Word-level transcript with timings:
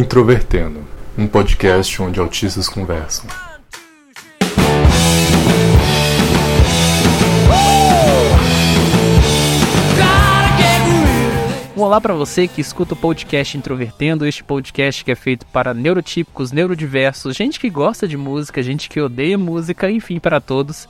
Introvertendo, 0.00 0.80
um 1.16 1.26
podcast 1.26 2.00
onde 2.00 2.18
autistas 2.18 2.70
conversam. 2.70 3.28
Olá 11.76 12.00
para 12.00 12.14
você 12.14 12.48
que 12.48 12.62
escuta 12.62 12.94
o 12.94 12.96
podcast 12.96 13.58
Introvertendo, 13.58 14.26
este 14.26 14.42
podcast 14.42 15.04
que 15.04 15.12
é 15.12 15.14
feito 15.14 15.44
para 15.44 15.74
neurotípicos, 15.74 16.50
neurodiversos, 16.50 17.36
gente 17.36 17.60
que 17.60 17.68
gosta 17.68 18.08
de 18.08 18.16
música, 18.16 18.62
gente 18.62 18.88
que 18.88 19.02
odeia 19.02 19.36
música, 19.36 19.90
enfim, 19.90 20.18
para 20.18 20.40
todos. 20.40 20.88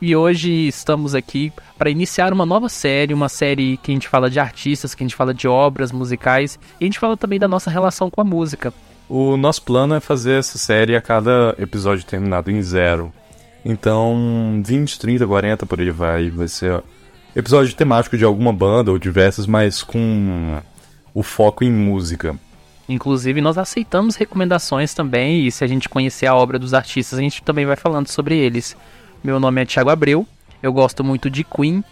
E 0.00 0.14
hoje 0.14 0.68
estamos 0.68 1.12
aqui 1.12 1.52
para 1.76 1.90
iniciar 1.90 2.32
uma 2.32 2.46
nova 2.46 2.68
série, 2.68 3.12
uma 3.12 3.28
série 3.28 3.76
que 3.78 3.90
a 3.90 3.94
gente 3.94 4.08
fala 4.08 4.30
de 4.30 4.38
artistas, 4.38 4.94
que 4.94 5.02
a 5.02 5.06
gente 5.06 5.16
fala 5.16 5.34
de 5.34 5.48
obras 5.48 5.90
musicais 5.90 6.56
e 6.80 6.84
a 6.84 6.86
gente 6.86 7.00
fala 7.00 7.16
também 7.16 7.38
da 7.38 7.48
nossa 7.48 7.68
relação 7.68 8.08
com 8.08 8.20
a 8.20 8.24
música. 8.24 8.72
O 9.08 9.36
nosso 9.36 9.62
plano 9.62 9.94
é 9.94 10.00
fazer 10.00 10.38
essa 10.38 10.56
série 10.56 10.94
a 10.94 11.00
cada 11.00 11.56
episódio 11.58 12.04
terminado 12.04 12.48
em 12.48 12.62
zero. 12.62 13.12
Então, 13.64 14.62
20, 14.64 15.00
30, 15.00 15.26
40 15.26 15.66
por 15.66 15.80
aí 15.80 15.90
vai. 15.90 16.30
Vai 16.30 16.46
ser 16.46 16.80
episódio 17.34 17.74
temático 17.74 18.16
de 18.16 18.24
alguma 18.24 18.52
banda 18.52 18.92
ou 18.92 18.98
diversas, 18.98 19.46
mas 19.46 19.82
com 19.82 20.60
o 21.12 21.24
foco 21.24 21.64
em 21.64 21.72
música. 21.72 22.36
Inclusive, 22.88 23.40
nós 23.40 23.58
aceitamos 23.58 24.16
recomendações 24.16 24.94
também, 24.94 25.46
e 25.46 25.52
se 25.52 25.62
a 25.62 25.66
gente 25.66 25.88
conhecer 25.88 26.26
a 26.26 26.34
obra 26.34 26.58
dos 26.58 26.72
artistas, 26.72 27.18
a 27.18 27.22
gente 27.22 27.42
também 27.42 27.66
vai 27.66 27.76
falando 27.76 28.08
sobre 28.08 28.36
eles. 28.38 28.76
Meu 29.22 29.38
nome 29.40 29.62
é 29.62 29.64
Thiago 29.64 29.88
Abreu, 29.90 30.26
eu 30.62 30.72
gosto 30.72 31.02
muito 31.02 31.28
de 31.28 31.42
Queen, 31.42 31.82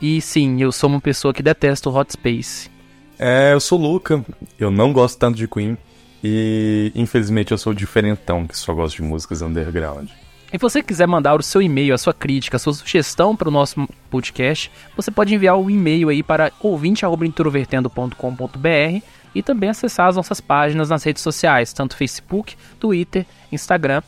e 0.00 0.20
sim, 0.20 0.62
eu 0.62 0.70
sou 0.70 0.88
uma 0.88 1.00
pessoa 1.00 1.34
que 1.34 1.42
detesta 1.42 1.90
o 1.90 1.96
Hot 1.96 2.12
Space. 2.12 2.70
É, 3.18 3.52
eu 3.52 3.58
sou 3.60 3.76
Luca, 3.78 4.24
eu 4.58 4.70
não 4.70 4.92
gosto 4.92 5.18
tanto 5.18 5.36
de 5.36 5.48
Queen, 5.48 5.76
e 6.22 6.92
infelizmente 6.94 7.50
eu 7.52 7.58
sou 7.58 7.74
diferentão 7.74 8.46
que 8.46 8.56
só 8.56 8.72
gosta 8.72 8.96
de 8.96 9.02
músicas 9.02 9.42
underground. 9.42 10.08
E 10.52 10.52
se 10.52 10.62
você 10.62 10.80
quiser 10.82 11.08
mandar 11.08 11.38
o 11.38 11.42
seu 11.42 11.60
e-mail, 11.60 11.92
a 11.92 11.98
sua 11.98 12.14
crítica, 12.14 12.56
a 12.56 12.60
sua 12.60 12.72
sugestão 12.72 13.34
para 13.34 13.48
o 13.48 13.52
nosso 13.52 13.88
podcast, 14.08 14.70
você 14.94 15.10
pode 15.10 15.34
enviar 15.34 15.56
o 15.56 15.64
um 15.64 15.70
e-mail 15.70 16.08
aí 16.08 16.22
para 16.22 16.52
ouvinte@introvertendo.com.br 16.60 19.02
e 19.34 19.42
também 19.42 19.70
acessar 19.70 20.06
as 20.08 20.14
nossas 20.16 20.40
páginas 20.40 20.88
nas 20.88 21.02
redes 21.02 21.22
sociais, 21.22 21.72
tanto 21.72 21.96
Facebook, 21.96 22.54
Twitter, 22.78 23.26
Instagram 23.50 24.02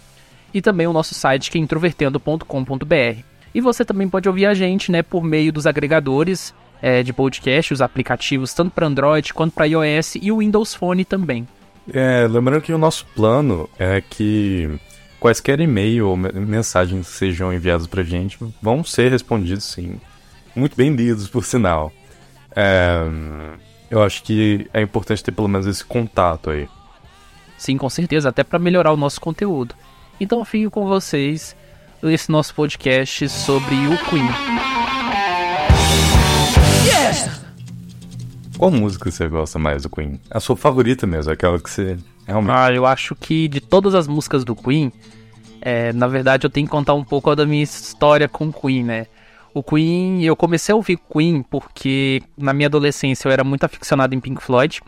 e 0.52 0.62
também 0.62 0.86
o 0.86 0.92
nosso 0.92 1.14
site 1.14 1.50
que 1.50 1.58
é 1.58 1.60
introvertendo.com.br. 1.60 3.22
E 3.54 3.60
você 3.60 3.84
também 3.84 4.08
pode 4.08 4.28
ouvir 4.28 4.46
a 4.46 4.54
gente, 4.54 4.92
né, 4.92 5.02
por 5.02 5.22
meio 5.22 5.52
dos 5.52 5.66
agregadores 5.66 6.54
é, 6.80 7.02
de 7.02 7.12
podcast, 7.12 7.72
os 7.72 7.80
aplicativos 7.80 8.54
tanto 8.54 8.72
para 8.72 8.86
Android 8.86 9.34
quanto 9.34 9.52
para 9.52 9.66
iOS 9.66 10.16
e 10.20 10.30
o 10.30 10.38
Windows 10.38 10.74
Phone 10.74 11.04
também. 11.04 11.46
É, 11.92 12.26
lembrando 12.28 12.62
que 12.62 12.72
o 12.72 12.78
nosso 12.78 13.06
plano 13.14 13.68
é 13.78 14.00
que 14.00 14.78
quaisquer 15.18 15.58
e-mail 15.60 16.08
ou 16.08 16.16
mensagens 16.16 17.08
que 17.08 17.12
sejam 17.12 17.52
enviados 17.52 17.86
pra 17.86 18.02
gente 18.02 18.38
vão 18.62 18.84
ser 18.84 19.10
respondidos 19.10 19.64
sim. 19.64 19.98
Muito 20.54 20.76
bem 20.76 20.94
lidos, 20.94 21.28
por 21.28 21.44
sinal. 21.44 21.92
É, 22.54 23.04
eu 23.90 24.02
acho 24.02 24.22
que 24.22 24.68
é 24.72 24.82
importante 24.82 25.24
ter 25.24 25.32
pelo 25.32 25.48
menos 25.48 25.66
esse 25.66 25.84
contato 25.84 26.50
aí. 26.50 26.68
Sim, 27.56 27.76
com 27.76 27.88
certeza, 27.88 28.28
até 28.28 28.44
para 28.44 28.58
melhorar 28.58 28.92
o 28.92 28.96
nosso 28.96 29.20
conteúdo. 29.20 29.74
Então 30.20 30.44
fico 30.44 30.70
com 30.70 30.86
vocês 30.86 31.54
esse 32.02 32.30
nosso 32.30 32.52
podcast 32.54 33.28
sobre 33.28 33.74
o 33.74 33.96
Queen. 34.08 34.26
Yes! 36.84 37.40
Qual 38.58 38.70
música 38.70 39.10
você 39.10 39.28
gosta 39.28 39.60
mais 39.60 39.84
do 39.84 39.90
Queen? 39.90 40.20
A 40.28 40.40
sua 40.40 40.56
favorita 40.56 41.06
mesmo, 41.06 41.32
aquela 41.32 41.60
que 41.60 41.70
você 41.70 41.96
realmente. 42.26 42.52
Ah, 42.52 42.72
eu 42.72 42.84
acho 42.84 43.14
que 43.14 43.46
de 43.46 43.60
todas 43.60 43.94
as 43.94 44.08
músicas 44.08 44.44
do 44.44 44.56
Queen, 44.56 44.92
é, 45.60 45.92
na 45.92 46.08
verdade 46.08 46.46
eu 46.46 46.50
tenho 46.50 46.66
que 46.66 46.70
contar 46.72 46.94
um 46.94 47.04
pouco 47.04 47.34
da 47.36 47.46
minha 47.46 47.62
história 47.62 48.28
com 48.28 48.48
o 48.48 48.52
Queen, 48.52 48.82
né? 48.82 49.06
O 49.54 49.62
Queen, 49.62 50.24
eu 50.24 50.34
comecei 50.34 50.72
a 50.72 50.76
ouvir 50.76 50.98
Queen 51.12 51.42
porque 51.42 52.22
na 52.36 52.52
minha 52.52 52.66
adolescência 52.66 53.28
eu 53.28 53.32
era 53.32 53.44
muito 53.44 53.62
aficionado 53.62 54.16
em 54.16 54.20
Pink 54.20 54.42
Floyd. 54.42 54.80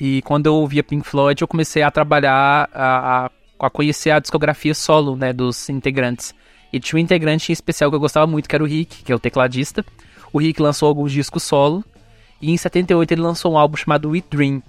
E 0.00 0.22
quando 0.22 0.46
eu 0.46 0.54
ouvia 0.54 0.84
Pink 0.84 1.06
Floyd, 1.06 1.42
eu 1.42 1.48
comecei 1.48 1.82
a 1.82 1.90
trabalhar, 1.90 2.70
a, 2.72 3.26
a 3.26 3.30
a 3.58 3.70
conhecer 3.70 4.10
a 4.10 4.18
discografia 4.18 4.74
solo, 4.74 5.16
né, 5.16 5.32
dos 5.32 5.68
integrantes. 5.68 6.34
E 6.72 6.80
tinha 6.80 6.98
um 6.98 7.02
integrante 7.02 7.50
em 7.50 7.54
especial 7.54 7.90
que 7.90 7.96
eu 7.96 8.00
gostava 8.00 8.26
muito, 8.26 8.48
que 8.48 8.54
era 8.54 8.64
o 8.64 8.66
Rick, 8.66 9.04
que 9.04 9.12
é 9.12 9.14
o 9.14 9.18
tecladista. 9.18 9.84
O 10.32 10.38
Rick 10.38 10.60
lançou 10.60 10.88
alguns 10.88 11.12
discos 11.12 11.42
solo, 11.42 11.84
e 12.40 12.50
em 12.50 12.56
78 12.56 13.12
ele 13.12 13.20
lançou 13.20 13.52
um 13.52 13.58
álbum 13.58 13.76
chamado 13.76 14.10
We 14.10 14.22
Dream. 14.30 14.62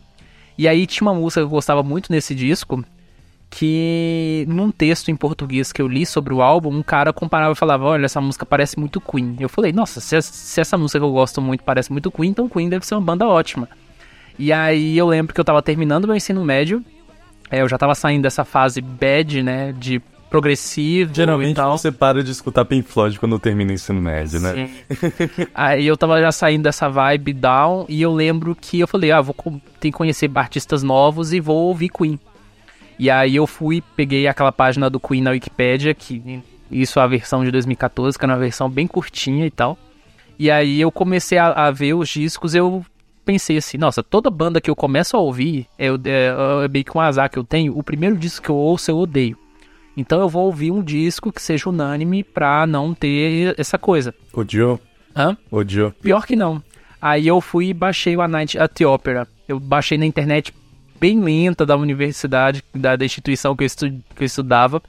E 0.57 0.67
aí 0.67 0.85
tinha 0.85 1.07
uma 1.07 1.19
música 1.19 1.41
que 1.41 1.45
eu 1.45 1.49
gostava 1.49 1.81
muito 1.81 2.11
nesse 2.11 2.35
disco, 2.35 2.83
que 3.49 4.45
num 4.47 4.71
texto 4.71 5.09
em 5.09 5.15
português 5.15 5.71
que 5.71 5.81
eu 5.81 5.87
li 5.87 6.05
sobre 6.05 6.33
o 6.33 6.41
álbum, 6.41 6.75
um 6.75 6.83
cara 6.83 7.13
comparava 7.13 7.53
e 7.53 7.55
falava: 7.55 7.85
Olha, 7.85 8.05
essa 8.05 8.19
música 8.19 8.45
parece 8.45 8.79
muito 8.79 8.99
Queen. 8.99 9.35
Eu 9.39 9.49
falei: 9.49 9.71
Nossa, 9.71 10.01
se, 10.01 10.21
se 10.21 10.59
essa 10.59 10.77
música 10.77 10.99
que 10.99 11.05
eu 11.05 11.11
gosto 11.11 11.41
muito 11.41 11.63
parece 11.63 11.91
muito 11.91 12.11
Queen, 12.11 12.31
então 12.31 12.49
Queen 12.49 12.69
deve 12.69 12.85
ser 12.85 12.95
uma 12.95 13.01
banda 13.01 13.27
ótima. 13.27 13.69
E 14.37 14.51
aí 14.51 14.97
eu 14.97 15.07
lembro 15.07 15.33
que 15.33 15.39
eu 15.39 15.45
tava 15.45 15.61
terminando 15.61 16.07
meu 16.07 16.15
ensino 16.15 16.43
médio 16.43 16.83
é, 17.53 17.61
eu 17.61 17.69
já 17.69 17.77
tava 17.77 17.93
saindo 17.93 18.23
dessa 18.23 18.43
fase 18.43 18.81
bad, 18.81 19.43
né? 19.43 19.71
De 19.77 20.01
progressivo 20.27 21.13
Geralmente 21.13 21.51
e 21.51 21.53
tal. 21.53 21.77
você 21.77 21.91
para 21.91 22.23
de 22.23 22.31
escutar 22.31 22.65
Pink 22.65 22.89
Floyd 22.89 23.19
quando 23.19 23.37
termina 23.37 23.69
o 23.69 23.73
ensino 23.75 24.01
médio, 24.01 24.39
né? 24.39 24.67
Sim. 24.89 25.45
Aí 25.53 25.85
eu 25.85 25.95
tava 25.95 26.19
já 26.19 26.31
saindo 26.31 26.63
dessa 26.63 26.89
vibe 26.89 27.33
down 27.33 27.85
e 27.87 28.01
eu 28.01 28.11
lembro 28.11 28.55
que 28.55 28.79
eu 28.79 28.87
falei, 28.87 29.11
ah, 29.11 29.21
vou 29.21 29.35
ter 29.79 29.91
que 29.91 29.91
conhecer 29.91 30.31
artistas 30.33 30.81
novos 30.81 31.31
e 31.31 31.39
vou 31.39 31.67
ouvir 31.67 31.89
Queen. 31.89 32.19
E 32.97 33.11
aí 33.11 33.35
eu 33.35 33.45
fui, 33.45 33.83
peguei 33.95 34.27
aquela 34.27 34.51
página 34.51 34.89
do 34.89 34.99
Queen 34.99 35.21
na 35.21 35.29
Wikipedia, 35.29 35.93
que 35.93 36.41
isso 36.71 36.99
é 36.99 37.03
a 37.03 37.07
versão 37.07 37.45
de 37.45 37.51
2014, 37.51 38.17
que 38.17 38.25
era 38.25 38.33
uma 38.33 38.39
versão 38.39 38.67
bem 38.67 38.87
curtinha 38.87 39.45
e 39.45 39.51
tal. 39.51 39.77
E 40.39 40.49
aí 40.49 40.81
eu 40.81 40.91
comecei 40.91 41.37
a, 41.37 41.49
a 41.67 41.69
ver 41.69 41.93
os 41.93 42.09
discos, 42.09 42.55
eu 42.55 42.83
pensei 43.23 43.57
assim, 43.57 43.77
nossa, 43.77 44.03
toda 44.03 44.29
banda 44.29 44.61
que 44.61 44.69
eu 44.69 44.75
começo 44.75 45.15
a 45.15 45.19
ouvir, 45.19 45.67
é, 45.77 45.87
é, 45.87 46.65
é 46.65 46.67
meio 46.67 46.85
que 46.85 46.97
um 46.97 47.01
azar 47.01 47.29
que 47.29 47.37
eu 47.37 47.43
tenho, 47.43 47.77
o 47.77 47.83
primeiro 47.83 48.17
disco 48.17 48.45
que 48.45 48.49
eu 48.51 48.55
ouço 48.55 48.91
eu 48.91 48.97
odeio. 48.97 49.37
Então 49.95 50.19
eu 50.19 50.27
vou 50.27 50.45
ouvir 50.45 50.71
um 50.71 50.81
disco 50.81 51.31
que 51.31 51.41
seja 51.41 51.69
unânime 51.69 52.23
pra 52.23 52.65
não 52.65 52.93
ter 52.93 53.55
essa 53.57 53.77
coisa. 53.77 54.13
Odiou? 54.33 54.79
Hã? 55.15 55.37
Odiou? 55.51 55.91
Pior 55.91 56.25
que 56.25 56.35
não. 56.35 56.61
Aí 57.01 57.27
eu 57.27 57.39
fui 57.39 57.67
e 57.67 57.73
baixei 57.73 58.15
o 58.15 58.21
A 58.21 58.27
Night 58.27 58.57
at 58.57 58.71
the 58.73 58.87
Opera. 58.87 59.27
Eu 59.47 59.59
baixei 59.59 59.97
na 59.97 60.05
internet 60.05 60.53
bem 60.99 61.19
lenta 61.19 61.65
da 61.65 61.75
universidade, 61.75 62.63
da, 62.73 62.95
da 62.95 63.05
instituição 63.05 63.55
que 63.55 63.63
eu, 63.63 63.67
estu, 63.67 63.89
que 64.15 64.23
eu 64.23 64.25
estudava. 64.25 64.81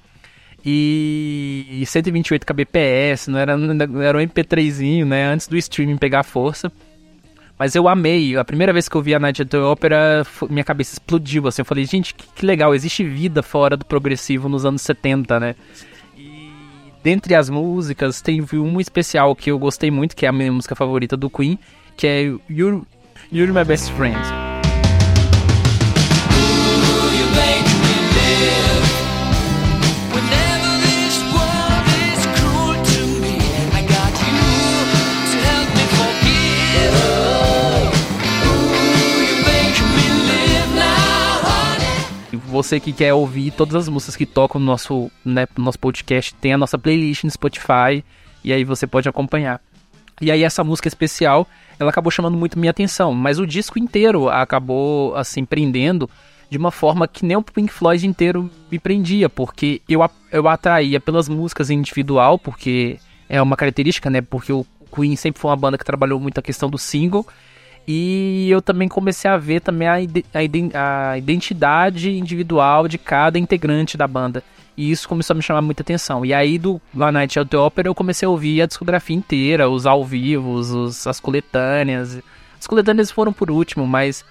E, 0.65 1.67
e 1.69 1.85
128 1.85 2.47
kbps, 2.47 3.29
não 3.29 3.39
era, 3.39 3.57
não 3.57 4.01
era 4.01 4.17
um 4.17 4.21
MP3zinho, 4.21 5.05
né? 5.05 5.27
Antes 5.27 5.47
do 5.47 5.57
streaming 5.57 5.99
pegar 5.99 6.23
força. 6.23 6.73
Mas 7.59 7.75
eu 7.75 7.89
amei. 7.89 8.37
A 8.37 8.45
primeira 8.45 8.73
vez 8.73 8.89
que 8.89 8.97
eu 8.97 9.03
vi 9.03 9.15
a 9.15 9.19
Night 9.19 9.43
at 9.43 9.49
the 9.49 9.59
Opera, 9.59 10.27
minha 10.51 10.65
cabeça 10.65 10.95
explodiu. 10.95 11.47
Assim, 11.47 11.63
eu 11.63 11.67
falei, 11.67 11.85
gente, 11.85 12.15
que, 12.15 12.27
que 12.27 12.47
legal, 12.47 12.75
existe 12.75 13.05
vida 13.05 13.43
fora 13.43 13.77
do 13.77 13.85
progressivo 13.85 14.49
nos 14.49 14.65
anos 14.65 14.83
70, 14.83 15.39
né? 15.39 15.55
E 16.17 16.51
dentre 17.03 17.35
as 17.35 17.49
músicas, 17.49 18.21
tem 18.21 18.45
uma 18.53 18.81
especial 18.81 19.35
que 19.37 19.51
eu 19.51 19.59
gostei 19.59 19.91
muito, 19.91 20.17
que 20.17 20.27
é 20.27 20.29
a 20.29 20.33
minha 20.33 20.51
música 20.51 20.75
favorita 20.75 21.17
do 21.17 21.31
Queen, 21.31 21.59
que 21.97 22.07
é 22.07 22.23
You're, 22.51 22.83
You're 23.33 23.53
My 23.53 23.65
Best 23.65 23.93
Friend. 23.93 24.19
Você 42.55 42.79
que 42.79 42.93
quer 42.93 43.13
ouvir 43.13 43.51
todas 43.51 43.75
as 43.75 43.89
músicas 43.89 44.15
que 44.15 44.25
tocam 44.25 44.61
no 44.61 44.67
nosso, 44.67 45.11
né, 45.25 45.45
no 45.59 45.65
nosso 45.65 45.79
podcast, 45.79 46.33
tem 46.37 46.53
a 46.53 46.59
nossa 46.59 46.79
playlist 46.79 47.25
no 47.25 47.31
Spotify 47.31 48.05
e 48.45 48.53
aí 48.53 48.63
você 48.63 48.87
pode 48.87 49.09
acompanhar. 49.09 49.61
E 50.21 50.31
aí 50.31 50.45
essa 50.45 50.63
música 50.63 50.87
especial, 50.87 51.49
ela 51.81 51.91
acabou 51.91 52.13
chamando 52.13 52.37
muito 52.37 52.57
minha 52.57 52.71
atenção, 52.71 53.13
mas 53.13 53.41
o 53.41 53.47
disco 53.47 53.77
inteiro 53.77 54.29
acabou 54.29 55.17
assim 55.17 55.45
prendendo 55.45 56.09
de 56.49 56.57
uma 56.57 56.71
forma 56.71 57.09
que 57.09 57.27
nem 57.27 57.37
o 57.37 57.43
Pink 57.43 57.73
Floyd 57.73 58.07
inteiro 58.07 58.49
me 58.71 58.79
prendia, 58.79 59.29
porque 59.29 59.83
eu, 59.89 60.09
eu 60.31 60.49
atraía 60.49 61.01
pelas 61.01 61.29
músicas 61.29 61.71
individual, 61.71 62.39
porque 62.39 62.99
é 63.29 63.43
uma 63.43 63.57
característica, 63.57 64.09
né? 64.09 64.21
Porque 64.21 64.53
o 64.53 64.65
Queen 64.95 65.17
sempre 65.17 65.41
foi 65.41 65.51
uma 65.51 65.57
banda 65.57 65.77
que 65.77 65.85
trabalhou 65.85 66.21
muito 66.21 66.39
a 66.39 66.43
questão 66.43 66.71
do 66.71 66.79
single 66.79 67.27
e 67.87 68.49
eu 68.51 68.63
também 68.63 68.89
comecei 68.89 69.31
a 69.31 69.37
ver 69.37 69.61
também 69.61 69.89
a, 69.89 69.95
a, 69.95 71.11
a 71.11 71.19
identidade 71.19 72.11
individual 72.11 72.89
de 72.89 72.99
cada 72.99 73.39
integrante 73.39 73.97
da 73.97 74.07
banda. 74.07 74.43
E 74.77 74.91
isso 74.91 75.09
começou 75.09 75.35
a 75.35 75.37
me 75.37 75.43
chamar 75.43 75.63
muita 75.63 75.83
atenção. 75.83 76.25
E 76.25 76.35
aí 76.35 76.59
do 76.59 76.81
La 76.95 77.13
Night 77.13 77.39
at 77.39 77.49
the 77.49 77.57
Opera 77.57 77.89
eu 77.89 77.95
comecei 77.95 78.27
a 78.27 78.31
ouvir 78.31 78.63
a 78.63 78.67
discografia 78.67 79.17
inteira, 79.17 79.69
os 79.69 79.87
ao 79.87 80.05
vivo, 80.05 80.53
os, 80.53 81.07
as 81.07 81.21
coletâneas. 81.21 82.21
As 82.59 82.67
coletâneas 82.67 83.11
foram 83.11 83.33
por 83.33 83.51
último, 83.51 83.87
mas 83.87 84.25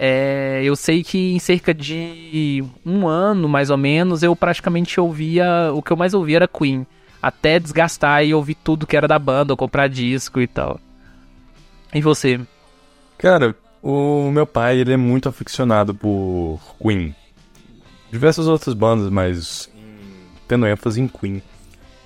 É, 0.00 0.60
eu 0.62 0.76
sei 0.76 1.02
que 1.02 1.32
em 1.34 1.40
cerca 1.40 1.74
de 1.74 2.64
um 2.86 3.08
ano, 3.08 3.48
mais 3.48 3.68
ou 3.68 3.76
menos, 3.76 4.22
eu 4.22 4.36
praticamente 4.36 5.00
ouvia. 5.00 5.72
O 5.74 5.82
que 5.82 5.90
eu 5.90 5.96
mais 5.96 6.14
ouvia 6.14 6.36
era 6.36 6.46
Queen. 6.46 6.86
Até 7.20 7.58
desgastar 7.58 8.24
e 8.24 8.32
ouvir 8.32 8.54
tudo 8.54 8.86
que 8.86 8.96
era 8.96 9.08
da 9.08 9.18
banda, 9.18 9.52
ou 9.52 9.56
comprar 9.56 9.88
disco 9.88 10.40
e 10.40 10.46
tal. 10.46 10.78
E 11.92 12.00
você? 12.00 12.38
Cara, 13.18 13.54
o 13.82 14.30
meu 14.30 14.46
pai, 14.46 14.78
ele 14.78 14.92
é 14.92 14.96
muito 14.96 15.28
aficionado 15.28 15.94
por 15.94 16.60
Queen. 16.80 17.14
Diversas 18.10 18.46
outras 18.46 18.74
bandas, 18.74 19.10
mas 19.10 19.68
tendo 20.46 20.66
ênfase 20.66 21.00
em 21.00 21.08
Queen. 21.08 21.42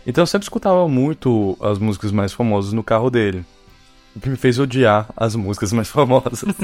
Então 0.06 0.22
eu 0.22 0.26
sempre 0.26 0.44
escutava 0.44 0.88
muito 0.88 1.56
as 1.60 1.78
músicas 1.78 2.10
mais 2.10 2.32
famosas 2.32 2.72
no 2.72 2.82
carro 2.82 3.10
dele. 3.10 3.44
O 4.16 4.20
que 4.20 4.28
me 4.28 4.36
fez 4.36 4.58
odiar 4.58 5.08
as 5.16 5.36
músicas 5.36 5.72
mais 5.72 5.88
famosas. 5.92 6.54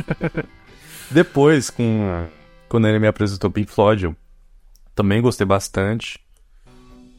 Depois, 1.11 1.71
com 1.71 2.27
quando 2.69 2.89
ele 2.89 2.99
me 2.99 3.07
apresentou 3.07 3.51
Pink 3.51 3.71
Floyd, 3.71 4.05
eu 4.05 4.17
também 4.95 5.23
gostei 5.23 5.47
bastante. 5.47 6.19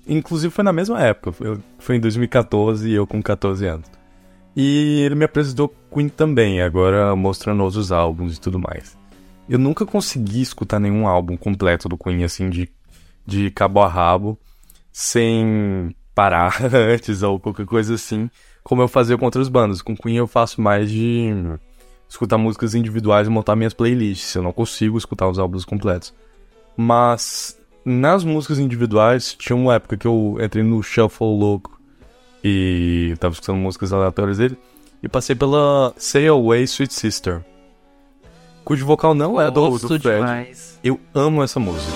Inclusive 0.08 0.54
foi 0.54 0.64
na 0.64 0.74
mesma 0.74 1.02
época, 1.02 1.32
foi 1.78 1.96
em 1.96 2.00
2014 2.00 2.90
e 2.90 2.94
eu 2.94 3.06
com 3.06 3.22
14 3.22 3.66
anos. 3.66 3.99
E 4.62 5.04
ele 5.04 5.16
me 5.16 5.24
apresentou 5.24 5.74
Queen 5.90 6.10
também, 6.10 6.62
agora 6.62 7.16
mostrando 7.16 7.64
outros 7.64 7.94
álbuns 7.94 8.36
e 8.36 8.42
tudo 8.42 8.60
mais. 8.60 8.98
Eu 9.48 9.58
nunca 9.58 9.86
consegui 9.86 10.42
escutar 10.42 10.82
nenhum 10.82 11.08
álbum 11.08 11.38
completo 11.38 11.88
do 11.88 11.98
Queen, 11.98 12.26
assim, 12.26 12.50
de, 12.50 12.70
de 13.26 13.50
cabo 13.52 13.80
a 13.80 13.88
rabo, 13.88 14.38
sem 14.92 15.96
parar 16.14 16.58
antes 16.76 17.24
ou 17.24 17.40
qualquer 17.40 17.66
coisa 17.66 17.94
assim, 17.94 18.30
como 18.62 18.82
eu 18.82 18.90
fazia 18.90 19.18
com 19.18 19.24
outras 19.24 19.48
bandas. 19.48 19.82
Com 19.82 19.96
Queen 19.96 20.18
eu 20.18 20.28
faço 20.28 20.60
mais 20.60 20.92
de 20.92 21.30
escutar 22.10 22.38
músicas 22.38 22.76
individuais 22.76 23.28
e 23.28 23.32
montar 23.32 23.56
minhas 23.56 23.74
playlists. 23.74 24.36
Eu 24.36 24.44
não 24.44 24.52
consigo 24.52 24.98
escutar 24.98 25.30
os 25.30 25.40
álbuns 25.40 25.64
completos. 25.64 26.14
Mas 26.76 27.58
nas 27.86 28.26
músicas 28.26 28.60
individuais, 28.60 29.34
tinha 29.36 29.56
uma 29.56 29.76
época 29.76 29.96
que 29.96 30.06
eu 30.06 30.38
entrei 30.42 30.66
no 30.66 30.84
Shuffle 30.84 31.28
louco 31.28 31.79
e 32.44 33.16
tava 33.20 33.34
escutando 33.34 33.58
músicas 33.58 33.92
aleatórias 33.94 34.38
dele. 34.38 34.58
E 35.02 35.08
passei 35.08 35.36
pela 35.36 35.94
Say 35.98 36.28
Away 36.28 36.64
Sweet 36.64 36.94
Sister. 36.94 37.42
Cujo 38.66 38.86
vocal 38.86 39.16
não 39.16 39.40
é 39.40 39.50
do, 39.50 39.78
do 39.78 39.88
Fred. 39.88 40.02
Demais. 40.02 40.80
Eu 40.84 41.00
amo 41.14 41.42
essa 41.42 41.60
música. 41.60 41.92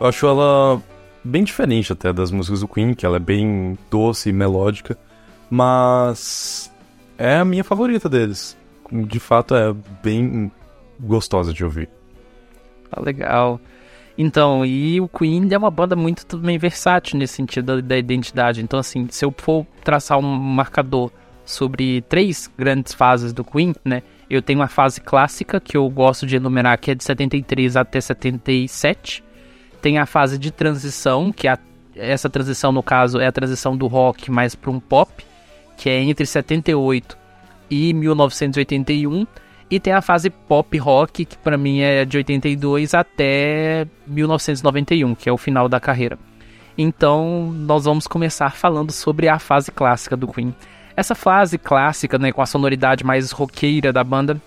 Eu 0.00 0.06
acho 0.06 0.26
ela 0.26 0.80
bem 1.28 1.44
diferente 1.44 1.92
até 1.92 2.12
das 2.12 2.30
músicas 2.30 2.60
do 2.60 2.68
Queen, 2.68 2.94
que 2.94 3.04
ela 3.04 3.16
é 3.16 3.20
bem 3.20 3.78
doce 3.90 4.30
e 4.30 4.32
melódica, 4.32 4.98
mas 5.50 6.72
é 7.16 7.36
a 7.36 7.44
minha 7.44 7.62
favorita 7.62 8.08
deles. 8.08 8.56
De 8.90 9.20
fato 9.20 9.54
é 9.54 9.74
bem 10.02 10.50
gostosa 10.98 11.52
de 11.52 11.62
ouvir. 11.62 11.88
Tá 12.90 13.00
legal. 13.00 13.60
Então, 14.16 14.64
e 14.64 15.00
o 15.00 15.06
Queen 15.06 15.46
é 15.52 15.58
uma 15.58 15.70
banda 15.70 15.94
muito 15.94 16.26
também 16.26 16.58
versátil 16.58 17.18
nesse 17.18 17.34
sentido 17.34 17.76
da, 17.76 17.80
da 17.80 17.98
identidade. 17.98 18.62
Então, 18.62 18.80
assim, 18.80 19.06
se 19.10 19.24
eu 19.24 19.32
for 19.36 19.66
traçar 19.84 20.18
um 20.18 20.22
marcador 20.22 21.10
sobre 21.44 22.02
três 22.02 22.50
grandes 22.58 22.94
fases 22.94 23.32
do 23.32 23.44
Queen, 23.44 23.74
né? 23.84 24.02
Eu 24.28 24.42
tenho 24.42 24.58
uma 24.58 24.68
fase 24.68 25.00
clássica 25.00 25.58
que 25.60 25.76
eu 25.76 25.88
gosto 25.88 26.26
de 26.26 26.36
enumerar, 26.36 26.78
que 26.78 26.90
é 26.90 26.94
de 26.94 27.02
73 27.02 27.76
até 27.76 28.00
77 28.00 29.22
tem 29.80 29.98
a 29.98 30.06
fase 30.06 30.38
de 30.38 30.50
transição, 30.50 31.32
que 31.32 31.48
é 31.48 31.52
a, 31.52 31.58
essa 31.96 32.28
transição, 32.28 32.72
no 32.72 32.82
caso, 32.82 33.20
é 33.20 33.26
a 33.26 33.32
transição 33.32 33.76
do 33.76 33.86
rock 33.86 34.30
mais 34.30 34.54
para 34.54 34.70
um 34.70 34.80
pop, 34.80 35.24
que 35.76 35.88
é 35.88 36.00
entre 36.02 36.26
78 36.26 37.16
e 37.70 37.92
1981. 37.92 39.26
E 39.70 39.78
tem 39.78 39.92
a 39.92 40.00
fase 40.00 40.30
pop 40.30 40.76
rock, 40.78 41.26
que 41.26 41.36
para 41.36 41.58
mim 41.58 41.80
é 41.80 42.04
de 42.04 42.16
82 42.16 42.94
até 42.94 43.86
1991, 44.06 45.14
que 45.14 45.28
é 45.28 45.32
o 45.32 45.36
final 45.36 45.68
da 45.68 45.78
carreira. 45.78 46.18
Então, 46.76 47.52
nós 47.52 47.84
vamos 47.84 48.06
começar 48.06 48.52
falando 48.52 48.92
sobre 48.92 49.28
a 49.28 49.38
fase 49.38 49.70
clássica 49.70 50.16
do 50.16 50.28
Queen. 50.28 50.54
Essa 50.96 51.14
fase 51.14 51.58
clássica, 51.58 52.18
né, 52.18 52.32
com 52.32 52.40
a 52.40 52.46
sonoridade 52.46 53.04
mais 53.04 53.30
roqueira 53.30 53.92
da 53.92 54.02
banda, 54.02 54.40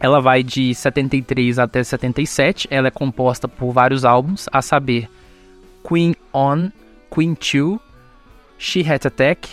ela 0.00 0.20
vai 0.20 0.42
de 0.42 0.74
73 0.74 1.58
até 1.58 1.82
77. 1.82 2.68
Ela 2.70 2.88
é 2.88 2.90
composta 2.90 3.48
por 3.48 3.72
vários 3.72 4.04
álbuns, 4.04 4.46
a 4.52 4.62
saber, 4.62 5.08
Queen 5.86 6.14
On, 6.32 6.70
Queen 7.12 7.34
2, 7.34 7.80
She 8.58 8.80
Had 8.80 9.06
Attack, 9.06 9.48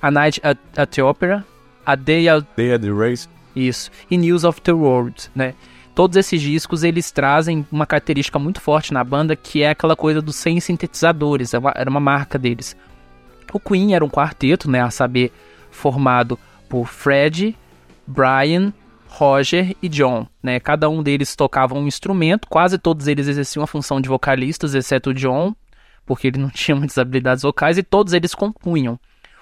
A 0.00 0.10
Night 0.10 0.40
at, 0.44 0.58
at 0.76 0.94
the 0.94 1.02
Opera, 1.02 1.44
A 1.84 1.96
Day, 1.96 2.28
at, 2.28 2.44
Day 2.56 2.72
at 2.72 2.80
the 2.80 2.90
Race. 2.90 3.28
Isso. 3.54 3.90
E 4.10 4.16
News 4.16 4.44
of 4.44 4.60
the 4.60 4.72
World, 4.72 5.30
né? 5.34 5.54
Todos 5.94 6.18
esses 6.18 6.42
discos 6.42 6.84
eles 6.84 7.10
trazem 7.10 7.66
uma 7.72 7.86
característica 7.86 8.38
muito 8.38 8.60
forte 8.60 8.92
na 8.92 9.02
banda 9.02 9.34
que 9.34 9.62
é 9.62 9.70
aquela 9.70 9.96
coisa 9.96 10.20
dos 10.20 10.36
100 10.36 10.60
sintetizadores, 10.60 11.54
é 11.54 11.58
era 11.74 11.88
uma 11.88 12.00
marca 12.00 12.38
deles. 12.38 12.76
O 13.50 13.58
Queen 13.58 13.94
era 13.94 14.04
um 14.04 14.10
quarteto, 14.10 14.70
né, 14.70 14.82
a 14.82 14.90
saber, 14.90 15.32
formado 15.70 16.38
por 16.68 16.86
Fred, 16.86 17.56
Brian, 18.06 18.74
Roger 19.16 19.74
e 19.82 19.88
John, 19.88 20.26
né? 20.42 20.60
Cada 20.60 20.90
um 20.90 21.02
deles 21.02 21.34
tocava 21.34 21.74
um 21.74 21.86
instrumento, 21.86 22.46
quase 22.48 22.76
todos 22.76 23.08
eles 23.08 23.26
exerciam 23.26 23.64
a 23.64 23.66
função 23.66 23.98
de 23.98 24.10
vocalistas, 24.10 24.74
exceto 24.74 25.10
o 25.10 25.14
John, 25.14 25.56
porque 26.04 26.26
ele 26.26 26.38
não 26.38 26.50
tinha 26.54 26.76
muitas 26.76 26.98
habilidades 26.98 27.42
vocais, 27.42 27.78
e 27.78 27.82
todos 27.82 28.12
eles 28.12 28.34
compunham. 28.34 29.00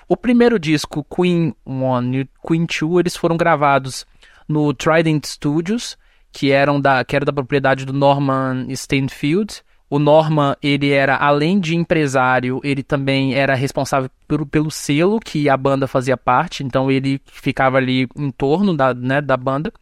O 0.09 0.17
primeiro 0.17 0.59
disco, 0.61 1.05
Queen 1.05 1.55
1 1.67 2.15
e 2.15 2.29
Queen 2.47 2.67
2, 2.67 3.01
eles 3.01 3.17
foram 3.17 3.37
gravados 3.37 4.07
no 4.49 4.73
Trident 4.73 5.25
Studios, 5.25 5.99
que, 6.31 6.53
eram 6.53 6.81
da, 6.81 7.05
que 7.05 7.17
era 7.17 7.25
da 7.25 7.33
propriedade 7.33 7.85
do 7.85 7.93
Norman 7.93 8.67
Stanfield, 8.71 9.63
o 9.95 9.99
Norman, 10.01 10.57
ele 10.61 10.91
era, 10.91 11.15
além 11.15 11.61
de 11.61 11.77
empresário, 11.77 12.61
ele 12.65 12.83
também 12.83 13.33
era 13.37 13.55
responsável 13.55 14.11
pelo, 14.27 14.45
pelo 14.45 14.69
selo 14.69 15.21
que 15.21 15.49
a 15.49 15.57
banda 15.57 15.87
fazia 15.87 16.17
parte, 16.17 16.65
então 16.65 16.91
ele 16.91 17.21
ficava 17.27 17.77
ali 17.77 18.09
em 18.17 18.29
torno 18.33 18.77
da, 18.77 18.93
né, 18.93 19.21
da 19.21 19.37
banda. 19.37 19.73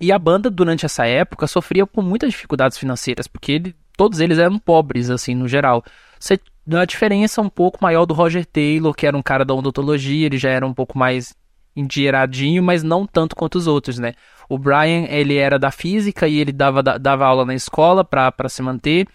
E 0.00 0.10
a 0.10 0.18
banda, 0.18 0.48
durante 0.48 0.86
essa 0.86 1.04
época, 1.04 1.46
sofria 1.46 1.84
com 1.84 2.00
muitas 2.00 2.30
dificuldades 2.30 2.78
financeiras, 2.78 3.26
porque 3.26 3.52
ele, 3.52 3.76
todos 3.98 4.18
eles 4.18 4.38
eram 4.38 4.58
pobres, 4.58 5.10
assim, 5.10 5.34
no 5.34 5.46
geral. 5.46 5.84
Você, 6.18 6.40
a 6.72 6.84
diferença 6.86 7.42
um 7.42 7.50
pouco 7.50 7.80
maior 7.82 8.06
do 8.06 8.14
Roger 8.14 8.46
Taylor, 8.46 8.94
que 8.94 9.06
era 9.06 9.14
um 9.14 9.22
cara 9.22 9.44
da 9.44 9.52
odontologia, 9.52 10.24
ele 10.24 10.38
já 10.38 10.48
era 10.48 10.66
um 10.66 10.72
pouco 10.72 10.96
mais 10.96 11.34
endinheiradinho, 11.76 12.62
mas 12.62 12.82
não 12.82 13.06
tanto 13.06 13.36
quanto 13.36 13.56
os 13.56 13.66
outros, 13.66 13.98
né? 13.98 14.14
O 14.48 14.56
Brian, 14.56 15.04
ele 15.10 15.36
era 15.36 15.58
da 15.58 15.70
física 15.70 16.26
e 16.26 16.38
ele 16.38 16.50
dava, 16.50 16.82
dava 16.82 17.26
aula 17.26 17.44
na 17.44 17.54
escola 17.54 18.02
para 18.02 18.48
se 18.48 18.62
manter. 18.62 19.06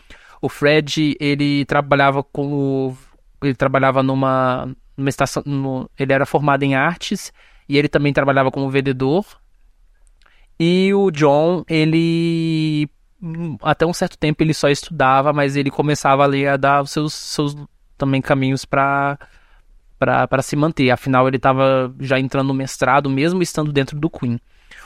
O 0.42 0.50
Fred, 0.50 1.16
ele 1.20 1.66
trabalhava 1.66 2.24
com 2.24 2.96
ele 3.44 3.54
trabalhava 3.54 4.02
numa, 4.02 4.76
numa 4.98 5.10
estação, 5.10 5.44
no, 5.46 5.90
ele 5.98 6.14
era 6.14 6.26
formado 6.26 6.64
em 6.64 6.76
artes 6.76 7.32
e 7.68 7.78
ele 7.78 7.88
também 7.88 8.14
trabalhava 8.14 8.52
como 8.52 8.70
vendedor. 8.70 9.26
E 10.60 10.94
o 10.94 11.12
John, 11.12 11.64
ele 11.68 12.90
até 13.62 13.86
um 13.86 13.94
certo 13.94 14.18
tempo 14.18 14.44
ele 14.44 14.54
só 14.54 14.70
estudava, 14.70 15.34
mas 15.34 15.56
ele 15.56 15.72
começava 15.72 16.24
ali 16.24 16.48
a 16.48 16.58
dar 16.58 16.82
os 16.84 16.92
seus, 16.92 17.14
seus 17.14 17.56
também 17.98 18.22
caminhos 18.22 18.66
para 18.66 19.18
para 19.98 20.42
se 20.42 20.56
manter. 20.56 20.92
Afinal, 20.92 21.28
ele 21.28 21.38
estava 21.38 21.94
já 22.00 22.20
entrando 22.20 22.48
no 22.48 22.54
mestrado, 22.54 23.10
mesmo 23.10 23.42
estando 23.42 23.72
dentro 23.72 24.00
do 24.00 24.10
Queen. 24.10 24.40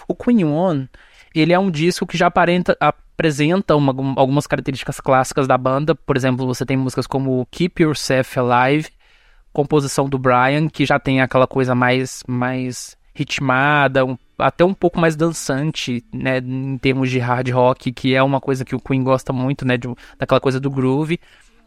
O 0.08 0.16
Queen 0.16 0.44
One, 0.46 0.90
ele 1.34 1.54
é 1.54 1.60
um 1.60 1.70
disco 1.70 2.08
que 2.08 2.18
já 2.18 2.28
aparenta, 2.28 2.76
apresenta 2.80 3.76
uma, 3.76 3.94
algumas 4.16 4.48
características 4.48 5.00
clássicas 5.00 5.48
da 5.48 5.58
banda. 5.58 5.94
Por 5.94 6.16
exemplo, 6.16 6.46
você 6.46 6.66
tem 6.66 6.78
músicas 6.78 7.06
como 7.06 7.48
Keep 7.52 7.84
Yourself 7.84 8.40
Alive, 8.40 8.90
composição 9.52 10.08
do 10.08 10.18
Brian, 10.18 10.70
que 10.70 10.86
já 10.86 11.00
tem 11.00 11.22
aquela 11.22 11.48
coisa 11.48 11.76
mais, 11.76 12.24
mais 12.28 12.98
ritmada, 13.14 14.06
um, 14.06 14.18
até 14.38 14.64
um 14.64 14.74
pouco 14.74 15.00
mais 15.00 15.16
dançante, 15.16 16.04
né, 16.14 16.38
em 16.38 16.78
termos 16.78 17.10
de 17.10 17.20
hard 17.20 17.50
rock, 17.50 17.92
que 17.92 18.16
é 18.16 18.24
uma 18.24 18.40
coisa 18.40 18.64
que 18.64 18.76
o 18.76 18.80
Queen 18.80 19.04
gosta 19.04 19.34
muito, 19.34 19.66
né, 19.66 19.78
de, 19.78 19.90
daquela 20.18 20.40
coisa 20.40 20.60
do 20.60 20.70
groove. 20.70 21.20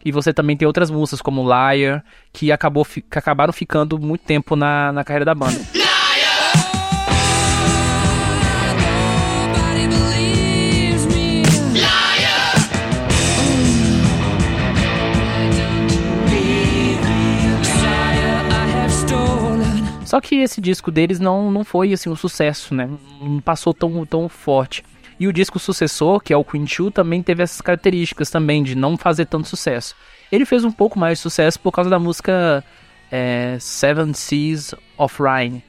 E 0.04 0.11
você 0.11 0.33
também 0.33 0.57
tem 0.57 0.66
outras 0.66 0.90
músicas 0.90 1.23
como 1.23 1.45
Liar, 1.45 2.02
que, 2.33 2.50
acabou, 2.50 2.85
que 2.85 3.19
acabaram 3.19 3.52
ficando 3.52 3.99
muito 3.99 4.25
tempo 4.25 4.57
na, 4.57 4.90
na 4.90 5.04
carreira 5.04 5.25
da 5.25 5.35
banda. 5.35 5.61
Só 20.12 20.21
que 20.21 20.35
esse 20.35 20.61
disco 20.61 20.90
deles 20.90 21.19
não, 21.19 21.50
não 21.50 21.64
foi 21.64 21.90
assim 21.95 22.11
um 22.11 22.14
sucesso, 22.14 22.75
né? 22.75 22.87
Não 23.19 23.40
passou 23.40 23.73
tão, 23.73 24.04
tão 24.04 24.28
forte. 24.28 24.85
E 25.19 25.26
o 25.26 25.33
disco 25.33 25.59
sucessor, 25.59 26.21
que 26.21 26.35
é 26.35 26.37
o 26.37 26.45
Queen 26.45 26.66
2, 26.66 26.92
também 26.92 27.23
teve 27.23 27.42
essas 27.42 27.62
características 27.62 28.28
também 28.28 28.62
de 28.62 28.75
não 28.75 28.99
fazer 28.99 29.25
tanto 29.25 29.49
sucesso. 29.49 29.97
Ele 30.31 30.45
fez 30.45 30.64
um 30.64 30.71
pouco 30.71 30.99
mais 30.99 31.16
de 31.16 31.23
sucesso 31.23 31.59
por 31.59 31.73
causa 31.73 31.88
da 31.88 31.99
música 31.99 32.62
é, 33.11 33.57
Seven 33.59 34.12
Seas 34.12 34.75
of 34.99 35.16
Rhine, 35.19 35.64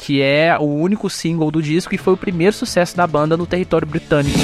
que 0.00 0.20
é 0.20 0.58
o 0.58 0.64
único 0.64 1.08
single 1.08 1.52
do 1.52 1.62
disco 1.62 1.94
e 1.94 1.98
foi 1.98 2.14
o 2.14 2.16
primeiro 2.16 2.56
sucesso 2.56 2.96
da 2.96 3.06
banda 3.06 3.36
no 3.36 3.46
território 3.46 3.86
britânico. 3.86 4.36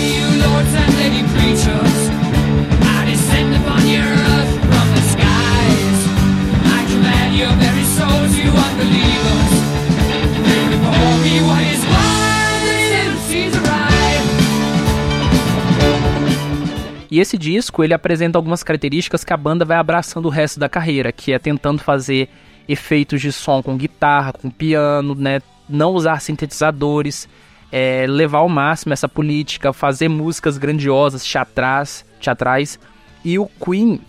E 17.12 17.20
esse 17.20 17.36
disco, 17.36 17.84
ele 17.84 17.92
apresenta 17.92 18.38
algumas 18.38 18.62
características 18.62 19.22
que 19.22 19.34
a 19.34 19.36
banda 19.36 19.66
vai 19.66 19.76
abraçando 19.76 20.24
o 20.24 20.30
resto 20.30 20.58
da 20.58 20.66
carreira, 20.66 21.12
que 21.12 21.30
é 21.30 21.38
tentando 21.38 21.78
fazer 21.78 22.26
efeitos 22.66 23.20
de 23.20 23.30
som 23.30 23.62
com 23.62 23.76
guitarra, 23.76 24.32
com 24.32 24.48
piano, 24.48 25.14
né? 25.14 25.42
Não 25.68 25.90
usar 25.92 26.22
sintetizadores, 26.22 27.28
é, 27.70 28.06
levar 28.08 28.38
ao 28.38 28.48
máximo 28.48 28.94
essa 28.94 29.06
política, 29.06 29.74
fazer 29.74 30.08
músicas 30.08 30.56
grandiosas, 30.56 31.22
teatrais, 31.22 32.02
teatrais. 32.18 32.80
E 33.22 33.38
o 33.38 33.46
Queen, 33.62 34.00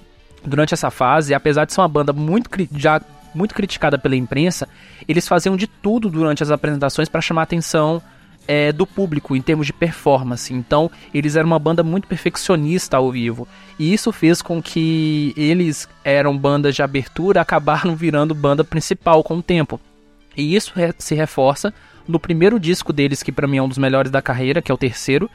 durante 0.46 0.74
essa 0.74 0.90
fase, 0.90 1.34
apesar 1.34 1.66
de 1.66 1.74
ser 1.74 1.82
uma 1.82 1.90
banda 1.90 2.14
muito 2.14 2.50
já 2.74 3.02
muito 3.36 3.54
criticada 3.54 3.98
pela 3.98 4.16
imprensa, 4.16 4.66
eles 5.10 5.28
faziam 5.28 5.58
de 5.58 5.68
tudo 5.68 6.10
durante 6.10 6.42
as 6.42 6.52
apresentações 6.52 7.10
para 7.10 7.20
chamar 7.20 7.42
atenção 7.42 8.02
é, 8.48 8.72
do 8.72 8.86
público 8.86 9.36
em 9.36 9.42
termos 9.42 9.68
de 9.68 9.74
performance. 9.74 10.54
Então, 10.54 10.90
eles 11.14 11.36
eram 11.36 11.48
uma 11.48 11.60
banda 11.60 11.84
muito 11.84 12.08
perfeccionista 12.08 12.98
ao 12.98 13.12
vivo. 13.12 13.48
E 13.80 13.94
isso 13.94 14.12
fez 14.12 14.42
com 14.42 14.62
que 14.62 15.34
eles 15.38 15.88
eram 16.04 16.38
bandas 16.38 16.76
de 16.76 16.82
abertura, 16.82 17.42
acabaram 17.42 17.96
virando 17.96 18.36
banda 18.36 18.64
principal 18.64 19.24
com 19.24 19.38
o 19.38 19.44
tempo. 19.44 19.80
E 20.36 20.56
isso 20.56 20.74
se 20.98 21.16
reforça 21.16 21.74
no 22.08 22.20
primeiro 22.20 22.60
disco 22.60 22.92
deles, 22.92 23.24
que 23.24 23.32
para 23.32 23.48
mim 23.48 23.58
é 23.58 23.62
um 23.62 23.70
dos 23.70 23.78
melhores 23.78 24.12
da 24.12 24.22
carreira, 24.22 24.62
que 24.62 24.72
é 24.72 24.76
o 24.76 24.78
terceiro, 24.78 25.30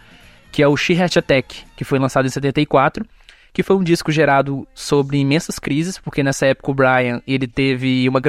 que 0.50 0.62
é 0.62 0.68
o 0.68 0.76
She 0.76 1.00
Hat 1.00 1.18
Attack, 1.18 1.64
que 1.76 1.84
foi 1.84 1.98
lançado 1.98 2.26
em 2.26 2.30
74, 2.30 3.06
que 3.52 3.62
foi 3.62 3.76
um 3.76 3.82
disco 3.82 4.12
gerado 4.12 4.66
sobre 4.74 5.18
imensas 5.18 5.58
crises, 5.58 5.98
porque 5.98 6.22
nessa 6.22 6.46
época 6.46 6.70
o 6.70 6.74
Brian 6.74 7.22
ele 7.26 7.46
teve 7.46 8.08
uma 8.08 8.20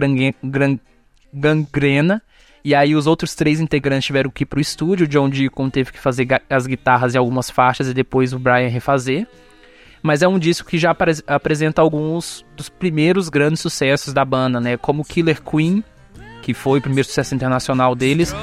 gangrena 1.34 2.22
e 2.64 2.76
aí 2.76 2.96
os 2.96 3.08
outros 3.08 3.36
três 3.36 3.60
integrantes 3.60 4.06
tiveram 4.06 4.30
que 4.30 4.44
ir 4.44 4.46
pro 4.46 4.60
estúdio, 4.60 5.06
o 5.06 5.10
John 5.10 5.30
Deacon 5.30 5.70
teve 5.70 5.92
que 5.92 6.00
fazer 6.00 6.28
as 6.50 6.68
guitarras 6.68 7.14
e 7.14 7.18
algumas 7.18 7.50
faixas 7.50 7.88
e 7.88 7.94
depois 7.94 8.34
o 8.34 8.40
Brian 8.40 8.68
refazer. 8.68 9.28
Mas 10.02 10.22
é 10.22 10.28
um 10.28 10.40
disco 10.40 10.70
que 10.70 10.78
já 10.78 10.96
apresenta 11.28 11.82
alguns 11.82 12.46
dos 12.56 12.70
primeiros 12.70 13.28
grandes 13.28 13.60
sucessos 13.60 14.14
da 14.14 14.24
banda, 14.24 14.60
né? 14.60 14.78
Como 14.78 15.04
Killer 15.04 15.42
Queen, 15.42 15.84
que 16.42 16.54
foi 16.54 16.80
o 16.80 16.82
primeiro 16.82 17.08
sucesso 17.08 17.36
internacional 17.36 17.96
deles. 17.96 18.34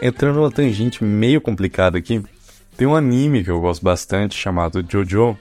Entrando 0.00 0.36
numa 0.36 0.50
tangente 0.50 1.02
meio 1.02 1.40
complicada 1.40 1.98
aqui, 1.98 2.22
tem 2.76 2.86
um 2.86 2.94
anime 2.94 3.42
que 3.42 3.50
eu 3.50 3.60
gosto 3.60 3.82
bastante 3.82 4.36
chamado 4.36 4.84
Jojo, 4.86 5.36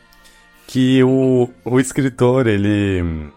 que 0.68 1.04
o, 1.04 1.50
o 1.64 1.80
escritor, 1.80 2.48
ele. 2.48 3.30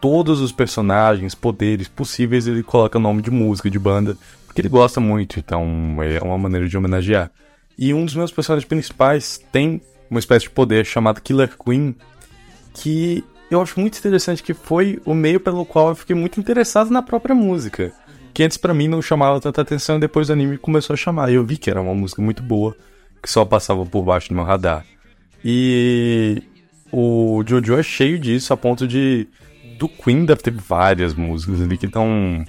Todos 0.00 0.40
os 0.40 0.50
personagens, 0.50 1.32
poderes 1.32 1.86
possíveis, 1.86 2.48
ele 2.48 2.64
coloca 2.64 2.98
nome 2.98 3.22
de 3.22 3.30
música, 3.30 3.70
de 3.70 3.78
banda, 3.78 4.16
porque 4.44 4.60
ele 4.60 4.68
gosta 4.68 4.98
muito, 4.98 5.38
então 5.38 5.96
é 6.02 6.20
uma 6.20 6.36
maneira 6.36 6.68
de 6.68 6.76
homenagear. 6.76 7.30
E 7.78 7.94
um 7.94 8.04
dos 8.04 8.16
meus 8.16 8.32
personagens 8.32 8.68
principais 8.68 9.40
tem 9.52 9.80
uma 10.10 10.18
espécie 10.18 10.46
de 10.46 10.50
poder 10.50 10.84
chamado 10.84 11.20
Killer 11.20 11.56
Queen, 11.56 11.94
que 12.74 13.22
eu 13.48 13.62
acho 13.62 13.78
muito 13.78 13.96
interessante, 13.96 14.42
que 14.42 14.52
foi 14.52 15.00
o 15.04 15.14
meio 15.14 15.38
pelo 15.38 15.64
qual 15.64 15.90
eu 15.90 15.94
fiquei 15.94 16.16
muito 16.16 16.40
interessado 16.40 16.90
na 16.90 17.00
própria 17.00 17.34
música 17.34 17.92
que 18.32 18.42
antes 18.42 18.56
para 18.56 18.74
mim 18.74 18.88
não 18.88 19.02
chamava 19.02 19.40
tanta 19.40 19.60
atenção, 19.60 19.96
e 19.96 20.00
depois 20.00 20.28
o 20.28 20.32
anime 20.32 20.58
começou 20.58 20.94
a 20.94 20.96
chamar. 20.96 21.30
E 21.30 21.34
eu 21.34 21.44
vi 21.44 21.56
que 21.56 21.70
era 21.70 21.80
uma 21.80 21.94
música 21.94 22.22
muito 22.22 22.42
boa, 22.42 22.76
que 23.22 23.30
só 23.30 23.44
passava 23.44 23.84
por 23.84 24.02
baixo 24.02 24.28
do 24.28 24.34
meu 24.34 24.44
radar. 24.44 24.84
E 25.44 26.42
o 26.90 27.42
Jojo 27.46 27.78
é 27.78 27.82
cheio 27.82 28.18
disso, 28.18 28.52
a 28.52 28.56
ponto 28.56 28.86
de. 28.86 29.26
Do 29.78 29.88
Queen 29.88 30.24
deve 30.24 30.42
ter 30.42 30.52
várias 30.52 31.14
músicas 31.14 31.60
ali 31.60 31.76
que 31.76 31.86
estão. 31.86 32.44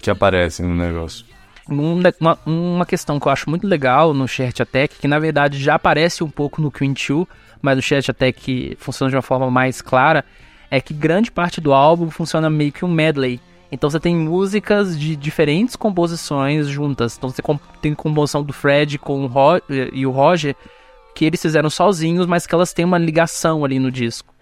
que 0.00 0.10
aparecem 0.10 0.66
no 0.66 0.74
negócio. 0.74 1.26
Uma, 1.66 2.38
uma 2.44 2.84
questão 2.84 3.18
que 3.18 3.26
eu 3.26 3.32
acho 3.32 3.48
muito 3.48 3.66
legal 3.66 4.12
no 4.12 4.28
Shirt 4.28 4.60
Attack, 4.60 4.98
que 4.98 5.08
na 5.08 5.18
verdade 5.18 5.58
já 5.58 5.76
aparece 5.76 6.22
um 6.22 6.28
pouco 6.28 6.60
no 6.60 6.70
Queen 6.70 6.92
2, 6.92 7.26
mas 7.62 7.76
no 7.76 7.82
Shirt 7.82 8.10
Attack 8.10 8.76
funciona 8.78 9.10
de 9.10 9.16
uma 9.16 9.22
forma 9.22 9.50
mais 9.50 9.80
clara, 9.80 10.24
é 10.70 10.78
que 10.78 10.92
grande 10.92 11.30
parte 11.30 11.62
do 11.62 11.72
álbum 11.72 12.10
funciona 12.10 12.50
meio 12.50 12.70
que 12.70 12.84
um 12.84 12.92
medley. 12.92 13.40
Então 13.74 13.90
você 13.90 13.98
tem 13.98 14.14
músicas 14.14 14.96
de 14.96 15.16
diferentes 15.16 15.74
composições 15.74 16.68
juntas. 16.68 17.16
Então 17.16 17.28
você 17.28 17.42
tem 17.82 17.92
composição 17.92 18.44
do 18.44 18.52
Fred 18.52 18.98
com 18.98 19.24
o 19.24 19.26
Ro 19.26 19.60
e 19.92 20.06
o 20.06 20.12
Roger 20.12 20.54
que 21.12 21.24
eles 21.24 21.42
fizeram 21.42 21.68
sozinhos, 21.68 22.24
mas 22.24 22.46
que 22.46 22.54
elas 22.54 22.72
têm 22.72 22.84
uma 22.84 22.98
ligação 22.98 23.64
ali 23.64 23.80
no 23.80 23.90
disco. 23.90 24.32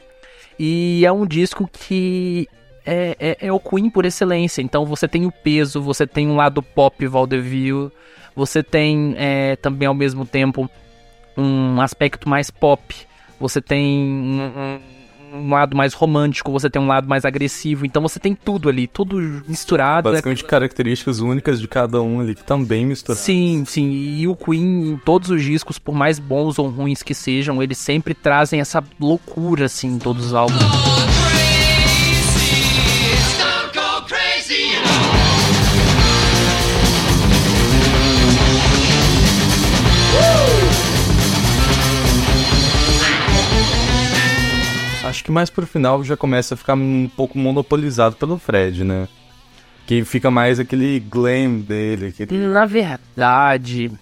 E 0.59 1.03
é 1.05 1.11
um 1.11 1.27
disco 1.27 1.67
que 1.67 2.47
é, 2.85 3.17
é, 3.19 3.47
é, 3.47 3.53
o 3.53 3.59
Queen 3.59 3.89
por 3.89 4.05
excelência. 4.05 4.61
Então 4.61 4.85
você 4.85 5.09
tem 5.09 5.25
o 5.25 5.33
peso, 5.33 5.81
você 5.81 6.07
tem 6.07 6.29
um 6.29 6.37
lado 6.37 6.63
pop 6.63 7.07
vaudeville, 7.07 7.91
você 8.37 8.63
tem 8.63 9.15
é, 9.17 9.57
também 9.57 9.89
ao 9.89 9.95
mesmo 9.95 10.27
tempo 10.27 10.71
um 11.39 11.81
aspecto 11.81 12.29
mais 12.29 12.51
pop. 12.51 12.95
Você 13.41 13.63
tem 13.63 13.99
um, 13.99 14.43
um 14.43 14.81
lado 15.51 15.77
mais 15.77 15.95
romântico, 15.95 16.51
você 16.51 16.69
tem 16.69 16.81
um 16.81 16.87
lado 16.87 17.09
mais 17.09 17.25
agressivo. 17.25 17.87
Então 17.87 18.03
você 18.03 18.19
tem 18.19 18.35
tudo 18.35 18.69
ali, 18.69 18.87
tudo 18.87 19.17
misturado. 19.47 20.09
Né? 20.09 20.13
Basicamente 20.13 20.45
é... 20.45 20.47
características 20.47 21.21
únicas 21.21 21.61
de 21.61 21.69
cada 21.69 22.01
um 22.03 22.21
ali 22.21 22.35
que 22.35 22.45
também 22.45 22.87
misturadas. 22.87 23.25
Sim, 23.25 23.65
sim. 23.67 23.91
E 23.91 24.27
o 24.29 24.37
Queen, 24.37 24.93
em 24.93 24.97
todos 24.97 25.31
os 25.31 25.43
discos, 25.43 25.79
por 25.79 25.95
mais 25.95 26.19
bons 26.19 26.59
ou 26.59 26.69
ruins 26.69 27.03
que 27.03 27.15
sejam, 27.15 27.63
eles 27.63 27.79
sempre 27.79 28.15
trazem 28.15 28.61
essa 28.61 28.83
loucura, 29.01 29.67
assim, 29.67 29.89
em 29.89 29.99
todos 29.99 30.27
os 30.27 30.35
álbuns. 30.35 30.63
Acho 45.13 45.25
que 45.25 45.31
mais 45.31 45.51
pro 45.51 45.67
final 45.67 46.03
já 46.03 46.17
começa 46.17 46.55
a 46.55 46.57
ficar 46.57 46.73
um 46.73 47.07
pouco 47.15 47.37
monopolizado 47.37 48.17
pelo 48.17 48.39
Fred, 48.39 48.83
né? 48.83 49.07
Que 49.87 50.03
fica 50.07 50.31
mais 50.31 50.59
aquele 50.59 50.99
glam 51.01 51.59
dele. 51.61 52.07
Aquele... 52.07 52.47
Na 52.47 52.65
verdade, 52.65 53.93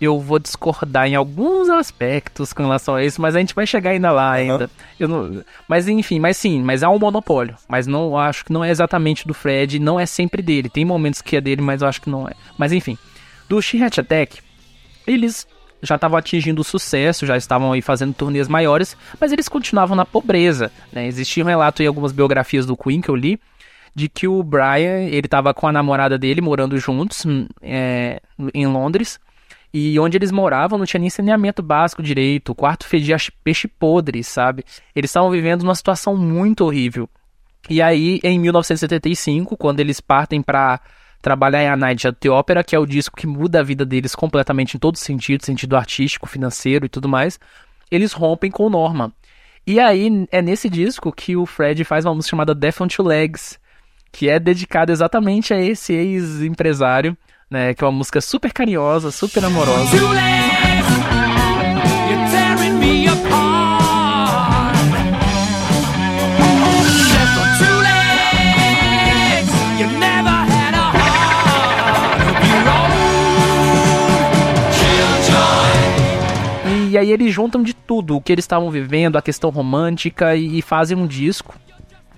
eu 0.00 0.20
vou 0.20 0.38
discordar 0.38 1.08
em 1.08 1.16
alguns 1.16 1.68
aspectos 1.68 2.52
com 2.52 2.62
relação 2.62 2.94
a 2.94 3.04
isso, 3.04 3.20
mas 3.20 3.34
a 3.34 3.40
gente 3.40 3.56
vai 3.56 3.66
chegar 3.66 3.90
ainda 3.90 4.12
lá 4.12 4.30
ainda. 4.30 4.64
Uhum. 4.66 4.70
Eu 5.00 5.08
não... 5.08 5.44
Mas 5.66 5.88
enfim, 5.88 6.20
mas 6.20 6.36
sim, 6.36 6.62
mas 6.62 6.84
há 6.84 6.90
um 6.90 6.98
monopólio. 7.00 7.56
Mas 7.68 7.88
não 7.88 8.16
acho 8.16 8.44
que 8.44 8.52
não 8.52 8.62
é 8.62 8.70
exatamente 8.70 9.26
do 9.26 9.34
Fred, 9.34 9.80
não 9.80 9.98
é 9.98 10.06
sempre 10.06 10.42
dele. 10.42 10.70
Tem 10.70 10.84
momentos 10.84 11.20
que 11.20 11.36
é 11.36 11.40
dele, 11.40 11.60
mas 11.60 11.82
eu 11.82 11.88
acho 11.88 12.00
que 12.00 12.08
não 12.08 12.28
é. 12.28 12.34
Mas 12.56 12.70
enfim, 12.70 12.96
do 13.48 13.60
She 13.60 13.82
Attack, 13.82 14.38
eles 15.08 15.44
já 15.82 15.96
estavam 15.96 16.18
atingindo 16.18 16.64
sucesso, 16.64 17.26
já 17.26 17.36
estavam 17.36 17.72
aí 17.72 17.82
fazendo 17.82 18.14
turnês 18.14 18.48
maiores, 18.48 18.96
mas 19.20 19.32
eles 19.32 19.48
continuavam 19.48 19.96
na 19.96 20.04
pobreza. 20.04 20.70
Né? 20.92 21.06
Existia 21.06 21.44
um 21.44 21.46
relato 21.46 21.82
em 21.82 21.86
algumas 21.86 22.12
biografias 22.12 22.66
do 22.66 22.76
Queen 22.76 23.00
que 23.00 23.08
eu 23.08 23.16
li, 23.16 23.38
de 23.94 24.08
que 24.08 24.28
o 24.28 24.42
Brian, 24.42 25.04
ele 25.08 25.26
estava 25.26 25.54
com 25.54 25.66
a 25.66 25.72
namorada 25.72 26.18
dele 26.18 26.40
morando 26.40 26.78
juntos 26.78 27.24
hum, 27.24 27.46
é, 27.62 28.20
em 28.52 28.66
Londres, 28.66 29.18
e 29.72 29.98
onde 29.98 30.16
eles 30.16 30.30
moravam 30.30 30.78
não 30.78 30.86
tinha 30.86 31.00
nem 31.00 31.10
saneamento 31.10 31.62
básico 31.62 32.02
direito, 32.02 32.52
o 32.52 32.54
quarto 32.54 32.86
fedia 32.86 33.16
peixe 33.44 33.68
podre, 33.68 34.22
sabe? 34.22 34.64
Eles 34.94 35.10
estavam 35.10 35.30
vivendo 35.30 35.62
uma 35.62 35.74
situação 35.74 36.16
muito 36.16 36.64
horrível. 36.64 37.08
E 37.68 37.82
aí, 37.82 38.20
em 38.22 38.38
1975, 38.38 39.56
quando 39.56 39.80
eles 39.80 40.00
partem 40.00 40.40
para 40.40 40.80
trabalhar 41.20 41.62
em 41.62 41.68
A 41.68 41.76
Night 41.76 42.06
at 42.06 42.16
the 42.20 42.30
Opera, 42.30 42.62
que 42.62 42.74
é 42.74 42.78
o 42.78 42.86
disco 42.86 43.16
que 43.16 43.26
muda 43.26 43.60
a 43.60 43.62
vida 43.62 43.84
deles 43.84 44.14
completamente 44.14 44.76
em 44.76 44.78
todo 44.78 44.96
sentido, 44.96 45.44
sentido 45.44 45.76
artístico, 45.76 46.26
financeiro 46.26 46.86
e 46.86 46.88
tudo 46.88 47.08
mais, 47.08 47.38
eles 47.90 48.12
rompem 48.12 48.50
com 48.50 48.68
Norma. 48.68 49.12
E 49.66 49.80
aí 49.80 50.26
é 50.30 50.40
nesse 50.40 50.68
disco 50.70 51.10
que 51.12 51.36
o 51.36 51.44
Fred 51.44 51.82
faz 51.84 52.04
uma 52.04 52.14
música 52.14 52.30
chamada 52.30 52.54
Death 52.54 52.80
on 52.80 52.88
Two 52.88 53.04
Legs, 53.04 53.58
que 54.12 54.28
é 54.28 54.38
dedicada 54.38 54.92
exatamente 54.92 55.52
a 55.52 55.60
esse 55.60 55.92
ex-empresário, 55.92 57.16
né, 57.50 57.74
que 57.74 57.82
é 57.82 57.86
uma 57.86 57.92
música 57.92 58.20
super 58.20 58.52
carinhosa, 58.52 59.10
super 59.10 59.44
amorosa. 59.44 59.96
Aí 76.98 77.10
eles 77.10 77.32
juntam 77.32 77.62
de 77.62 77.74
tudo, 77.74 78.16
o 78.16 78.20
que 78.20 78.32
eles 78.32 78.44
estavam 78.44 78.70
vivendo, 78.70 79.16
a 79.16 79.22
questão 79.22 79.50
romântica 79.50 80.36
e, 80.36 80.58
e 80.58 80.62
fazem 80.62 80.96
um 80.96 81.06
disco 81.06 81.54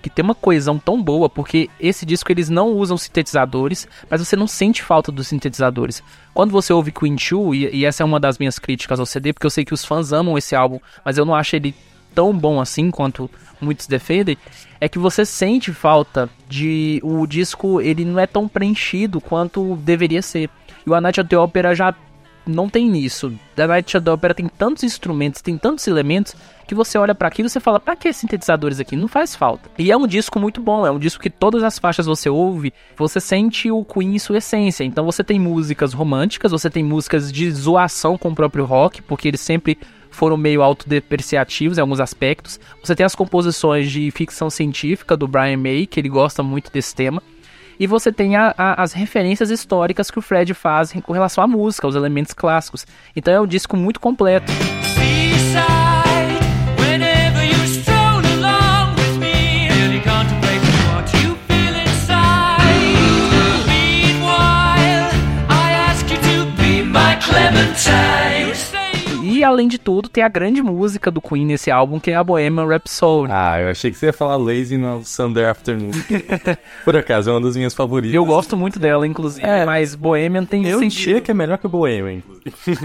que 0.01 0.09
tem 0.09 0.23
uma 0.23 0.35
coesão 0.35 0.79
tão 0.79 1.01
boa, 1.01 1.29
porque 1.29 1.69
esse 1.79 2.05
disco 2.05 2.31
eles 2.31 2.49
não 2.49 2.69
usam 2.69 2.97
sintetizadores, 2.97 3.87
mas 4.09 4.25
você 4.25 4.35
não 4.35 4.47
sente 4.47 4.81
falta 4.81 5.11
dos 5.11 5.27
sintetizadores. 5.27 6.01
Quando 6.33 6.51
você 6.51 6.71
ouve 6.71 6.91
Queen 6.91 7.15
2, 7.15 7.29
e, 7.53 7.77
e 7.77 7.85
essa 7.85 8.03
é 8.03 8.05
uma 8.05 8.19
das 8.19 8.37
minhas 8.37 8.57
críticas 8.57 8.99
ao 8.99 9.05
CD, 9.05 9.33
porque 9.33 9.45
eu 9.45 9.51
sei 9.51 9.65
que 9.65 9.73
os 9.73 9.83
fãs 9.83 10.13
amam 10.13 10.37
esse 10.37 10.55
álbum, 10.55 10.79
mas 11.03 11.17
eu 11.17 11.25
não 11.25 11.35
acho 11.35 11.55
ele 11.55 11.75
tão 12.13 12.33
bom 12.33 12.59
assim 12.59 12.89
quanto 12.89 13.29
muitos 13.61 13.87
defendem, 13.87 14.37
é 14.79 14.87
que 14.87 14.97
você 14.97 15.25
sente 15.25 15.73
falta 15.73 16.29
de 16.47 16.99
o 17.03 17.27
disco, 17.27 17.81
ele 17.81 18.05
não 18.05 18.19
é 18.19 18.25
tão 18.25 18.47
preenchido 18.47 19.19
quanto 19.19 19.75
deveria 19.77 20.21
ser. 20.21 20.49
E 20.85 20.89
o 20.89 20.95
A 20.95 21.01
Night 21.01 21.19
at 21.19 21.27
the 21.27 21.37
Opera 21.37 21.75
já 21.75 21.93
não 22.45 22.69
tem 22.69 22.97
isso. 22.97 23.33
The 23.55 23.67
Night 23.67 23.99
the 23.99 24.11
Opera 24.11 24.33
tem 24.33 24.47
tantos 24.47 24.83
instrumentos, 24.83 25.41
tem 25.41 25.57
tantos 25.57 25.87
elementos 25.87 26.35
que 26.67 26.75
você 26.75 26.97
olha 26.97 27.15
para 27.15 27.27
aquilo 27.27 27.47
e 27.47 27.49
você 27.49 27.59
fala, 27.59 27.79
pra 27.79 27.95
que 27.95 28.13
sintetizadores 28.13 28.79
aqui? 28.79 28.95
Não 28.95 29.07
faz 29.07 29.35
falta. 29.35 29.69
E 29.77 29.91
é 29.91 29.97
um 29.97 30.05
disco 30.05 30.39
muito 30.39 30.61
bom, 30.61 30.85
é 30.85 30.91
um 30.91 30.99
disco 30.99 31.21
que 31.21 31.29
todas 31.29 31.63
as 31.63 31.79
faixas 31.79 32.05
você 32.05 32.29
ouve, 32.29 32.73
você 32.95 33.19
sente 33.19 33.71
o 33.71 33.83
Queen 33.83 34.15
em 34.15 34.19
sua 34.19 34.37
essência. 34.37 34.83
Então 34.83 35.05
você 35.05 35.23
tem 35.23 35.39
músicas 35.39 35.93
românticas, 35.93 36.51
você 36.51 36.69
tem 36.69 36.83
músicas 36.83 37.31
de 37.31 37.51
zoação 37.51 38.17
com 38.17 38.29
o 38.29 38.35
próprio 38.35 38.65
rock, 38.65 39.01
porque 39.01 39.27
eles 39.27 39.41
sempre 39.41 39.77
foram 40.11 40.37
meio 40.37 40.61
autodepreciativos 40.61 41.77
em 41.77 41.81
alguns 41.81 41.99
aspectos. 41.99 42.59
Você 42.83 42.95
tem 42.95 43.05
as 43.05 43.15
composições 43.15 43.91
de 43.91 44.09
ficção 44.11 44.49
científica 44.49 45.15
do 45.15 45.27
Brian 45.27 45.57
May, 45.57 45.87
que 45.87 45.99
ele 45.99 46.09
gosta 46.09 46.43
muito 46.43 46.71
desse 46.71 46.95
tema. 46.95 47.21
E 47.79 47.87
você 47.87 48.11
tem 48.11 48.35
a, 48.35 48.53
a, 48.57 48.83
as 48.83 48.91
referências 48.91 49.49
históricas 49.49 50.11
que 50.11 50.19
o 50.19 50.21
Fred 50.21 50.53
faz 50.53 50.91
com 51.01 51.13
relação 51.13 51.41
à 51.41 51.47
música, 51.47 51.87
os 51.87 51.95
elementos 51.95 52.33
clássicos. 52.33 52.85
Então 53.15 53.33
é 53.33 53.39
um 53.39 53.47
disco 53.47 53.77
muito 53.77 54.01
completo. 54.01 54.51
E 69.39 69.43
além 69.43 69.69
de 69.69 69.77
tudo, 69.77 70.09
tem 70.09 70.21
a 70.21 70.27
grande 70.27 70.61
música 70.61 71.09
do 71.09 71.21
Queen 71.21 71.45
nesse 71.45 71.71
álbum, 71.71 71.97
que 71.97 72.11
é 72.11 72.15
a 72.15 72.21
Bohemian 72.21 72.65
Rhapsody. 72.65 73.31
Ah, 73.31 73.57
eu 73.61 73.69
achei 73.69 73.89
que 73.89 73.95
você 73.97 74.07
ia 74.07 74.11
falar 74.11 74.35
Lazy 74.35 74.75
no 74.75 75.01
Sunday 75.05 75.45
Afternoon. 75.45 75.91
Por 76.83 76.97
acaso, 76.97 77.29
é 77.29 77.33
uma 77.33 77.39
das 77.39 77.55
minhas 77.55 77.73
favoritas. 77.73 78.13
Eu 78.13 78.25
gosto 78.25 78.57
muito 78.57 78.77
dela, 78.77 79.07
inclusive. 79.07 79.47
É, 79.47 79.65
mas 79.65 79.95
Bohemian 79.95 80.43
tem 80.43 80.67
eu 80.67 80.79
sentido. 80.79 81.15
Eu 81.15 81.21
que 81.21 81.31
é 81.31 81.33
melhor 81.33 81.57
que 81.57 81.69
Bohemian, 81.69 82.15
inclusive. 82.15 82.51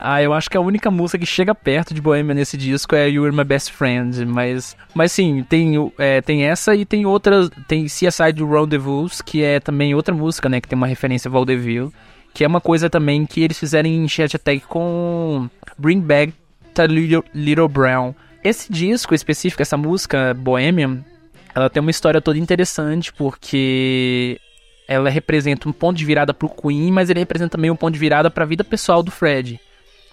Ah, 0.00 0.22
eu 0.22 0.32
acho 0.32 0.48
que 0.48 0.56
a 0.56 0.60
única 0.60 0.92
música 0.92 1.18
que 1.18 1.26
chega 1.26 1.52
perto 1.52 1.92
de 1.92 2.00
Bohemian 2.00 2.34
nesse 2.34 2.56
disco 2.56 2.94
é 2.94 3.08
You 3.08 3.24
Were 3.24 3.34
My 3.34 3.42
Best 3.42 3.72
Friend, 3.72 4.24
mas, 4.26 4.76
mas 4.94 5.10
sim, 5.10 5.44
tem, 5.48 5.74
é, 5.98 6.20
tem 6.20 6.44
essa 6.44 6.72
e 6.76 6.84
tem 6.84 7.04
outras, 7.04 7.50
tem 7.66 7.86
CSI 7.86 8.32
do 8.32 8.48
Rendezvous, 8.48 9.20
que 9.20 9.42
é 9.42 9.58
também 9.58 9.96
outra 9.96 10.14
música, 10.14 10.48
né, 10.48 10.60
que 10.60 10.68
tem 10.68 10.76
uma 10.76 10.86
referência 10.86 11.28
a 11.28 11.32
Vaudeville, 11.32 11.90
que 12.38 12.44
é 12.44 12.46
uma 12.46 12.60
coisa 12.60 12.88
também 12.88 13.26
que 13.26 13.40
eles 13.42 13.58
fizeram 13.58 13.88
em 13.88 14.06
Chat 14.06 14.36
Attack 14.36 14.60
com 14.60 15.50
Bring 15.76 15.98
Back 15.98 16.32
the 16.72 16.86
Little, 16.86 17.24
Little 17.34 17.66
Brown. 17.66 18.14
Esse 18.44 18.72
disco 18.72 19.12
específico, 19.12 19.60
essa 19.60 19.76
música 19.76 20.34
Bohemian, 20.34 21.04
ela 21.52 21.68
tem 21.68 21.80
uma 21.80 21.90
história 21.90 22.20
toda 22.20 22.38
interessante, 22.38 23.12
porque 23.12 24.40
ela 24.86 25.10
representa 25.10 25.68
um 25.68 25.72
ponto 25.72 25.98
de 25.98 26.04
virada 26.04 26.32
pro 26.32 26.48
Queen, 26.48 26.92
mas 26.92 27.10
ele 27.10 27.18
representa 27.18 27.56
também 27.56 27.72
um 27.72 27.76
ponto 27.76 27.94
de 27.94 27.98
virada 27.98 28.30
para 28.30 28.44
a 28.44 28.46
vida 28.46 28.62
pessoal 28.62 29.02
do 29.02 29.10
Fred. 29.10 29.58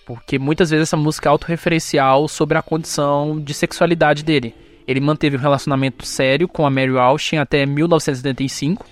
Porque 0.03 0.39
muitas 0.39 0.71
vezes 0.71 0.89
essa 0.89 0.97
música 0.97 1.29
é 1.29 1.31
autorreferencial 1.31 2.27
sobre 2.27 2.57
a 2.57 2.63
condição 2.63 3.39
de 3.39 3.53
sexualidade 3.53 4.23
dele. 4.23 4.55
Ele 4.87 4.99
manteve 4.99 5.37
um 5.37 5.39
relacionamento 5.39 6.03
sério 6.03 6.47
com 6.47 6.65
a 6.65 6.71
Mary 6.71 6.97
Austin 6.97 7.35
até 7.35 7.67
1975. 7.67 8.83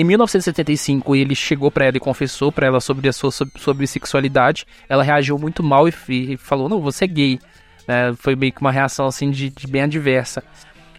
Em 0.00 0.04
1975, 0.04 1.14
ele 1.14 1.34
chegou 1.34 1.70
para 1.70 1.84
ela 1.84 1.98
e 1.98 2.00
confessou 2.00 2.50
para 2.50 2.66
ela 2.66 2.80
sobre 2.80 3.06
a 3.06 3.12
sua 3.12 3.30
sobre 3.30 3.86
sexualidade. 3.86 4.66
Ela 4.88 5.02
reagiu 5.02 5.38
muito 5.38 5.62
mal 5.62 5.86
e, 5.86 5.92
e 6.08 6.36
falou: 6.38 6.70
"Não, 6.70 6.80
você 6.80 7.04
é 7.04 7.06
gay". 7.06 7.38
É, 7.86 8.14
foi 8.16 8.34
meio 8.34 8.50
que 8.50 8.62
uma 8.62 8.72
reação 8.72 9.04
assim 9.04 9.30
de, 9.30 9.50
de 9.50 9.66
bem 9.66 9.82
adversa. 9.82 10.42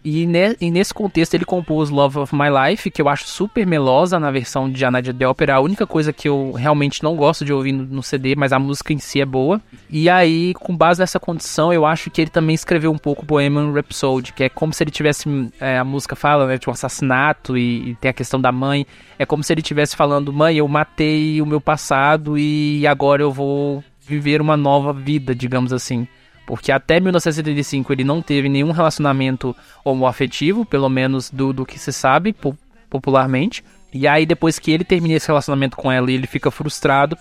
E, 0.04 0.26
ne, 0.26 0.56
e, 0.60 0.72
nesse 0.72 0.94
contexto 0.94 1.36
ele 1.36 1.46
compôs 1.46 1.90
Love 1.90 2.20
of 2.20 2.36
My 2.36 2.48
Life, 2.50 2.90
que 2.90 3.02
eu 3.02 3.08
acho 3.08 3.28
super 3.28 3.66
melosa 3.68 4.20
na 4.20 4.32
versão 4.32 4.70
de 4.70 4.84
Anadia 4.84 5.14
de 5.14 5.26
Opera. 5.26 5.56
A 5.56 5.60
única 5.60 5.86
coisa 5.86 6.12
que 6.12 6.28
eu 6.28 6.52
realmente 6.54 7.04
não 7.04 7.16
gosto 7.16 7.46
de 7.46 7.54
ouvir 7.54 7.72
no, 7.72 7.86
no, 7.86 8.04
CD, 8.04 8.36
mas 8.36 8.52
a 8.52 8.58
música 8.58 8.94
em 8.94 8.98
si 8.98 9.22
é 9.22 9.26
boa. 9.26 9.62
E 9.90 10.10
aí, 10.10 10.54
com 10.56 10.76
base 10.76 11.00
nessa 11.00 11.20
condição, 11.20 11.72
eu 11.72 11.86
acho 11.86 12.10
que 12.10 12.22
ele 12.22 12.32
também 12.32 12.56
escreveu 12.56 12.92
um 12.92 12.98
pouco 12.98 13.26
Bohemian 13.26 13.72
Rhapsody, 13.72 14.34
que 14.34 14.46
é 14.46 14.50
como 14.50 14.74
se 14.74 14.84
ele 14.84 14.92
tivesse. 14.92 15.30
É, 15.60 15.78
a 15.78 15.84
música 15.84 16.16
fala 16.16 16.48
né, 16.48 16.58
de 16.58 16.68
um 16.68 16.74
assassinato 16.74 17.56
e, 17.56 17.92
e 17.92 17.96
tem 17.96 18.10
a 18.10 18.14
questão 18.14 18.42
da 18.42 18.52
mãe. 18.52 18.88
É 19.20 19.26
como 19.26 19.44
se 19.44 19.54
ele 19.54 19.62
estivesse 19.62 19.96
falando: 19.96 20.34
Mãe, 20.34 20.58
eu 20.58 20.68
matei 20.68 21.42
o 21.42 21.46
meu 21.46 21.62
passado 21.62 22.38
e 22.38 22.88
agora 22.88 23.22
eu 23.22 23.32
vou 23.32 23.84
viver 24.00 24.42
uma 24.42 24.58
nova 24.58 24.92
vida, 24.92 25.36
digamos 25.36 25.72
assim 25.72 26.08
porque 26.46 26.72
até 26.72 27.00
1975 27.00 27.94
ele 27.94 28.04
não 28.04 28.22
teve 28.22 28.50
nenhum 28.50 28.72
relacionamento 28.72 29.56
homoafetivo, 29.84 30.66
pelo 30.66 30.90
menos 30.90 31.30
do, 31.30 31.54
do 31.54 31.66
que 31.66 31.80
se 31.80 31.94
sabe 31.94 32.34
po 32.34 32.56
popularmente. 32.90 33.64
E 33.94 34.06
aí 34.08 34.26
depois 34.26 34.60
que 34.60 34.72
ele 34.72 34.84
termina 34.84 35.16
esse 35.16 35.28
relacionamento 35.28 35.78
com 35.78 35.92
ela 35.92 36.12
e 36.12 36.14
ele 36.14 36.28
fica 36.28 36.52
frustrado, 36.52 37.18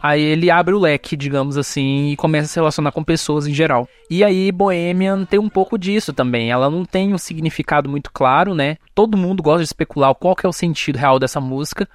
aí 0.00 0.22
ele 0.22 0.50
abre 0.50 0.74
o 0.74 0.78
leque, 0.78 1.16
digamos 1.16 1.56
assim, 1.56 2.10
e 2.10 2.16
começa 2.16 2.46
a 2.46 2.48
se 2.48 2.56
relacionar 2.56 2.92
com 2.92 3.02
pessoas 3.02 3.46
em 3.46 3.52
geral. 3.52 3.88
E 4.08 4.22
aí 4.22 4.52
Bohemian 4.52 5.24
tem 5.24 5.40
um 5.40 5.48
pouco 5.48 5.76
disso 5.76 6.12
também. 6.12 6.50
Ela 6.50 6.70
não 6.70 6.84
tem 6.84 7.12
um 7.12 7.18
significado 7.18 7.88
muito 7.88 8.12
claro, 8.12 8.54
né? 8.54 8.76
Todo 8.94 9.16
mundo 9.16 9.42
gosta 9.42 9.58
de 9.58 9.66
especular 9.66 10.14
qual 10.14 10.36
que 10.36 10.46
é 10.46 10.48
o 10.48 10.52
sentido 10.52 10.96
real 10.96 11.18
dessa 11.18 11.40
música, 11.40 11.88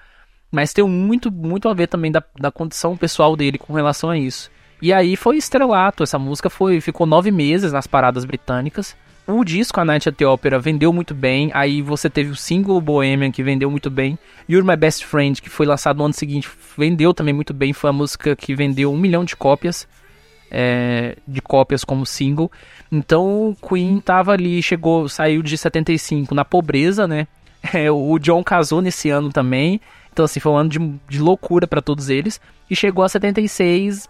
mas 0.51 0.73
tem 0.73 0.85
muito, 0.85 1.31
muito 1.31 1.67
a 1.69 1.73
ver 1.73 1.87
também 1.87 2.11
da, 2.11 2.21
da 2.39 2.51
condição 2.51 2.97
pessoal 2.97 3.35
dele 3.35 3.57
com 3.57 3.73
relação 3.73 4.09
a 4.09 4.17
isso. 4.17 4.51
E 4.83 4.91
aí 4.91 5.15
foi 5.15 5.37
estrelato, 5.37 6.03
essa 6.03 6.19
música 6.19 6.49
foi 6.49 6.81
ficou 6.81 7.07
nove 7.07 7.31
meses 7.31 7.71
nas 7.71 7.87
paradas 7.87 8.25
britânicas. 8.25 8.97
O 9.25 9.41
disco 9.45 9.79
A 9.79 9.85
Night 9.85 10.09
at 10.09 10.15
the 10.15 10.27
Opera 10.27 10.59
vendeu 10.59 10.91
muito 10.91 11.15
bem, 11.15 11.49
aí 11.53 11.81
você 11.81 12.09
teve 12.09 12.31
o 12.31 12.35
single 12.35 12.81
Bohemian 12.81 13.31
que 13.31 13.41
vendeu 13.41 13.71
muito 13.71 13.89
bem, 13.89 14.19
You're 14.49 14.67
My 14.67 14.75
Best 14.75 15.05
Friend 15.05 15.41
que 15.41 15.49
foi 15.49 15.65
lançado 15.65 15.99
no 15.99 16.03
ano 16.03 16.13
seguinte 16.13 16.49
vendeu 16.77 17.13
também 17.13 17.33
muito 17.33 17.53
bem, 17.53 17.71
foi 17.71 17.91
a 17.91 17.93
música 17.93 18.35
que 18.35 18.53
vendeu 18.53 18.91
um 18.91 18.97
milhão 18.97 19.23
de 19.23 19.37
cópias, 19.37 19.87
é, 20.51 21.15
de 21.25 21.41
cópias 21.41 21.85
como 21.85 22.05
single. 22.05 22.51
Então 22.91 23.55
Queen 23.65 24.01
tava 24.01 24.33
ali, 24.33 24.61
chegou, 24.61 25.07
saiu 25.07 25.41
de 25.41 25.57
75 25.57 26.35
na 26.35 26.43
pobreza, 26.43 27.07
né? 27.07 27.25
É, 27.73 27.89
o 27.89 28.19
John 28.19 28.43
casou 28.43 28.81
nesse 28.81 29.09
ano 29.09 29.29
também, 29.29 29.79
então 30.13 30.23
assim 30.23 30.39
foi 30.39 30.51
um 30.51 30.57
ano 30.57 30.69
de, 30.69 30.79
de 31.09 31.19
loucura 31.19 31.67
para 31.67 31.81
todos 31.81 32.09
eles 32.09 32.39
e 32.69 32.75
chegou 32.75 33.03
a 33.03 33.09
76 33.09 34.07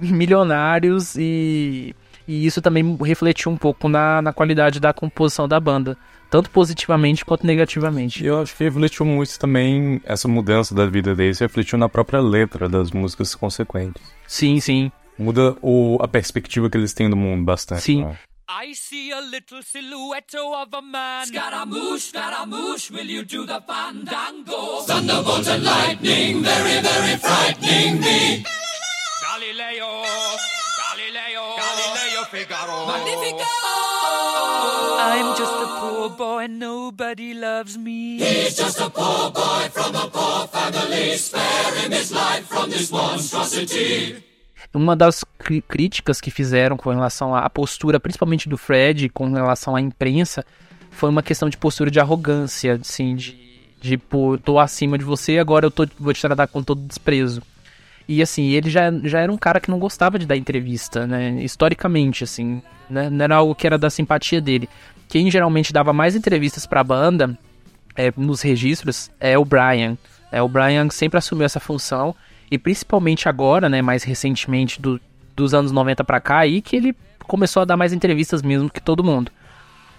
milionários 0.00 1.14
e, 1.16 1.94
e 2.26 2.46
isso 2.46 2.62
também 2.62 2.96
refletiu 3.02 3.52
um 3.52 3.56
pouco 3.56 3.88
na, 3.88 4.22
na 4.22 4.32
qualidade 4.32 4.80
da 4.80 4.92
composição 4.92 5.46
da 5.46 5.60
banda, 5.60 5.96
tanto 6.30 6.48
positivamente 6.50 7.24
quanto 7.24 7.46
negativamente. 7.46 8.24
Eu 8.24 8.40
acho 8.40 8.56
que 8.56 8.64
refletiu 8.64 9.04
muito 9.04 9.38
também 9.38 10.00
essa 10.04 10.26
mudança 10.26 10.74
da 10.74 10.86
vida 10.86 11.14
deles, 11.14 11.38
refletiu 11.38 11.78
na 11.78 11.88
própria 11.88 12.20
letra 12.20 12.68
das 12.68 12.90
músicas 12.90 13.34
consequentes. 13.34 14.02
Sim, 14.26 14.58
sim. 14.60 14.90
Muda 15.18 15.56
o, 15.62 15.98
a 16.00 16.08
perspectiva 16.08 16.68
que 16.68 16.76
eles 16.76 16.92
têm 16.92 17.08
do 17.08 17.16
mundo 17.16 17.44
bastante. 17.44 17.82
Sim. 17.82 18.04
Né? 18.04 18.16
I 18.56 18.72
see 18.72 19.10
a 19.10 19.20
little 19.20 19.62
silhouette 19.62 20.32
of 20.36 20.72
a 20.74 20.80
man. 20.80 21.26
Scaramouche, 21.26 22.10
Scaramouche, 22.10 22.88
will 22.92 23.04
you 23.04 23.24
do 23.24 23.44
the 23.46 23.60
fandango? 23.66 24.82
Thunderbolt 24.82 25.48
and 25.48 25.64
lightning, 25.64 26.40
very, 26.44 26.80
very 26.80 27.16
frightening 27.16 28.00
me. 28.00 28.44
Galileo, 29.26 30.04
Galileo, 30.78 31.44
Galileo 31.58 32.22
Figaro. 32.30 32.86
Magnifico! 32.86 33.44
I'm 35.02 35.36
just 35.36 35.52
a 35.52 35.66
poor 35.80 36.10
boy, 36.10 36.46
nobody 36.46 37.34
loves 37.34 37.76
me. 37.76 38.18
He's 38.18 38.56
just 38.56 38.80
a 38.80 38.88
poor 38.88 39.32
boy 39.32 39.68
from 39.72 39.96
a 39.96 40.06
poor 40.06 40.46
family. 40.46 41.16
Spare 41.16 41.74
him 41.74 41.90
his 41.90 42.12
life 42.12 42.46
from 42.46 42.70
this 42.70 42.92
monstrosity. 42.92 44.22
Uma 44.72 44.96
das 44.96 45.23
críticas 45.68 46.20
que 46.20 46.30
fizeram 46.30 46.76
com 46.76 46.90
relação 46.90 47.34
à 47.34 47.48
postura, 47.50 48.00
principalmente 48.00 48.48
do 48.48 48.56
Fred, 48.56 49.08
com 49.08 49.30
relação 49.32 49.76
à 49.76 49.80
imprensa, 49.80 50.44
foi 50.90 51.10
uma 51.10 51.22
questão 51.22 51.48
de 51.48 51.56
postura 51.56 51.90
de 51.90 52.00
arrogância, 52.00 52.78
assim, 52.80 53.14
de, 53.14 53.36
de 53.80 53.98
pô, 53.98 54.38
tô 54.38 54.58
acima 54.58 54.96
de 54.96 55.04
você, 55.04 55.38
agora 55.38 55.66
eu 55.66 55.70
tô, 55.70 55.86
vou 55.98 56.12
te 56.12 56.20
tratar 56.20 56.46
com 56.46 56.62
todo 56.62 56.80
desprezo. 56.80 57.42
E 58.06 58.22
assim, 58.22 58.50
ele 58.50 58.70
já, 58.70 58.92
já 59.02 59.20
era 59.20 59.32
um 59.32 59.38
cara 59.38 59.60
que 59.60 59.70
não 59.70 59.78
gostava 59.78 60.18
de 60.18 60.26
dar 60.26 60.36
entrevista, 60.36 61.06
né? 61.06 61.42
Historicamente, 61.42 62.22
assim, 62.22 62.62
né? 62.88 63.08
Não 63.08 63.24
era 63.24 63.36
algo 63.36 63.54
que 63.54 63.66
era 63.66 63.78
da 63.78 63.88
simpatia 63.88 64.40
dele. 64.40 64.68
Quem 65.08 65.30
geralmente 65.30 65.72
dava 65.72 65.92
mais 65.92 66.14
entrevistas 66.14 66.66
pra 66.66 66.84
banda, 66.84 67.36
é, 67.96 68.12
nos 68.16 68.42
registros, 68.42 69.10
é 69.18 69.38
o 69.38 69.44
Brian. 69.44 69.96
É, 70.30 70.42
o 70.42 70.48
Brian 70.48 70.90
sempre 70.90 71.18
assumiu 71.18 71.46
essa 71.46 71.60
função. 71.60 72.14
E 72.50 72.58
principalmente 72.58 73.28
agora, 73.28 73.68
né, 73.68 73.80
mais 73.80 74.02
recentemente, 74.02 74.80
do, 74.82 75.00
dos 75.34 75.54
anos 75.54 75.72
90 75.72 76.04
pra 76.04 76.20
cá 76.20 76.38
aí 76.38 76.60
que 76.60 76.76
ele 76.76 76.96
começou 77.26 77.62
a 77.62 77.64
dar 77.64 77.76
mais 77.76 77.92
entrevistas 77.92 78.42
mesmo 78.42 78.70
que 78.70 78.80
todo 78.80 79.02
mundo. 79.02 79.30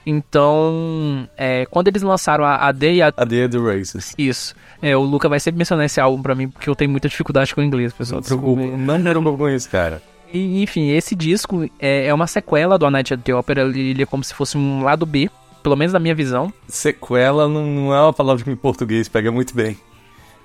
Então, 0.05 1.27
é, 1.35 1.65
quando 1.65 1.87
eles 1.87 2.03
lançaram 2.03 2.45
a, 2.45 2.67
a 2.67 2.71
Day, 2.71 3.01
a, 3.01 3.11
A 3.17 3.25
Day 3.25 3.45
of 3.45 3.57
the 3.57 3.57
Races. 3.57 4.13
isso. 4.17 4.53
É, 4.81 4.95
o 4.95 5.01
Luca 5.01 5.27
vai 5.27 5.39
sempre 5.39 5.57
mencionar 5.57 5.85
esse 5.85 5.99
álbum 5.99 6.21
pra 6.21 6.35
mim, 6.35 6.47
porque 6.47 6.69
eu 6.69 6.75
tenho 6.75 6.91
muita 6.91 7.09
dificuldade 7.09 7.55
com 7.55 7.61
o 7.61 7.63
inglês, 7.63 7.91
pessoal. 7.91 8.21
Desculpa, 8.21 8.61
não 8.77 9.09
era 9.09 9.19
um 9.19 9.23
pouco 9.23 9.39
com 9.39 9.49
isso, 9.49 9.67
cara. 9.69 10.01
E, 10.31 10.61
enfim, 10.61 10.89
esse 10.91 11.15
disco 11.15 11.67
é, 11.79 12.05
é 12.07 12.13
uma 12.13 12.27
sequela 12.27 12.77
do 12.77 12.85
A 12.85 12.91
Night 12.91 13.13
at 13.13 13.21
the 13.21 13.33
Opera, 13.33 13.63
ele, 13.63 14.03
é 14.03 14.05
como 14.05 14.23
se 14.23 14.33
fosse 14.33 14.57
um 14.57 14.83
lado 14.83 15.05
B, 15.05 15.29
pelo 15.63 15.75
menos 15.75 15.93
na 15.93 15.99
minha 15.99 16.13
visão. 16.13 16.53
Sequela 16.67 17.47
não, 17.47 17.65
não 17.65 17.95
é 17.95 18.01
uma 18.01 18.13
palavra 18.13 18.43
que 18.43 18.51
em 18.51 18.55
português 18.55 19.07
pega 19.07 19.31
muito 19.31 19.55
bem. 19.55 19.75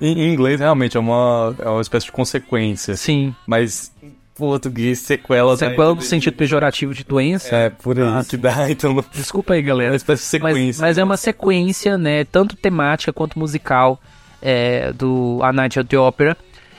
Em, 0.00 0.20
em 0.20 0.32
inglês, 0.32 0.60
realmente, 0.60 0.96
é 0.96 1.00
uma, 1.00 1.54
é 1.58 1.68
uma 1.68 1.82
espécie 1.82 2.06
de 2.06 2.12
consequência. 2.12 2.96
Sim, 2.96 3.34
Mas 3.46 3.92
português, 4.48 4.98
sequela... 5.00 5.52
tá 5.56 5.68
sequela 5.68 5.94
no 5.94 6.02
sentido 6.02 6.34
pejorativo 6.34 6.92
de 6.94 7.04
doença. 7.04 7.54
É, 7.54 7.70
por 7.70 7.98
aí 7.98 8.24
que 8.28 8.36
dá, 8.38 8.70
então 8.70 8.92
não- 8.94 9.04
Desculpa 9.12 9.54
aí, 9.54 9.60
é 9.60 9.62
galera. 9.62 9.90
uma 9.92 9.96
espécie 9.96 10.22
de 10.38 10.42
Mas, 10.42 10.52
sequência. 10.54 10.80
mas 10.82 10.98
é 10.98 11.04
uma 11.04 11.16
sequência, 11.16 11.96
né? 11.98 12.24
Tanto 12.24 12.56
temática 12.56 13.12
quanto 13.12 13.38
musical 13.38 14.00
é, 14.42 14.92
do 14.92 15.38
A 15.42 15.52
Night 15.52 15.78
at 15.78 15.86
the 15.86 15.98
Opera. 15.98 16.36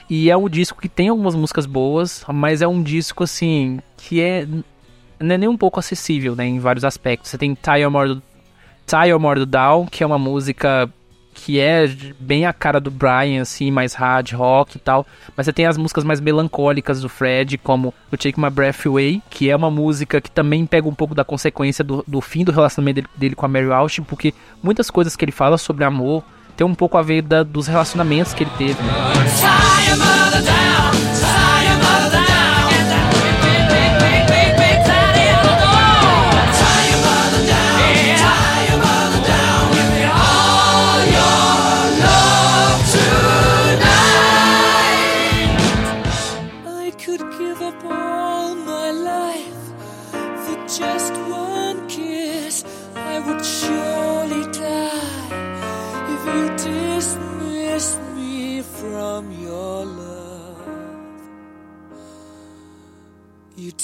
E 0.10 0.30
é 0.30 0.36
um 0.36 0.50
disco 0.50 0.82
que 0.82 0.90
tem 0.90 1.08
algumas 1.08 1.36
músicas 1.36 1.66
boas, 1.66 2.24
mas 2.28 2.62
é 2.62 2.68
um 2.68 2.84
disco, 2.84 3.24
assim, 3.24 3.80
que 3.96 4.20
é. 4.22 4.46
Não 5.20 5.36
é 5.36 5.38
nem 5.38 5.48
um 5.48 5.56
pouco 5.56 5.80
acessível, 5.80 6.36
né? 6.36 6.46
Em 6.46 6.60
vários 6.60 6.84
aspectos. 6.84 7.30
Você 7.32 7.38
tem 7.38 7.56
Tie 7.56 7.80
Your 7.82 9.20
More 9.20 9.46
Down, 9.46 9.86
que 9.86 10.04
é 10.04 10.06
uma 10.08 10.18
música 10.20 10.90
que 11.34 11.60
é 11.60 11.88
bem 12.20 12.46
a 12.46 12.54
cara 12.54 12.80
do 12.80 12.92
Brian, 12.92 13.42
assim, 13.42 13.72
mais 13.72 13.94
hard 13.94 14.32
rock 14.34 14.78
e 14.78 14.80
tal. 14.80 15.06
Mas 15.36 15.46
você 15.46 15.54
tem 15.54 15.66
as 15.66 15.78
músicas 15.78 16.04
mais 16.04 16.20
melancólicas 16.20 17.02
do 17.02 17.10
Fred, 17.10 17.58
como 17.58 17.94
o 18.12 18.18
Take 18.18 18.40
My 18.40 18.50
Breath 18.50 18.86
Away, 18.86 19.22
que 19.30 19.50
é 19.50 19.56
uma 19.56 19.72
música 19.72 20.20
que 20.22 20.30
também 20.30 20.66
pega 20.66 20.88
um 20.88 20.94
pouco 20.94 21.16
da 21.16 21.24
consequência 21.24 21.84
do, 21.84 22.04
do 22.08 22.22
fim 22.22 22.44
do 22.44 22.52
relacionamento 22.52 22.96
dele, 23.02 23.08
dele 23.16 23.36
com 23.36 23.46
a 23.46 23.50
Mary 23.50 23.72
Austin, 23.72 24.04
porque 24.04 24.34
muitas 24.62 24.90
coisas 24.92 25.16
que 25.16 25.26
ele 25.26 25.32
fala 25.32 25.58
sobre 25.58 25.84
amor 25.84 26.24
tem 26.58 26.68
um 26.68 26.76
pouco 26.76 26.98
a 26.98 27.02
ver 27.02 27.22
da- 27.22 27.44
dos 27.44 27.66
relacionamentos 27.68 28.34
que 28.34 28.44
ele 28.44 28.52
teve. 28.58 28.74
né? 28.84 28.92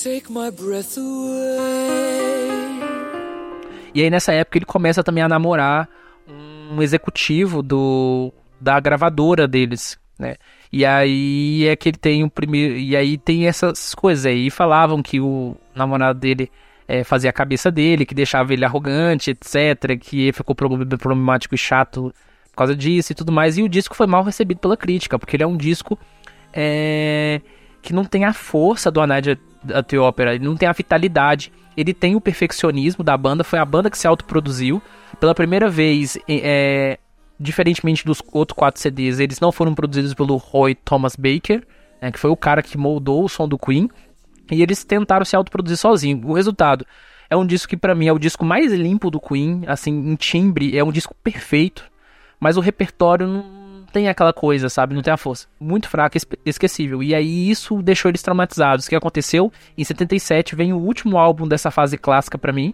Take 0.04 0.32
my 0.32 0.52
breath 0.52 0.98
away. 0.98 2.48
E 3.94 4.02
aí 4.02 4.10
nessa 4.10 4.32
época 4.32 4.58
ele 4.58 4.66
começa 4.66 5.04
também 5.04 5.24
a 5.24 5.30
namorar 5.30 5.90
um 6.72 6.82
executivo 6.82 7.64
do 7.64 8.32
da 8.60 8.80
gravadora 8.80 9.48
deles, 9.48 9.98
né? 10.20 10.36
E 10.72 10.86
aí 10.86 11.66
é 11.68 11.76
que 11.76 11.90
ele 11.90 11.98
tem 11.98 12.24
o 12.24 12.30
primeiro 12.30 12.76
e 12.76 12.96
aí 12.96 13.18
tem 13.18 13.48
essas 13.48 13.96
coisas 13.96 14.26
aí 14.26 14.50
falavam 14.50 15.02
que 15.02 15.20
o 15.20 15.56
namorado 15.74 16.20
dele 16.20 16.52
eh, 16.88 17.04
fazia 17.04 17.30
a 17.30 17.34
cabeça 17.34 17.72
dele, 17.72 18.06
que 18.06 18.14
deixava 18.14 18.54
ele 18.54 18.66
arrogante, 18.66 19.32
etc, 19.32 19.98
que 20.00 20.32
ficou 20.34 20.56
problem- 20.56 20.98
problemático 20.98 21.56
e 21.56 21.58
chato 21.58 22.14
por 22.52 22.58
causa 22.58 22.76
disso 22.76 23.12
e 23.12 23.16
tudo 23.16 23.32
mais. 23.32 23.58
E 23.58 23.64
o 23.64 23.70
disco 23.70 23.96
foi 23.96 24.08
mal 24.08 24.24
recebido 24.24 24.60
pela 24.60 24.78
crítica, 24.78 25.18
porque 25.18 25.36
ele 25.36 25.44
é 25.44 25.48
um 25.48 25.58
disco 25.58 25.98
é, 26.54 27.42
que 27.82 27.94
não 27.94 28.04
tem 28.04 28.26
a 28.26 28.34
força 28.34 28.92
do 28.92 29.00
Anadia 29.00 29.40
da 29.64 29.84
The 29.84 30.00
Opera, 30.00 30.36
ele 30.36 30.46
não 30.46 30.56
tem 30.56 30.68
a 30.68 30.74
vitalidade, 30.74 31.52
ele 31.76 31.94
tem 31.94 32.16
o 32.16 32.22
perfeccionismo 32.22 33.04
da 33.04 33.16
banda, 33.16 33.44
foi 33.44 33.60
a 33.60 33.66
banda 33.66 33.90
que 33.90 33.98
se 33.98 34.08
autoproduziu. 34.08 34.82
Pela 35.20 35.36
primeira 35.36 35.70
vez, 35.70 36.18
é, 36.28 36.98
diferentemente 37.40 38.06
dos 38.06 38.22
outros 38.32 38.58
quatro 38.58 38.82
CDs, 38.82 39.20
eles 39.20 39.40
não 39.40 39.52
foram 39.52 39.76
produzidos 39.76 40.14
pelo 40.14 40.36
Roy 40.38 40.76
Thomas 40.76 41.16
Baker, 41.16 41.64
né, 42.02 42.12
que 42.12 42.20
foi 42.20 42.30
o 42.30 42.38
cara 42.38 42.62
que 42.62 42.78
moldou 42.78 43.24
o 43.24 43.30
som 43.30 43.48
do 43.48 43.58
Queen, 43.58 43.90
e 44.52 44.62
eles 44.62 44.84
tentaram 44.84 45.26
se 45.26 45.36
autoproduzir 45.36 45.78
sozinho. 45.78 46.22
O 46.26 46.34
resultado 46.34 46.86
é 47.30 47.36
um 47.36 47.46
disco 47.46 47.70
que 47.70 47.78
pra 47.78 47.94
mim 47.94 48.08
é 48.08 48.14
o 48.14 48.20
disco 48.20 48.46
mais 48.46 48.72
limpo 48.72 49.12
do 49.12 49.20
Queen, 49.20 49.64
assim, 49.68 49.92
em 49.92 50.16
timbre, 50.16 50.78
é 50.78 50.84
um 50.84 50.92
disco 50.92 51.16
perfeito, 51.24 51.84
mas 52.40 52.58
o 52.58 52.62
repertório 52.62 53.28
não 53.28 53.67
tem 53.92 54.08
aquela 54.10 54.34
coisa, 54.34 54.70
sabe? 54.70 54.94
Não 54.96 55.02
tem 55.02 55.14
a 55.14 55.18
força. 55.18 55.48
Muito 55.60 55.90
espe- 56.16 56.40
esquecível. 56.46 57.02
E 57.02 57.16
aí 57.16 57.50
isso 57.50 57.82
deixou 57.82 58.10
eles 58.10 58.22
traumatizados. 58.22 58.86
O 58.86 58.90
que 58.90 58.96
aconteceu? 58.96 59.52
Em 59.78 59.84
77 59.84 60.56
vem 60.56 60.74
o 60.74 60.78
último 60.78 61.18
álbum 61.18 61.48
dessa 61.48 61.72
fase 61.72 61.98
clássica 61.98 62.38
pra 62.38 62.54
mim, 62.54 62.74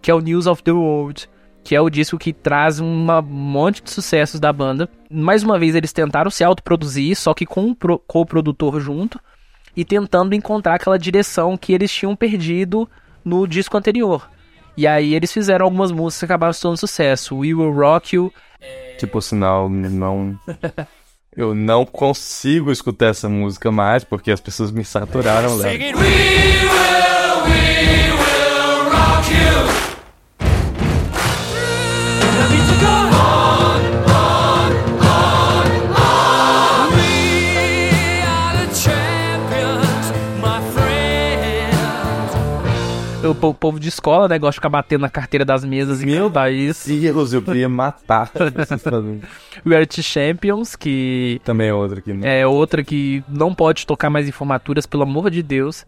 que 0.00 0.10
é 0.10 0.14
o 0.14 0.20
News 0.20 0.46
of 0.46 0.62
the 0.62 0.72
World, 0.72 1.28
que 1.62 1.74
é 1.74 1.80
o 1.80 1.90
disco 1.90 2.18
que 2.18 2.32
traz 2.32 2.80
um 2.80 3.06
monte 3.22 3.82
de 3.82 3.90
sucessos 3.90 4.40
da 4.40 4.52
banda. 4.52 4.88
Mais 5.10 5.42
uma 5.42 5.58
vez 5.58 5.74
eles 5.74 5.92
tentaram 5.92 6.30
se 6.30 6.42
autoproduzir, 6.44 7.16
só 7.16 7.34
que 7.34 7.44
com 7.46 7.70
o 7.70 7.74
pro- 7.74 7.98
com 8.06 8.20
o 8.20 8.26
produtor 8.26 8.80
junto 8.80 9.20
e 9.76 9.84
tentando 9.84 10.34
encontrar 10.34 10.74
aquela 10.74 10.98
direção 10.98 11.56
que 11.56 11.72
eles 11.72 11.92
tinham 11.92 12.16
perdido 12.16 12.88
no 13.24 13.46
disco 13.46 13.76
anterior. 13.76 14.28
E 14.80 14.86
aí 14.86 15.14
eles 15.14 15.30
fizeram 15.30 15.66
algumas 15.66 15.92
músicas 15.92 16.20
que 16.20 16.24
acabaram 16.24 16.54
se 16.54 16.62
tornando 16.62 16.80
sucesso. 16.80 17.36
We 17.36 17.52
Will 17.52 17.70
Rock 17.70 18.16
You, 18.16 18.32
Tipo, 18.98 19.20
sinal, 19.20 19.68
não. 19.68 20.38
Eu 21.36 21.54
não 21.54 21.84
consigo 21.84 22.72
escutar 22.72 23.08
essa 23.08 23.28
música 23.28 23.70
mais 23.70 24.04
porque 24.04 24.30
as 24.30 24.40
pessoas 24.40 24.70
me 24.70 24.82
saturaram, 24.82 25.60
it. 25.60 25.78
We 25.78 25.92
will, 25.92 26.00
we 27.44 28.10
will 28.10 28.90
rock 28.90 29.30
you. 29.30 29.70
Friends. 43.40 43.50
o 43.50 43.52
po- 43.52 43.54
povo 43.54 43.80
de 43.80 43.88
escola, 43.88 44.28
né, 44.28 44.38
gosta 44.38 44.52
de 44.52 44.56
ficar 44.56 44.68
batendo 44.68 45.00
na 45.02 45.08
carteira 45.08 45.44
das 45.44 45.64
mesas 45.64 46.02
e 46.02 46.06
Meu 46.06 46.26
cantar 46.28 46.52
isso. 46.52 46.88
Deus, 46.88 47.32
eu 47.32 47.42
queria 47.42 47.68
matar. 47.68 48.30
The 48.34 50.02
Champions, 50.02 50.76
que 50.76 51.40
Também 51.44 51.68
é 51.68 51.74
outra 51.74 51.98
aqui, 51.98 52.12
né? 52.12 52.40
é 52.40 52.46
outra 52.46 52.82
que 52.84 53.22
não 53.28 53.54
pode 53.54 53.86
tocar 53.86 54.10
mais 54.10 54.28
em 54.28 54.32
formaturas, 54.32 54.86
pelo 54.86 55.02
amor 55.02 55.30
de 55.30 55.42
Deus. 55.42 55.86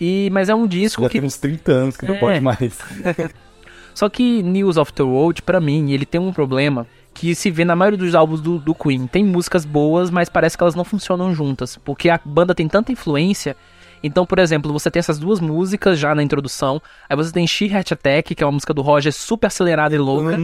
E, 0.00 0.28
mas 0.32 0.48
é 0.48 0.54
um 0.54 0.66
disco 0.66 1.02
Já 1.02 1.08
que 1.08 1.18
tem 1.20 1.26
uns 1.26 1.36
30 1.36 1.72
anos 1.72 1.96
que 1.96 2.06
não 2.06 2.14
É. 2.16 2.18
pode 2.18 2.40
mais. 2.40 2.78
Só 3.94 4.08
que 4.08 4.42
News 4.42 4.76
of 4.76 4.92
the 4.92 5.02
World, 5.04 5.42
pra 5.42 5.60
mim, 5.60 5.92
ele 5.92 6.04
tem 6.04 6.20
um 6.20 6.32
problema 6.32 6.86
que 7.12 7.32
se 7.32 7.48
vê 7.48 7.64
na 7.64 7.76
maioria 7.76 7.96
dos 7.98 8.12
álbuns 8.14 8.40
do, 8.40 8.58
do 8.58 8.74
Queen. 8.74 9.06
Tem 9.06 9.24
músicas 9.24 9.64
boas, 9.64 10.10
mas 10.10 10.28
parece 10.28 10.56
que 10.58 10.64
elas 10.64 10.74
não 10.74 10.82
funcionam 10.82 11.32
juntas. 11.32 11.76
Porque 11.84 12.10
a 12.10 12.18
banda 12.24 12.54
tem 12.56 12.66
tanta 12.66 12.90
influência. 12.90 13.56
Então, 14.06 14.26
por 14.26 14.38
exemplo, 14.38 14.70
você 14.70 14.90
tem 14.90 15.00
essas 15.00 15.18
duas 15.18 15.40
músicas 15.40 15.98
já 15.98 16.14
na 16.14 16.22
introdução. 16.22 16.80
Aí 17.08 17.16
você 17.16 17.32
tem 17.32 17.46
She 17.46 17.68
Heart 17.68 17.92
Attack, 17.92 18.34
que 18.34 18.44
é 18.44 18.46
uma 18.46 18.52
música 18.52 18.74
do 18.74 18.82
Roger 18.82 19.10
super 19.10 19.46
acelerada 19.46 19.94
e 19.94 19.98
louca. 19.98 20.36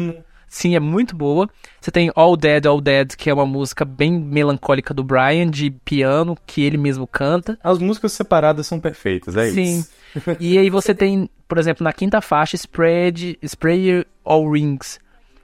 Sim, 0.48 0.74
é 0.74 0.80
muito 0.80 1.14
boa. 1.14 1.46
Você 1.78 1.90
tem 1.90 2.10
All 2.16 2.38
Dead, 2.38 2.64
All 2.64 2.80
Dead, 2.80 3.14
que 3.16 3.28
é 3.28 3.34
uma 3.34 3.44
música 3.44 3.84
bem 3.84 4.18
melancólica 4.18 4.94
do 4.94 5.04
Brian, 5.04 5.48
de 5.48 5.70
piano, 5.70 6.36
que 6.46 6.62
ele 6.62 6.78
mesmo 6.78 7.06
canta. 7.06 7.58
As 7.62 7.78
músicas 7.78 8.12
separadas 8.12 8.66
são 8.66 8.80
perfeitas, 8.80 9.36
é 9.36 9.50
Sim. 9.50 9.78
isso. 9.80 9.90
E 10.40 10.56
aí 10.58 10.70
você 10.70 10.94
tem, 10.94 11.28
por 11.46 11.58
exemplo, 11.58 11.84
na 11.84 11.92
quinta 11.92 12.20
faixa, 12.22 12.56
Spread, 12.56 13.38
Spray 13.46 14.04
All 14.24 14.50
Rings, 14.50 14.98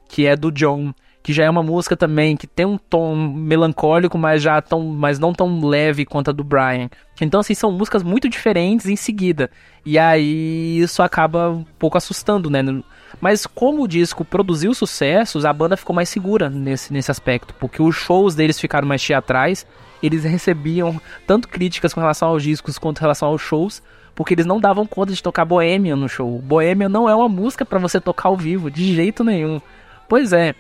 que 0.09 0.27
é 0.27 0.35
do 0.35 0.51
John, 0.51 0.93
que 1.27 1.33
já 1.33 1.43
é 1.43 1.51
uma 1.51 1.61
música 1.61 1.97
também 1.97 2.37
que 2.37 2.47
tem 2.47 2.65
um 2.65 2.79
tom 2.79 3.17
melancólico, 3.17 4.17
mas 4.17 4.41
já 4.41 4.63
tão, 4.63 4.81
mas 4.81 5.19
não 5.19 5.33
tão 5.33 5.67
leve 5.67 6.05
quanto 6.07 6.31
a 6.31 6.33
do 6.33 6.45
Brian. 6.45 6.89
Então 7.21 7.41
assim, 7.41 7.53
são 7.53 7.73
músicas 7.73 8.05
muito 8.05 8.29
diferentes 8.29 8.87
em 8.87 8.95
seguida. 8.95 9.51
E 9.85 9.99
aí 9.99 10.79
isso 10.79 11.03
acaba 11.03 11.51
um 11.51 11.65
pouco 11.81 11.99
assustando, 11.99 12.49
né? 12.49 12.61
Mas 13.21 13.45
como 13.45 13.83
o 13.83 13.89
disco 13.89 14.25
produziu 14.25 14.73
sucessos, 14.73 15.45
a 15.45 15.53
banda 15.53 15.77
ficou 15.77 15.97
mais 15.97 16.09
segura 16.09 16.49
nesse, 16.49 16.93
nesse 16.93 17.11
aspecto, 17.11 17.53
porque 17.55 17.83
os 17.83 17.97
shows 17.97 18.37
deles 18.37 18.61
ficaram 18.61 18.87
mais 18.87 19.05
teatrais, 19.05 19.67
eles 20.01 20.23
recebiam 20.23 21.01
tanto 21.27 21.49
críticas 21.49 21.93
com 21.93 21.99
relação 21.99 22.29
aos 22.29 22.45
discos 22.45 22.79
quanto 22.79 22.99
com 22.99 23.03
relação 23.03 23.31
aos 23.31 23.43
shows, 23.43 23.83
porque 24.15 24.33
eles 24.33 24.47
não 24.47 24.61
davam 24.61 24.87
conta 24.87 25.13
de 25.13 25.21
tocar 25.21 25.45
Bohemian 25.45 25.97
no 25.97 26.09
show. 26.09 26.39
Bohemian 26.41 26.89
não 26.89 27.09
é 27.09 27.15
uma 27.17 27.29
música 27.29 27.65
pra 27.65 27.81
você 27.81 28.01
tocar 28.01 28.29
ao 28.29 28.37
vivo, 28.37 28.71
de 28.71 28.95
jeito 28.95 29.25
nenhum. 29.25 29.61
Pois 30.09 30.33
é. 30.33 30.55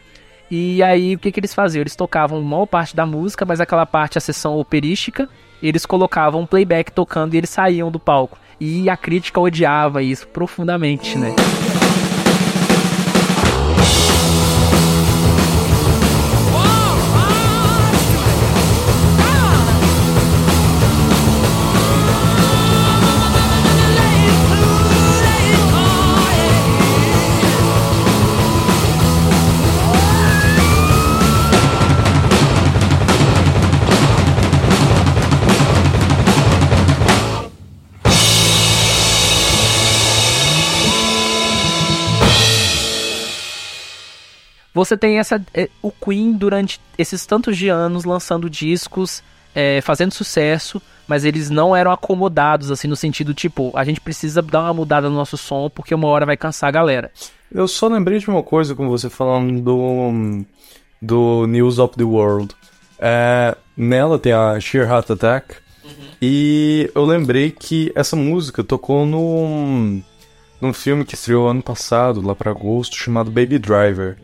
E 0.50 0.82
aí, 0.82 1.14
o 1.14 1.18
que, 1.18 1.32
que 1.32 1.40
eles 1.40 1.54
faziam? 1.54 1.82
Eles 1.82 1.96
tocavam 1.96 2.40
maior 2.40 2.66
parte 2.66 2.94
da 2.94 3.04
música, 3.04 3.44
mas 3.44 3.60
aquela 3.60 3.84
parte, 3.84 4.16
a 4.16 4.20
sessão 4.20 4.58
operística, 4.58 5.28
eles 5.62 5.84
colocavam 5.84 6.42
um 6.42 6.46
playback 6.46 6.92
tocando 6.92 7.34
e 7.34 7.36
eles 7.36 7.50
saíam 7.50 7.90
do 7.90 7.98
palco. 7.98 8.38
E 8.60 8.88
a 8.88 8.96
crítica 8.96 9.40
odiava 9.40 10.02
isso 10.02 10.26
profundamente, 10.28 11.18
né? 11.18 11.34
Você 44.76 44.94
tem 44.94 45.18
essa 45.18 45.42
é, 45.54 45.70
o 45.80 45.90
Queen 45.90 46.34
durante 46.34 46.78
esses 46.98 47.24
tantos 47.24 47.56
de 47.56 47.70
anos 47.70 48.04
lançando 48.04 48.50
discos, 48.50 49.22
é, 49.54 49.80
fazendo 49.80 50.12
sucesso, 50.12 50.82
mas 51.08 51.24
eles 51.24 51.48
não 51.48 51.74
eram 51.74 51.90
acomodados 51.90 52.70
assim 52.70 52.86
no 52.86 52.94
sentido 52.94 53.32
tipo, 53.32 53.72
a 53.74 53.82
gente 53.84 54.02
precisa 54.02 54.42
dar 54.42 54.64
uma 54.64 54.74
mudada 54.74 55.08
no 55.08 55.16
nosso 55.16 55.38
som 55.38 55.70
porque 55.70 55.94
uma 55.94 56.08
hora 56.08 56.26
vai 56.26 56.36
cansar 56.36 56.68
a 56.68 56.72
galera. 56.72 57.10
Eu 57.50 57.66
só 57.66 57.88
lembrei 57.88 58.18
de 58.18 58.28
uma 58.28 58.42
coisa 58.42 58.74
com 58.74 58.86
você 58.86 59.08
falando 59.08 59.62
do 59.62 60.44
do 61.00 61.46
News 61.46 61.78
of 61.78 61.96
the 61.96 62.04
World. 62.04 62.54
É, 62.98 63.56
nela 63.74 64.18
tem 64.18 64.34
a 64.34 64.60
Sheer 64.60 64.86
Heart 64.86 65.10
Attack. 65.10 65.54
E 66.20 66.90
eu 66.94 67.06
lembrei 67.06 67.50
que 67.50 67.90
essa 67.94 68.14
música 68.14 68.62
tocou 68.62 69.06
num, 69.06 70.02
num 70.60 70.72
filme 70.74 71.02
que 71.02 71.14
estreou 71.14 71.48
ano 71.48 71.62
passado, 71.62 72.20
lá 72.20 72.34
pra 72.34 72.50
agosto, 72.50 72.94
chamado 72.94 73.30
Baby 73.30 73.58
Driver. 73.58 74.18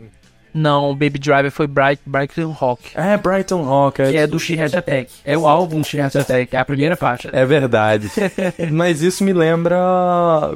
Não, 0.54 0.92
Baby 0.92 1.18
Driver 1.18 1.50
foi 1.50 1.66
Bright, 1.66 2.02
Brighton 2.04 2.50
Rock. 2.50 2.90
É, 2.94 3.16
Brighton 3.16 3.62
Rock. 3.62 4.02
Que 4.02 4.16
é 4.16 4.26
do 4.26 4.38
She 4.38 4.60
Has 4.60 4.74
Attack. 4.74 5.10
É 5.24 5.36
o 5.36 5.46
álbum 5.46 5.82
She 5.82 5.98
Has 6.00 6.14
Attack, 6.14 6.54
é 6.54 6.58
a 6.58 6.64
primeira 6.64 6.96
faixa. 6.96 7.30
É 7.32 7.44
verdade. 7.44 8.10
Mas 8.70 9.02
isso 9.02 9.24
me 9.24 9.32
lembra 9.32 9.76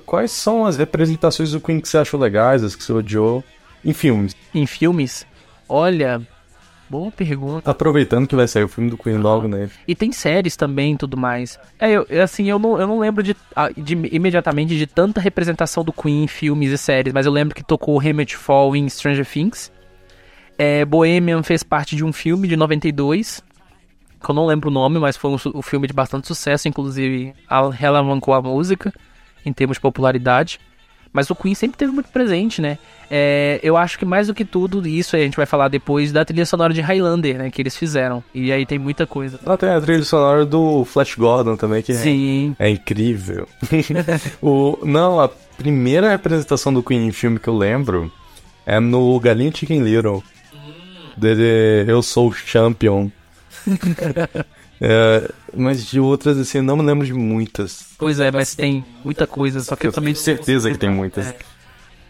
quais 0.05 0.31
são 0.31 0.67
as 0.67 0.77
representações 0.77 1.53
do 1.53 1.61
Queen 1.61 1.81
que 1.81 1.89
você 1.89 1.99
achou 1.99 2.21
legais, 2.21 2.63
as 2.63 2.77
que 2.77 2.83
você 2.83 2.93
odiou 2.93 3.43
em 3.85 3.93
filmes. 3.93 4.37
Em 4.55 4.67
filmes? 4.67 5.27
Olha, 5.69 6.21
boa 6.91 7.11
pergunta. 7.11 7.71
Aproveitando 7.71 8.27
que 8.27 8.37
vai 8.37 8.47
sair 8.47 8.65
o 8.65 8.69
filme 8.69 8.91
do 8.91 8.99
Queen 8.99 9.19
logo, 9.19 9.49
né? 9.49 9.71
E 9.87 9.95
tem 9.95 10.13
séries 10.13 10.57
também 10.57 10.95
e 10.95 10.97
tudo 10.97 11.17
mais. 11.17 11.59
É, 11.79 11.93
eu, 11.93 12.07
assim, 12.23 12.49
eu 12.49 12.59
não, 12.59 12.81
eu 12.81 12.87
não 12.87 12.99
lembro 12.99 13.23
de, 13.23 13.35
de, 13.77 13.95
imediatamente 14.13 14.77
de 14.77 14.87
tanta 14.87 15.21
representação 15.21 15.83
do 15.85 15.93
Queen 15.93 16.25
em 16.25 16.29
filmes 16.29 16.71
e 16.71 16.79
séries, 16.79 17.13
mas 17.13 17.27
eu 17.27 17.33
lembro 17.33 17.55
que 17.55 17.65
tocou 17.65 18.01
Hamlet 18.01 18.37
Fall 18.37 18.77
em 18.77 18.89
Stranger 18.89 19.27
Things. 19.27 19.73
É, 20.59 20.85
Bohemian 20.85 21.43
fez 21.43 21.63
parte 21.63 21.97
de 21.97 22.05
um 22.05 22.13
filme 22.13 22.49
de 22.49 22.57
92, 22.57 23.43
que 24.23 24.31
eu 24.31 24.35
não 24.35 24.47
lembro 24.47 24.71
o 24.71 24.73
nome, 24.73 24.99
mas 24.99 25.17
foi 25.17 25.31
um, 25.31 25.37
um 25.55 25.63
filme 25.63 25.87
de 25.87 25.93
bastante 25.93 26.27
sucesso, 26.27 26.69
inclusive 26.69 27.35
alavancou 27.49 28.35
a 28.35 28.43
música 28.43 28.93
em 29.45 29.53
termos 29.53 29.77
de 29.77 29.81
popularidade. 29.81 30.59
Mas 31.13 31.31
o 31.31 31.35
Queen 31.35 31.55
sempre 31.55 31.79
teve 31.79 31.93
muito 31.93 32.11
presente, 32.11 32.61
né? 32.61 32.77
É, 33.11 33.59
eu 33.63 33.75
acho 33.75 33.99
que 33.99 34.05
mais 34.05 34.27
do 34.27 34.35
que 34.35 34.45
tudo, 34.45 34.87
isso 34.87 35.17
a 35.17 35.19
gente 35.19 35.35
vai 35.35 35.47
falar 35.47 35.69
depois 35.69 36.13
da 36.13 36.25
trilha 36.27 36.45
sonora 36.45 36.75
de 36.75 36.83
Highlander, 36.83 37.39
né? 37.39 37.51
Que 37.51 37.63
eles 37.63 37.75
fizeram. 37.75 38.23
E 38.35 38.53
aí 38.53 38.67
tem 38.67 38.79
muita 38.79 39.07
coisa. 39.07 39.41
Ah, 39.47 39.57
tem 39.57 39.71
a 39.71 39.81
trilha 39.81 40.05
sonora 40.05 40.45
do 40.45 40.85
Flash 40.85 41.15
Gordon 41.15 41.57
também, 41.57 41.83
que 41.83 41.95
Sim. 41.95 42.55
É, 42.59 42.69
é 42.69 42.71
incrível. 42.71 43.49
o, 44.43 44.79
não, 44.83 45.19
a 45.19 45.31
primeira 45.57 46.11
representação 46.11 46.75
do 46.75 46.83
Queen 46.83 47.07
em 47.07 47.13
filme 47.13 47.39
que 47.39 47.49
eu 47.49 47.57
lembro 47.57 48.13
é 48.67 48.79
no 48.79 49.19
Galinha 49.19 49.53
Chicken 49.55 49.81
Little 49.81 50.23
dele 51.17 51.91
Eu 51.91 52.03
Sou 52.03 52.33
Champion. 52.33 53.11
é, 54.81 55.31
mas 55.55 55.87
de 55.87 55.99
outras, 55.99 56.39
assim, 56.39 56.61
não 56.61 56.77
me 56.77 56.83
lembro 56.83 57.07
de 57.07 57.13
muitas. 57.13 57.95
Pois 57.99 58.21
é, 58.21 58.31
mas 58.31 58.55
tem 58.55 58.85
muita 59.05 59.27
coisa, 59.27 59.61
só 59.61 59.75
que 59.77 59.87
eu, 59.87 59.91
eu 59.91 59.95
também... 59.95 60.13
tenho 60.13 60.25
certeza 60.25 60.71
que 60.71 60.79
tem 60.79 60.91
muitas. 60.91 61.27
É. 61.29 61.37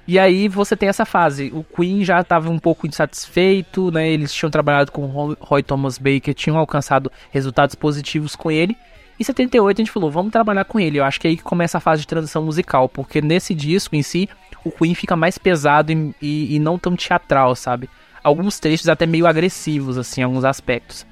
E 0.09 0.21
aí 0.21 0.47
você 0.47 0.77
tem 0.77 0.89
essa 0.89 1.05
fase. 1.05 1.51
O 1.53 1.65
Queen 1.65 2.05
já 2.05 2.21
estava 2.21 2.49
um 2.49 2.61
pouco 2.61 2.87
insatisfeito, 2.87 3.91
né? 3.91 4.09
Eles 4.09 4.33
tinham 4.33 4.51
trabalhado 4.51 4.93
com 4.93 5.03
o 5.03 5.37
Roy 5.41 5.63
Thomas 5.65 5.99
Baker, 5.99 6.33
tinham 6.33 6.57
alcançado 6.57 7.11
resultados 7.33 7.75
positivos 7.75 8.37
com 8.37 8.51
ele. 8.51 8.77
Em 9.19 9.25
78 9.25 9.79
a 9.79 9.83
gente 9.83 9.91
falou, 9.91 10.11
vamos 10.11 10.31
trabalhar 10.31 10.65
com 10.65 10.79
ele. 10.79 10.99
Eu 10.99 11.05
acho 11.05 11.21
que 11.21 11.27
é 11.27 11.31
aí 11.31 11.37
que 11.37 11.43
começa 11.43 11.79
a 11.79 11.81
fase 11.81 12.03
de 12.03 12.07
transição 12.07 12.45
musical, 12.45 12.89
porque 12.89 13.21
nesse 13.21 13.53
disco 13.53 13.97
em 13.97 14.03
si, 14.03 14.29
o 14.65 14.71
Queen 14.71 14.95
fica 14.95 15.17
mais 15.17 15.39
pesado 15.39 15.91
e, 15.91 16.15
e, 16.23 16.55
e 16.55 16.59
não 16.61 16.79
tão 16.79 16.95
teatral, 16.95 17.57
sabe? 17.57 17.89
Alguns 18.27 18.59
trechos 18.59 18.89
até 18.89 19.07
meio 19.07 19.27
agressivos, 19.27 19.97
assim, 19.97 20.21
em 20.21 20.25
alguns 20.25 20.45
aspectos. 20.45 21.07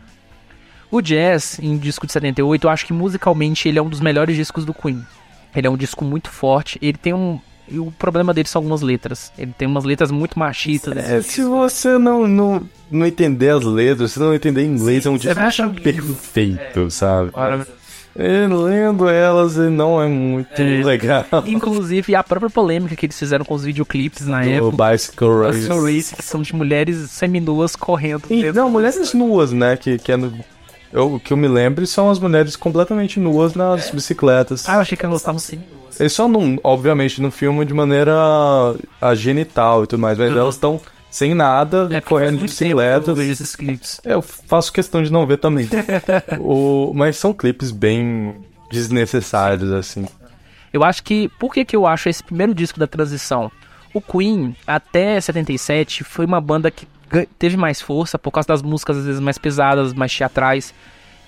O 0.90 1.00
Jazz, 1.00 1.59
em 1.62 1.77
disco 1.77 2.07
de 2.07 2.12
78, 2.12 2.66
eu 2.66 2.70
acho 2.70 2.87
que 2.87 2.92
musicalmente 2.92 3.68
ele 3.68 3.79
é 3.79 3.83
um 3.83 3.88
dos 3.88 4.00
melhores 4.00 4.37
discos 4.37 4.64
do 4.64 4.74
Queen. 4.74 5.05
Ele 5.55 5.66
é 5.66 5.70
um 5.70 5.77
disco 5.77 6.05
muito 6.05 6.29
forte, 6.29 6.79
ele 6.83 6.98
tem 6.98 7.14
um... 7.14 7.40
E 7.66 7.79
o 7.79 7.90
problema 7.92 8.35
dele 8.35 8.46
são 8.46 8.61
algumas 8.61 8.83
letras. 8.83 9.33
Ele 9.38 9.55
tem 9.57 9.66
umas 9.66 9.85
letras 9.85 10.11
muito 10.11 10.38
machistas. 10.38 10.94
É, 10.98 11.22
se 11.22 11.42
você 11.42 11.96
não, 11.96 12.29
não, 12.29 12.68
não 12.90 13.07
entender 13.07 13.48
as 13.48 13.64
letras, 13.64 14.12
se 14.12 14.18
não 14.18 14.35
entender 14.35 14.64
inglês, 14.66 15.07
é 15.07 15.11
um 15.11 15.16
disco 15.16 15.35
perfeito, 15.83 16.81
é. 16.81 16.90
sabe? 16.90 17.31
Maravilhoso. 17.35 17.84
E 18.16 18.46
lendo 18.46 19.09
elas 19.09 19.57
não 19.57 20.00
é 20.00 20.07
muito 20.07 20.61
é. 20.61 20.85
legal. 20.85 21.24
Inclusive, 21.46 22.14
a 22.14 22.22
própria 22.22 22.48
polêmica 22.48 22.94
que 22.94 23.07
eles 23.07 23.18
fizeram 23.18 23.44
com 23.44 23.55
os 23.55 23.64
videoclipes 23.64 24.27
na 24.27 24.42
Do 24.42 24.48
época. 24.48 24.90
Bicycle 24.90 25.29
Race. 25.29 25.59
Bicycle 25.59 25.81
Race, 25.81 26.14
que 26.14 26.22
são 26.22 26.42
de 26.42 26.55
mulheres 26.55 27.11
seminuas 27.11 27.74
correndo. 27.74 28.24
E, 28.31 28.53
não, 28.53 28.70
mulheres 28.70 29.12
nuas, 29.14 29.53
né? 29.53 29.77
Que, 29.77 29.98
que 29.98 30.12
é 30.12 30.16
no, 30.16 30.33
eu, 30.92 31.20
que 31.22 31.33
eu 31.33 31.37
me 31.37 31.48
lembro 31.48 31.85
são 31.88 32.09
as 32.09 32.20
mulheres 32.20 32.55
completamente 32.55 33.18
nuas 33.18 33.55
nas 33.55 33.88
é. 33.88 33.92
bicicletas. 33.92 34.68
Ah, 34.68 34.74
eu 34.74 34.81
achei 34.81 34.96
que 34.96 35.05
elas 35.05 35.20
estavam 35.20 35.40
seminuas. 35.40 35.98
Eles 35.98 36.12
só 36.12 36.29
não, 36.29 36.59
obviamente, 36.62 37.20
no 37.20 37.33
filme 37.33 37.64
de 37.64 37.74
maneira 37.74 38.14
a 39.00 39.14
genital 39.14 39.83
e 39.83 39.87
tudo 39.88 40.00
mais, 40.00 40.16
mas 40.16 40.31
uhum. 40.31 40.38
elas 40.38 40.55
estão 40.55 40.81
sem 41.14 41.33
nada, 41.33 41.88
é, 41.92 42.00
correndo. 42.00 42.40
Eu 43.09 43.14
vejo 43.14 43.31
esses 43.31 43.55
clipes. 43.55 44.00
É, 44.05 44.14
eu 44.14 44.20
faço 44.20 44.72
questão 44.72 45.00
de 45.00 45.12
não 45.12 45.24
ver 45.24 45.37
também. 45.37 45.68
o, 46.40 46.92
mas 46.92 47.16
são 47.16 47.33
clipes 47.33 47.70
bem 47.70 48.35
desnecessários, 48.68 49.70
assim. 49.70 50.07
Eu 50.72 50.83
acho 50.83 51.05
que. 51.05 51.29
Por 51.38 51.55
que, 51.55 51.64
que 51.64 51.77
eu 51.77 51.87
acho 51.87 52.09
esse 52.09 52.20
primeiro 52.20 52.53
disco 52.53 52.81
da 52.81 52.88
transição? 52.88 53.48
O 53.94 54.00
Queen, 54.00 54.57
até 54.66 55.20
77, 55.20 56.03
foi 56.03 56.27
uma 56.27 56.40
banda 56.40 56.68
que 56.68 56.85
teve 57.38 57.57
mais 57.57 57.81
força 57.81 58.18
por 58.18 58.33
causa 58.33 58.48
das 58.48 58.61
músicas 58.61 58.96
às 58.96 59.07
vezes 59.07 59.20
mais 59.20 59.38
pesadas, 59.38 59.94
mais 59.94 60.12
teatrais. 60.12 60.74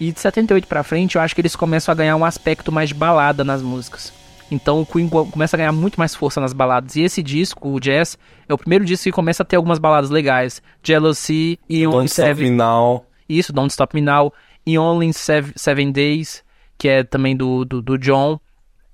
E 0.01 0.11
de 0.11 0.19
78 0.19 0.67
para 0.67 0.83
frente, 0.83 1.15
eu 1.15 1.23
acho 1.23 1.33
que 1.33 1.41
eles 1.41 1.55
começam 1.55 1.93
a 1.93 1.95
ganhar 1.95 2.17
um 2.17 2.25
aspecto 2.25 2.73
mais 2.73 2.89
de 2.89 2.95
balada 2.97 3.45
nas 3.45 3.63
músicas. 3.63 4.13
Então 4.51 4.81
o 4.81 4.87
Queen 4.87 5.09
começa 5.09 5.57
a 5.57 5.59
ganhar 5.59 5.73
muito 5.73 5.99
mais 5.99 6.15
força 6.15 6.41
nas 6.41 6.53
baladas. 6.53 6.97
E 6.97 7.03
esse 7.03 7.23
disco, 7.23 7.69
o 7.69 7.81
Jazz, 7.81 8.17
é 8.49 8.55
o 8.55 8.59
primeiro 8.59 8.85
disco 8.85 9.05
que 9.05 9.13
começa 9.13 9.43
a 9.43 9.47
ter 9.47 9.57
algumas 9.57 9.79
baladas 9.79 10.11
legais. 10.11 10.63
Jealousy 10.83 11.59
e 11.69 11.87
Only 11.87 12.09
Seven... 12.09 12.51
Me 12.51 12.57
Now. 12.57 13.05
Isso, 13.29 13.53
Don't 13.53 13.71
Stop 13.71 13.95
Me 13.95 14.01
Now. 14.01 14.33
E 14.65 14.79
Only 14.79 15.13
Seven, 15.13 15.53
Seven 15.57 15.93
Days, 15.93 16.45
que 16.79 16.89
é 16.89 17.03
também 17.05 17.37
do, 17.37 17.65
do, 17.65 17.83
do 17.83 17.99
John. 17.99 18.39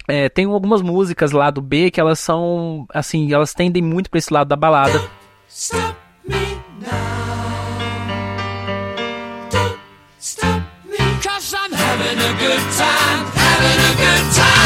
É, 0.08 0.28
tem 0.28 0.46
algumas 0.46 0.82
músicas 0.82 1.32
lá 1.32 1.50
do 1.50 1.60
B 1.60 1.90
que 1.90 2.00
elas 2.00 2.18
são, 2.18 2.86
assim, 2.92 3.32
elas 3.32 3.54
tendem 3.54 3.82
muito 3.82 4.10
para 4.10 4.18
esse 4.18 4.32
lado 4.32 4.48
da 4.48 4.56
balada. 4.56 5.00
Stop 5.48 5.96
me 6.26 6.34
now. 6.80 6.88
Don't 9.50 9.78
stop 10.18 10.62
me. 10.84 10.96
Cause 11.22 11.54
I'm 11.54 11.72
having 11.72 12.18
a 12.18 12.32
good 12.32 12.62
time, 12.76 13.26
having 13.36 13.80
a 13.80 13.94
good 13.96 14.34
time. 14.34 14.61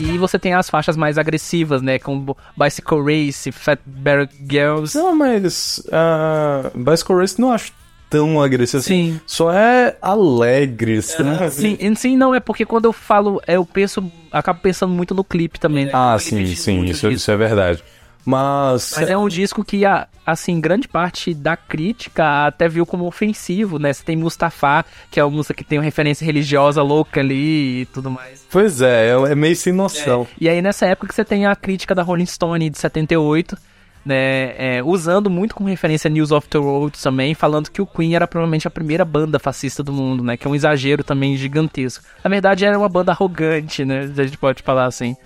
E 0.00 0.18
você 0.18 0.38
tem 0.38 0.54
as 0.54 0.70
faixas 0.70 0.96
mais 0.96 1.18
agressivas, 1.18 1.82
né? 1.82 1.98
Com 1.98 2.34
Bicycle 2.56 3.02
Race, 3.02 3.50
Fat 3.52 3.80
Bear 3.84 4.28
Girls. 4.48 4.96
Não, 4.96 5.14
mas 5.14 5.82
uh, 5.88 6.78
Bicycle 6.78 7.16
Race 7.16 7.40
não 7.40 7.52
acho 7.52 7.72
tão 8.08 8.40
agressivo 8.40 8.78
assim. 8.78 9.12
Sim. 9.12 9.20
Só 9.26 9.52
é 9.52 9.96
alegre. 10.00 10.98
É, 10.98 11.50
sim, 11.50 11.94
sim, 11.94 12.16
não, 12.16 12.34
é 12.34 12.40
porque 12.40 12.64
quando 12.64 12.86
eu 12.86 12.92
falo, 12.92 13.40
eu 13.46 13.64
penso, 13.64 14.10
acabo 14.32 14.60
pensando 14.60 14.92
muito 14.92 15.14
no 15.14 15.24
clipe 15.24 15.60
também. 15.60 15.90
Ah, 15.92 16.16
sim, 16.18 16.54
sim, 16.54 16.84
isso, 16.84 17.10
isso 17.10 17.30
é 17.30 17.36
verdade. 17.36 17.82
Mas... 18.28 18.92
Mas 18.94 19.08
é 19.08 19.16
um 19.16 19.26
disco 19.26 19.64
que, 19.64 19.84
assim, 20.26 20.60
grande 20.60 20.86
parte 20.86 21.32
da 21.32 21.56
crítica 21.56 22.46
até 22.46 22.68
viu 22.68 22.84
como 22.84 23.06
ofensivo, 23.06 23.78
né? 23.78 23.90
Você 23.90 24.04
tem 24.04 24.16
Mustafa, 24.16 24.84
que 25.10 25.18
é 25.18 25.24
uma 25.24 25.34
música 25.34 25.54
que 25.54 25.64
tem 25.64 25.78
uma 25.78 25.84
referência 25.84 26.26
religiosa 26.26 26.82
louca 26.82 27.20
ali 27.20 27.80
e 27.80 27.86
tudo 27.86 28.10
mais. 28.10 28.44
Pois 28.50 28.82
é, 28.82 29.08
é, 29.08 29.32
é 29.32 29.34
meio 29.34 29.56
sem 29.56 29.72
noção. 29.72 30.26
É. 30.30 30.34
E 30.42 30.46
aí 30.46 30.60
nessa 30.60 30.84
época 30.84 31.08
que 31.08 31.14
você 31.14 31.24
tem 31.24 31.46
a 31.46 31.56
crítica 31.56 31.94
da 31.94 32.02
Rolling 32.02 32.26
Stone 32.26 32.68
de 32.68 32.76
78, 32.76 33.56
né, 34.04 34.52
é, 34.58 34.82
usando 34.84 35.30
muito 35.30 35.54
como 35.54 35.70
referência 35.70 36.10
News 36.10 36.30
of 36.30 36.46
the 36.48 36.58
World 36.58 36.98
também, 37.02 37.32
falando 37.32 37.70
que 37.70 37.80
o 37.80 37.86
Queen 37.86 38.14
era 38.14 38.26
provavelmente 38.26 38.68
a 38.68 38.70
primeira 38.70 39.06
banda 39.06 39.38
fascista 39.38 39.82
do 39.82 39.90
mundo, 39.90 40.22
né, 40.22 40.36
que 40.36 40.46
é 40.46 40.50
um 40.50 40.54
exagero 40.54 41.02
também 41.02 41.34
gigantesco. 41.34 42.04
Na 42.22 42.28
verdade 42.28 42.66
era 42.66 42.78
uma 42.78 42.90
banda 42.90 43.10
arrogante, 43.10 43.86
né, 43.86 44.00
a 44.00 44.22
gente 44.22 44.36
pode 44.36 44.62
falar 44.62 44.84
assim. 44.84 45.16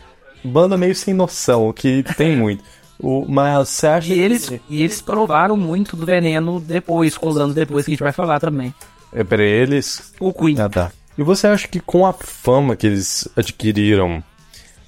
Banda 0.45 0.77
meio 0.77 0.95
sem 0.95 1.13
noção, 1.15 1.73
que 1.73 2.05
tem 2.17 2.37
muito. 2.37 2.63
O, 2.99 3.27
mas 3.29 3.69
você 3.69 3.87
acha 3.87 4.15
E 4.15 4.21
eles, 4.21 4.51
e 4.69 4.83
eles 4.83 5.01
provaram 5.01 5.57
muito 5.57 5.97
do 5.97 6.07
veneno 6.07 6.61
depois, 6.61 7.17
com 7.17 7.29
os 7.29 7.37
anos 7.37 7.55
depois, 7.55 7.85
que 7.85 7.91
a 7.91 7.95
gente 7.95 8.03
vai 8.03 8.13
falar 8.13 8.39
também. 8.39 8.73
É 9.13 9.25
pra 9.25 9.43
eles. 9.43 10.13
O 10.21 10.33
Queen. 10.33 10.59
Ah, 10.61 10.69
tá. 10.69 10.93
E 11.17 11.23
você 11.23 11.47
acha 11.47 11.69
que 11.69 11.81
com 11.81 12.07
a 12.07 12.13
fama 12.13 12.75
que 12.75 12.87
eles 12.87 13.29
adquiriram, 13.37 14.23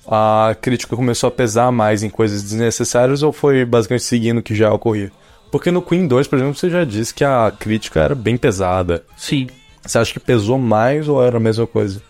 a 0.06 0.56
crítica 0.60 0.96
começou 0.96 1.28
a 1.28 1.30
pesar 1.30 1.70
mais 1.70 2.02
em 2.02 2.08
coisas 2.08 2.42
desnecessárias 2.42 3.22
ou 3.22 3.32
foi 3.32 3.64
basicamente 3.64 4.04
seguindo 4.04 4.38
o 4.38 4.42
que 4.42 4.54
já 4.54 4.72
ocorria? 4.72 5.12
Porque 5.50 5.70
no 5.70 5.82
Queen 5.82 6.06
2, 6.06 6.26
por 6.26 6.36
exemplo, 6.36 6.54
você 6.54 6.70
já 6.70 6.84
disse 6.84 7.14
que 7.14 7.24
a 7.24 7.52
crítica 7.56 8.00
era 8.00 8.14
bem 8.14 8.36
pesada. 8.36 9.04
Sim. 9.16 9.46
Você 9.82 9.98
acha 9.98 10.12
que 10.12 10.20
pesou 10.20 10.58
mais 10.58 11.08
ou 11.08 11.22
era 11.22 11.36
a 11.36 11.40
mesma 11.40 11.66
coisa? 11.66 12.02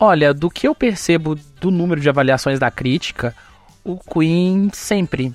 Olha, 0.00 0.32
do 0.32 0.50
que 0.50 0.66
eu 0.66 0.74
percebo 0.74 1.36
do 1.60 1.70
número 1.70 2.00
de 2.00 2.08
avaliações 2.08 2.58
da 2.58 2.70
crítica, 2.70 3.34
o 3.84 3.98
Queen 3.98 4.70
sempre 4.72 5.34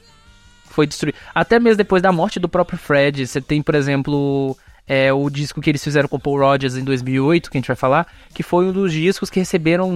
foi 0.66 0.86
destruído. 0.86 1.18
Até 1.34 1.60
mesmo 1.60 1.78
depois 1.78 2.02
da 2.02 2.12
morte 2.12 2.40
do 2.40 2.48
próprio 2.48 2.78
Fred, 2.78 3.26
você 3.26 3.42
tem, 3.42 3.62
por 3.62 3.76
exemplo, 3.76 4.56
é, 4.88 5.12
o 5.12 5.30
disco 5.30 5.60
que 5.60 5.70
eles 5.70 5.84
fizeram 5.84 6.08
com 6.08 6.20
Paul 6.20 6.40
Rogers 6.40 6.78
em 6.78 6.84
2008, 6.84 7.50
que 7.50 7.58
a 7.58 7.60
gente 7.60 7.68
vai 7.68 7.76
falar, 7.76 8.08
que 8.34 8.44
foi 8.44 8.66
um 8.66 8.72
dos 8.72 8.94
discos 8.94 9.30
que 9.30 9.40
receberam 9.40 9.90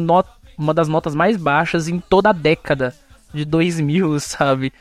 uma 0.58 0.74
das 0.74 0.88
notas 0.88 1.16
mais 1.16 1.38
baixas 1.38 1.88
em 1.88 2.00
toda 2.00 2.30
a 2.30 2.34
década 2.34 2.94
de 3.34 3.46
2000, 3.46 4.20
sabe? 4.20 4.74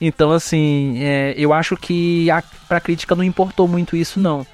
Então, 0.00 0.32
assim, 0.32 0.94
é, 0.98 1.34
eu 1.36 1.52
acho 1.52 1.76
que 1.76 2.30
a, 2.30 2.42
pra 2.66 2.80
crítica 2.80 3.14
não 3.14 3.22
importou 3.22 3.68
muito 3.68 3.94
isso, 3.94 4.18
não. 4.18 4.46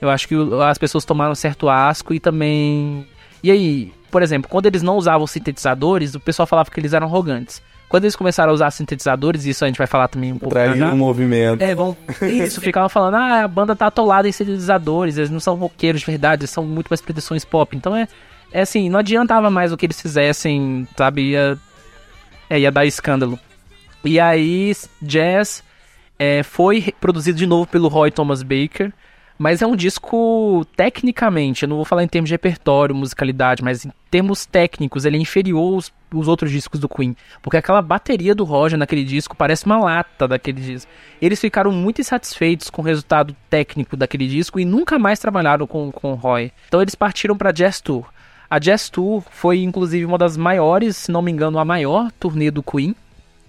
Eu 0.00 0.08
acho 0.08 0.26
que 0.26 0.34
as 0.66 0.78
pessoas 0.78 1.04
tomaram 1.04 1.34
certo 1.34 1.68
asco 1.68 2.14
e 2.14 2.20
também. 2.20 3.06
E 3.42 3.50
aí, 3.50 3.92
por 4.10 4.22
exemplo, 4.22 4.48
quando 4.48 4.66
eles 4.66 4.82
não 4.82 4.96
usavam 4.96 5.26
sintetizadores, 5.26 6.14
o 6.14 6.20
pessoal 6.20 6.46
falava 6.46 6.70
que 6.70 6.80
eles 6.80 6.92
eram 6.94 7.06
arrogantes. 7.06 7.60
Quando 7.94 8.06
eles 8.06 8.16
começaram 8.16 8.50
a 8.50 8.54
usar 8.54 8.72
sintetizadores, 8.72 9.44
isso 9.44 9.64
a 9.64 9.68
gente 9.68 9.78
vai 9.78 9.86
falar 9.86 10.08
também 10.08 10.32
um 10.32 10.36
pouco 10.36 10.52
Trair 10.52 10.76
já. 10.76 10.92
o 10.92 10.96
movimento. 10.96 11.62
É, 11.62 11.76
vão. 11.76 11.96
Isso, 12.26 12.60
ficavam 12.60 12.88
falando, 12.88 13.14
ah, 13.14 13.44
a 13.44 13.46
banda 13.46 13.76
tá 13.76 13.86
atolada 13.86 14.28
em 14.28 14.32
sintetizadores, 14.32 15.16
eles 15.16 15.30
não 15.30 15.38
são 15.38 15.54
roqueiros 15.54 16.00
de 16.00 16.06
verdade, 16.08 16.40
eles 16.40 16.50
são 16.50 16.64
muito 16.64 16.88
mais 16.88 17.00
produções 17.00 17.44
pop. 17.44 17.76
Então 17.76 17.94
é, 17.94 18.08
é 18.50 18.62
assim, 18.62 18.90
não 18.90 18.98
adiantava 18.98 19.48
mais 19.48 19.72
o 19.72 19.76
que 19.76 19.86
eles 19.86 20.00
fizessem, 20.00 20.88
sabe? 20.96 21.30
Ia, 21.30 21.56
é, 22.50 22.58
ia 22.58 22.72
dar 22.72 22.84
escândalo. 22.84 23.38
E 24.04 24.18
aí, 24.18 24.72
Jazz 25.00 25.62
é, 26.18 26.42
foi 26.42 26.92
produzido 27.00 27.38
de 27.38 27.46
novo 27.46 27.64
pelo 27.64 27.86
Roy 27.86 28.10
Thomas 28.10 28.42
Baker. 28.42 28.92
Mas 29.36 29.62
é 29.62 29.66
um 29.66 29.74
disco, 29.74 30.64
tecnicamente, 30.76 31.64
eu 31.64 31.68
não 31.68 31.76
vou 31.76 31.84
falar 31.84 32.04
em 32.04 32.08
termos 32.08 32.28
de 32.28 32.34
repertório, 32.34 32.94
musicalidade, 32.94 33.64
mas 33.64 33.84
em 33.84 33.90
termos 34.08 34.46
técnicos, 34.46 35.04
ele 35.04 35.16
é 35.16 35.20
inferior 35.20 35.74
aos, 35.74 35.92
aos 36.12 36.28
outros 36.28 36.52
discos 36.52 36.78
do 36.78 36.88
Queen. 36.88 37.16
Porque 37.42 37.56
aquela 37.56 37.82
bateria 37.82 38.32
do 38.34 38.44
Roger 38.44 38.78
naquele 38.78 39.02
disco 39.02 39.36
parece 39.36 39.66
uma 39.66 39.78
lata 39.78 40.28
daquele 40.28 40.60
disco. 40.60 40.90
Eles 41.20 41.40
ficaram 41.40 41.72
muito 41.72 42.00
insatisfeitos 42.00 42.70
com 42.70 42.80
o 42.80 42.84
resultado 42.84 43.34
técnico 43.50 43.96
daquele 43.96 44.28
disco 44.28 44.60
e 44.60 44.64
nunca 44.64 45.00
mais 45.00 45.18
trabalharam 45.18 45.66
com, 45.66 45.90
com 45.90 46.12
o 46.12 46.16
Roy. 46.16 46.52
Então 46.68 46.80
eles 46.80 46.94
partiram 46.94 47.36
para 47.36 47.50
Jazz 47.50 47.80
Tour. 47.80 48.06
A 48.48 48.60
Jazz 48.60 48.88
Tour 48.88 49.24
foi, 49.30 49.64
inclusive, 49.64 50.04
uma 50.04 50.16
das 50.16 50.36
maiores, 50.36 50.96
se 50.96 51.10
não 51.10 51.22
me 51.22 51.32
engano, 51.32 51.58
a 51.58 51.64
maior 51.64 52.12
turnê 52.20 52.52
do 52.52 52.62
Queen. 52.62 52.94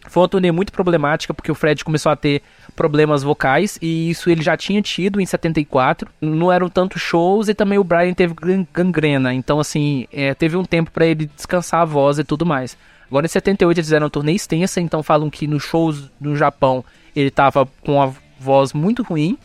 Foi 0.07 0.23
uma 0.23 0.29
turnê 0.29 0.51
muito 0.51 0.71
problemática 0.71 1.33
porque 1.33 1.51
o 1.51 1.55
Fred 1.55 1.83
começou 1.83 2.11
a 2.11 2.15
ter 2.15 2.41
problemas 2.75 3.23
vocais 3.23 3.79
e 3.81 4.09
isso 4.09 4.29
ele 4.29 4.41
já 4.41 4.57
tinha 4.57 4.81
tido 4.81 5.21
em 5.21 5.25
74. 5.25 6.09
Não 6.21 6.51
eram 6.51 6.69
tantos 6.69 7.01
shows 7.01 7.47
e 7.47 7.53
também 7.53 7.77
o 7.77 7.83
Brian 7.83 8.13
teve 8.13 8.33
gan- 8.33 8.67
gangrena. 8.73 9.33
Então, 9.33 9.59
assim, 9.59 10.07
é, 10.11 10.33
teve 10.33 10.57
um 10.57 10.65
tempo 10.65 10.91
pra 10.91 11.05
ele 11.05 11.29
descansar 11.35 11.81
a 11.81 11.85
voz 11.85 12.19
e 12.19 12.23
tudo 12.23 12.45
mais. 12.45 12.77
Agora 13.07 13.25
em 13.25 13.29
78 13.29 13.77
eles 13.77 13.87
fizeram 13.87 14.05
uma 14.05 14.09
turnê 14.09 14.33
extensa, 14.33 14.81
então 14.81 15.03
falam 15.03 15.29
que 15.29 15.47
nos 15.47 15.63
shows 15.63 16.11
no 16.19 16.35
Japão 16.35 16.83
ele 17.15 17.31
tava 17.31 17.67
com 17.81 18.01
a 18.01 18.11
voz 18.39 18.73
muito 18.73 19.03
ruim. 19.03 19.37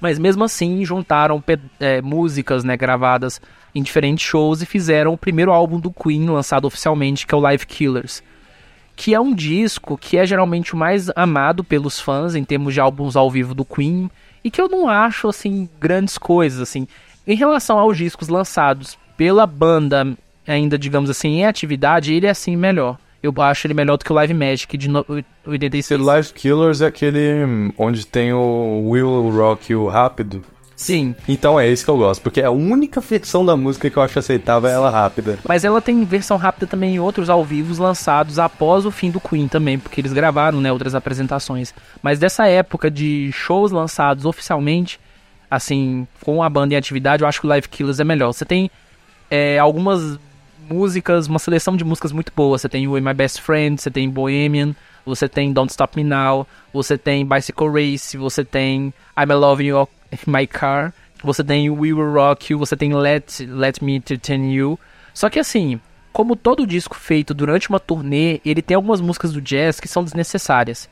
Mas 0.00 0.18
mesmo 0.18 0.44
assim 0.44 0.84
juntaram 0.84 1.42
é, 1.80 2.00
músicas 2.02 2.62
né, 2.64 2.76
gravadas 2.76 3.40
em 3.74 3.82
diferentes 3.82 4.24
shows 4.24 4.62
e 4.62 4.66
fizeram 4.66 5.12
o 5.12 5.18
primeiro 5.18 5.52
álbum 5.52 5.80
do 5.80 5.90
Queen 5.90 6.28
lançado 6.28 6.66
oficialmente, 6.66 7.26
que 7.26 7.34
é 7.34 7.38
o 7.38 7.40
Live 7.40 7.66
Killers 7.66 8.22
que 8.96 9.14
é 9.14 9.20
um 9.20 9.34
disco 9.34 9.98
que 9.98 10.16
é 10.16 10.26
geralmente 10.26 10.74
o 10.74 10.76
mais 10.76 11.10
amado 11.16 11.64
pelos 11.64 11.98
fãs 11.98 12.34
em 12.34 12.44
termos 12.44 12.74
de 12.74 12.80
álbuns 12.80 13.16
ao 13.16 13.30
vivo 13.30 13.54
do 13.54 13.64
Queen 13.64 14.10
e 14.42 14.50
que 14.50 14.60
eu 14.60 14.68
não 14.68 14.88
acho 14.88 15.28
assim 15.28 15.68
grandes 15.80 16.16
coisas 16.18 16.60
assim. 16.60 16.86
Em 17.26 17.34
relação 17.36 17.78
aos 17.78 17.96
discos 17.96 18.28
lançados 18.28 18.96
pela 19.16 19.46
banda 19.46 20.14
ainda 20.46 20.78
digamos 20.78 21.08
assim 21.10 21.36
em 21.38 21.46
atividade, 21.46 22.12
ele 22.12 22.26
é 22.26 22.30
assim 22.30 22.56
melhor. 22.56 22.98
Eu 23.22 23.32
acho 23.38 23.66
ele 23.66 23.72
melhor 23.72 23.96
do 23.96 24.04
que 24.04 24.12
o 24.12 24.14
Live 24.14 24.34
Magic 24.34 24.76
de 24.76 24.86
no- 24.88 25.04
86. 25.46 25.90
Esse 25.90 25.96
Live 25.96 26.32
Killers 26.34 26.82
é 26.82 26.86
aquele 26.86 27.42
hum, 27.44 27.72
onde 27.78 28.06
tem 28.06 28.34
o 28.34 28.90
Will 28.90 29.30
Rock 29.30 29.72
e 29.72 29.74
o 29.74 29.88
Rápido. 29.88 30.44
Sim, 30.76 31.14
Então 31.28 31.58
é 31.58 31.68
esse 31.68 31.84
que 31.84 31.90
eu 31.90 31.96
gosto, 31.96 32.20
porque 32.20 32.42
a 32.42 32.50
única 32.50 33.00
versão 33.00 33.46
da 33.46 33.56
música 33.56 33.88
que 33.88 33.96
eu 33.96 34.02
acho 34.02 34.18
aceitável 34.18 34.68
é 34.68 34.72
ela 34.72 34.90
rápida. 34.90 35.38
mas 35.46 35.64
ela 35.64 35.80
tem 35.80 36.04
versão 36.04 36.36
rápida 36.36 36.66
também 36.66 36.96
em 36.96 36.98
outros 36.98 37.30
ao 37.30 37.44
vivo 37.44 37.80
lançados 37.80 38.38
após 38.38 38.84
o 38.84 38.90
fim 38.90 39.10
do 39.10 39.20
Queen 39.20 39.46
também, 39.48 39.78
porque 39.78 40.00
eles 40.00 40.12
gravaram, 40.12 40.60
né, 40.60 40.72
outras 40.72 40.94
apresentações. 40.94 41.72
Mas 42.02 42.18
dessa 42.18 42.46
época 42.46 42.90
de 42.90 43.30
shows 43.32 43.70
lançados 43.70 44.24
oficialmente, 44.24 44.98
assim, 45.50 46.06
com 46.20 46.42
a 46.42 46.48
banda 46.48 46.74
em 46.74 46.76
atividade, 46.76 47.22
eu 47.22 47.28
acho 47.28 47.40
que 47.40 47.46
o 47.46 47.50
Live 47.50 47.68
Killers 47.68 48.00
é 48.00 48.04
melhor. 48.04 48.32
Você 48.32 48.44
tem 48.44 48.70
é, 49.30 49.58
algumas 49.58 50.18
músicas, 50.68 51.26
uma 51.26 51.38
seleção 51.38 51.76
de 51.76 51.84
músicas 51.84 52.12
muito 52.12 52.32
boa. 52.34 52.58
Você 52.58 52.68
tem 52.68 52.88
o 52.88 52.92
My 52.94 53.14
Best 53.14 53.40
Friend, 53.40 53.80
você 53.80 53.90
tem 53.90 54.08
Bohemian, 54.08 54.74
você 55.04 55.28
tem 55.28 55.52
Don't 55.52 55.70
Stop 55.70 55.96
Me 55.96 56.04
Now, 56.04 56.46
você 56.72 56.96
tem 56.96 57.26
Bicycle 57.26 57.68
Race, 57.68 58.16
você 58.16 58.44
tem 58.44 58.92
I'm 59.18 59.32
Loving 59.32 59.66
You 59.66 59.88
My 60.26 60.46
Car, 60.46 60.92
você 61.22 61.42
tem 61.42 61.70
We 61.70 61.92
Will 61.92 62.12
Rock 62.12 62.52
You, 62.52 62.58
você 62.58 62.76
tem 62.76 62.94
Let, 62.94 63.40
Let 63.46 63.80
Me 63.82 63.94
Entertain 63.96 64.52
You. 64.52 64.78
Só 65.12 65.30
que 65.30 65.38
assim, 65.38 65.80
como 66.12 66.36
todo 66.36 66.66
disco 66.66 66.96
feito 66.96 67.32
durante 67.32 67.68
uma 67.68 67.80
turnê, 67.80 68.40
ele 68.44 68.60
tem 68.62 68.74
algumas 68.74 69.00
músicas 69.00 69.32
do 69.32 69.40
jazz 69.40 69.80
que 69.80 69.88
são 69.88 70.04
desnecessárias 70.04 70.88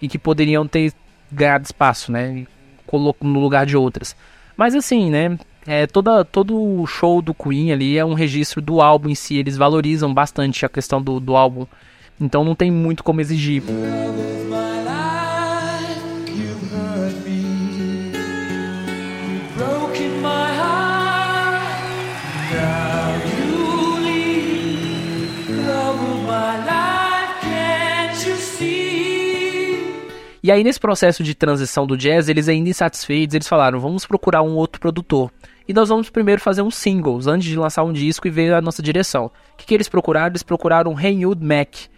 e 0.00 0.08
que 0.08 0.18
poderiam 0.18 0.66
ter 0.66 0.92
ganhado 1.32 1.64
espaço, 1.64 2.12
né? 2.12 2.38
e 2.38 2.48
colo- 2.86 3.16
No 3.20 3.40
lugar 3.40 3.66
de 3.66 3.76
outras. 3.76 4.14
Mas 4.56 4.74
assim, 4.74 5.10
né? 5.10 5.38
É, 5.66 5.86
toda, 5.86 6.24
todo 6.24 6.56
o 6.80 6.86
show 6.86 7.22
do 7.22 7.32
Queen 7.34 7.72
ali 7.72 7.96
é 7.96 8.04
um 8.04 8.12
registro 8.14 8.60
do 8.60 8.80
álbum 8.82 9.08
em 9.08 9.14
si. 9.14 9.36
Eles 9.38 9.56
valorizam 9.56 10.12
bastante 10.12 10.64
a 10.64 10.68
questão 10.68 11.02
do, 11.02 11.18
do 11.18 11.34
álbum. 11.34 11.66
Então 12.20 12.44
não 12.44 12.54
tem 12.54 12.70
muito 12.70 13.02
como 13.02 13.20
exigir. 13.20 13.62
E 30.44 30.52
aí, 30.52 30.62
nesse 30.62 30.78
processo 30.78 31.22
de 31.22 31.34
transição 31.34 31.86
do 31.86 31.96
jazz, 31.96 32.28
eles 32.28 32.50
ainda 32.50 32.68
insatisfeitos, 32.68 33.34
eles 33.34 33.48
falaram: 33.48 33.80
vamos 33.80 34.04
procurar 34.04 34.42
um 34.42 34.56
outro 34.56 34.78
produtor. 34.78 35.32
E 35.66 35.72
nós 35.72 35.88
vamos 35.88 36.10
primeiro 36.10 36.38
fazer 36.38 36.60
uns 36.60 36.74
singles, 36.74 37.26
antes 37.26 37.48
de 37.48 37.56
lançar 37.56 37.82
um 37.82 37.94
disco 37.94 38.28
e 38.28 38.30
ver 38.30 38.52
a 38.52 38.60
nossa 38.60 38.82
direção. 38.82 39.32
O 39.54 39.56
que, 39.56 39.64
que 39.64 39.72
eles 39.72 39.88
procuraram? 39.88 40.26
Eles 40.26 40.42
procuraram 40.42 40.92
o 40.92 40.98
Haywood 40.98 41.42
Mack, 41.42 41.88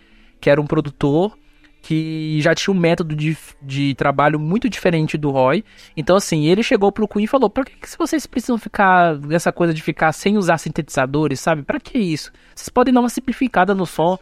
que 0.41 0.49
era 0.49 0.61
um 0.61 0.67
produtor 0.67 1.37
que 1.83 2.41
já 2.41 2.55
tinha 2.55 2.73
um 2.73 2.79
método 2.79 3.17
de, 3.17 3.37
de 3.61 3.97
trabalho 3.97 4.39
muito 4.39 4.71
diferente 4.71 5.19
do 5.19 5.33
Roy. 5.33 5.65
Então, 5.97 6.15
assim, 6.15 6.47
ele 6.47 6.63
chegou 6.63 6.93
pro 6.93 7.09
Queen 7.09 7.25
e 7.25 7.27
falou: 7.27 7.51
Por 7.51 7.65
que, 7.65 7.75
que 7.75 7.99
vocês 7.99 8.29
precisam 8.29 8.59
ficar 8.59 9.19
nessa 9.19 9.51
coisa 9.51 9.75
de 9.75 9.83
ficar 9.83 10.13
sem 10.13 10.39
usar 10.39 10.59
sintetizadores, 10.59 11.41
sabe? 11.41 11.65
Pra 11.65 11.81
que 11.81 11.99
isso? 11.99 12.31
Vocês 12.55 12.69
podem 12.69 12.95
dar 12.95 13.01
uma 13.01 13.09
simplificada 13.09 13.75
no 13.75 13.87
som. 13.87 14.17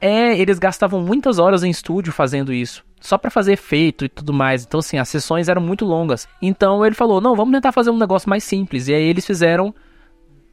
É, 0.00 0.38
eles 0.38 0.58
gastavam 0.58 1.02
muitas 1.02 1.38
horas 1.38 1.62
em 1.62 1.70
estúdio 1.70 2.12
fazendo 2.12 2.50
isso, 2.50 2.84
só 3.00 3.16
pra 3.16 3.30
fazer 3.30 3.52
efeito 3.52 4.04
e 4.04 4.08
tudo 4.08 4.32
mais. 4.32 4.64
Então, 4.64 4.80
assim, 4.80 4.98
as 4.98 5.08
sessões 5.08 5.48
eram 5.48 5.60
muito 5.60 5.84
longas. 5.84 6.28
Então 6.40 6.84
ele 6.84 6.94
falou: 6.94 7.20
não, 7.20 7.34
vamos 7.36 7.52
tentar 7.52 7.72
fazer 7.72 7.90
um 7.90 7.98
negócio 7.98 8.28
mais 8.28 8.44
simples. 8.44 8.88
E 8.88 8.94
aí 8.94 9.02
eles 9.02 9.26
fizeram 9.26 9.74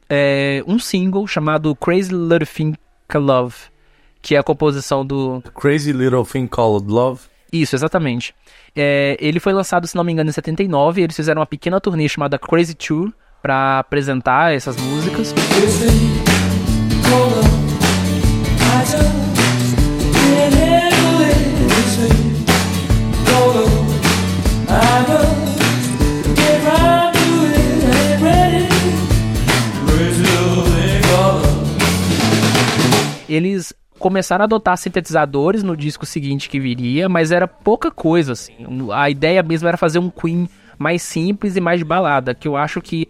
é, 0.08 0.62
um 0.66 0.78
single 0.78 1.26
chamado 1.26 1.74
Crazy 1.76 2.12
Little 2.12 2.46
Thing 2.46 2.74
Called 3.08 3.26
Love, 3.26 3.54
que 4.22 4.34
é 4.34 4.38
a 4.38 4.42
composição 4.42 5.04
do. 5.04 5.42
Crazy 5.54 5.92
Little 5.92 6.24
Thing 6.24 6.46
Called 6.46 6.86
Love. 6.90 7.20
Isso, 7.52 7.76
exatamente. 7.76 8.34
É, 8.74 9.16
ele 9.20 9.40
foi 9.40 9.52
lançado, 9.52 9.86
se 9.86 9.96
não 9.96 10.04
me 10.04 10.12
engano, 10.12 10.28
em 10.28 10.32
79. 10.32 11.00
E 11.00 11.04
eles 11.04 11.16
fizeram 11.16 11.40
uma 11.40 11.46
pequena 11.46 11.80
turnê 11.80 12.08
chamada 12.08 12.38
Crazy 12.38 12.74
Tour 12.74 13.12
pra 13.40 13.78
apresentar 13.78 14.52
essas 14.54 14.76
músicas. 14.76 15.32
Listen, 15.60 16.16
eles 33.36 33.72
começaram 33.98 34.42
a 34.42 34.46
adotar 34.46 34.76
sintetizadores 34.76 35.62
no 35.62 35.76
disco 35.76 36.04
seguinte 36.04 36.48
que 36.48 36.60
viria, 36.60 37.08
mas 37.08 37.30
era 37.30 37.48
pouca 37.48 37.90
coisa, 37.90 38.32
assim. 38.32 38.54
A 38.92 39.08
ideia 39.10 39.42
mesmo 39.42 39.68
era 39.68 39.76
fazer 39.76 39.98
um 39.98 40.10
Queen 40.10 40.48
mais 40.78 41.02
simples 41.02 41.56
e 41.56 41.60
mais 41.60 41.78
de 41.78 41.84
balada, 41.84 42.34
que 42.34 42.46
eu 42.46 42.56
acho 42.56 42.80
que 42.80 43.08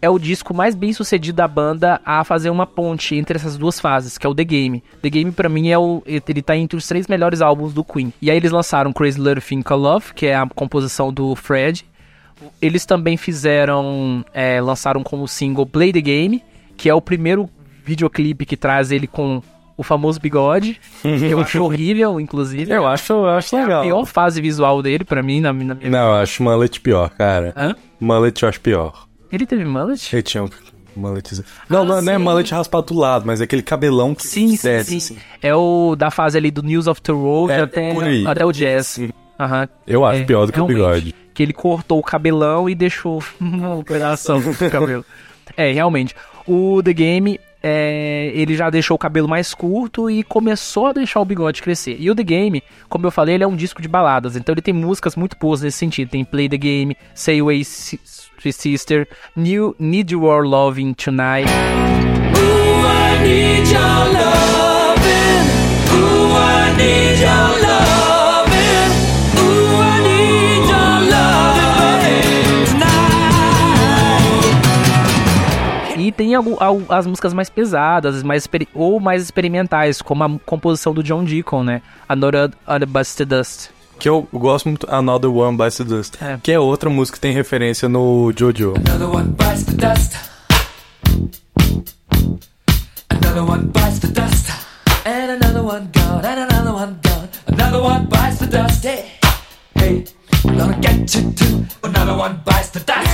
é 0.00 0.10
o 0.10 0.18
disco 0.18 0.52
mais 0.52 0.74
bem 0.74 0.92
sucedido 0.92 1.36
da 1.36 1.46
banda 1.46 2.00
a 2.04 2.24
fazer 2.24 2.50
uma 2.50 2.66
ponte 2.66 3.14
entre 3.14 3.36
essas 3.36 3.56
duas 3.56 3.78
fases, 3.78 4.18
que 4.18 4.26
é 4.26 4.28
o 4.28 4.34
The 4.34 4.42
Game. 4.42 4.82
The 5.00 5.08
Game 5.08 5.30
para 5.30 5.48
mim 5.48 5.68
é 5.68 5.78
o 5.78 6.02
ele 6.06 6.42
tá 6.42 6.56
entre 6.56 6.76
os 6.76 6.88
três 6.88 7.06
melhores 7.06 7.40
álbuns 7.40 7.72
do 7.72 7.84
Queen. 7.84 8.12
E 8.20 8.28
aí 8.28 8.36
eles 8.36 8.50
lançaram 8.50 8.92
Crazy 8.92 9.20
Little 9.20 9.40
Thing 9.40 9.62
Love, 9.70 10.12
que 10.12 10.26
é 10.26 10.34
a 10.34 10.46
composição 10.48 11.12
do 11.12 11.36
Fred. 11.36 11.86
Eles 12.60 12.84
também 12.84 13.16
fizeram 13.16 14.24
é, 14.34 14.60
lançaram 14.60 15.04
como 15.04 15.28
single 15.28 15.66
Play 15.66 15.92
the 15.92 16.00
Game, 16.00 16.42
que 16.76 16.88
é 16.88 16.94
o 16.94 17.00
primeiro 17.00 17.48
videoclipe 17.84 18.44
que 18.44 18.56
traz 18.56 18.90
ele 18.90 19.06
com 19.06 19.40
o 19.76 19.82
famoso 19.82 20.20
bigode. 20.20 20.80
eu 21.04 21.40
acho 21.40 21.62
horrível, 21.62 22.20
inclusive. 22.20 22.70
Eu 22.72 22.86
acho, 22.86 23.12
eu 23.12 23.26
acho 23.28 23.56
É 23.56 23.60
a 23.60 23.62
legal. 23.64 23.82
pior 23.82 24.04
fase 24.06 24.40
visual 24.40 24.82
dele, 24.82 25.04
pra 25.04 25.22
mim, 25.22 25.40
na, 25.40 25.52
na 25.52 25.74
minha... 25.74 25.90
Não, 25.90 26.08
eu 26.08 26.14
acho 26.14 26.42
mullet 26.42 26.80
pior, 26.80 27.10
cara. 27.10 27.52
Hã? 27.56 27.74
Mullet 28.00 28.42
eu 28.42 28.48
acho 28.48 28.60
pior. 28.60 29.06
Ele 29.32 29.46
teve 29.46 29.64
mullet? 29.64 30.14
Ele 30.14 30.22
tinha 30.22 30.44
um 30.44 30.48
mullet... 30.94 31.42
Não, 31.68 31.84
não, 31.84 32.02
não 32.02 32.12
é 32.12 32.16
sim. 32.16 32.22
mullet 32.22 32.52
raspado 32.52 32.86
do 32.88 32.98
lado, 32.98 33.24
mas 33.26 33.40
é 33.40 33.44
aquele 33.44 33.62
cabelão 33.62 34.14
que 34.14 34.26
Sim, 34.26 34.56
sim, 34.56 34.68
desce, 34.68 34.90
sim. 34.90 34.96
assim. 35.14 35.16
É 35.40 35.54
o 35.54 35.96
da 35.96 36.10
fase 36.10 36.36
ali 36.36 36.50
do 36.50 36.62
News 36.62 36.86
of 36.86 37.00
the 37.00 37.12
Road 37.12 37.52
É, 37.52 37.60
até, 37.62 37.92
até 38.26 38.44
o 38.44 38.52
Jazz. 38.52 39.00
Aham. 39.40 39.68
Eu 39.86 40.04
acho 40.04 40.20
É, 40.20 40.24
pior 40.24 40.46
do 40.46 40.52
que 40.52 40.60
o 40.60 40.66
bigode. 40.66 41.14
Que 41.34 41.42
ele 41.42 41.52
cortou 41.54 41.98
o 41.98 42.02
cabelão 42.02 42.68
e 42.68 42.74
deixou 42.74 43.24
uma 43.40 43.74
operação 43.74 44.38
no 44.40 44.54
cabelo. 44.70 45.04
É, 45.56 45.70
realmente. 45.72 46.14
O 46.46 46.80
The 46.82 46.92
Game, 46.92 47.38
é, 47.62 48.32
ele 48.34 48.56
já 48.56 48.68
deixou 48.70 48.94
o 48.94 48.98
cabelo 48.98 49.28
mais 49.28 49.54
curto 49.54 50.10
e 50.10 50.22
começou 50.22 50.86
a 50.86 50.92
deixar 50.92 51.20
o 51.20 51.24
bigode 51.24 51.62
crescer. 51.62 51.96
E 51.98 52.10
o 52.10 52.14
The 52.14 52.22
Game, 52.22 52.62
como 52.88 53.06
eu 53.06 53.10
falei, 53.10 53.36
ele 53.36 53.44
é 53.44 53.46
um 53.46 53.56
disco 53.56 53.80
de 53.80 53.88
baladas. 53.88 54.36
Então 54.36 54.52
ele 54.52 54.62
tem 54.62 54.74
músicas 54.74 55.14
muito 55.16 55.36
boas 55.38 55.62
nesse 55.62 55.78
sentido. 55.78 56.10
Tem 56.10 56.24
Play 56.24 56.48
the 56.48 56.56
Game, 56.56 56.96
Say 57.14 57.40
Away 57.40 57.62
Sister, 57.64 59.08
New, 59.36 59.76
Need 59.78 60.12
Your 60.12 60.44
Loving 60.44 60.94
Tonight. 60.94 61.48
Ooh, 62.36 64.21
tem 76.12 76.34
algu- 76.34 76.56
al- 76.60 76.82
as 76.88 77.06
músicas 77.06 77.32
mais 77.34 77.48
pesadas, 77.50 78.22
mais 78.22 78.48
ou 78.74 79.00
mais 79.00 79.22
experimentais, 79.22 80.00
como 80.02 80.22
a 80.24 80.38
composição 80.46 80.92
do 80.94 81.02
John 81.02 81.24
Deacon, 81.24 81.62
né? 81.64 81.82
Another 82.08 82.50
Unbusted 82.68 83.28
Dust. 83.28 83.70
Que 83.98 84.08
eu 84.08 84.26
gosto 84.32 84.68
muito, 84.68 84.86
Another 84.90 85.30
One 85.30 85.56
Bites 85.56 85.76
the 85.76 85.84
Dust. 85.84 86.14
É. 86.20 86.36
Que 86.42 86.50
é 86.52 86.58
outra 86.58 86.90
música 86.90 87.16
que 87.16 87.20
tem 87.20 87.32
referência 87.32 87.88
no 87.88 88.32
Jojo. 88.36 88.74
Another 88.76 89.08
one 89.08 89.28
bites 89.38 89.64
the 89.64 89.72
dust. 89.74 90.16
Another 93.10 93.44
one 93.44 93.66
bites 93.68 94.00
the 94.00 94.08
dust. 94.08 94.50
And 95.06 95.30
another 95.40 95.62
one 95.62 95.88
gone. 95.92 96.24
And 96.24 96.40
another 96.50 96.72
one 96.72 96.96
gone. 97.02 97.28
Another 97.46 97.80
one 97.82 98.06
bites 98.06 98.38
the 98.38 98.46
dust. 98.48 98.84
Hey, 98.84 99.04
hey, 99.76 100.04
I'm 100.44 100.56
gonna 100.58 100.78
get 100.80 101.14
you 101.14 101.30
too. 101.32 101.64
Another 101.84 102.16
one 102.16 102.40
bites 102.44 102.70
the 102.70 102.80
dust. 102.80 103.08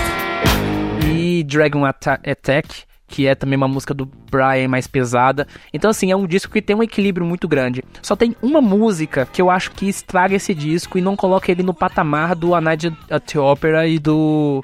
E 1.07 1.43
Dragon 1.45 1.85
Atta- 1.85 2.21
Attack, 2.25 2.87
que 3.09 3.27
é 3.27 3.35
também 3.35 3.57
uma 3.57 3.67
música 3.67 3.95
do 3.95 4.07
Brian 4.31 4.69
mais 4.69 4.87
pesada. 4.87 5.49
Então, 5.73 5.91
assim, 5.91 6.13
é 6.13 6.17
um 6.17 6.27
disco 6.27 6.53
que 6.53 6.61
tem 6.61 6.77
um 6.77 6.83
equilíbrio 6.83 7.27
muito 7.27 7.49
grande. 7.49 7.83
Só 8.03 8.15
tem 8.15 8.37
uma 8.43 8.61
música 8.61 9.27
que 9.27 9.41
eu 9.41 9.51
acho 9.51 9.73
que 9.73 9.89
estraga 9.89 10.37
esse 10.37 10.55
disco 10.55 10.99
e 10.99 11.01
não 11.01 11.17
coloca 11.17 11.51
ele 11.51 11.63
no 11.63 11.73
patamar 11.73 12.37
do 12.37 12.55
A 12.55 12.61
Night 12.61 12.93
at 13.11 13.25
the 13.25 13.41
Opera 13.41 13.89
e 13.89 13.99
do. 13.99 14.63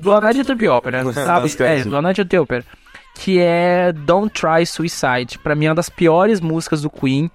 Do 0.00 0.12
A 0.12 0.20
Night 0.20 0.40
at 0.40 0.58
the 0.58 0.70
Opera, 0.70 1.12
sabe? 1.12 1.50
É, 1.60 1.84
do 1.84 1.96
A 1.96 2.02
Night 2.02 2.20
at 2.22 2.28
the 2.28 2.40
Opera. 2.40 2.64
Que 3.14 3.38
é 3.38 3.92
Don't 3.92 4.32
Try 4.32 4.64
Suicide. 4.66 5.38
Pra 5.42 5.54
mim 5.54 5.66
é 5.66 5.68
uma 5.68 5.74
das 5.74 5.90
piores 5.90 6.40
músicas 6.40 6.82
do 6.82 6.90
Queen. 6.90 7.30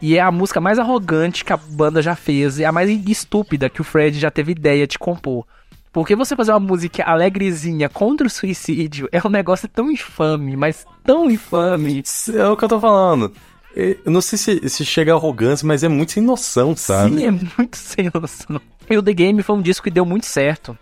E 0.00 0.16
é 0.18 0.20
a 0.20 0.30
música 0.30 0.60
mais 0.60 0.78
arrogante 0.78 1.42
que 1.42 1.52
a 1.54 1.56
banda 1.56 2.02
já 2.02 2.14
fez. 2.14 2.60
É 2.60 2.66
a 2.66 2.72
mais 2.72 2.90
estúpida 3.08 3.70
que 3.70 3.80
o 3.80 3.84
Fred 3.84 4.18
já 4.18 4.30
teve 4.30 4.52
ideia 4.52 4.86
de 4.86 4.98
compor. 4.98 5.46
Porque 5.92 6.14
você 6.14 6.36
fazer 6.36 6.52
uma 6.52 6.60
música 6.60 7.02
alegrezinha 7.04 7.88
contra 7.88 8.26
o 8.26 8.30
suicídio 8.30 9.08
é 9.10 9.20
um 9.24 9.30
negócio 9.30 9.66
tão 9.68 9.90
infame, 9.90 10.56
mas 10.56 10.86
tão 11.02 11.30
infame. 11.30 12.02
É 12.34 12.46
o 12.46 12.56
que 12.56 12.64
eu 12.64 12.68
tô 12.68 12.80
falando. 12.80 13.32
Eu 13.74 14.10
não 14.10 14.22
sei 14.22 14.38
se, 14.38 14.68
se 14.70 14.84
chega 14.86 15.12
a 15.12 15.16
arrogância, 15.16 15.66
mas 15.66 15.84
é 15.84 15.88
muito 15.88 16.12
sem 16.12 16.22
noção, 16.22 16.74
sabe? 16.74 17.16
Sim, 17.16 17.26
é 17.26 17.30
muito 17.30 17.76
sem 17.76 18.10
noção. 18.12 18.60
E 18.88 18.96
o 18.96 19.02
The 19.02 19.12
Game 19.12 19.42
foi 19.42 19.56
um 19.56 19.62
disco 19.62 19.84
que 19.84 19.90
deu 19.90 20.06
muito 20.06 20.24
certo. 20.24 20.76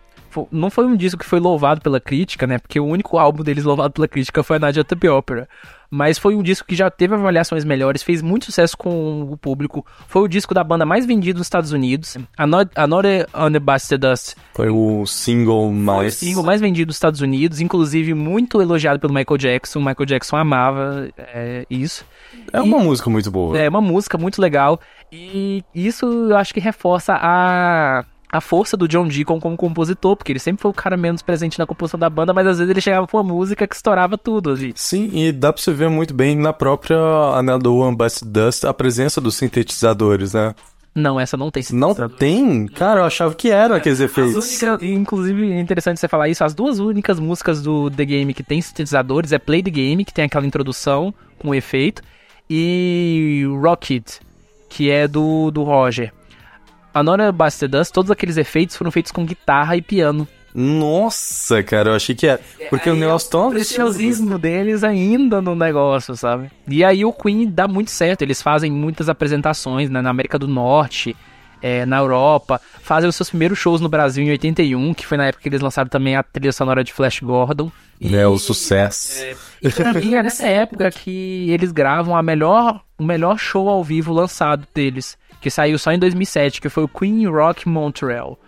Não 0.51 0.71
foi 0.71 0.85
um 0.87 0.97
disco 0.97 1.21
que 1.21 1.29
foi 1.29 1.41
louvado 1.41 1.81
pela 1.81 2.01
crítica, 2.01 2.47
né? 2.47 2.59
Porque 2.59 2.79
o 2.79 2.85
único 2.85 3.19
álbum 3.19 3.43
deles 3.43 3.65
louvado 3.65 3.95
pela 3.95 4.09
crítica 4.09 4.43
foi 4.43 4.57
a 4.57 4.61
Nadia 4.61 4.85
the 4.85 5.11
Opera. 5.11 5.49
Mas 5.97 6.19
foi 6.19 6.35
um 6.35 6.43
disco 6.43 6.67
que 6.67 6.75
já 6.75 6.91
teve 6.91 7.15
avaliações 7.15 7.65
melhores, 7.65 8.03
fez 8.03 8.21
muito 8.21 8.47
sucesso 8.47 8.77
com 8.77 9.23
o 9.31 9.37
público. 9.37 9.87
Foi 10.09 10.23
o 10.23 10.27
disco 10.27 10.53
da 10.53 10.65
banda 10.65 10.85
mais 10.85 11.07
vendido 11.07 11.39
nos 11.39 11.47
Estados 11.47 11.71
Unidos. 11.71 12.19
Another 12.37 12.73
Another 12.75 13.29
on 13.33 13.53
the 13.53 13.61
Busted 13.61 13.99
Dust 13.99 14.35
Foi 14.55 14.69
o 14.71 15.07
single 15.07 15.69
Foi 15.69 15.71
o 15.71 15.73
mais. 15.73 16.15
single 16.15 16.43
mais 16.43 16.61
vendido 16.61 16.89
dos 16.89 16.97
Estados 16.97 17.21
Unidos, 17.21 17.61
inclusive 17.61 18.13
muito 18.13 18.61
elogiado 18.61 18.99
pelo 18.99 19.15
Michael 19.15 19.39
Jackson. 19.39 19.79
O 19.79 19.85
Michael 19.85 20.05
Jackson 20.05 20.37
amava 20.37 21.09
é, 21.17 21.65
isso. 21.71 22.05
É 22.53 22.61
uma 22.61 22.81
música 22.81 23.09
muito 23.09 23.31
boa. 23.31 23.57
É 23.57 23.69
uma 23.69 23.81
música 23.81 24.19
muito 24.19 24.43
legal. 24.43 24.81
E 25.13 25.63
isso 25.73 26.07
eu 26.07 26.37
acho 26.37 26.53
que 26.53 26.59
reforça 26.59 27.15
a, 27.15 28.05
a 28.35 28.41
força 28.41 28.77
do 28.77 28.89
John 28.89 29.07
Deacon 29.07 29.39
como 29.39 29.57
compositor, 29.57 30.17
porque 30.17 30.33
ele 30.33 30.41
sempre 30.41 30.61
foi 30.61 30.69
o 30.73 30.75
cara 30.75 30.97
menos 30.97 31.23
presente 31.23 31.57
na 31.57 31.65
composição 31.65 32.01
da 32.01 32.11
banda, 32.11 32.35
mas 32.35 32.45
às 32.49 32.59
vezes 32.59 32.69
ele 32.69 32.81
chegava 32.81 33.07
com 33.07 33.17
uma 33.17 33.23
música 33.23 33.65
que 33.65 33.77
estourava 33.77 34.19
tudo. 34.19 34.51
Assim. 34.51 34.73
Sim, 34.75 35.11
e 35.15 35.31
dá 35.31 35.53
pra 35.53 35.63
você 35.63 35.73
ver 35.73 35.89
muito 35.89 36.13
bem 36.13 36.37
na 36.37 36.53
própria 36.53 36.99
Another 36.99 37.71
One 37.71 37.97
Bites 37.97 38.23
Dust 38.25 38.65
a 38.65 38.75
presença 38.75 39.21
dos 39.21 39.37
sintetizadores, 39.37 40.35
né? 40.35 40.53
Não, 40.93 41.19
essa 41.21 41.37
não 41.37 41.49
tem 41.49 41.63
Não 41.73 41.91
sintetizador. 41.91 42.19
tem? 42.19 42.67
Cara, 42.67 43.01
eu 43.01 43.05
achava 43.05 43.35
que 43.37 43.51
eram 43.51 43.77
aqueles 43.77 44.01
efeitos. 44.01 44.61
Inclusive, 44.83 45.53
é 45.53 45.61
interessante 45.61 46.01
você 46.01 46.09
falar 46.09 46.29
isso. 46.29 46.43
As 46.43 46.55
duas 46.55 46.81
únicas 46.81 47.21
músicas 47.21 47.63
do 47.63 47.89
The 47.89 48.05
Game 48.05 48.35
que 48.35 48.43
tem 48.43 48.61
sintetizadores 48.61 49.31
é 49.31 49.39
Play 49.39 49.63
the 49.63 49.71
Game, 49.71 50.05
que 50.05 50.13
tem 50.13 50.25
aquela 50.25 50.45
introdução 50.47 51.15
com 51.39 51.55
efeito, 51.55 52.03
e 52.51 53.45
Rocket, 53.63 54.19
que 54.69 54.91
é 54.91 55.07
do, 55.07 55.53
do 55.53 55.63
Roger. 55.63 56.13
A 56.95 57.03
Nora 57.03 57.33
Buster 57.33 57.69
Dust, 57.69 57.93
todos 57.93 58.09
aqueles 58.09 58.37
efeitos 58.37 58.77
foram 58.77 58.93
feitos 58.93 59.11
com 59.11 59.27
guitarra 59.27 59.77
e 59.77 59.83
piano. 59.83 60.29
Nossa, 60.55 61.61
cara, 61.65 61.91
eu 61.91 61.95
achei 61.97 62.15
que 62.15 62.29
era. 62.29 62.41
Porque 62.71 62.89
o 62.89 62.95
negócio 62.95 63.29
tão. 63.29 63.49
O 63.49 63.51
preciosismo 63.51 64.39
deles 64.39 64.85
ainda 64.85 65.43
no 65.43 65.57
negócio, 65.57 66.15
sabe? 66.15 66.49
E 66.69 66.85
aí 66.85 67.05
o 67.05 67.13
Queen 67.13 67.51
dá 67.51 67.67
muito 67.67 67.91
certo. 67.91 68.23
Eles 68.23 68.41
fazem 68.41 68.71
muitas 68.71 69.09
apresentações 69.09 69.91
né, 69.91 70.01
na 70.01 70.11
América 70.11 70.39
do 70.39 70.47
Norte, 70.47 71.17
é, 71.61 71.85
na 71.85 71.99
Europa. 71.99 72.61
Fazem 72.81 73.11
os 73.11 73.17
seus 73.17 73.31
primeiros 73.31 73.59
shows 73.59 73.81
no 73.81 73.89
Brasil 73.89 74.23
em 74.23 74.31
81, 74.31 74.95
que 74.95 75.05
foi 75.05 75.19
na 75.19 75.27
época 75.27 75.43
que 75.43 75.49
eles 75.49 75.61
lançaram 75.61 75.89
também 75.89 76.15
a 76.15 76.23
trilha 76.23 76.53
sonora 76.53 76.85
de 76.85 76.93
Flash 76.93 77.19
Gordon. 77.19 77.73
É, 78.01 78.27
o 78.27 78.39
sucesso. 78.39 79.25
E 79.61 79.71
pra 79.71 79.93
mim 79.93 80.15
é 80.15 80.23
nessa 80.23 80.47
época 80.47 80.89
que 80.93 81.51
eles 81.51 81.73
gravam 81.73 82.17
a 82.17 82.23
melhor, 82.23 82.81
o 82.97 83.03
melhor 83.03 83.39
show 83.39 83.69
ao 83.69 83.83
vivo 83.83 84.13
lançado 84.13 84.67
deles, 84.73 85.17
que 85.45 85.51
saiu 85.51 85.79
só 85.79 85.93
em 85.93 85.99
2007, 85.99 86.59
que 86.59 86.71
foi 86.71 86.85
o 86.85 86.89
Queen 86.89 87.27
Rock 87.27 87.69
Montreal. 87.69 88.39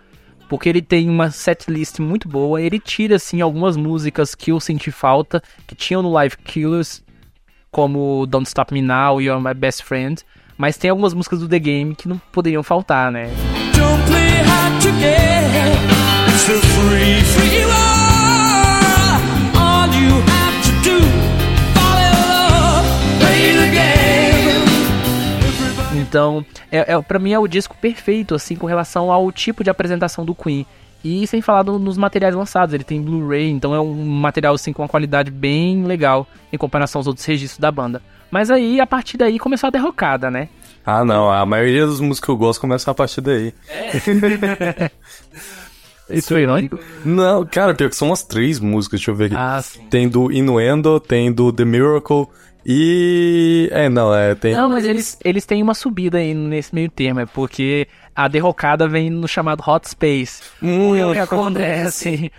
Porque 0.49 0.67
ele 0.67 0.81
tem 0.81 1.07
uma 1.07 1.29
setlist 1.29 1.99
muito 1.99 2.27
boa, 2.27 2.59
ele 2.59 2.79
tira 2.79 3.17
assim 3.17 3.39
algumas 3.39 3.77
músicas 3.77 4.33
que 4.33 4.51
eu 4.51 4.59
senti 4.59 4.89
falta, 4.89 5.43
que 5.67 5.75
tinham 5.75 6.01
no 6.01 6.11
Live 6.11 6.37
Killers, 6.37 7.03
como 7.69 8.25
Don't 8.25 8.47
Stop 8.47 8.73
Me 8.73 8.81
Now 8.81 9.21
e 9.21 9.25
You're 9.25 9.39
My 9.39 9.53
Best 9.53 9.83
Friend, 9.83 10.19
mas 10.57 10.75
tem 10.75 10.89
algumas 10.89 11.13
músicas 11.13 11.39
do 11.39 11.47
The 11.47 11.59
Game 11.59 11.93
que 11.93 12.09
não 12.09 12.17
poderiam 12.31 12.63
faltar, 12.63 13.11
né? 13.11 13.25
Don't 13.75 14.03
play 14.07 14.41
hard 14.41 14.81
to 14.81 14.89
get. 14.99 15.45
It's 16.33 16.45
free, 16.47 17.21
free 17.21 17.65
world. 17.65 17.86
Então, 26.07 26.45
é, 26.71 26.93
é, 26.93 27.01
para 27.01 27.19
mim 27.19 27.31
é 27.33 27.39
o 27.39 27.47
disco 27.47 27.75
perfeito, 27.79 28.33
assim, 28.33 28.55
com 28.55 28.65
relação 28.65 29.11
ao 29.11 29.31
tipo 29.31 29.63
de 29.63 29.69
apresentação 29.69 30.23
do 30.25 30.33
Queen. 30.33 30.65
E 31.03 31.27
sem 31.27 31.41
falar 31.41 31.63
do- 31.63 31.77
nos 31.77 31.97
materiais 31.97 32.33
lançados, 32.35 32.73
ele 32.73 32.83
tem 32.83 33.01
Blu-ray, 33.01 33.49
então 33.49 33.73
é 33.75 33.79
um 33.79 33.93
material 34.05 34.55
assim 34.55 34.73
com 34.73 34.81
uma 34.81 34.87
qualidade 34.87 35.29
bem 35.29 35.83
legal 35.83 36.25
em 36.51 36.57
comparação 36.57 36.99
aos 36.99 37.07
outros 37.07 37.25
registros 37.25 37.59
da 37.59 37.71
banda. 37.71 38.01
Mas 38.31 38.49
aí, 38.49 38.79
a 38.81 38.87
partir 38.87 39.15
daí, 39.17 39.37
começou 39.39 39.67
a 39.67 39.71
derrocada, 39.71 40.29
né? 40.31 40.49
Ah, 40.85 41.03
não, 41.05 41.29
a 41.29 41.45
maioria 41.45 41.85
das 41.85 41.99
músicas 41.99 42.25
que 42.25 42.31
eu 42.31 42.37
gosto 42.37 42.59
começa 42.61 42.89
a 42.89 42.93
partir 42.93 43.21
daí. 43.21 43.53
Isso 46.09 46.33
é 46.35 46.41
irônico? 46.41 46.79
Não, 47.03 47.45
cara, 47.45 47.75
pior 47.75 47.89
que 47.89 47.95
são 47.95 48.07
umas 48.09 48.23
três 48.23 48.59
músicas, 48.59 48.99
deixa 49.01 49.11
eu 49.11 49.15
ver 49.15 49.25
aqui. 49.25 49.35
Ah, 49.37 49.61
sim. 49.61 49.81
Tem 49.89 50.07
do 50.07 50.31
Innuendo, 50.31 50.99
tem 51.01 51.31
do 51.31 51.51
The 51.51 51.65
Miracle 51.65 52.27
E. 52.69 53.69
É, 53.71 53.87
não, 53.87 54.13
é. 54.13 54.35
Tem... 54.35 54.53
Não, 54.53 54.67
mas 54.67 54.83
eles, 54.83 55.17
eles 55.23 55.45
têm 55.45 55.63
uma 55.63 55.73
subida 55.73 56.17
aí 56.17 56.33
nesse 56.33 56.75
meio 56.75 56.91
termo, 56.91 57.21
é 57.21 57.25
porque 57.25 57.87
a 58.13 58.27
derrocada 58.27 58.89
vem 58.89 59.09
no 59.09 59.25
chamado 59.25 59.63
Hot 59.65 59.87
Space. 59.87 60.43
Hum, 60.61 60.91
o 61.09 61.13
que 61.13 61.19
acontece? 61.19 62.29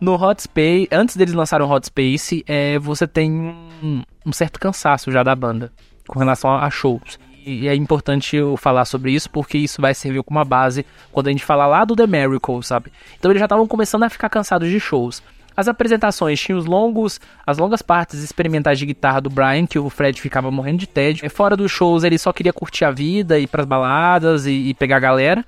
No 0.00 0.14
Hot 0.14 0.42
Space, 0.42 0.88
antes 0.92 1.16
deles 1.16 1.34
lançarem 1.34 1.66
o 1.66 1.70
Hot 1.70 1.86
Space, 1.86 2.44
é, 2.46 2.78
você 2.78 3.06
tem 3.06 3.32
um, 3.32 4.02
um 4.24 4.32
certo 4.32 4.60
cansaço 4.60 5.10
já 5.10 5.24
da 5.24 5.34
banda 5.34 5.72
com 6.06 6.18
relação 6.20 6.50
a, 6.50 6.64
a 6.64 6.70
shows. 6.70 7.18
E 7.46 7.68
é 7.68 7.74
importante 7.74 8.36
eu 8.36 8.56
falar 8.56 8.84
sobre 8.86 9.12
isso 9.12 9.28
porque 9.28 9.58
isso 9.58 9.80
vai 9.82 9.92
servir 9.92 10.22
como 10.22 10.38
uma 10.38 10.44
base 10.44 10.86
quando 11.12 11.26
a 11.28 11.30
gente 11.30 11.44
falar 11.44 11.66
lá 11.66 11.84
do 11.84 11.94
The 11.94 12.06
Miracle, 12.06 12.62
sabe? 12.62 12.90
Então 13.18 13.30
eles 13.30 13.40
já 13.40 13.44
estavam 13.46 13.66
começando 13.66 14.04
a 14.04 14.08
ficar 14.08 14.30
cansados 14.30 14.70
de 14.70 14.80
shows. 14.80 15.22
As 15.56 15.68
apresentações 15.68 16.40
tinham 16.40 16.58
os 16.58 16.66
longos, 16.66 17.20
as 17.46 17.58
longas 17.58 17.82
partes 17.82 18.22
experimentais 18.22 18.78
de 18.78 18.86
guitarra 18.86 19.20
do 19.20 19.30
Brian, 19.30 19.66
que 19.66 19.78
o 19.78 19.88
Fred 19.88 20.20
ficava 20.20 20.50
morrendo 20.50 20.78
de 20.78 20.86
tédio. 20.86 21.28
Fora 21.30 21.56
dos 21.56 21.70
shows, 21.70 22.04
ele 22.04 22.18
só 22.18 22.32
queria 22.32 22.52
curtir 22.52 22.84
a 22.84 22.90
vida, 22.90 23.38
ir 23.38 23.46
pras 23.46 23.66
baladas 23.66 24.46
e, 24.46 24.52
e 24.52 24.74
pegar 24.74 24.96
a 24.96 25.00
galera. 25.00 25.44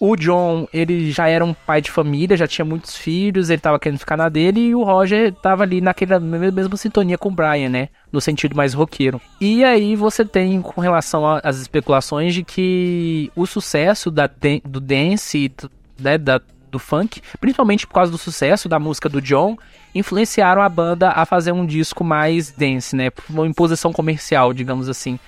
O 0.00 0.16
John, 0.16 0.66
ele 0.72 1.12
já 1.12 1.28
era 1.28 1.44
um 1.44 1.54
pai 1.54 1.80
de 1.80 1.90
família, 1.90 2.36
já 2.36 2.48
tinha 2.48 2.64
muitos 2.64 2.96
filhos, 2.96 3.48
ele 3.48 3.60
tava 3.60 3.78
querendo 3.78 3.98
ficar 3.98 4.16
na 4.16 4.28
dele, 4.28 4.60
e 4.60 4.74
o 4.74 4.82
Roger 4.82 5.32
tava 5.34 5.62
ali 5.62 5.80
naquela 5.80 6.18
mesma 6.18 6.76
sintonia 6.76 7.16
com 7.16 7.28
o 7.28 7.32
Brian, 7.32 7.68
né? 7.68 7.88
No 8.10 8.20
sentido 8.20 8.56
mais 8.56 8.74
roqueiro. 8.74 9.20
E 9.40 9.64
aí 9.64 9.94
você 9.94 10.24
tem 10.24 10.60
com 10.60 10.80
relação 10.80 11.24
às 11.42 11.58
especulações 11.58 12.34
de 12.34 12.42
que 12.42 13.30
o 13.36 13.46
sucesso 13.46 14.10
da, 14.10 14.28
do 14.64 14.80
dance, 14.80 15.52
né, 15.98 16.18
da, 16.18 16.40
do 16.74 16.78
funk, 16.78 17.22
principalmente 17.40 17.86
por 17.86 17.94
causa 17.94 18.12
do 18.12 18.18
sucesso 18.18 18.68
da 18.68 18.78
música 18.78 19.08
do 19.08 19.22
John, 19.22 19.56
influenciaram 19.94 20.60
a 20.60 20.68
banda 20.68 21.10
a 21.10 21.24
fazer 21.24 21.52
um 21.52 21.64
disco 21.64 22.04
mais 22.04 22.50
dance, 22.50 22.94
né? 22.94 23.10
Uma 23.30 23.46
imposição 23.46 23.92
comercial, 23.92 24.52
digamos 24.52 24.88
assim. 24.88 25.18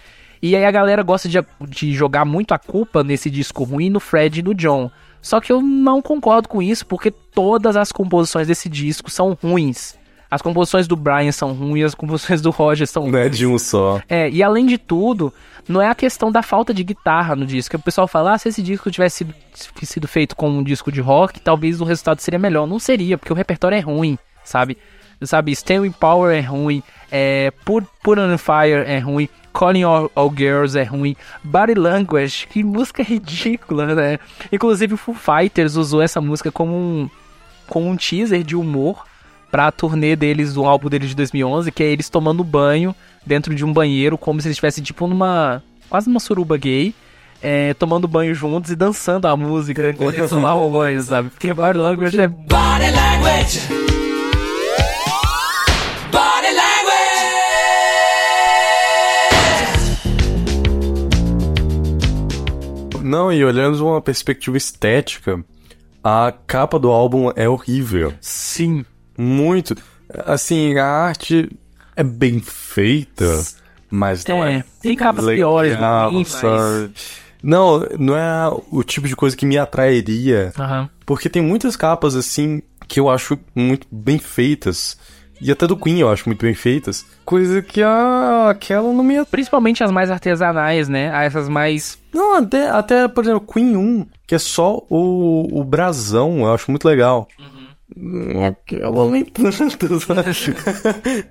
E 0.43 0.55
aí 0.55 0.65
a 0.65 0.71
galera 0.71 1.03
gosta 1.03 1.29
de, 1.29 1.39
de 1.69 1.95
jogar 1.95 2.25
muito 2.25 2.53
a 2.53 2.59
culpa 2.59 3.03
nesse 3.03 3.31
disco 3.31 3.65
ruim 3.65 3.89
no 3.89 4.01
Fred 4.01 4.41
e 4.41 4.43
no 4.43 4.55
John. 4.55 4.91
Só 5.23 5.41
que 5.41 5.51
eu 5.51 5.63
não 5.63 6.03
concordo 6.03 6.49
com 6.49 6.63
isso, 6.63 6.85
porque 6.85 7.11
todas 7.11 7.77
as 7.77 7.91
composições 7.91 8.47
desse 8.47 8.69
disco 8.69 9.11
são 9.11 9.37
ruins. 9.41 9.97
As 10.31 10.43
composições 10.43 10.89
do 10.89 10.97
Brian 10.97 11.31
são 11.33 11.53
ruins, 11.53 11.87
as 11.87 11.95
composições 11.95 12.41
do 12.41 12.51
Roger 12.51 12.87
são 12.87 13.09
Não 13.09 13.19
é 13.19 13.29
de 13.29 13.47
um 13.47 13.59
só. 13.59 14.01
É, 14.09 14.29
e 14.29 14.43
além 14.43 14.67
de 14.67 14.77
tudo, 14.77 15.33
não 15.69 15.81
é 15.81 15.89
a 15.89 15.95
questão 15.95 16.31
da 16.33 16.43
falta 16.43 16.75
de 16.75 16.83
guitarra 16.83 17.37
no 17.37 17.47
disco. 17.47 17.77
O 17.77 17.81
pessoal 17.81 18.09
fala, 18.09 18.35
ah, 18.35 18.39
se 18.39 18.49
esse 18.49 18.63
disco 18.63 18.91
tivesse 18.91 19.19
sido, 19.19 19.35
sido 19.83 20.09
feito 20.09 20.35
com 20.35 20.49
um 20.49 20.63
disco 20.63 20.91
de 20.91 21.01
rock, 21.01 21.41
talvez 21.41 21.81
o 21.81 21.85
resultado 21.85 22.21
seria 22.21 22.39
melhor. 22.39 22.67
Não 22.67 22.79
seria, 22.79 23.17
porque 23.17 23.33
o 23.33 23.37
repertório 23.37 23.77
é 23.77 23.81
ruim, 23.81 24.19
sabe? 24.45 24.77
Sabe, 25.23 25.53
Staying 25.53 25.93
Power 25.93 26.37
é 26.37 26.43
ruim, 26.43 26.83
é, 27.11 27.51
Put, 27.65 27.89
Put 28.03 28.21
on 28.21 28.37
Fire 28.37 28.85
é 28.87 28.99
ruim, 28.99 29.31
Calling 29.51 29.85
All, 29.85 30.11
All, 30.15 30.31
Girls 30.37 30.79
é 30.79 30.83
ruim, 30.83 31.17
Body 31.43 31.73
Language, 31.73 32.47
que 32.47 32.63
música 32.63 33.03
ridícula, 33.03 33.95
né? 33.95 34.19
Inclusive 34.53 34.93
o 34.93 34.97
Foo 34.99 35.15
Fighters 35.15 35.77
usou 35.77 36.03
essa 36.03 36.21
música 36.21 36.53
como 36.53 36.75
um, 36.75 37.11
como 37.67 37.89
um 37.89 37.97
teaser 37.97 38.43
de 38.43 38.55
humor 38.55 39.06
pra 39.57 39.73
turnê 39.73 40.15
deles, 40.15 40.53
do 40.53 40.67
álbum 40.67 40.91
deles 40.91 41.09
de 41.09 41.17
2011, 41.17 41.73
que 41.73 41.83
é 41.83 41.87
eles 41.87 42.11
tomando 42.11 42.45
banho 42.45 42.95
dentro 43.25 43.55
de 43.55 43.65
um 43.65 43.73
banheiro, 43.73 44.19
como 44.19 44.39
se 44.39 44.49
eles 44.49 44.57
estivessem 44.57 44.85
tipo 44.85 45.07
numa, 45.07 45.63
quase 45.89 46.09
numa 46.09 46.21
suruba 46.21 46.59
gay. 46.59 46.95
É, 47.43 47.73
tomando 47.73 48.07
banho 48.07 48.35
juntos 48.35 48.71
e 48.71 48.77
dançando 48.77 49.27
a 49.27 49.35
música 49.35 49.89
enquanto 49.89 50.19
eles 50.19 50.29
tomavam 50.29 50.71
banho, 50.71 51.01
sabe? 51.01 51.31
Porque 51.31 51.55
Body 51.55 51.79
Language 51.79 52.21
é... 52.21 52.29
Body 52.29 52.91
language. 52.91 53.61
Body 56.13 56.53
language. 56.53 57.17
Não, 63.03 63.33
e 63.33 63.43
olhando 63.43 63.79
de 63.79 63.83
uma 63.83 64.03
perspectiva 64.03 64.59
estética, 64.59 65.43
a 66.05 66.31
capa 66.47 66.79
do 66.79 66.91
álbum 66.91 67.33
é 67.35 67.49
horrível. 67.49 68.13
Sim. 68.21 68.85
Muito. 69.17 69.77
Assim, 70.25 70.77
a 70.79 70.87
arte 70.87 71.51
é 71.97 72.05
bem 72.05 72.41
feita, 72.41 73.45
mas 73.91 74.25
não 74.27 74.45
é. 74.45 74.57
é 74.57 74.65
tem 74.81 74.97
capas 74.97 75.25
piores, 75.25 75.73
legal, 75.73 76.13
né? 76.13 76.25
sabe? 76.25 76.93
Não, 77.43 77.81
não 77.99 78.17
é 78.17 78.49
o 78.71 78.83
tipo 78.83 79.07
de 79.07 79.17
coisa 79.17 79.37
que 79.37 79.47
me 79.47 79.59
atrairia. 79.59 80.53
Aham. 80.59 80.89
Porque 81.05 81.29
tem 81.29 81.43
muitas 81.43 81.77
capas, 81.77 82.17
assim, 82.17 82.63
que 82.89 82.99
eu 82.99 83.09
acho 83.09 83.39
muito 83.55 83.87
bem 83.91 84.19
feitas. 84.19 84.99
E 85.41 85.53
até 85.53 85.67
do 85.67 85.77
Queen 85.77 86.01
eu 86.01 86.11
acho 86.11 86.29
muito 86.29 86.41
bem 86.43 86.55
feitas. 86.55 87.05
Coisa 87.25 87.61
que 87.61 87.83
a, 87.83 88.51
aquela 88.51 88.93
não 88.93 89.05
me. 89.05 89.25
Principalmente 89.27 89.85
as 89.85 89.91
mais 89.91 90.11
artesanais, 90.11 90.89
né? 90.89 91.11
Essas 91.25 91.49
mais. 91.49 91.99
Não, 92.13 92.39
até, 92.39 92.69
até, 92.69 93.09
por 93.09 93.23
exemplo, 93.23 93.47
Queen 93.53 93.77
1, 93.77 94.07
que 94.27 94.35
é 94.35 94.39
só 94.39 94.83
o, 94.89 95.61
o 95.61 95.63
brasão, 95.63 96.41
eu 96.41 96.55
acho 96.55 96.71
muito 96.71 96.89
legal. 96.89 97.29
Aquela 98.49 99.11
nem 99.11 99.25
tanto, 99.25 100.01
sabe? 100.01 101.27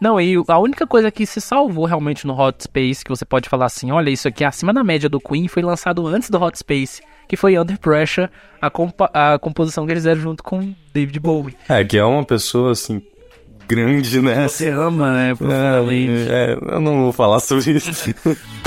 Não, 0.00 0.18
e 0.18 0.34
a 0.48 0.58
única 0.58 0.86
coisa 0.86 1.10
que 1.10 1.26
se 1.26 1.40
salvou 1.42 1.84
realmente 1.84 2.26
no 2.26 2.38
Hot 2.38 2.62
Space, 2.62 3.04
que 3.04 3.10
você 3.10 3.24
pode 3.24 3.50
falar 3.50 3.66
assim, 3.66 3.90
olha, 3.90 4.08
isso 4.08 4.26
aqui 4.26 4.42
é 4.42 4.46
acima 4.46 4.72
da 4.72 4.82
média 4.82 5.10
do 5.10 5.20
Queen, 5.20 5.46
foi 5.46 5.62
lançado 5.62 6.06
antes 6.06 6.30
do 6.30 6.42
Hot 6.42 6.58
Space, 6.58 7.02
que 7.28 7.36
foi 7.36 7.58
Under 7.58 7.78
Pressure, 7.78 8.30
a, 8.62 8.70
compa 8.70 9.10
a 9.12 9.38
composição 9.38 9.84
que 9.84 9.92
eles 9.92 10.02
fizeram 10.02 10.20
junto 10.22 10.42
com 10.42 10.74
David 10.94 11.20
Bowie. 11.20 11.54
É, 11.68 11.84
que 11.84 11.98
é 11.98 12.04
uma 12.04 12.24
pessoa, 12.24 12.72
assim, 12.72 13.02
grande, 13.68 14.20
né? 14.20 14.48
Você 14.48 14.68
ama, 14.68 15.12
né? 15.12 15.34
profundamente. 15.34 16.30
É, 16.30 16.52
é, 16.52 16.74
eu 16.74 16.80
não 16.80 17.02
vou 17.02 17.12
falar 17.12 17.38
sobre 17.38 17.72
isso. 17.72 18.14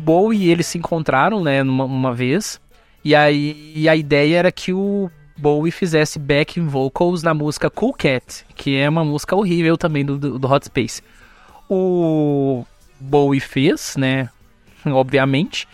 Bowie 0.00 0.46
e 0.46 0.50
ele 0.50 0.62
se 0.62 0.78
encontraram, 0.78 1.42
né, 1.42 1.62
numa 1.62 1.84
uma 1.84 2.14
vez. 2.14 2.60
E 3.04 3.14
aí 3.14 3.72
e 3.74 3.88
a 3.88 3.96
ideia 3.96 4.38
era 4.38 4.52
que 4.52 4.72
o 4.72 5.10
Bowie 5.36 5.70
fizesse 5.70 6.18
backing 6.18 6.66
vocals 6.66 7.22
na 7.22 7.32
música 7.32 7.70
Cool 7.70 7.94
Cat, 7.94 8.44
que 8.54 8.76
é 8.76 8.88
uma 8.88 9.04
música 9.04 9.34
horrível 9.34 9.76
também 9.76 10.04
do, 10.04 10.18
do, 10.18 10.38
do 10.38 10.52
Hot 10.52 10.66
Space. 10.66 11.02
O 11.68 12.64
Bowie 12.98 13.40
fez, 13.40 13.96
né, 13.96 14.28
obviamente, 14.84 15.66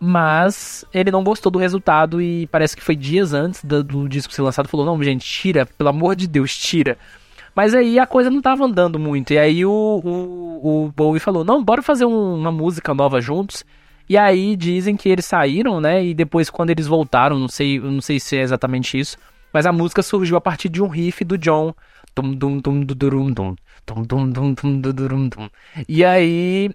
mas 0.00 0.84
ele 0.92 1.12
não 1.12 1.22
gostou 1.22 1.52
do 1.52 1.58
resultado 1.60 2.20
e 2.20 2.48
parece 2.48 2.76
que 2.76 2.82
foi 2.82 2.96
dias 2.96 3.32
antes 3.32 3.62
do, 3.62 3.84
do 3.84 4.08
disco 4.08 4.32
ser 4.32 4.42
lançado, 4.42 4.68
falou, 4.68 4.84
não, 4.84 5.00
gente, 5.02 5.24
tira, 5.24 5.64
pelo 5.64 5.90
amor 5.90 6.16
de 6.16 6.26
Deus, 6.26 6.56
tira. 6.56 6.98
Mas 7.54 7.74
aí 7.74 7.98
a 7.98 8.06
coisa 8.06 8.30
não 8.30 8.40
tava 8.40 8.64
andando 8.64 8.98
muito. 8.98 9.32
E 9.32 9.38
aí 9.38 9.64
o, 9.64 9.70
o, 10.04 10.84
o 10.86 10.92
Bowie 10.92 11.20
falou: 11.20 11.44
não, 11.44 11.62
bora 11.62 11.82
fazer 11.82 12.04
um- 12.06 12.34
uma 12.36 12.52
música 12.52 12.94
nova 12.94 13.20
juntos. 13.20 13.64
E 14.08 14.16
aí 14.16 14.56
dizem 14.56 14.96
que 14.96 15.08
eles 15.08 15.24
saíram, 15.24 15.80
né? 15.80 16.04
E 16.04 16.12
depois, 16.14 16.50
quando 16.50 16.70
eles 16.70 16.86
voltaram, 16.86 17.38
não 17.38 17.48
sei, 17.48 17.78
não 17.78 18.00
sei 18.00 18.18
se 18.20 18.36
é 18.36 18.42
exatamente 18.42 18.98
isso. 18.98 19.16
Mas 19.52 19.66
a 19.66 19.72
música 19.72 20.02
surgiu 20.02 20.36
a 20.36 20.40
partir 20.40 20.68
de 20.68 20.82
um 20.82 20.88
riff 20.88 21.24
do 21.24 21.38
John. 21.38 21.74
Tum, 22.14 22.32
dum, 22.34 22.58
dum, 22.58 22.80
du, 22.80 22.94
durum, 22.94 23.30
dum. 23.32 23.54
Tum, 23.86 24.02
dum, 24.02 24.28
dum, 24.30 24.54
dum, 24.54 24.80
du, 24.80 24.92
durum, 24.92 25.28
dum. 25.28 25.48
E 25.88 26.04
aí 26.04 26.70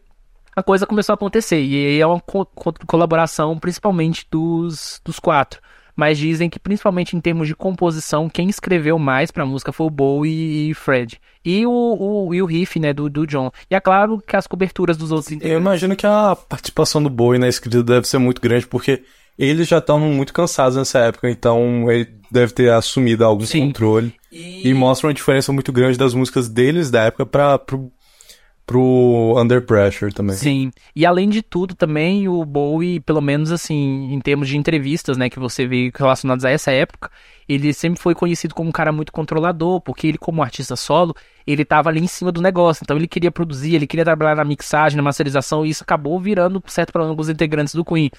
a 0.56 0.64
coisa 0.64 0.86
começou 0.88 1.14
a 1.14 1.16
acontecer. 1.16 1.62
E 1.62 1.76
aí 1.88 2.00
é 2.02 2.08
uma 2.08 2.20
co- 2.20 2.46
colaboração 2.88 3.58
principalmente 3.60 4.26
dos, 4.32 5.02
dos 5.04 5.20
quatro. 5.20 5.60
Mas 5.98 6.20
dizem 6.20 6.48
que, 6.48 6.60
principalmente 6.60 7.18
em 7.18 7.20
termos 7.20 7.48
de 7.48 7.56
composição, 7.56 8.30
quem 8.30 8.48
escreveu 8.48 9.00
mais 9.00 9.32
pra 9.32 9.48
música 9.48 9.74
foi 9.74 9.88
o 9.88 9.90
Bowie 9.90 10.70
e 10.70 10.74
Fred. 10.76 11.20
E 11.44 11.66
o, 11.66 11.72
o, 11.72 12.36
e 12.36 12.42
o 12.42 12.46
riff, 12.46 12.80
né, 12.80 12.94
do, 12.94 13.10
do 13.10 13.26
John. 13.26 13.52
E 13.70 13.74
é 13.74 13.80
claro 13.80 14.20
que 14.20 14.36
as 14.36 14.46
coberturas 14.46 14.96
dos 14.96 15.12
outros 15.12 15.36
Eu 15.42 15.58
imagino 15.58 15.96
que 15.96 16.06
a 16.06 16.36
participação 16.36 17.02
do 17.02 17.10
Bowie 17.10 17.40
na 17.40 17.48
escrita 17.48 17.82
deve 17.82 18.08
ser 18.08 18.20
muito 18.20 18.40
grande, 18.40 18.68
porque 18.68 19.02
eles 19.38 19.68
já 19.68 19.80
estavam 19.80 20.10
muito 20.10 20.34
cansados 20.34 20.78
nessa 20.78 21.00
época, 21.00 21.30
então 21.30 21.92
ele 21.92 22.08
deve 22.32 22.54
ter 22.54 22.72
assumido 22.72 23.26
algum 23.26 23.46
Sim. 23.46 23.68
controle. 23.68 24.14
E 24.32 24.72
mostra 24.74 25.08
uma 25.08 25.14
diferença 25.14 25.52
muito 25.52 25.72
grande 25.72 25.98
das 25.98 26.14
músicas 26.14 26.48
deles 26.48 26.92
da 26.92 27.04
época 27.06 27.26
pra, 27.26 27.58
pro, 27.58 27.92
pro 28.68 29.34
Under 29.38 29.66
Pressure 29.66 30.14
também. 30.14 30.36
Sim. 30.36 30.72
E 30.94 31.06
além 31.06 31.30
de 31.30 31.42
tudo, 31.42 31.74
também 31.74 32.28
o 32.28 32.44
Bowie, 32.44 33.00
pelo 33.00 33.22
menos 33.22 33.50
assim, 33.50 34.14
em 34.14 34.20
termos 34.20 34.50
de 34.50 34.58
entrevistas, 34.58 35.16
né, 35.16 35.30
que 35.30 35.40
você 35.40 35.66
vê 35.66 35.90
relacionadas 35.96 36.44
a 36.44 36.52
essa 36.52 36.70
época, 36.70 37.10
ele 37.48 37.74
sempre 37.74 38.00
foi 38.00 38.14
conhecido 38.14 38.54
como 38.54 38.68
um 38.68 38.74
cara 38.74 38.92
muito 38.92 39.14
controlador, 39.14 39.80
porque 39.80 40.08
ele, 40.08 40.18
como 40.18 40.44
artista 40.44 40.76
solo, 40.76 41.16
ele 41.48 41.64
tava 41.64 41.90
ali 41.90 42.02
em 42.02 42.08
cima 42.08 42.30
do 42.30 42.42
negócio. 42.42 42.84
Então 42.84 42.98
ele 42.98 43.08
queria 43.08 43.32
produzir, 43.32 43.74
ele 43.74 43.88
queria 43.88 44.04
trabalhar 44.04 44.36
na 44.36 44.44
mixagem, 44.44 44.98
na 44.98 45.04
masterização, 45.04 45.66
e 45.66 45.70
isso 45.70 45.84
acabou 45.84 46.20
virando 46.20 46.62
certo 46.68 46.92
para 46.92 47.06
alguns 47.06 47.30
integrantes 47.30 47.74
do 47.74 47.86
Queen. 47.86 48.12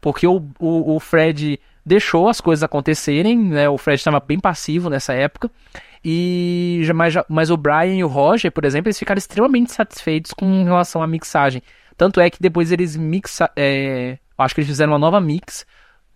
Porque 0.00 0.26
o, 0.26 0.44
o, 0.58 0.96
o 0.96 0.98
Fred 0.98 1.60
deixou 1.86 2.28
as 2.28 2.40
coisas 2.40 2.64
acontecerem, 2.64 3.38
né? 3.38 3.68
O 3.68 3.78
Fred 3.78 4.00
estava 4.00 4.18
bem 4.18 4.40
passivo 4.40 4.90
nessa 4.90 5.12
época. 5.12 5.48
E 6.04 6.82
mas, 6.94 7.14
mas 7.28 7.50
o 7.50 7.56
Brian 7.56 7.94
e 7.94 8.04
o 8.04 8.08
Roger, 8.08 8.50
por 8.50 8.64
exemplo, 8.64 8.88
eles 8.88 8.98
ficaram 8.98 9.18
extremamente 9.18 9.72
satisfeitos 9.72 10.32
com 10.32 10.64
relação 10.64 11.02
à 11.02 11.06
mixagem. 11.06 11.62
Tanto 11.96 12.20
é 12.20 12.28
que 12.28 12.38
depois 12.40 12.72
eles 12.72 12.96
mixa, 12.96 13.50
é, 13.56 14.18
acho 14.36 14.54
que 14.54 14.60
eles 14.60 14.68
fizeram 14.68 14.92
uma 14.92 14.98
nova 14.98 15.20
mix 15.20 15.64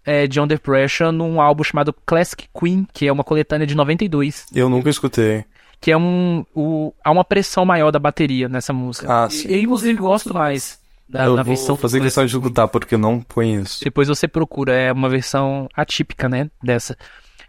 é, 0.04 0.26
de 0.26 0.40
Under 0.40 0.58
Pressure 0.58 1.12
num 1.12 1.40
álbum 1.40 1.62
chamado 1.62 1.92
Classic 2.04 2.48
Queen, 2.58 2.86
que 2.92 3.06
é 3.06 3.12
uma 3.12 3.22
coletânea 3.24 3.66
de 3.66 3.74
92, 3.76 4.46
Eu 4.54 4.68
nunca 4.68 4.90
escutei. 4.90 5.44
que 5.80 5.90
é 5.92 5.96
um 5.96 6.44
o, 6.54 6.92
há 7.04 7.10
uma 7.12 7.24
pressão 7.24 7.64
maior 7.64 7.90
da 7.92 7.98
bateria 7.98 8.48
nessa 8.48 8.72
música. 8.72 9.06
Ah, 9.08 9.28
E- 9.28 9.32
sim. 9.32 9.48
Eu 9.48 9.60
inclusive 9.60 9.98
gosto 9.98 10.34
mais 10.34 10.80
da, 11.08 11.24
eu 11.26 11.36
da 11.36 11.42
vou 11.44 11.54
versão 11.54 11.76
fazer 11.76 12.00
questão 12.00 12.26
de 12.26 12.34
escutar 12.34 12.66
porque 12.66 12.94
eu 12.96 12.98
não 12.98 13.20
conheço. 13.20 13.84
depois 13.84 14.08
você 14.08 14.26
procura, 14.26 14.72
é 14.72 14.90
uma 14.92 15.08
versão 15.08 15.68
atípica, 15.76 16.28
né, 16.28 16.50
dessa. 16.60 16.96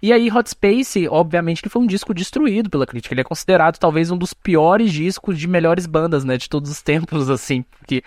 E 0.02 0.14
aí 0.14 0.32
Hot 0.32 0.50
Space, 0.50 1.08
obviamente, 1.08 1.62
que 1.62 1.70
foi 1.70 1.82
um 1.82 1.88
disco 1.88 2.14
destruído 2.14 2.70
pela 2.70 2.86
crítica. 2.86 3.14
Ele 3.14 3.22
é 3.22 3.24
considerado 3.24 3.78
talvez 3.78 4.12
um 4.12 4.18
dos 4.18 4.34
piores 4.34 4.92
discos 4.92 5.38
de 5.38 5.48
melhores 5.48 5.86
bandas, 5.86 6.24
né, 6.24 6.38
de 6.38 6.48
todos 6.50 6.70
os 6.70 6.82
tempos, 6.82 7.30
assim, 7.32 7.64
porque 7.80 8.04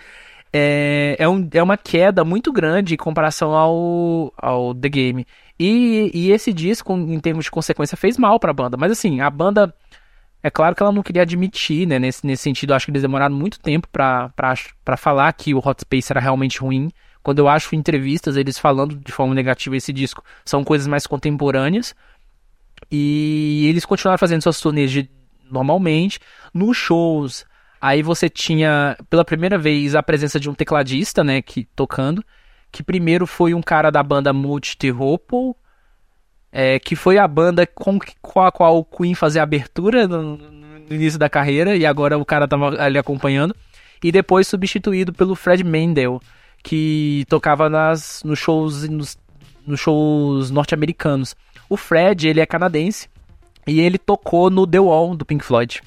é, 0.52 1.16
é, 1.18 1.28
um, 1.28 1.48
é 1.52 1.62
uma 1.62 1.76
queda 1.76 2.24
muito 2.24 2.52
grande 2.52 2.94
em 2.94 2.96
comparação 2.96 3.54
ao, 3.54 4.32
ao 4.36 4.74
The 4.74 4.88
Game. 4.88 5.26
E, 5.58 6.10
e 6.12 6.32
esse 6.32 6.52
disco, 6.52 6.92
em 6.92 7.20
termos 7.20 7.44
de 7.44 7.50
consequência, 7.50 7.96
fez 7.96 8.16
mal 8.16 8.40
pra 8.40 8.52
banda. 8.52 8.76
Mas 8.76 8.92
assim, 8.92 9.20
a 9.20 9.30
banda 9.30 9.74
é 10.42 10.50
claro 10.50 10.74
que 10.74 10.82
ela 10.82 10.92
não 10.92 11.02
queria 11.02 11.22
admitir, 11.22 11.86
né? 11.86 11.98
Nesse, 11.98 12.26
nesse 12.26 12.42
sentido, 12.42 12.72
acho 12.72 12.86
que 12.86 12.90
eles 12.90 13.02
demoraram 13.02 13.34
muito 13.34 13.60
tempo 13.60 13.86
pra 13.88 14.32
falar 14.96 15.32
que 15.34 15.54
o 15.54 15.58
Hot 15.58 15.80
Space 15.82 16.12
era 16.12 16.20
realmente 16.20 16.58
ruim. 16.60 16.90
Quando 17.22 17.38
eu 17.40 17.48
acho 17.48 17.74
entrevistas 17.74 18.36
eles 18.36 18.58
falando 18.58 18.96
de 18.96 19.12
forma 19.12 19.34
negativa 19.34 19.76
esse 19.76 19.92
disco, 19.92 20.24
são 20.44 20.64
coisas 20.64 20.86
mais 20.86 21.06
contemporâneas. 21.06 21.94
E 22.90 23.66
eles 23.68 23.84
continuaram 23.84 24.18
fazendo 24.18 24.42
suas 24.42 24.60
turnês 24.60 24.90
de- 24.90 25.10
normalmente. 25.50 26.18
Nos 26.52 26.76
shows, 26.76 27.44
aí 27.80 28.02
você 28.02 28.28
tinha 28.28 28.96
pela 29.08 29.24
primeira 29.24 29.58
vez 29.58 29.94
a 29.94 30.02
presença 30.02 30.40
de 30.40 30.48
um 30.48 30.54
tecladista, 30.54 31.22
né? 31.22 31.42
Que, 31.42 31.64
tocando. 31.76 32.24
Que 32.72 32.82
primeiro 32.82 33.26
foi 33.26 33.52
um 33.52 33.62
cara 33.62 33.90
da 33.90 34.02
banda 34.02 34.32
Multi-Hopple, 34.32 35.54
é, 36.52 36.78
que 36.78 36.96
foi 36.96 37.18
a 37.18 37.28
banda 37.28 37.66
com, 37.66 37.98
com 38.22 38.40
a 38.40 38.50
qual 38.50 38.78
o 38.78 38.84
Queen 38.84 39.14
fazia 39.14 39.42
abertura 39.42 40.08
no, 40.08 40.36
no 40.36 40.94
início 40.94 41.18
da 41.18 41.28
carreira, 41.28 41.76
e 41.76 41.84
agora 41.84 42.16
o 42.16 42.24
cara 42.24 42.48
tava 42.48 42.80
ali 42.82 42.96
acompanhando. 42.96 43.54
E 44.02 44.10
depois 44.10 44.48
substituído 44.48 45.12
pelo 45.12 45.34
Fred 45.34 45.62
Mendel, 45.62 46.20
que 46.62 47.24
tocava 47.28 47.68
nas, 47.68 48.22
nos 48.24 48.38
shows, 48.38 48.88
nos, 48.88 49.18
nos 49.66 49.80
shows 49.80 50.50
norte-americanos. 50.50 51.34
O 51.68 51.76
Fred, 51.76 52.28
ele 52.28 52.40
é 52.40 52.46
canadense, 52.46 53.08
e 53.66 53.80
ele 53.80 53.98
tocou 53.98 54.50
no 54.50 54.66
The 54.66 54.80
Wall, 54.80 55.14
do 55.14 55.24
Pink 55.24 55.44
Floyd. 55.44 55.82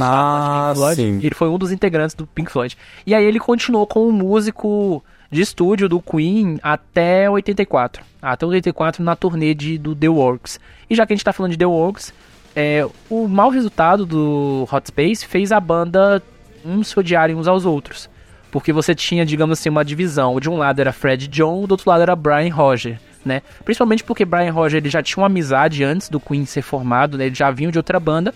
Ah, 0.00 0.72
Floyd. 0.74 0.96
sim. 0.96 1.18
Ele 1.22 1.34
foi 1.34 1.48
um 1.48 1.58
dos 1.58 1.72
integrantes 1.72 2.14
do 2.14 2.26
Pink 2.26 2.50
Floyd. 2.50 2.76
E 3.06 3.14
aí 3.14 3.24
ele 3.24 3.38
continuou 3.38 3.86
como 3.86 4.10
músico 4.12 5.02
de 5.30 5.40
estúdio 5.40 5.88
do 5.88 6.00
Queen 6.00 6.58
até 6.62 7.28
84. 7.28 8.02
Até 8.20 8.46
84 8.46 9.02
na 9.02 9.16
turnê 9.16 9.54
de, 9.54 9.78
do 9.78 9.94
The 9.94 10.08
Works. 10.08 10.60
E 10.88 10.94
já 10.94 11.06
que 11.06 11.12
a 11.12 11.16
gente 11.16 11.24
tá 11.24 11.32
falando 11.32 11.52
de 11.52 11.58
The 11.58 11.66
Works, 11.66 12.12
é, 12.54 12.86
o 13.10 13.26
mau 13.26 13.50
resultado 13.50 14.06
do 14.06 14.68
Hot 14.70 14.86
Space 14.88 15.26
fez 15.26 15.52
a 15.52 15.60
banda 15.60 16.22
uns 16.64 16.88
se 16.88 16.98
odiarem 16.98 17.36
uns 17.36 17.48
aos 17.48 17.66
outros. 17.66 18.08
Porque 18.54 18.72
você 18.72 18.94
tinha, 18.94 19.26
digamos 19.26 19.58
assim, 19.58 19.68
uma 19.68 19.84
divisão. 19.84 20.38
De 20.38 20.48
um 20.48 20.56
lado 20.56 20.78
era 20.78 20.92
Fred 20.92 21.26
John, 21.26 21.66
do 21.66 21.72
outro 21.72 21.90
lado 21.90 22.02
era 22.02 22.14
Brian 22.14 22.54
Roger, 22.54 23.00
né? 23.24 23.42
Principalmente 23.64 24.04
porque 24.04 24.24
Brian 24.24 24.52
Roger 24.52 24.76
ele 24.78 24.88
já 24.88 25.02
tinha 25.02 25.20
uma 25.20 25.26
amizade 25.26 25.82
antes 25.82 26.08
do 26.08 26.20
Queen 26.20 26.46
ser 26.46 26.62
formado, 26.62 27.18
né? 27.18 27.26
Eles 27.26 27.36
já 27.36 27.50
vinham 27.50 27.72
de 27.72 27.78
outra 27.78 27.98
banda. 27.98 28.32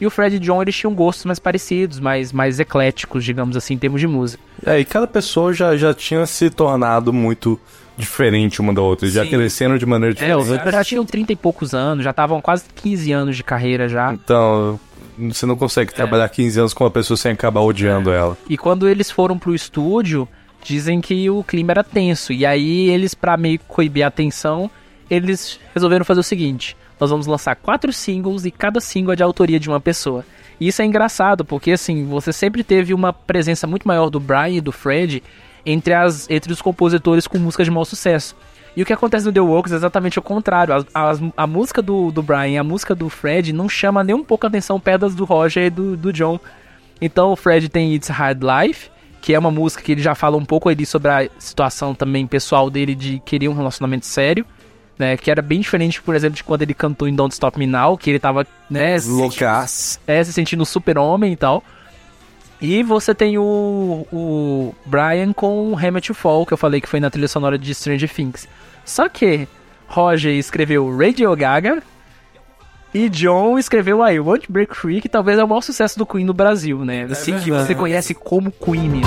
E 0.00 0.06
o 0.06 0.10
Fred 0.10 0.36
e 0.36 0.38
John, 0.38 0.62
eles 0.62 0.74
tinham 0.74 0.94
gostos 0.94 1.26
mais 1.26 1.38
parecidos, 1.38 2.00
mais, 2.00 2.32
mais 2.32 2.58
ecléticos, 2.58 3.22
digamos 3.22 3.58
assim, 3.58 3.74
em 3.74 3.78
termos 3.78 4.00
de 4.00 4.06
música. 4.06 4.42
É, 4.64 4.80
e 4.80 4.86
cada 4.86 5.06
pessoa 5.06 5.52
já, 5.52 5.76
já 5.76 5.92
tinha 5.92 6.24
se 6.24 6.48
tornado 6.48 7.12
muito 7.12 7.60
diferente 7.94 8.62
uma 8.62 8.72
da 8.72 8.80
outra, 8.80 9.06
já 9.06 9.24
Sim. 9.24 9.30
crescendo 9.30 9.78
de 9.78 9.84
maneira 9.84 10.16
É, 10.24 10.34
os 10.34 10.44
diferente. 10.46 10.72
já 10.72 10.84
tinham 10.84 11.04
30 11.04 11.32
e 11.32 11.36
poucos 11.36 11.74
anos, 11.74 12.04
já 12.04 12.10
estavam 12.10 12.40
quase 12.40 12.64
15 12.74 13.12
anos 13.12 13.36
de 13.36 13.44
carreira 13.44 13.86
já. 13.86 14.14
Então, 14.14 14.80
você 15.18 15.44
não 15.46 15.56
consegue 15.56 15.92
trabalhar 15.92 16.28
15 16.28 16.60
anos 16.60 16.74
com 16.74 16.84
uma 16.84 16.90
pessoa 16.90 17.16
sem 17.16 17.32
acabar 17.32 17.60
odiando 17.60 18.10
ela. 18.10 18.36
E 18.48 18.56
quando 18.56 18.88
eles 18.88 19.10
foram 19.10 19.38
pro 19.38 19.54
estúdio, 19.54 20.28
dizem 20.62 21.00
que 21.00 21.28
o 21.30 21.42
clima 21.42 21.72
era 21.72 21.84
tenso. 21.84 22.32
E 22.32 22.46
aí 22.46 22.88
eles, 22.88 23.14
pra 23.14 23.36
meio 23.36 23.58
coibir 23.66 24.06
a 24.06 24.10
tensão, 24.10 24.70
eles 25.10 25.58
resolveram 25.74 26.04
fazer 26.04 26.20
o 26.20 26.24
seguinte: 26.24 26.76
nós 27.00 27.10
vamos 27.10 27.26
lançar 27.26 27.56
quatro 27.56 27.92
singles 27.92 28.44
e 28.44 28.50
cada 28.50 28.80
single 28.80 29.12
é 29.12 29.16
de 29.16 29.22
autoria 29.22 29.58
de 29.58 29.68
uma 29.68 29.80
pessoa. 29.80 30.24
E 30.60 30.68
isso 30.68 30.82
é 30.82 30.84
engraçado, 30.84 31.44
porque 31.44 31.72
assim, 31.72 32.04
você 32.06 32.32
sempre 32.32 32.64
teve 32.64 32.92
uma 32.92 33.12
presença 33.12 33.66
muito 33.66 33.86
maior 33.86 34.10
do 34.10 34.18
Brian 34.18 34.48
e 34.48 34.60
do 34.60 34.72
Fred 34.72 35.22
entre, 35.64 35.94
as, 35.94 36.28
entre 36.28 36.52
os 36.52 36.60
compositores 36.60 37.26
com 37.26 37.38
músicas 37.38 37.66
de 37.66 37.70
maior 37.70 37.84
sucesso. 37.84 38.34
E 38.78 38.82
o 38.82 38.86
que 38.86 38.92
acontece 38.92 39.26
no 39.26 39.32
The 39.32 39.40
Works 39.40 39.72
é 39.72 39.74
exatamente 39.74 40.20
o 40.20 40.22
contrário. 40.22 40.72
As- 40.72 40.86
as- 40.94 41.20
a 41.36 41.46
música 41.48 41.82
do, 41.82 42.12
do 42.12 42.22
Brian 42.22 42.46
e 42.48 42.58
a 42.58 42.62
música 42.62 42.94
do 42.94 43.08
Fred 43.08 43.52
não 43.52 43.68
chama 43.68 44.04
nem 44.04 44.14
um 44.14 44.22
pouco 44.22 44.46
a 44.46 44.48
atenção 44.48 44.78
perto 44.78 45.00
das 45.00 45.14
do 45.16 45.24
Roger 45.24 45.64
e 45.64 45.70
do, 45.70 45.96
do 45.96 46.12
John. 46.12 46.38
Então 47.00 47.32
o 47.32 47.36
Fred 47.36 47.68
tem 47.68 47.92
It's 47.94 48.08
Hard 48.08 48.40
Life, 48.42 48.88
que 49.20 49.34
é 49.34 49.38
uma 49.38 49.50
música 49.50 49.82
que 49.82 49.90
ele 49.90 50.00
já 50.00 50.14
fala 50.14 50.36
um 50.36 50.44
pouco 50.44 50.68
ali 50.68 50.86
sobre 50.86 51.10
a 51.10 51.28
situação 51.40 51.92
também 51.92 52.24
pessoal 52.24 52.70
dele 52.70 52.94
de 52.94 53.20
querer 53.24 53.48
um 53.48 53.54
relacionamento 53.54 54.06
sério. 54.06 54.46
Né, 54.96 55.16
que 55.16 55.30
era 55.30 55.40
bem 55.40 55.60
diferente, 55.60 56.02
por 56.02 56.16
exemplo, 56.16 56.34
de 56.36 56.42
quando 56.42 56.62
ele 56.62 56.74
cantou 56.74 57.06
em 57.06 57.14
Don't 57.14 57.32
Stop 57.32 57.56
Me 57.56 57.68
Now, 57.68 57.96
que 57.96 58.10
ele 58.10 58.18
tava, 58.18 58.44
né, 58.68 58.98
se 58.98 59.08
Loucas. 59.08 60.00
é, 60.04 60.24
se 60.24 60.32
sentindo 60.32 60.66
super-homem 60.66 61.32
e 61.32 61.36
tal. 61.36 61.62
E 62.60 62.82
você 62.82 63.14
tem 63.14 63.38
o, 63.38 64.04
o 64.12 64.74
Brian 64.84 65.32
com 65.32 65.70
o 65.72 65.76
Hammer 65.78 66.02
to 66.02 66.12
Fall, 66.14 66.44
que 66.44 66.52
eu 66.52 66.56
falei 66.58 66.80
que 66.80 66.88
foi 66.88 66.98
na 66.98 67.08
trilha 67.10 67.28
sonora 67.28 67.56
de 67.56 67.72
Stranger 67.72 68.12
Things. 68.12 68.48
Só 68.88 69.06
que 69.06 69.46
Roger 69.86 70.32
escreveu 70.32 70.96
Radio 70.96 71.36
Gaga 71.36 71.82
e 72.92 73.10
John 73.10 73.58
escreveu 73.58 74.04
I 74.06 74.18
Want 74.18 74.46
to 74.46 74.52
Break 74.52 74.74
Free, 74.74 75.02
que 75.02 75.10
talvez 75.10 75.38
é 75.38 75.44
o 75.44 75.48
maior 75.48 75.60
sucesso 75.60 75.98
do 75.98 76.06
Queen 76.06 76.24
no 76.24 76.32
Brasil, 76.32 76.86
né? 76.86 77.06
Assim 77.10 77.38
que 77.38 77.50
verdade. 77.50 77.66
você 77.66 77.74
conhece 77.74 78.14
como 78.14 78.50
Queen 78.50 78.88
mesmo. 78.88 79.06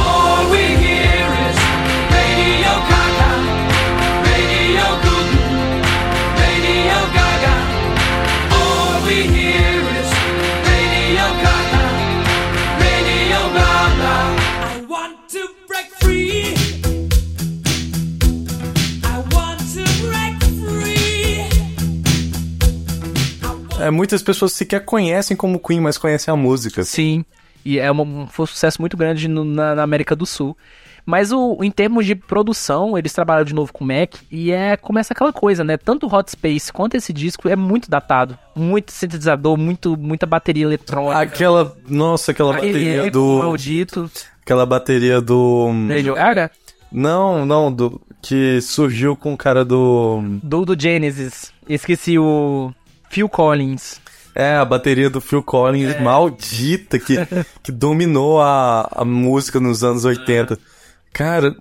É, 23.82 23.92
muitas 23.92 24.22
pessoas 24.24 24.54
sequer 24.54 24.86
conhecem 24.86 25.36
como 25.36 25.60
Queen, 25.60 25.80
mas 25.82 25.98
conhecem 25.98 26.32
a 26.34 26.38
música. 26.38 26.84
Sim, 26.84 27.24
e 27.66 27.78
é 27.80 27.90
uma- 27.92 28.04
um, 28.04 28.28
foi 28.28 28.44
um 28.44 28.48
sucesso 28.48 28.82
muito 28.82 28.96
grande 28.98 29.28
no- 29.28 29.44
na, 29.46 29.76
na 29.76 29.84
América 29.84 30.16
do 30.16 30.26
Sul. 30.26 30.56
Mas 31.04 31.32
o, 31.32 31.58
em 31.64 31.72
termos 31.72 32.06
de 32.06 32.14
produção, 32.14 32.96
eles 32.96 33.12
trabalharam 33.12 33.44
de 33.46 33.56
novo 33.56 33.74
com 33.74 33.84
o 33.84 33.88
Mac 33.88 34.14
e 34.32 34.52
é 34.52 34.78
começa 34.78 35.14
aquela 35.14 35.34
coisa, 35.34 35.64
né? 35.64 35.76
Tanto 35.76 36.06
o 36.06 36.16
Hot 36.16 36.30
Space 36.30 36.72
quanto 36.72 36.94
esse 36.96 37.12
disco 37.12 37.50
é 37.50 37.56
muito 37.56 37.90
datado. 37.90 38.38
Muito 38.56 38.92
sintetizador, 38.92 39.58
muito, 39.58 39.98
muita 39.98 40.28
bateria 40.28 40.64
eletrônica. 40.64 41.20
Aquela, 41.20 41.76
nossa, 41.88 42.32
aquela 42.32 42.56
Aquele 42.56 42.74
bateria 42.74 43.02
eco 43.08 43.12
do, 43.12 43.40
maldito. 43.40 44.12
aquela 44.44 44.64
bateria 44.64 45.20
do, 45.20 45.72
Radio 45.90 46.14
Gaga, 46.14 46.52
não, 46.92 47.48
não, 47.48 47.72
do 47.72 48.00
que 48.22 48.62
surgiu 48.62 49.16
com 49.16 49.34
o 49.34 49.38
cara 49.38 49.66
do, 49.66 50.22
do, 50.44 50.66
do 50.66 50.80
Genesis. 50.80 51.52
Esqueci 51.68 52.20
o 52.20 52.72
Phil 53.12 53.30
Collins. 53.30 54.00
é, 54.34 54.56
a 54.56 54.66
bateria 54.66 55.10
do 55.10 55.20
Phil 55.22 55.44
Collins 55.44 56.00
maldita 56.02 56.98
que, 56.98 57.18
que 57.62 57.72
dominou 57.72 58.42
a, 58.42 58.88
a 58.92 59.06
música 59.06 59.60
nos 59.60 59.84
anos 59.84 60.06
80. 60.06 60.58
Cara, 61.14 61.56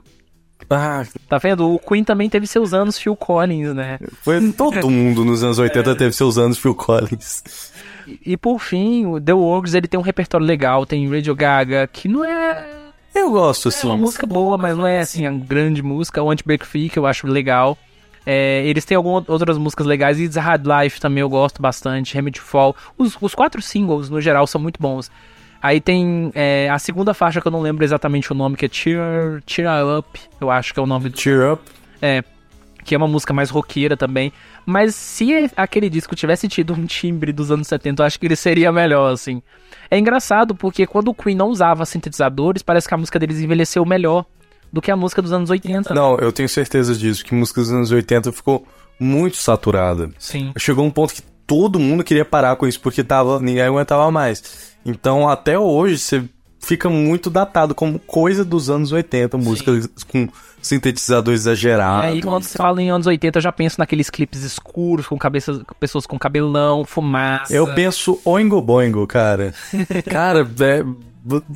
ah, 0.70 1.04
Tá 1.28 1.38
vendo? 1.38 1.68
O 1.68 1.78
Queen 1.80 2.04
também 2.04 2.30
teve 2.30 2.46
seus 2.46 2.72
anos 2.72 2.96
Phil 2.96 3.16
Collins, 3.16 3.74
né? 3.74 3.98
foi 4.22 4.40
todo 4.52 4.88
mundo 4.88 5.24
nos 5.24 5.42
anos 5.42 5.58
80 5.58 5.96
teve 5.96 6.12
seus 6.12 6.38
anos 6.38 6.58
Phil 6.58 6.74
Collins. 6.74 7.42
E, 8.06 8.20
e 8.32 8.36
por 8.36 8.60
fim, 8.60 9.04
o 9.06 9.20
The 9.20 9.32
Works 9.32 9.74
ele 9.74 9.88
tem 9.88 9.98
um 9.98 10.02
repertório 10.04 10.46
legal, 10.46 10.86
tem 10.86 11.08
Radio 11.10 11.34
Gaga, 11.34 11.88
que 11.92 12.06
não 12.06 12.24
é 12.24 12.64
Eu 13.12 13.32
gosto 13.32 13.68
É 13.68 13.70
assim. 13.70 13.88
uma 13.88 13.96
música 13.96 14.26
boa, 14.26 14.56
mas 14.56 14.76
não 14.76 14.86
é 14.86 15.00
assim 15.00 15.26
a 15.26 15.32
grande 15.32 15.82
música. 15.82 16.22
O 16.22 16.30
Anti-Break 16.30 16.64
Free, 16.64 16.88
que 16.88 16.98
eu 17.00 17.06
acho 17.06 17.26
legal. 17.26 17.76
É, 18.26 18.62
eles 18.66 18.84
têm 18.84 18.96
algumas 18.96 19.28
outras 19.28 19.56
músicas 19.56 19.86
legais. 19.86 20.18
It's 20.20 20.36
a 20.36 20.40
Hard 20.40 20.66
Life 20.66 21.00
também 21.00 21.20
eu 21.20 21.28
gosto 21.28 21.60
bastante. 21.60 22.14
Remedy 22.14 22.40
Fall. 22.40 22.76
Os, 22.96 23.16
os 23.20 23.34
quatro 23.34 23.62
singles, 23.62 24.10
no 24.10 24.20
geral, 24.20 24.46
são 24.46 24.60
muito 24.60 24.80
bons. 24.80 25.10
Aí 25.62 25.80
tem 25.80 26.30
é, 26.34 26.68
a 26.70 26.78
segunda 26.78 27.12
faixa 27.12 27.40
que 27.40 27.46
eu 27.46 27.52
não 27.52 27.60
lembro 27.60 27.84
exatamente 27.84 28.32
o 28.32 28.34
nome, 28.34 28.56
que 28.56 28.64
é 28.66 28.68
Cheer, 28.70 29.42
Cheer 29.46 29.68
Up. 29.98 30.18
Eu 30.40 30.50
acho 30.50 30.72
que 30.72 30.80
é 30.80 30.82
o 30.82 30.86
nome 30.86 31.10
do. 31.10 31.20
Cheer 31.20 31.52
Up. 31.52 31.62
É. 32.00 32.24
que 32.82 32.94
é 32.94 32.98
uma 32.98 33.08
música 33.08 33.34
mais 33.34 33.50
roqueira 33.50 33.96
também. 33.96 34.32
Mas 34.64 34.94
se 34.94 35.50
aquele 35.56 35.90
disco 35.90 36.14
tivesse 36.14 36.48
tido 36.48 36.72
um 36.72 36.86
timbre 36.86 37.30
dos 37.30 37.50
anos 37.50 37.68
70, 37.68 38.02
eu 38.02 38.06
acho 38.06 38.18
que 38.18 38.26
ele 38.26 38.36
seria 38.36 38.72
melhor, 38.72 39.12
assim. 39.12 39.42
É 39.90 39.98
engraçado 39.98 40.54
porque 40.54 40.86
quando 40.86 41.08
o 41.08 41.14
Queen 41.14 41.36
não 41.36 41.48
usava 41.48 41.84
sintetizadores, 41.84 42.62
parece 42.62 42.88
que 42.88 42.94
a 42.94 42.96
música 42.96 43.18
deles 43.18 43.40
envelheceu 43.40 43.84
melhor 43.84 44.24
do 44.72 44.80
que 44.80 44.90
a 44.90 44.96
música 44.96 45.20
dos 45.20 45.32
anos 45.32 45.50
80. 45.50 45.94
Não, 45.94 46.16
eu 46.18 46.32
tenho 46.32 46.48
certeza 46.48 46.94
disso, 46.94 47.24
que 47.24 47.34
a 47.34 47.38
música 47.38 47.60
dos 47.60 47.72
anos 47.72 47.90
80 47.90 48.32
ficou 48.32 48.66
muito 48.98 49.36
saturada. 49.36 50.10
Sim. 50.18 50.52
Chegou 50.58 50.84
um 50.84 50.90
ponto 50.90 51.14
que 51.14 51.22
todo 51.46 51.80
mundo 51.80 52.04
queria 52.04 52.24
parar 52.24 52.56
com 52.56 52.66
isso, 52.66 52.80
porque 52.80 53.02
tava, 53.02 53.40
ninguém 53.40 53.62
aguentava 53.62 54.10
mais. 54.10 54.70
Então, 54.84 55.28
até 55.28 55.58
hoje, 55.58 55.98
você 55.98 56.24
fica 56.60 56.88
muito 56.88 57.30
datado 57.30 57.74
como 57.74 57.98
coisa 57.98 58.44
dos 58.44 58.68
anos 58.68 58.92
80, 58.92 59.36
música 59.38 59.72
com 60.08 60.28
sintetizador 60.62 61.32
exagerado. 61.32 62.06
aí, 62.06 62.22
quando 62.22 62.44
você 62.44 62.56
fala 62.56 62.82
em 62.82 62.90
anos 62.90 63.06
80, 63.06 63.38
eu 63.38 63.42
já 63.42 63.50
penso 63.50 63.76
naqueles 63.78 64.10
clipes 64.10 64.42
escuros, 64.42 65.06
com 65.06 65.18
cabeças, 65.18 65.62
pessoas 65.78 66.06
com 66.06 66.18
cabelão, 66.18 66.84
fumaça. 66.84 67.52
Eu 67.54 67.74
penso 67.74 68.20
Oingo 68.24 68.60
Boingo, 68.60 69.06
cara. 69.06 69.54
cara, 70.08 70.40
é, 70.60 70.84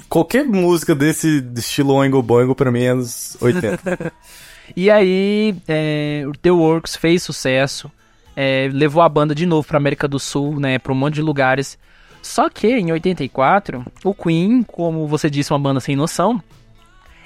qualquer 0.08 0.44
música 0.44 0.94
desse 0.94 1.44
estilo 1.56 1.94
Oingo 1.94 2.22
Boingo 2.22 2.54
pra 2.54 2.70
mim 2.70 2.82
é 2.82 2.88
anos 2.88 3.36
80. 3.40 4.12
E 4.74 4.90
aí, 4.90 5.54
é, 5.68 6.24
The 6.40 6.50
Works 6.50 6.96
fez 6.96 7.22
sucesso, 7.22 7.92
é, 8.34 8.70
levou 8.72 9.02
a 9.02 9.08
banda 9.10 9.34
de 9.34 9.44
novo 9.44 9.68
pra 9.68 9.76
América 9.76 10.08
do 10.08 10.18
Sul, 10.18 10.58
né, 10.58 10.78
pra 10.78 10.92
um 10.92 10.96
monte 10.96 11.16
de 11.16 11.22
lugares. 11.22 11.78
Só 12.22 12.48
que, 12.48 12.68
em 12.68 12.90
84, 12.90 13.84
o 14.02 14.14
Queen, 14.14 14.62
como 14.62 15.06
você 15.06 15.28
disse, 15.28 15.52
uma 15.52 15.58
banda 15.58 15.80
sem 15.80 15.94
noção, 15.94 16.42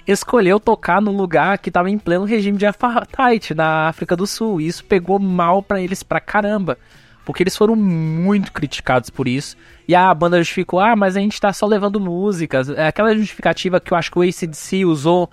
escolheu 0.04 0.58
tocar 0.58 1.00
num 1.00 1.16
lugar 1.16 1.58
que 1.58 1.70
tava 1.70 1.88
em 1.88 1.98
pleno 1.98 2.24
regime 2.24 2.58
de 2.58 2.66
apartheid 2.66 3.54
na 3.54 3.88
África 3.88 4.16
do 4.16 4.26
Sul. 4.26 4.60
E 4.60 4.66
isso 4.66 4.84
pegou 4.84 5.20
mal 5.20 5.62
pra 5.62 5.80
eles 5.80 6.02
pra 6.02 6.18
caramba. 6.18 6.76
Porque 7.28 7.42
eles 7.42 7.54
foram 7.54 7.76
muito 7.76 8.50
criticados 8.50 9.10
por 9.10 9.28
isso. 9.28 9.54
E 9.86 9.94
a 9.94 10.14
banda 10.14 10.38
justificou, 10.38 10.80
ah, 10.80 10.96
mas 10.96 11.14
a 11.14 11.20
gente 11.20 11.38
tá 11.38 11.52
só 11.52 11.66
levando 11.66 12.00
músicas. 12.00 12.70
É 12.70 12.86
aquela 12.86 13.14
justificativa 13.14 13.78
que 13.78 13.92
eu 13.92 13.98
acho 13.98 14.10
que 14.10 14.18
o 14.18 14.22
ACDC 14.22 14.86
usou. 14.86 15.28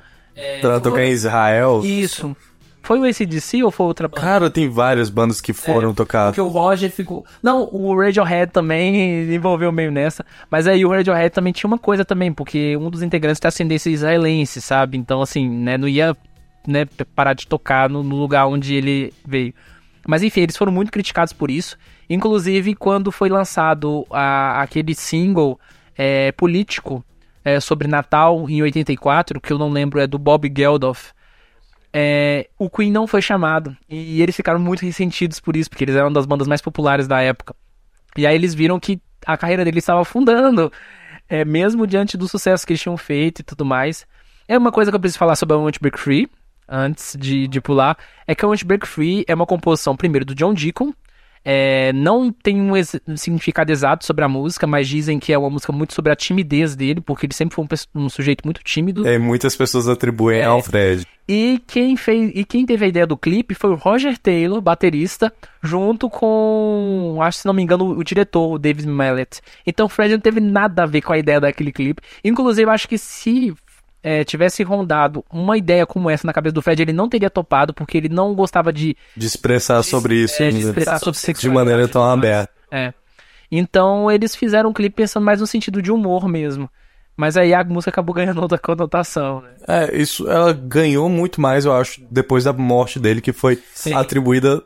pra 0.60 0.82
tocar 0.82 1.06
em 1.06 1.12
Israel. 1.12 1.84
Isso. 1.86 2.36
Foi 2.82 3.00
o 3.00 3.06
ACDC 3.06 3.64
ou 3.64 3.72
foi 3.72 3.86
outra 3.86 4.10
banda? 4.10 4.20
Cara, 4.20 4.50
tem 4.50 4.68
várias 4.68 5.10
bandas 5.10 5.40
que 5.40 5.54
foram 5.54 5.94
tocar. 5.94 6.26
Porque 6.26 6.42
o 6.42 6.50
Roger 6.50 6.92
ficou. 6.92 7.26
Não, 7.42 7.70
o 7.72 7.98
Radiohead 7.98 8.52
também 8.52 9.24
envolveu 9.34 9.72
meio 9.72 9.90
nessa. 9.90 10.26
Mas 10.52 10.68
aí 10.68 10.86
o 10.86 10.90
Radiohead 10.90 11.30
também 11.30 11.54
tinha 11.54 11.70
uma 11.70 11.80
coisa 11.80 12.04
também, 12.04 12.34
porque 12.34 12.76
um 12.76 12.90
dos 12.90 13.02
integrantes 13.02 13.40
tem 13.40 13.48
ascendência 13.48 13.90
israelense, 13.90 14.62
sabe? 14.62 14.98
Então, 14.98 15.22
assim, 15.22 15.50
né, 15.50 15.78
não 15.78 15.88
ia 15.88 16.14
né, 16.68 16.86
parar 17.16 17.34
de 17.34 17.48
tocar 17.48 17.90
no, 17.90 18.04
no 18.04 18.18
lugar 18.18 18.48
onde 18.48 18.76
ele 18.76 19.14
veio. 19.26 19.54
Mas 20.08 20.22
enfim, 20.24 20.42
eles 20.42 20.56
foram 20.58 20.72
muito 20.72 20.92
criticados 20.92 21.34
por 21.34 21.50
isso. 21.50 21.78
Inclusive, 22.10 22.76
quando 22.76 23.12
foi 23.12 23.30
lançado 23.30 24.06
a- 24.12 24.62
aquele 24.62 24.94
single 24.94 25.60
é, 25.98 26.32
político 26.34 27.04
é, 27.44 27.60
sobre 27.60 27.88
Natal 27.88 28.50
em 28.50 28.62
84, 28.62 29.40
que 29.40 29.54
eu 29.54 29.58
não 29.58 29.70
lembro, 29.70 30.00
é 30.00 30.06
do 30.08 30.18
Bob 30.20 30.52
Geldof. 30.56 31.12
É, 31.94 32.50
o 32.60 32.70
Queen 32.70 32.92
não 32.92 33.08
foi 33.08 33.22
chamado. 33.22 33.76
E 33.90 34.22
eles 34.22 34.36
ficaram 34.36 34.60
muito 34.60 34.82
ressentidos 34.86 35.40
por 35.40 35.56
isso, 35.56 35.70
porque 35.70 35.84
eles 35.84 35.96
eram 35.96 36.12
das 36.12 36.26
bandas 36.26 36.48
mais 36.48 36.62
populares 36.62 37.08
da 37.08 37.22
época. 37.22 37.56
E 38.18 38.28
aí 38.28 38.36
eles 38.36 38.54
viram 38.54 38.80
que 38.80 39.00
a 39.26 39.38
carreira 39.38 39.64
deles 39.64 39.84
estava 39.84 40.02
afundando, 40.02 40.72
é, 41.30 41.46
mesmo 41.46 41.88
diante 41.88 42.18
do 42.18 42.28
sucesso 42.28 42.66
que 42.66 42.74
eles 42.74 42.82
tinham 42.82 42.98
feito 42.98 43.40
e 43.40 43.44
tudo 43.44 43.64
mais. 43.66 44.06
É 44.48 44.58
uma 44.58 44.72
coisa 44.72 44.92
que 44.92 44.96
eu 44.96 45.00
preciso 45.00 45.20
falar 45.20 45.36
sobre 45.36 45.56
a 45.56 45.60
Want 45.60 45.76
to 45.76 45.80
Break 45.82 46.00
Free, 46.00 46.30
antes 46.68 47.16
de, 47.20 47.48
de 47.48 47.62
pular, 47.62 47.98
é 48.28 48.36
que 48.36 48.46
Want 48.46 48.60
to 48.60 48.66
Break 48.66 48.88
Free 48.88 49.24
é 49.28 49.36
uma 49.36 49.46
composição, 49.46 49.96
primeiro, 49.96 50.26
do 50.26 50.36
John 50.36 50.54
Deacon. 50.54 50.94
É, 51.48 51.94
não 51.94 52.32
tem 52.32 52.60
um 52.60 52.72
um 53.08 53.16
significado 53.18 53.72
exato 53.72 54.04
sobre 54.04 54.26
a 54.26 54.28
música, 54.28 54.66
mas 54.66 54.88
dizem 54.88 55.20
que 55.20 55.32
é 55.32 55.38
uma 55.38 55.50
música 55.50 55.72
muito 55.72 55.94
sobre 55.94 56.12
a 56.12 56.16
timidez 56.16 56.76
dele, 56.76 57.00
porque 57.00 57.28
ele 57.28 57.36
sempre 57.36 57.54
foi 57.54 57.64
um, 57.64 58.04
um 58.06 58.10
sujeito 58.10 58.42
muito 58.44 58.64
tímido. 58.64 59.08
É, 59.08 59.20
muitas 59.20 59.56
pessoas 59.56 59.88
atribuem 59.88 60.44
ao 60.44 60.64
Fred. 60.64 61.06
E 61.28 61.62
quem 61.68 61.96
fez 61.98 62.32
e 62.36 62.44
quem 62.46 62.66
teve 62.66 62.86
a 62.86 62.88
ideia 62.88 63.06
do 63.06 63.18
clipe 63.18 63.56
foi 63.56 63.72
o 63.72 63.76
Roger 63.76 64.18
Taylor, 64.18 64.62
baterista, 64.62 65.34
junto 65.62 66.08
com, 66.08 67.18
acho 67.22 67.40
se 67.40 67.46
não 67.46 67.54
me 67.54 67.64
engano, 67.64 67.98
o 67.98 68.04
diretor, 68.04 68.54
o 68.54 68.60
David 68.60 68.88
Mallet. 68.88 69.42
Então 69.66 69.88
o 69.88 69.90
Fred 69.90 70.14
não 70.14 70.20
teve 70.20 70.40
nada 70.40 70.84
a 70.84 70.86
ver 70.86 71.02
com 71.02 71.14
a 71.14 71.18
ideia 71.18 71.40
daquele 71.40 71.72
clipe. 71.72 72.02
Inclusive, 72.24 72.70
acho 72.70 72.88
que 72.88 72.98
se 72.98 73.56
é, 74.08 74.24
tivesse 74.24 74.62
rondado 74.62 75.26
uma 75.32 75.58
ideia 75.58 75.84
como 75.84 76.12
essa 76.12 76.28
na 76.28 76.32
cabeça 76.32 76.54
do 76.54 76.62
Fred, 76.62 76.80
ele 76.80 76.94
não 76.94 77.10
teria 77.10 77.28
topado, 77.28 77.74
porque 77.74 77.98
ele 77.98 78.08
não 78.08 78.36
gostava 78.36 78.72
de, 78.72 78.96
De 79.18 79.26
expressar 79.26 79.82
sobre 79.82 80.14
isso 80.24 80.44
é, 80.44 80.50
de 80.50 80.58
né? 80.58 80.62
expressar 80.62 81.00
sobre 81.00 81.14
de 81.14 81.26
sexualidade. 81.26 81.70
maneira 81.72 81.92
tão 81.92 82.04
aberta. 82.04 82.54
É. 82.70 82.94
Então 83.52 84.12
eles 84.12 84.36
fizeram 84.36 84.70
um 84.70 84.74
clipe 84.74 84.96
pensando 84.98 85.24
mais 85.24 85.42
no 85.42 85.48
sentido 85.48 85.82
de 85.82 85.92
humor 85.92 86.28
mesmo. 86.28 86.70
Mas 87.18 87.36
aí 87.36 87.52
a 87.52 87.64
música 87.64 87.90
acabou 87.90 88.14
ganhando 88.14 88.40
outra 88.40 88.60
conotação, 88.60 89.42
né? 89.42 89.50
É, 89.68 89.98
isso 89.98 90.30
ela 90.30 90.54
ganhou 90.54 91.10
muito 91.10 91.42
mais, 91.42 91.66
eu 91.66 91.74
acho, 91.74 92.02
depois 92.12 92.44
da 92.44 92.54
morte 92.54 93.00
dele, 93.00 93.22
que 93.22 93.34
foi 93.34 93.58
Sim. 93.74 93.96
atribuída 93.96 94.62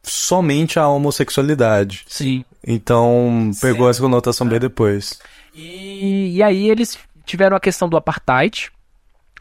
somente 0.00 0.78
à 0.78 0.86
homossexualidade. 0.86 2.04
Sim. 2.06 2.44
Então, 2.64 3.50
pegou 3.60 3.90
essa 3.90 4.00
conotação 4.00 4.46
bem 4.46 4.60
depois. 4.60 5.18
E, 5.52 6.36
e 6.36 6.42
aí 6.42 6.70
eles 6.70 6.96
tiveram 7.24 7.56
a 7.56 7.60
questão 7.60 7.88
do 7.88 7.96
apartheid. 7.96 8.70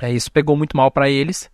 É, 0.02 0.12
isso 0.12 0.32
pegou 0.32 0.56
muito 0.58 0.76
mal 0.76 0.92
pra 0.92 1.10
eles. 1.10 1.50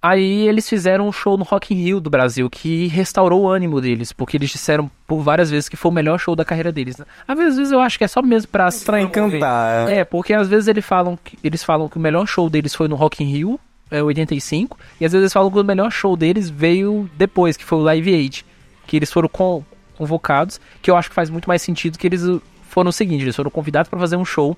Aí 0.00 0.46
eles 0.46 0.68
fizeram 0.68 1.08
um 1.08 1.12
show 1.12 1.38
no 1.38 1.44
Rock 1.44 1.72
in 1.72 1.78
Rio 1.78 1.98
do 1.98 2.10
Brasil 2.10 2.50
que 2.50 2.88
restaurou 2.88 3.44
o 3.44 3.48
ânimo 3.48 3.80
deles, 3.80 4.12
porque 4.12 4.36
eles 4.36 4.50
disseram 4.50 4.90
por 5.06 5.22
várias 5.22 5.50
vezes 5.50 5.66
que 5.66 5.76
foi 5.78 5.90
o 5.90 5.94
melhor 5.94 6.18
show 6.18 6.36
da 6.36 6.44
carreira 6.44 6.70
deles. 6.70 6.96
Às 7.26 7.38
vezes 7.38 7.70
eu 7.72 7.80
acho 7.80 7.96
que 7.96 8.04
é 8.04 8.08
só 8.08 8.20
mesmo 8.20 8.48
pra 8.48 8.68
Pra 8.84 9.00
encantar. 9.00 9.88
é. 9.88 9.98
É, 10.00 10.04
porque 10.04 10.34
às 10.34 10.46
vezes 10.46 10.68
eles 10.68 10.84
falam 10.84 11.16
que, 11.22 11.38
eles 11.42 11.64
falam 11.64 11.88
que 11.88 11.96
o 11.96 12.00
melhor 12.00 12.26
show 12.26 12.50
deles 12.50 12.74
foi 12.74 12.86
no 12.86 12.96
Rock 12.96 13.24
in 13.24 13.28
Rio, 13.28 13.58
é, 13.90 14.02
85, 14.02 14.78
e 15.00 15.06
às 15.06 15.12
vezes 15.12 15.22
eles 15.22 15.32
falam 15.32 15.50
que 15.50 15.58
o 15.58 15.64
melhor 15.64 15.90
show 15.90 16.14
deles 16.18 16.50
veio 16.50 17.08
depois, 17.16 17.56
que 17.56 17.64
foi 17.64 17.78
o 17.78 17.82
Live 17.82 18.12
Aid, 18.14 18.44
que 18.86 18.96
eles 18.98 19.10
foram 19.10 19.28
con- 19.28 19.64
convocados, 19.96 20.60
que 20.82 20.90
eu 20.90 20.96
acho 20.98 21.08
que 21.08 21.14
faz 21.14 21.30
muito 21.30 21.46
mais 21.48 21.62
sentido 21.62 21.96
que 21.98 22.06
eles 22.06 22.22
foram 22.68 22.90
o 22.90 22.92
seguinte, 22.92 23.22
eles 23.22 23.36
foram 23.36 23.50
convidados 23.50 23.88
para 23.88 23.98
fazer 23.98 24.16
um 24.16 24.24
show 24.24 24.54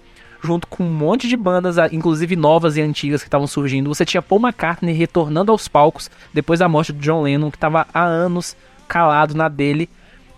junto 0.46 0.66
com 0.66 0.84
um 0.84 0.90
monte 0.90 1.28
de 1.28 1.36
bandas, 1.36 1.76
inclusive 1.92 2.36
novas 2.36 2.76
e 2.76 2.80
antigas 2.80 3.20
que 3.22 3.26
estavam 3.28 3.46
surgindo. 3.46 3.92
Você 3.92 4.04
tinha 4.04 4.22
Paul 4.22 4.40
McCartney 4.40 4.94
retornando 4.94 5.52
aos 5.52 5.68
palcos 5.68 6.10
depois 6.32 6.60
da 6.60 6.68
morte 6.68 6.92
do 6.92 7.00
John 7.00 7.22
Lennon, 7.22 7.50
que 7.50 7.56
estava 7.56 7.86
há 7.92 8.04
anos 8.04 8.56
calado 8.88 9.34
na 9.34 9.48
dele. 9.48 9.90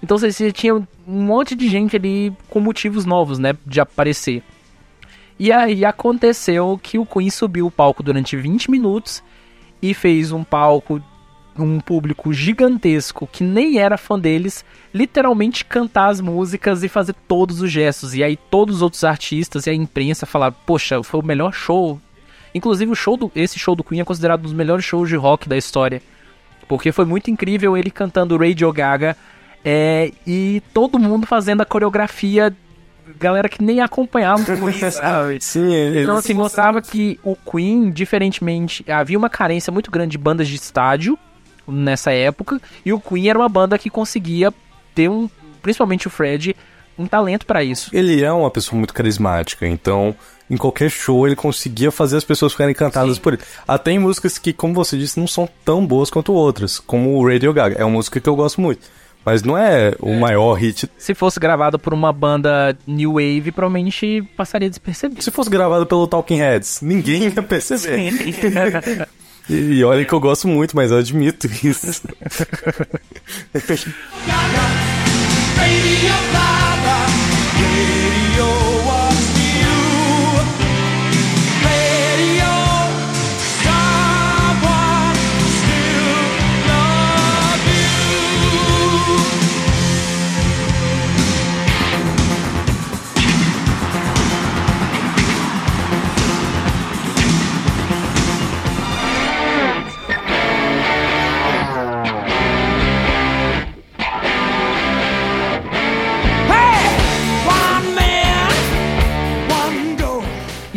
Então 0.02 0.16
você 0.16 0.50
tinha 0.50 0.74
um 0.74 0.86
monte 1.06 1.54
de 1.54 1.68
gente 1.68 1.94
ali 1.96 2.32
com 2.48 2.59
motivos 2.61 3.04
novos, 3.04 3.38
né, 3.38 3.54
de 3.66 3.80
aparecer. 3.80 4.42
E 5.38 5.52
aí 5.52 5.84
aconteceu 5.84 6.80
que 6.82 6.98
o 6.98 7.06
Queen 7.06 7.30
subiu 7.30 7.66
o 7.66 7.70
palco 7.70 8.02
durante 8.02 8.36
20 8.36 8.70
minutos 8.70 9.22
e 9.80 9.94
fez 9.94 10.32
um 10.32 10.42
palco, 10.42 11.00
um 11.62 11.80
público 11.80 12.32
gigantesco 12.32 13.28
que 13.30 13.42
nem 13.42 13.78
era 13.78 13.96
fã 13.96 14.18
deles, 14.18 14.64
literalmente 14.92 15.64
cantar 15.64 16.09
as 16.09 16.20
músicas 16.20 16.82
e 16.82 16.88
fazer 16.88 17.14
todos 17.26 17.61
os 17.61 17.70
gestos. 17.70 18.14
E 18.14 18.22
aí 18.22 18.36
todos 18.36 18.76
os 18.76 18.82
outros 18.82 19.04
artistas 19.04 19.66
e 19.66 19.70
a 19.70 19.74
imprensa 19.74 20.26
falaram: 20.26 20.56
"Poxa, 20.66 21.02
foi 21.02 21.20
o 21.20 21.24
melhor 21.24 21.52
show". 21.52 22.00
Inclusive 22.54 22.90
o 22.90 22.96
show 22.96 23.16
do 23.16 23.30
esse 23.34 23.59
show 23.59 23.74
do 23.74 23.84
Queen 23.84 24.00
é 24.00 24.04
considerado 24.04 24.40
um 24.40 24.44
dos 24.44 24.52
melhores 24.52 24.84
shows 24.84 25.09
de 25.09 25.16
rock 25.16 25.48
da 25.48 25.56
história, 25.56 26.02
porque 26.66 26.92
foi 26.92 27.04
muito 27.04 27.30
incrível 27.30 27.76
ele 27.76 27.90
cantando 27.90 28.36
Radio 28.36 28.72
Gaga 28.72 29.16
é, 29.64 30.12
e 30.26 30.62
todo 30.72 30.98
mundo 30.98 31.26
fazendo 31.26 31.61
a 31.61 31.64
coreografia 31.64 32.54
galera 33.18 33.48
que 33.48 33.62
nem 33.62 33.80
acompanhava 33.80 34.42
o 34.42 34.44
Queen, 34.44 34.90
sabe? 34.90 35.38
Sim. 35.40 35.98
Então, 35.98 36.16
assim, 36.16 36.34
mostrava 36.34 36.82
que 36.82 37.18
o 37.22 37.34
Queen, 37.34 37.90
diferentemente, 37.90 38.84
havia 38.90 39.16
uma 39.16 39.30
carência 39.30 39.72
muito 39.72 39.90
grande 39.90 40.12
de 40.12 40.18
bandas 40.18 40.48
de 40.48 40.56
estádio 40.56 41.18
nessa 41.68 42.12
época, 42.12 42.60
e 42.84 42.92
o 42.92 43.00
Queen 43.00 43.28
era 43.28 43.38
uma 43.38 43.48
banda 43.48 43.78
que 43.78 43.90
conseguia 43.90 44.52
ter 44.94 45.08
um, 45.08 45.28
principalmente 45.62 46.06
o 46.06 46.10
Fred, 46.10 46.56
um 46.98 47.06
talento 47.06 47.46
pra 47.46 47.62
isso. 47.62 47.90
ele 47.92 48.22
é 48.22 48.32
uma 48.32 48.50
pessoa 48.50 48.76
muito 48.76 48.92
carismática, 48.92 49.66
então 49.66 50.16
em 50.50 50.56
qualquer 50.56 50.90
show 50.90 51.26
ele 51.26 51.36
conseguia 51.36 51.90
fazer 51.90 52.16
as 52.16 52.24
pessoas 52.24 52.52
ficarem 52.52 52.72
encantadas 52.72 53.18
por 53.18 53.34
ele. 53.34 53.42
Até 53.66 53.92
em 53.92 53.98
músicas 53.98 54.38
que, 54.38 54.52
como 54.52 54.74
você 54.74 54.96
disse, 54.96 55.20
não 55.20 55.26
são 55.26 55.48
tão 55.64 55.86
boas 55.86 56.10
quanto 56.10 56.32
outras, 56.32 56.78
como 56.78 57.16
o 57.16 57.26
Radio 57.26 57.52
Gaga. 57.52 57.76
É 57.78 57.84
uma 57.84 57.94
música 57.94 58.18
que 58.18 58.28
eu 58.28 58.34
gosto 58.34 58.60
muito, 58.60 58.88
mas 59.24 59.42
não 59.42 59.58
é 59.58 59.94
o 60.00 60.14
maior 60.14 60.54
hit. 60.54 60.90
Se 60.96 61.14
fosse 61.14 61.38
gravado 61.38 61.78
por 61.78 61.92
uma 61.92 62.12
banda 62.12 62.76
New 62.86 63.14
Wave, 63.14 63.52
provavelmente 63.52 64.22
passaria 64.36 64.70
despercebido. 64.70 65.22
Se 65.22 65.30
fosse 65.30 65.50
gravado 65.50 65.86
pelo 65.86 66.06
Talking 66.06 66.38
Heads, 66.38 66.80
ninguém 66.80 67.24
ia 67.24 67.42
perceber. 67.42 68.10
E, 69.49 69.82
olha 69.82 70.05
que 70.05 70.12
eu 70.12 70.20
gosto 70.20 70.46
muito, 70.46 70.76
mas 70.76 70.90
eu 70.90 70.99
admito 70.99 71.46
isso. 71.46 72.03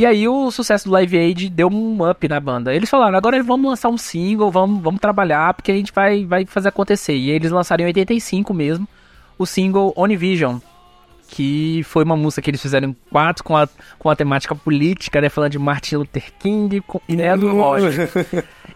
E 0.01 0.05
aí 0.07 0.27
o 0.27 0.49
sucesso 0.49 0.85
do 0.85 0.93
Live 0.93 1.15
Aid 1.15 1.47
deu 1.47 1.67
um 1.67 2.09
up 2.09 2.27
na 2.27 2.39
banda. 2.39 2.73
Eles 2.73 2.89
falaram, 2.89 3.15
agora 3.15 3.43
vamos 3.43 3.69
lançar 3.69 3.87
um 3.87 3.99
single, 3.99 4.49
vamos, 4.49 4.81
vamos 4.81 4.99
trabalhar, 4.99 5.53
porque 5.53 5.71
a 5.71 5.75
gente 5.75 5.91
vai, 5.93 6.25
vai 6.25 6.43
fazer 6.43 6.69
acontecer. 6.69 7.13
E 7.13 7.29
eles 7.29 7.51
lançaram 7.51 7.83
em 7.83 7.85
85 7.85 8.51
mesmo 8.51 8.87
o 9.37 9.45
single 9.45 9.93
Onivision, 9.95 10.57
que 11.27 11.83
foi 11.83 12.03
uma 12.03 12.17
música 12.17 12.41
que 12.41 12.49
eles 12.49 12.59
fizeram 12.63 12.89
em 12.89 12.95
quatro 13.11 13.43
com 13.43 13.55
a, 13.55 13.69
com 13.99 14.09
a 14.09 14.15
temática 14.15 14.55
política, 14.55 15.21
né? 15.21 15.29
Falando 15.29 15.51
de 15.51 15.59
Martin 15.59 15.97
Luther 15.97 16.33
King 16.39 16.81
com, 16.81 16.99
e 17.07 17.15
né, 17.15 17.37
do 17.37 17.55
Roger 17.55 18.09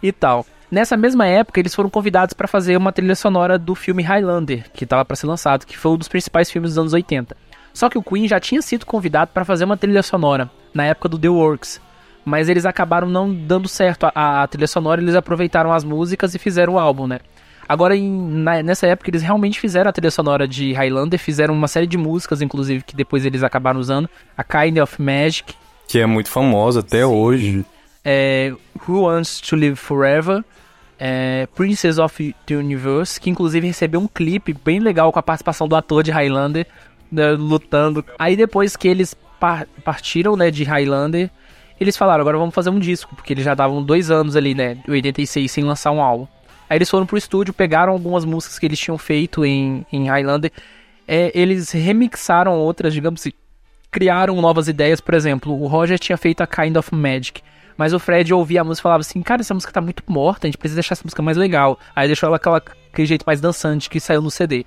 e 0.04 0.12
tal. 0.12 0.46
Nessa 0.70 0.96
mesma 0.96 1.26
época, 1.26 1.60
eles 1.60 1.74
foram 1.74 1.90
convidados 1.90 2.36
para 2.36 2.48
fazer 2.48 2.78
uma 2.78 2.92
trilha 2.92 3.16
sonora 3.16 3.58
do 3.58 3.74
filme 3.74 4.04
Highlander, 4.04 4.70
que 4.72 4.84
estava 4.84 5.04
para 5.04 5.16
ser 5.16 5.26
lançado, 5.26 5.66
que 5.66 5.76
foi 5.76 5.92
um 5.92 5.98
dos 5.98 6.08
principais 6.08 6.52
filmes 6.52 6.70
dos 6.70 6.78
anos 6.78 6.94
80. 6.94 7.36
Só 7.74 7.90
que 7.90 7.98
o 7.98 8.04
Queen 8.04 8.28
já 8.28 8.40
tinha 8.40 8.62
sido 8.62 8.86
convidado 8.86 9.32
para 9.34 9.44
fazer 9.44 9.66
uma 9.66 9.76
trilha 9.76 10.04
sonora 10.04 10.52
na 10.76 10.86
época 10.86 11.10
do 11.10 11.18
The 11.18 11.30
Works, 11.30 11.82
mas 12.24 12.50
eles 12.50 12.66
acabaram 12.66 13.08
não 13.08 13.34
dando 13.34 13.68
certo 13.68 14.06
a, 14.14 14.44
a 14.44 14.48
trilha 14.48 14.68
sonora, 14.68 15.02
eles 15.02 15.16
aproveitaram 15.16 15.72
as 15.74 15.84
músicas 15.84 16.36
e 16.36 16.40
fizeram 16.40 16.74
o 16.74 16.80
álbum, 16.80 17.08
né? 17.08 17.20
Agora, 17.68 17.96
em, 17.96 18.12
na- 18.12 18.62
nessa 18.62 18.86
época, 18.86 19.10
eles 19.10 19.24
realmente 19.24 19.60
fizeram 19.60 19.90
a 19.90 19.94
trilha 19.94 20.12
sonora 20.12 20.48
de 20.48 20.72
Highlander, 20.74 21.18
fizeram 21.20 21.54
uma 21.56 21.68
série 21.68 21.88
de 21.88 21.98
músicas, 21.98 22.42
inclusive, 22.42 22.84
que 22.84 22.96
depois 22.96 23.26
eles 23.26 23.42
acabaram 23.42 23.80
usando. 23.80 24.08
A 24.38 24.44
Kind 24.44 24.78
of 24.78 25.02
Magic, 25.02 25.56
Que 25.88 26.00
é 26.00 26.06
muito 26.06 26.30
famosa 26.30 26.82
até 26.82 27.04
hoje. 27.06 27.66
é, 28.04 28.54
Who 28.88 29.02
Wants 29.02 29.42
to 29.42 29.56
Live 29.56 29.78
Forever, 29.78 30.44
é, 31.00 31.48
Princess 31.56 31.98
of 31.98 32.36
the 32.46 32.56
Universe, 32.56 33.20
que 33.20 33.30
inclusive 33.32 33.66
recebeu 33.68 34.00
um 34.00 34.08
clipe 34.08 34.54
bem 34.64 34.80
legal 34.80 35.12
com 35.12 35.18
a 35.20 35.24
participação 35.24 35.68
do 35.68 35.76
ator 35.76 36.04
de 36.04 36.12
Highlander 36.12 36.68
né, 37.12 37.32
lutando. 37.32 38.06
Aí 38.20 38.36
depois 38.36 38.76
que 38.76 38.88
eles 38.88 39.16
par- 39.40 39.68
partiram 39.84 40.36
né, 40.36 40.52
de 40.52 40.64
Highlander, 40.64 41.30
eles 41.80 41.98
falaram, 41.98 42.22
agora 42.22 42.38
vamos 42.38 42.56
fazer 42.56 42.70
um 42.70 42.80
disco, 42.80 43.16
porque 43.16 43.34
eles 43.34 43.44
já 43.44 43.54
davam 43.54 43.84
dois 43.84 44.10
anos 44.10 44.36
ali, 44.36 44.54
né, 44.56 44.78
em 44.88 44.92
86, 44.92 45.52
sem 45.52 45.64
lançar 45.64 45.92
um 45.92 46.02
álbum. 46.02 46.28
Aí 46.70 46.78
eles 46.78 46.90
foram 46.90 47.06
pro 47.06 47.18
estúdio, 47.18 47.54
pegaram 47.54 47.94
algumas 47.94 48.26
músicas 48.26 48.58
que 48.58 48.66
eles 48.66 48.80
tinham 48.80 48.98
feito 48.98 49.46
em, 49.46 49.86
em 49.92 50.08
Highlander, 50.08 50.52
é, 51.08 51.32
eles 51.34 51.72
remixaram 51.72 52.54
outras, 52.54 52.94
digamos 52.94 53.22
assim, 53.22 53.32
criaram 53.92 54.42
novas 54.42 54.68
ideias, 54.68 55.00
por 55.00 55.14
exemplo, 55.14 55.54
o 55.62 55.68
Roger 55.68 56.00
tinha 56.00 56.18
feito 56.18 56.42
a 56.42 56.48
Kind 56.48 56.76
of 56.76 56.94
Magic, 56.94 57.42
mas 57.78 57.94
o 57.94 58.00
Fred 58.00 58.34
ouvia 58.34 58.62
a 58.62 58.64
música 58.64 58.82
e 58.82 58.84
falava 58.84 59.02
assim, 59.02 59.22
cara, 59.22 59.42
essa 59.42 59.54
música 59.54 59.72
tá 59.72 59.82
muito 59.82 60.04
morta, 60.08 60.48
a 60.48 60.50
gente 60.50 60.58
precisa 60.58 60.78
deixar 60.80 60.94
essa 60.94 61.04
música 61.04 61.22
mais 61.22 61.38
legal. 61.38 61.78
Aí 61.96 62.08
deixou 62.08 62.28
ela 62.28 62.38
aquela, 62.38 62.58
aquele 62.58 63.06
jeito 63.06 63.24
mais 63.26 63.42
dançante 63.42 63.90
que 63.90 64.00
saiu 64.00 64.22
no 64.22 64.32
CD. 64.32 64.66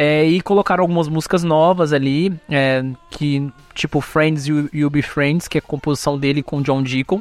É, 0.00 0.24
e 0.24 0.40
colocaram 0.40 0.82
algumas 0.82 1.08
músicas 1.08 1.42
novas 1.42 1.92
ali, 1.92 2.32
é, 2.48 2.84
que 3.10 3.52
tipo 3.74 4.00
Friends 4.00 4.46
You, 4.46 4.70
you 4.72 4.88
Be 4.88 5.02
Friends, 5.02 5.48
que 5.48 5.58
é 5.58 5.60
a 5.60 5.62
composição 5.62 6.16
dele 6.16 6.40
com 6.40 6.62
John 6.62 6.84
Deacon. 6.84 7.20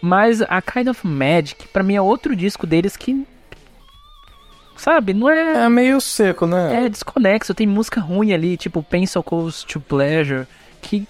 Mas 0.00 0.40
a 0.42 0.62
Kind 0.62 0.88
of 0.88 1.06
Magic, 1.06 1.68
pra 1.68 1.82
mim, 1.82 1.94
é 1.94 2.00
outro 2.00 2.34
disco 2.34 2.66
deles 2.66 2.96
que. 2.96 3.26
Sabe, 4.76 5.12
não 5.12 5.28
é. 5.28 5.64
É 5.64 5.68
meio 5.68 6.00
seco, 6.00 6.46
né? 6.46 6.84
É 6.84 6.88
desconexo, 6.88 7.52
tem 7.52 7.66
música 7.66 8.00
ruim 8.00 8.32
ali, 8.32 8.56
tipo 8.56 8.82
Pencil 8.82 9.22
Goes 9.22 9.64
to 9.64 9.80
Pleasure, 9.80 10.46
que, 10.80 11.06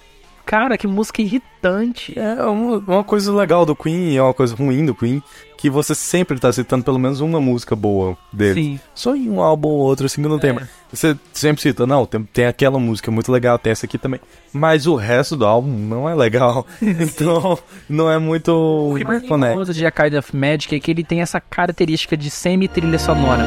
cara, 0.48 0.78
que 0.78 0.86
música 0.86 1.20
irritante. 1.20 2.18
É 2.18 2.42
uma, 2.44 2.78
uma 2.78 3.04
coisa 3.04 3.30
legal 3.34 3.66
do 3.66 3.76
Queen, 3.76 4.16
é 4.16 4.22
uma 4.22 4.32
coisa 4.32 4.56
ruim 4.56 4.86
do 4.86 4.94
Queen, 4.94 5.22
que 5.58 5.68
você 5.68 5.94
sempre 5.94 6.38
tá 6.38 6.50
citando 6.50 6.82
pelo 6.82 6.98
menos 6.98 7.20
uma 7.20 7.38
música 7.38 7.76
boa 7.76 8.16
dele. 8.32 8.54
Sim. 8.54 8.80
Só 8.94 9.14
em 9.14 9.28
um 9.28 9.42
álbum 9.42 9.68
ou 9.68 9.80
outro, 9.80 10.06
assim, 10.06 10.22
que 10.22 10.28
não 10.28 10.38
tem. 10.38 10.54
mas 10.54 10.66
Você 10.90 11.14
sempre 11.34 11.60
cita, 11.60 11.86
não, 11.86 12.06
tem, 12.06 12.22
tem 12.32 12.46
aquela 12.46 12.78
música 12.78 13.10
muito 13.10 13.30
legal, 13.30 13.58
tem 13.58 13.72
essa 13.72 13.84
aqui 13.84 13.98
também. 13.98 14.20
Mas 14.50 14.86
o 14.86 14.94
resto 14.94 15.36
do 15.36 15.44
álbum 15.44 15.68
não 15.68 16.08
é 16.08 16.14
legal. 16.14 16.66
então, 16.80 17.58
não 17.86 18.10
é 18.10 18.18
muito 18.18 18.50
O 18.50 18.96
que 18.96 19.04
mais 19.04 19.22
incomoda 19.22 19.74
de 19.74 19.84
A 19.84 19.90
Kind 19.90 20.14
of 20.14 20.34
Magic 20.34 20.74
é 20.74 20.80
que 20.80 20.90
ele 20.90 21.04
tem 21.04 21.20
essa 21.20 21.42
característica 21.42 22.16
de 22.16 22.30
semi-trilha 22.30 22.98
sonora. 22.98 23.44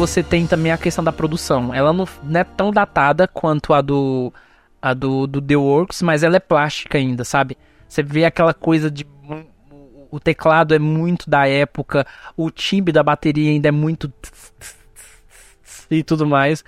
Você 0.00 0.22
tem 0.22 0.46
também 0.46 0.72
a 0.72 0.78
questão 0.78 1.04
da 1.04 1.12
produção. 1.12 1.74
Ela 1.74 1.92
não, 1.92 2.08
não 2.22 2.40
é 2.40 2.42
tão 2.42 2.70
datada 2.70 3.28
quanto 3.28 3.74
a 3.74 3.82
do 3.82 4.32
a 4.80 4.94
do, 4.94 5.26
do 5.26 5.42
The 5.42 5.56
Works, 5.56 6.00
mas 6.00 6.22
ela 6.22 6.36
é 6.36 6.40
plástica 6.40 6.96
ainda, 6.96 7.22
sabe? 7.22 7.54
Você 7.86 8.02
vê 8.02 8.24
aquela 8.24 8.54
coisa 8.54 8.90
de 8.90 9.06
o 10.10 10.18
teclado 10.18 10.74
é 10.74 10.78
muito 10.78 11.28
da 11.28 11.46
época, 11.46 12.06
o 12.34 12.50
timbre 12.50 12.94
da 12.94 13.02
bateria 13.02 13.50
ainda 13.50 13.68
é 13.68 13.70
muito 13.70 14.10
e 15.90 16.02
tudo 16.02 16.26
mais. 16.26 16.64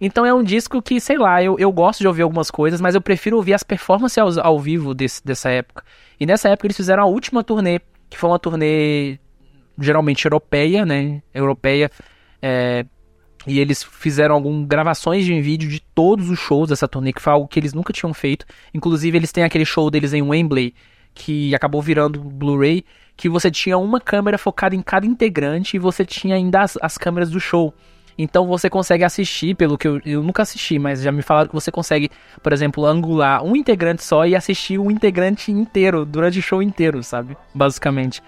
Então 0.00 0.24
é 0.24 0.32
um 0.32 0.44
disco 0.44 0.80
que, 0.80 1.00
sei 1.00 1.18
lá, 1.18 1.42
eu, 1.42 1.58
eu 1.58 1.72
gosto 1.72 1.98
de 1.98 2.06
ouvir 2.06 2.22
algumas 2.22 2.52
coisas, 2.52 2.80
mas 2.80 2.94
eu 2.94 3.00
prefiro 3.00 3.36
ouvir 3.36 3.54
as 3.54 3.64
performances 3.64 4.16
ao, 4.16 4.46
ao 4.46 4.60
vivo 4.60 4.94
desse, 4.94 5.24
dessa 5.24 5.50
época. 5.50 5.82
E 6.20 6.24
nessa 6.24 6.50
época 6.50 6.68
eles 6.68 6.76
fizeram 6.76 7.02
a 7.02 7.06
última 7.06 7.42
turnê, 7.42 7.80
que 8.08 8.16
foi 8.16 8.30
uma 8.30 8.38
turnê 8.38 9.18
geralmente 9.76 10.24
europeia, 10.24 10.86
né? 10.86 11.20
Europeia. 11.34 11.90
É, 12.40 12.84
e 13.46 13.60
eles 13.60 13.82
fizeram 13.82 14.34
algumas 14.34 14.66
gravações 14.66 15.24
de 15.24 15.40
vídeo 15.40 15.68
de 15.68 15.80
todos 15.94 16.28
os 16.28 16.38
shows 16.38 16.68
dessa 16.68 16.88
turnê, 16.88 17.12
que 17.12 17.22
foi 17.22 17.32
algo 17.32 17.46
que 17.46 17.60
eles 17.60 17.72
nunca 17.72 17.92
tinham 17.92 18.12
feito. 18.12 18.44
Inclusive, 18.74 19.16
eles 19.16 19.30
têm 19.30 19.44
aquele 19.44 19.64
show 19.64 19.90
deles 19.90 20.12
em 20.12 20.22
Wembley, 20.22 20.74
que 21.14 21.54
acabou 21.54 21.80
virando 21.80 22.20
Blu-ray, 22.20 22.84
que 23.16 23.28
você 23.28 23.50
tinha 23.50 23.78
uma 23.78 24.00
câmera 24.00 24.36
focada 24.36 24.74
em 24.74 24.82
cada 24.82 25.06
integrante 25.06 25.76
e 25.76 25.78
você 25.78 26.04
tinha 26.04 26.34
ainda 26.34 26.60
as, 26.62 26.76
as 26.82 26.98
câmeras 26.98 27.30
do 27.30 27.40
show. 27.40 27.72
Então 28.18 28.46
você 28.46 28.68
consegue 28.70 29.04
assistir, 29.04 29.54
pelo 29.54 29.76
que 29.76 29.86
eu, 29.86 30.00
eu 30.04 30.22
nunca 30.22 30.42
assisti, 30.42 30.78
mas 30.78 31.02
já 31.02 31.12
me 31.12 31.22
falaram 31.22 31.48
que 31.48 31.54
você 31.54 31.70
consegue, 31.70 32.10
por 32.42 32.52
exemplo, 32.52 32.84
angular 32.84 33.44
um 33.44 33.54
integrante 33.54 34.02
só 34.02 34.26
e 34.26 34.34
assistir 34.34 34.78
o 34.78 34.90
integrante 34.90 35.52
inteiro, 35.52 36.04
durante 36.04 36.38
o 36.38 36.42
show 36.42 36.62
inteiro, 36.62 37.02
sabe? 37.02 37.36
Basicamente. 37.54 38.22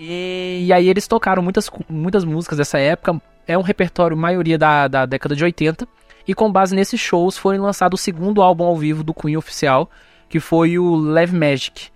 E, 0.00 0.64
e 0.66 0.72
aí 0.72 0.88
eles 0.88 1.06
tocaram 1.06 1.42
muitas, 1.42 1.70
muitas 1.86 2.24
músicas 2.24 2.56
dessa 2.56 2.78
época. 2.78 3.20
É 3.46 3.58
um 3.58 3.62
repertório, 3.62 4.16
maioria 4.16 4.56
da, 4.56 4.88
da 4.88 5.04
década 5.04 5.36
de 5.36 5.44
80. 5.44 5.86
E 6.26 6.34
com 6.34 6.50
base 6.50 6.74
nesses 6.74 6.98
shows 6.98 7.36
foi 7.36 7.58
lançado 7.58 7.94
o 7.94 7.98
segundo 7.98 8.40
álbum 8.40 8.64
ao 8.64 8.76
vivo 8.76 9.04
do 9.04 9.12
Queen 9.12 9.36
oficial, 9.36 9.90
que 10.28 10.40
foi 10.40 10.78
o 10.78 10.96
Leve 10.96 11.36
Magic. 11.36 11.88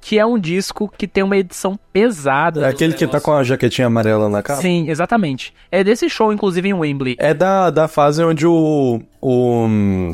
Que 0.00 0.18
é 0.18 0.24
um 0.24 0.38
disco 0.38 0.90
que 0.96 1.08
tem 1.08 1.24
uma 1.24 1.36
edição 1.36 1.78
pesada. 1.92 2.64
É 2.64 2.68
aquele 2.68 2.94
que 2.94 3.06
tá 3.06 3.20
com 3.20 3.32
a 3.32 3.42
jaquetinha 3.42 3.86
amarela 3.88 4.28
na 4.28 4.42
capa? 4.42 4.62
Sim, 4.62 4.88
exatamente. 4.88 5.52
É 5.70 5.82
desse 5.82 6.08
show, 6.08 6.32
inclusive, 6.32 6.68
em 6.68 6.72
Wembley. 6.72 7.16
É 7.18 7.34
da, 7.34 7.68
da 7.68 7.88
fase 7.88 8.22
onde 8.22 8.46
o. 8.46 9.02
O. 9.20 10.12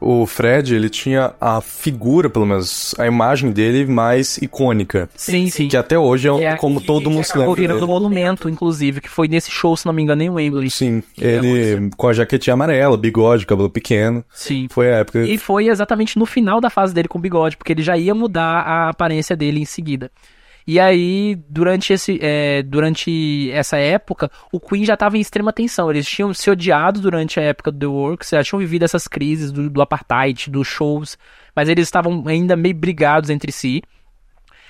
O 0.00 0.26
Fred, 0.26 0.74
ele 0.74 0.88
tinha 0.88 1.32
a 1.40 1.60
figura, 1.60 2.30
pelo 2.30 2.46
menos, 2.46 2.94
a 2.98 3.06
imagem 3.06 3.50
dele 3.50 3.84
mais 3.84 4.38
icônica. 4.38 5.08
Sim, 5.16 5.50
sim. 5.50 5.68
Que 5.68 5.76
até 5.76 5.98
hoje 5.98 6.28
é, 6.28 6.44
É 6.44 6.56
como 6.56 6.80
todo 6.80 7.10
mundo 7.10 7.24
se 7.24 7.36
lembra. 7.36 7.54
virando 7.54 7.80
dele. 7.80 7.90
monumento, 7.92 8.48
inclusive, 8.48 9.00
que 9.00 9.08
foi 9.08 9.26
nesse 9.26 9.50
show, 9.50 9.76
se 9.76 9.84
não 9.86 9.92
me 9.92 10.02
engano, 10.02 10.22
em 10.22 10.30
Wembley. 10.30 10.70
Sim, 10.70 11.02
ele 11.16 11.90
com 11.96 12.06
a 12.08 12.12
jaquetinha 12.12 12.54
amarela, 12.54 12.96
bigode, 12.96 13.44
cabelo 13.44 13.70
pequeno. 13.70 14.24
Sim. 14.32 14.68
Foi 14.70 14.92
a 14.92 14.98
época. 14.98 15.24
E 15.24 15.36
foi 15.36 15.68
exatamente 15.68 16.18
no 16.18 16.26
final 16.26 16.60
da 16.60 16.70
fase 16.70 16.94
dele 16.94 17.08
com 17.08 17.18
o 17.18 17.20
bigode, 17.20 17.56
porque 17.56 17.72
ele 17.72 17.82
já 17.82 17.96
ia 17.96 18.14
mudar 18.14 18.60
a 18.60 18.88
aparência 18.90 19.36
dele 19.36 19.60
em 19.60 19.64
seguida. 19.64 20.10
E 20.68 20.78
aí, 20.78 21.34
durante, 21.48 21.94
esse, 21.94 22.18
é, 22.20 22.62
durante 22.62 23.50
essa 23.52 23.78
época, 23.78 24.30
o 24.52 24.60
Queen 24.60 24.84
já 24.84 24.92
estava 24.92 25.16
em 25.16 25.20
extrema 25.20 25.50
tensão. 25.50 25.90
Eles 25.90 26.06
tinham 26.06 26.34
se 26.34 26.50
odiado 26.50 27.00
durante 27.00 27.40
a 27.40 27.42
época 27.42 27.72
do 27.72 27.78
The 27.78 27.86
Works, 27.86 28.28
já 28.28 28.44
tinham 28.44 28.60
vivido 28.60 28.82
essas 28.82 29.08
crises 29.08 29.50
do, 29.50 29.70
do 29.70 29.80
apartheid, 29.80 30.50
dos 30.50 30.68
shows, 30.68 31.16
mas 31.56 31.70
eles 31.70 31.86
estavam 31.86 32.22
ainda 32.26 32.54
meio 32.54 32.74
brigados 32.74 33.30
entre 33.30 33.50
si. 33.50 33.82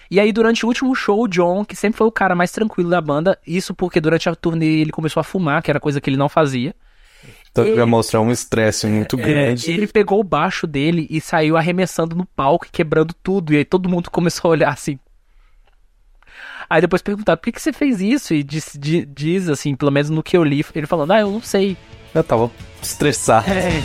E 0.09 0.21
aí, 0.21 0.31
durante 0.31 0.65
o 0.65 0.69
último 0.69 0.95
show, 0.95 1.25
o 1.25 1.27
John, 1.27 1.65
que 1.65 1.75
sempre 1.75 1.99
foi 1.99 2.07
o 2.07 2.13
cara 2.13 2.37
mais 2.37 2.53
tranquilo 2.53 2.91
da 2.91 3.01
banda, 3.01 3.37
isso 3.45 3.75
porque 3.75 4.01
durante 4.01 4.29
a 4.29 4.37
turnê 4.37 4.83
ele 4.83 4.93
começou 4.93 5.21
a 5.21 5.25
fumar, 5.25 5.65
que 5.65 5.71
era 5.71 5.81
coisa 5.81 6.01
que 6.01 6.09
ele 6.09 6.17
não 6.17 6.29
fazia. 6.29 6.77
Então 7.51 7.75
vai 7.75 7.85
mostrar 7.87 8.21
um 8.21 8.31
estresse 8.31 8.87
muito 8.87 9.17
grande. 9.17 9.69
É, 9.69 9.75
ele 9.75 9.89
pegou 9.89 10.21
o 10.21 10.25
baixo 10.25 10.65
dele 10.65 11.09
e 11.11 11.21
saiu 11.21 11.57
arremessando 11.57 12.15
no 12.15 12.25
palco 12.25 12.67
e 12.67 12.71
quebrando 12.71 13.13
tudo. 13.21 13.53
E 13.53 13.57
aí 13.57 13.65
todo 13.65 13.89
mundo 13.89 14.13
começou 14.13 14.51
a 14.51 14.53
olhar 14.53 14.73
assim. 14.73 14.97
Aí 16.71 16.81
depois 16.81 17.01
perguntaram, 17.03 17.37
por 17.39 17.45
que, 17.45 17.53
que 17.53 17.63
você 17.63 17.73
fez 17.73 18.01
isso? 18.01 18.35
E 18.35 18.43
diz, 18.43 18.77
di- 18.79 19.07
diz, 19.07 19.49
assim, 19.49 19.75
pelo 19.75 19.91
menos 19.91 20.11
no 20.11 20.23
que 20.23 20.37
eu 20.37 20.45
li, 20.45 20.65
ele 20.75 20.87
falando, 20.87 21.13
ah, 21.13 21.21
eu 21.21 21.31
não 21.31 21.41
sei. 21.43 21.77
Eu 22.15 22.23
tava 22.25 22.51
estressado. 22.83 23.47
É, 23.51 23.81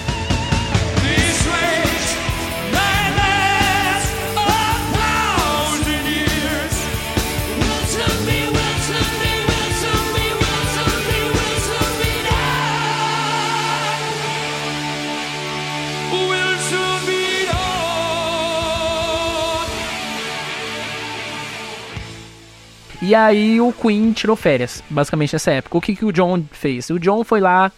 E 23.06 23.14
aí 23.14 23.60
o 23.60 23.74
Queen 23.74 24.14
tirou 24.14 24.34
férias, 24.34 24.82
basicamente 24.90 25.34
nessa 25.34 25.52
época. 25.52 25.78
O 25.78 25.82
que, 25.82 25.94
que 25.94 26.06
o 26.06 26.12
John 26.14 26.42
fez? 26.52 26.90
O 26.90 26.98
John 26.98 27.26
foi 27.26 27.42
lá, 27.42 27.70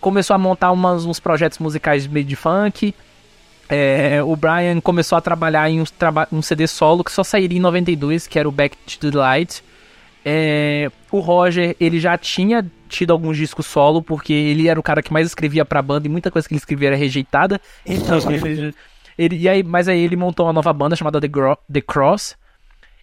começou 0.00 0.34
a 0.34 0.38
montar 0.38 0.70
umas, 0.70 1.04
uns 1.04 1.18
projetos 1.18 1.58
musicais 1.58 2.06
meio 2.06 2.24
de 2.24 2.36
funk. 2.36 2.94
É, 3.68 4.22
o 4.22 4.36
Brian 4.36 4.80
começou 4.80 5.18
a 5.18 5.20
trabalhar 5.20 5.68
em 5.68 5.80
um, 5.80 5.84
traba 5.84 6.28
um 6.30 6.40
CD 6.40 6.68
solo 6.68 7.02
que 7.02 7.10
só 7.10 7.24
sairia 7.24 7.58
em 7.58 7.60
92, 7.60 8.28
que 8.28 8.38
era 8.38 8.48
o 8.48 8.52
Back 8.52 8.76
to 8.98 9.10
the 9.10 9.18
Light. 9.18 9.64
É, 10.24 10.88
o 11.10 11.18
Roger, 11.18 11.74
ele 11.80 11.98
já 11.98 12.16
tinha 12.16 12.64
tido 12.88 13.12
alguns 13.12 13.36
discos 13.36 13.66
solo, 13.66 14.00
porque 14.00 14.32
ele 14.32 14.68
era 14.68 14.78
o 14.78 14.82
cara 14.82 15.02
que 15.02 15.12
mais 15.12 15.26
escrevia 15.26 15.64
pra 15.64 15.82
banda 15.82 16.06
e 16.06 16.10
muita 16.10 16.30
coisa 16.30 16.46
que 16.46 16.54
ele 16.54 16.60
escrevia 16.60 16.90
era 16.90 16.96
rejeitada. 16.96 17.60
Então, 17.84 18.18
ele, 18.30 18.72
ele, 19.18 19.36
e 19.38 19.48
aí, 19.48 19.64
mas 19.64 19.88
aí 19.88 19.98
ele 19.98 20.14
montou 20.14 20.46
uma 20.46 20.52
nova 20.52 20.72
banda 20.72 20.94
chamada 20.94 21.20
The, 21.20 21.26
Gro 21.26 21.58
the 21.70 21.80
Cross. 21.80 22.36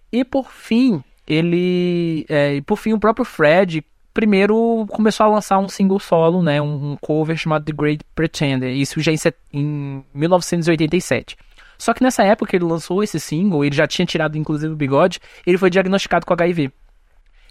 E 0.10 0.24
por 0.24 0.50
fim, 0.50 1.04
ele. 1.28 2.26
É, 2.30 2.56
e 2.56 2.62
por 2.62 2.78
fim, 2.78 2.94
o 2.94 3.00
próprio 3.00 3.26
Fred 3.26 3.84
primeiro 4.14 4.86
começou 4.90 5.26
a 5.26 5.30
lançar 5.30 5.60
um 5.60 5.68
single 5.68 6.00
solo, 6.00 6.42
né, 6.42 6.62
um, 6.62 6.96
cover 7.02 7.36
chamado 7.36 7.66
The 7.66 7.74
Great 7.74 8.06
Pretender, 8.16 8.74
isso 8.74 9.02
já 9.02 9.12
em, 9.12 9.18
em 9.52 10.04
1987. 10.14 11.36
Só 11.78 11.94
que 11.94 12.02
nessa 12.02 12.24
época 12.24 12.52
que 12.52 12.56
ele 12.56 12.64
lançou 12.64 13.04
esse 13.04 13.20
single, 13.20 13.66
ele 13.66 13.76
já 13.76 13.86
tinha 13.86 14.06
tirado 14.06 14.38
inclusive 14.38 14.72
o 14.72 14.78
bigode, 14.78 15.20
ele 15.46 15.58
foi 15.58 15.70
diagnosticado 15.70 16.26
com 16.26 16.34
HIV. 16.34 16.72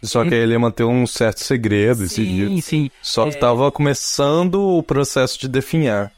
Só 0.02 0.24
que 0.24 0.34
ele 0.34 0.52
ia 0.52 0.58
manter 0.58 0.84
um 0.84 1.06
certo 1.06 1.42
segredo 1.42 2.04
esse 2.04 2.16
Sim, 2.16 2.24
dia. 2.24 2.62
sim. 2.62 2.90
Só 3.02 3.28
que 3.28 3.38
tava 3.38 3.70
começando 3.72 4.60
o 4.60 4.82
processo 4.82 5.38
de 5.38 5.48
definhar. 5.48 6.12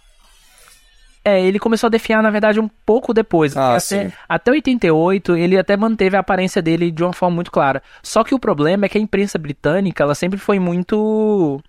É, 1.27 1.45
ele 1.45 1.59
começou 1.59 1.89
a 1.89 1.91
definhar, 1.91 2.23
na 2.23 2.31
verdade, 2.31 2.61
um 2.61 2.69
pouco 2.69 3.13
depois. 3.13 3.57
Ah, 3.57 3.71
até, 3.73 3.81
sim. 3.81 4.13
até 4.29 4.53
88, 4.53 5.35
ele 5.35 5.59
até 5.59 5.77
manteve 5.77 6.17
a 6.17 6.21
aparência 6.21 6.63
dele 6.63 6.89
de 6.93 7.03
uma 7.03 7.13
forma 7.13 7.35
muito 7.35 7.51
clara. 7.51 7.83
Só 8.01 8.23
que 8.23 8.33
o 8.33 8.39
problema 8.39 8.87
é 8.87 8.89
que 8.89 8.97
a 8.97 9.01
imprensa 9.01 9.37
britânica, 9.37 10.05
ela 10.05 10.15
sempre 10.15 10.39
foi 10.39 10.61
muito 10.61 11.61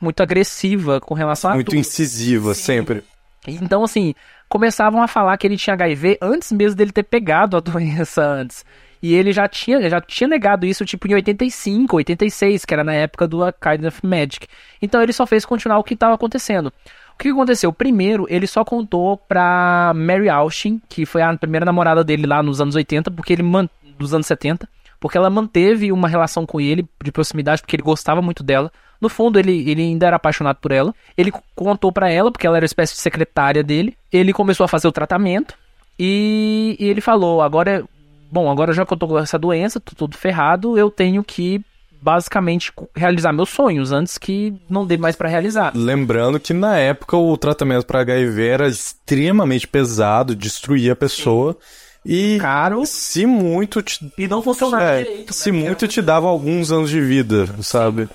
muito 0.00 0.22
agressiva 0.22 1.00
com 1.00 1.12
relação 1.12 1.50
a 1.50 1.54
Muito 1.54 1.74
incisiva, 1.74 2.54
sempre. 2.54 3.02
Então, 3.48 3.82
assim, 3.82 4.14
começavam 4.48 5.02
a 5.02 5.08
falar 5.08 5.36
que 5.38 5.46
ele 5.48 5.56
tinha 5.56 5.74
HIV 5.74 6.18
antes 6.22 6.52
mesmo 6.52 6.76
dele 6.76 6.92
ter 6.92 7.02
pegado 7.02 7.56
a 7.56 7.60
doença 7.60 8.22
antes. 8.22 8.64
E 9.02 9.12
ele 9.12 9.32
já 9.32 9.48
tinha, 9.48 9.90
já 9.90 10.00
tinha 10.00 10.28
negado 10.28 10.64
isso, 10.64 10.84
tipo, 10.84 11.08
em 11.08 11.14
85, 11.14 11.96
86, 11.96 12.64
que 12.64 12.72
era 12.72 12.84
na 12.84 12.94
época 12.94 13.26
do 13.26 13.42
A 13.42 13.52
Kind 13.52 13.84
of 13.84 14.06
Magic. 14.06 14.46
Então 14.80 15.02
ele 15.02 15.12
só 15.12 15.26
fez 15.26 15.44
continuar 15.44 15.78
o 15.78 15.84
que 15.84 15.94
estava 15.94 16.14
acontecendo. 16.14 16.72
O 17.14 17.18
que 17.18 17.28
aconteceu? 17.28 17.72
Primeiro, 17.72 18.26
ele 18.28 18.46
só 18.46 18.64
contou 18.64 19.16
pra 19.16 19.92
Mary 19.94 20.28
Austin, 20.28 20.80
que 20.88 21.06
foi 21.06 21.22
a 21.22 21.34
primeira 21.36 21.64
namorada 21.64 22.04
dele 22.04 22.26
lá 22.26 22.42
nos 22.42 22.60
anos 22.60 22.74
80, 22.74 23.10
porque 23.10 23.32
ele 23.32 23.42
man... 23.42 23.68
dos 23.98 24.12
anos 24.12 24.26
70, 24.26 24.68
porque 25.00 25.16
ela 25.16 25.30
manteve 25.30 25.92
uma 25.92 26.08
relação 26.08 26.44
com 26.44 26.60
ele 26.60 26.86
de 27.02 27.12
proximidade, 27.12 27.62
porque 27.62 27.76
ele 27.76 27.82
gostava 27.82 28.20
muito 28.20 28.42
dela. 28.42 28.70
No 29.00 29.08
fundo, 29.08 29.38
ele, 29.38 29.68
ele 29.70 29.82
ainda 29.82 30.06
era 30.06 30.16
apaixonado 30.16 30.56
por 30.56 30.72
ela. 30.72 30.94
Ele 31.16 31.32
contou 31.54 31.92
pra 31.92 32.10
ela, 32.10 32.30
porque 32.32 32.46
ela 32.46 32.56
era 32.56 32.64
uma 32.64 32.66
espécie 32.66 32.94
de 32.94 33.00
secretária 33.00 33.62
dele. 33.62 33.96
Ele 34.12 34.32
começou 34.32 34.64
a 34.64 34.68
fazer 34.68 34.88
o 34.88 34.92
tratamento 34.92 35.54
e, 35.98 36.76
e 36.78 36.86
ele 36.86 37.00
falou: 37.00 37.42
agora, 37.42 37.84
bom, 38.30 38.50
agora 38.50 38.72
já 38.72 38.84
que 38.84 38.92
eu 38.92 38.96
tô 38.96 39.06
com 39.06 39.18
essa 39.18 39.38
doença, 39.38 39.80
tô 39.80 39.94
todo 39.94 40.16
ferrado, 40.16 40.78
eu 40.78 40.90
tenho 40.90 41.22
que 41.22 41.62
basicamente 42.04 42.70
realizar 42.94 43.32
meus 43.32 43.48
sonhos 43.48 43.90
antes 43.90 44.18
que 44.18 44.52
não 44.68 44.86
dê 44.86 44.98
mais 44.98 45.16
pra 45.16 45.26
realizar. 45.26 45.72
Lembrando 45.74 46.38
que 46.38 46.52
na 46.52 46.76
época 46.76 47.16
o 47.16 47.34
tratamento 47.38 47.86
para 47.86 48.02
HIV 48.02 48.46
era 48.46 48.68
extremamente 48.68 49.66
pesado, 49.66 50.36
destruía 50.36 50.92
a 50.92 50.96
pessoa. 50.96 51.56
E 52.04 52.36
Caro 52.38 52.84
se 52.84 53.24
muito 53.24 53.80
te, 53.80 54.12
e 54.18 54.28
não 54.28 54.42
funcionava 54.42 54.84
é, 54.84 55.02
direito. 55.04 55.32
se 55.32 55.50
né? 55.50 55.58
muito 55.58 55.88
te 55.88 56.02
dava 56.02 56.26
alguns 56.26 56.70
anos 56.70 56.90
de 56.90 57.00
vida, 57.00 57.48
sabe? 57.62 58.06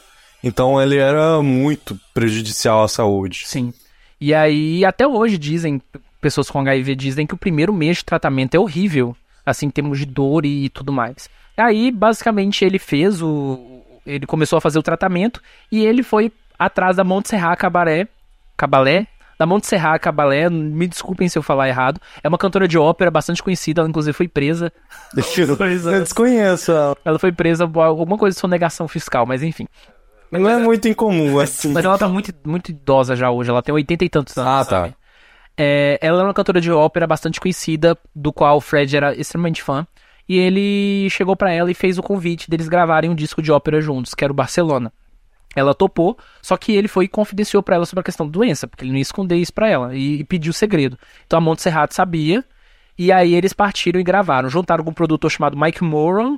Então 0.43 0.79
ele 0.79 0.97
era 0.97 1.41
muito 1.41 1.99
prejudicial 2.13 2.83
à 2.83 2.87
saúde. 2.87 3.41
Sim. 3.47 3.73
E 4.21 4.35
aí, 4.35 4.85
até 4.85 5.07
hoje 5.07 5.39
dizem, 5.39 5.81
pessoas 6.21 6.51
com 6.51 6.59
HIV 6.59 6.95
dizem 6.95 7.25
que 7.25 7.33
o 7.33 7.37
primeiro 7.37 7.73
mês 7.73 7.97
de 7.97 8.05
tratamento 8.05 8.53
é 8.53 8.59
horrível, 8.59 9.17
assim, 9.43 9.65
em 9.65 9.71
termos 9.71 9.97
de 9.97 10.05
dor 10.05 10.45
e 10.45 10.69
tudo 10.69 10.93
mais. 10.93 11.27
Aí, 11.59 11.91
basicamente, 11.91 12.63
ele 12.63 12.79
fez 12.79 13.21
o. 13.21 13.68
Ele 14.09 14.25
começou 14.25 14.57
a 14.57 14.61
fazer 14.61 14.79
o 14.79 14.83
tratamento 14.83 15.41
e 15.71 15.85
ele 15.85 16.03
foi 16.03 16.31
atrás 16.57 16.97
da 16.97 17.03
Montserrat 17.03 17.57
Cabaré. 17.57 18.07
Cabalé? 18.57 19.07
Da 19.37 19.45
Montserrat 19.45 20.01
Cabalé, 20.01 20.49
me 20.49 20.85
desculpem 20.85 21.29
se 21.29 21.37
eu 21.37 21.41
falar 21.41 21.69
errado. 21.69 22.01
É 22.21 22.27
uma 22.27 22.37
cantora 22.37 22.67
de 22.67 22.77
ópera 22.77 23.09
bastante 23.09 23.41
conhecida, 23.41 23.79
ela 23.79 23.89
inclusive 23.89 24.11
foi 24.11 24.27
presa. 24.27 24.69
Eu 25.93 26.01
desconheço 26.01 26.71
ela. 26.73 26.97
Ela 27.05 27.17
foi 27.17 27.31
presa 27.31 27.65
por 27.65 27.79
alguma 27.79 28.17
coisa 28.17 28.35
de 28.35 28.39
sonegação 28.41 28.85
fiscal, 28.85 29.25
mas 29.25 29.41
enfim. 29.41 29.65
Não 30.29 30.49
é 30.49 30.57
muito 30.57 30.89
incomum, 30.89 31.39
assim. 31.39 31.71
Mas 31.71 31.85
ela 31.85 31.97
tá 31.97 32.07
muito, 32.09 32.33
muito 32.45 32.69
idosa 32.69 33.15
já 33.15 33.31
hoje, 33.31 33.49
ela 33.49 33.63
tem 33.63 33.73
80 33.73 34.05
e 34.05 34.09
tantos 34.09 34.37
anos. 34.37 34.51
Ah, 34.51 34.65
tá. 34.65 34.81
sabe? 34.81 34.95
É, 35.57 35.97
ela 36.01 36.21
é 36.21 36.23
uma 36.23 36.33
cantora 36.33 36.61
de 36.61 36.71
ópera 36.71 37.07
bastante 37.07 37.39
conhecida, 37.39 37.97
do 38.15 38.31
qual 38.31 38.57
o 38.57 38.61
Fred 38.61 38.95
era 38.95 39.15
extremamente 39.15 39.63
fã. 39.63 39.87
E 40.29 40.37
ele 40.37 41.09
chegou 41.09 41.35
pra 41.35 41.51
ela 41.51 41.71
e 41.71 41.73
fez 41.73 41.97
o 41.97 42.03
convite 42.03 42.51
deles 42.51 42.69
gravarem 42.69 43.09
um 43.09 43.15
disco 43.15 43.41
de 43.41 43.51
ópera 43.51 43.81
juntos, 43.81 44.13
que 44.13 44.23
era 44.23 44.31
o 44.31 44.35
Barcelona. 44.35 44.93
Ela 45.55 45.73
topou, 45.73 46.15
só 46.39 46.55
que 46.55 46.71
ele 46.73 46.87
foi 46.87 47.05
e 47.05 47.07
confidenciou 47.07 47.63
pra 47.63 47.75
ela 47.75 47.85
sobre 47.87 48.01
a 48.01 48.03
questão 48.03 48.27
da 48.27 48.31
doença, 48.31 48.67
porque 48.67 48.83
ele 48.83 48.91
não 48.91 48.97
ia 48.97 49.01
esconder 49.01 49.37
isso 49.37 49.51
pra 49.51 49.67
ela, 49.67 49.95
e, 49.95 50.19
e 50.19 50.23
pediu 50.23 50.53
segredo. 50.53 50.99
Então 51.25 51.39
a 51.39 51.41
Montserrat 51.41 51.91
sabia, 51.91 52.45
e 52.95 53.11
aí 53.11 53.33
eles 53.33 53.53
partiram 53.53 53.99
e 53.99 54.03
gravaram. 54.03 54.49
Juntaram 54.49 54.83
com 54.83 54.91
um 54.91 54.93
produtor 54.93 55.31
chamado 55.31 55.57
Mike 55.57 55.83
Moran 55.83 56.37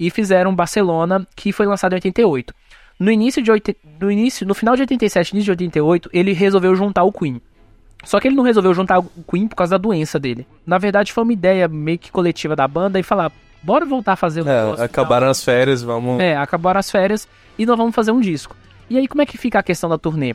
e 0.00 0.10
fizeram 0.10 0.52
Barcelona, 0.52 1.24
que 1.36 1.52
foi 1.52 1.66
lançado 1.66 1.92
em 1.92 1.96
88. 1.96 2.52
No 2.98 3.12
início 3.12 3.40
de 3.40 3.52
oit... 3.52 3.76
no 4.00 4.10
início, 4.10 4.44
no 4.44 4.54
final 4.54 4.74
de 4.74 4.82
87, 4.82 5.30
início 5.30 5.44
de 5.44 5.50
88, 5.52 6.10
ele 6.12 6.32
resolveu 6.32 6.74
juntar 6.74 7.04
o 7.04 7.12
Queen. 7.12 7.40
Só 8.04 8.20
que 8.20 8.28
ele 8.28 8.36
não 8.36 8.44
resolveu 8.44 8.72
juntar 8.72 8.98
o 9.00 9.10
Queen 9.28 9.48
por 9.48 9.56
causa 9.56 9.72
da 9.72 9.78
doença 9.78 10.18
dele. 10.18 10.46
Na 10.66 10.78
verdade, 10.78 11.12
foi 11.12 11.24
uma 11.24 11.32
ideia 11.32 11.66
meio 11.68 11.98
que 11.98 12.12
coletiva 12.12 12.54
da 12.54 12.66
banda 12.66 12.98
e 12.98 13.02
falar: 13.02 13.32
bora 13.62 13.84
voltar 13.84 14.12
a 14.12 14.16
fazer 14.16 14.42
o 14.42 14.44
negócio 14.44 14.82
É, 14.82 14.86
acabaram 14.86 15.28
as 15.28 15.44
férias, 15.44 15.82
vamos. 15.82 16.20
É, 16.20 16.36
acabaram 16.36 16.78
as 16.78 16.90
férias 16.90 17.28
e 17.58 17.66
nós 17.66 17.76
vamos 17.76 17.94
fazer 17.94 18.12
um 18.12 18.20
disco. 18.20 18.56
E 18.88 18.96
aí, 18.96 19.06
como 19.08 19.20
é 19.22 19.26
que 19.26 19.36
fica 19.36 19.58
a 19.58 19.62
questão 19.62 19.90
da 19.90 19.98
turnê? 19.98 20.34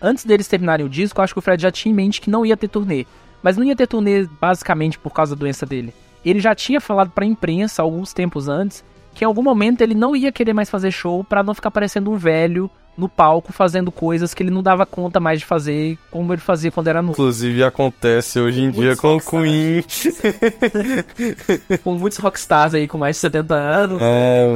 Antes 0.00 0.24
deles 0.24 0.46
terminarem 0.46 0.86
o 0.86 0.88
disco, 0.88 1.20
eu 1.20 1.24
acho 1.24 1.34
que 1.34 1.38
o 1.38 1.42
Fred 1.42 1.62
já 1.62 1.70
tinha 1.70 1.92
em 1.92 1.94
mente 1.94 2.20
que 2.20 2.30
não 2.30 2.46
ia 2.46 2.56
ter 2.56 2.68
turnê. 2.68 3.06
Mas 3.42 3.56
não 3.56 3.64
ia 3.64 3.74
ter 3.74 3.86
turnê 3.86 4.26
basicamente 4.40 4.98
por 4.98 5.10
causa 5.10 5.34
da 5.34 5.40
doença 5.40 5.66
dele. 5.66 5.92
Ele 6.24 6.40
já 6.40 6.54
tinha 6.54 6.80
falado 6.80 7.10
pra 7.10 7.24
imprensa 7.24 7.82
alguns 7.82 8.12
tempos 8.12 8.48
antes 8.48 8.84
que 9.14 9.24
em 9.24 9.26
algum 9.26 9.42
momento 9.42 9.80
ele 9.80 9.94
não 9.94 10.14
ia 10.14 10.30
querer 10.30 10.52
mais 10.52 10.70
fazer 10.70 10.90
show 10.90 11.24
pra 11.24 11.42
não 11.42 11.54
ficar 11.54 11.70
parecendo 11.70 12.10
um 12.10 12.16
velho 12.16 12.70
no 13.00 13.08
palco 13.08 13.52
fazendo 13.52 13.90
coisas 13.90 14.32
que 14.34 14.42
ele 14.42 14.50
não 14.50 14.62
dava 14.62 14.84
conta 14.86 15.18
mais 15.18 15.40
de 15.40 15.46
fazer 15.46 15.98
como 16.10 16.32
ele 16.32 16.40
fazia 16.40 16.70
quando 16.70 16.86
era 16.88 17.00
novo. 17.02 17.12
Inclusive 17.14 17.64
acontece 17.64 18.38
hoje 18.38 18.62
em 18.62 18.70
dia 18.70 18.94
com 18.96 19.16
o 19.16 19.20
Queen. 19.20 19.82
Com 21.82 21.94
muitos 21.94 22.18
rockstars 22.18 22.74
aí 22.74 22.86
com 22.86 22.98
mais 22.98 23.16
de 23.16 23.20
70 23.20 23.54
anos. 23.54 23.98
É, 24.02 24.46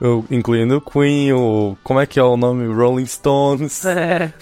o- 0.00 0.24
incluindo 0.30 0.76
o 0.76 0.80
Queen, 0.80 1.32
o. 1.32 1.76
Como 1.82 2.00
é 2.00 2.06
que 2.06 2.18
é 2.18 2.22
o 2.22 2.36
nome? 2.36 2.66
Rolling 2.72 3.06
Stones. 3.06 3.84
É. 3.86 4.32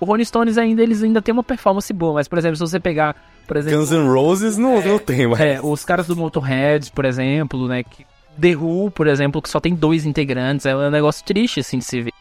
O 0.00 0.04
Rolling 0.04 0.24
Stones 0.24 0.58
ainda, 0.58 0.82
eles 0.82 1.02
ainda 1.02 1.22
tem 1.22 1.32
uma 1.32 1.42
performance 1.42 1.92
boa, 1.92 2.14
mas, 2.14 2.28
por 2.28 2.38
exemplo, 2.38 2.56
se 2.56 2.60
você 2.60 2.78
pegar, 2.78 3.16
por 3.46 3.56
exemplo, 3.56 3.78
Guns 3.80 3.90
N' 3.90 4.06
Roses 4.08 4.58
não, 4.58 4.80
não 4.82 4.98
tem, 4.98 5.26
mas. 5.26 5.40
é, 5.40 5.60
os 5.62 5.84
caras 5.84 6.06
do 6.06 6.16
Motorhead, 6.16 6.92
por 6.92 7.04
exemplo, 7.04 7.66
né, 7.66 7.82
que 7.82 8.04
The 8.40 8.54
Who, 8.54 8.90
por 8.90 9.06
exemplo, 9.06 9.40
que 9.42 9.48
só 9.48 9.58
tem 9.58 9.74
dois 9.74 10.04
integrantes, 10.04 10.66
é 10.66 10.76
um 10.76 10.90
negócio 10.90 11.24
triste, 11.24 11.60
assim, 11.60 11.78
de 11.78 11.84
se 11.84 12.02
ver. 12.02 12.12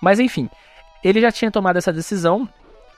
Mas, 0.00 0.20
enfim, 0.20 0.48
ele 1.02 1.20
já 1.20 1.30
tinha 1.30 1.50
tomado 1.50 1.76
essa 1.76 1.92
decisão, 1.92 2.48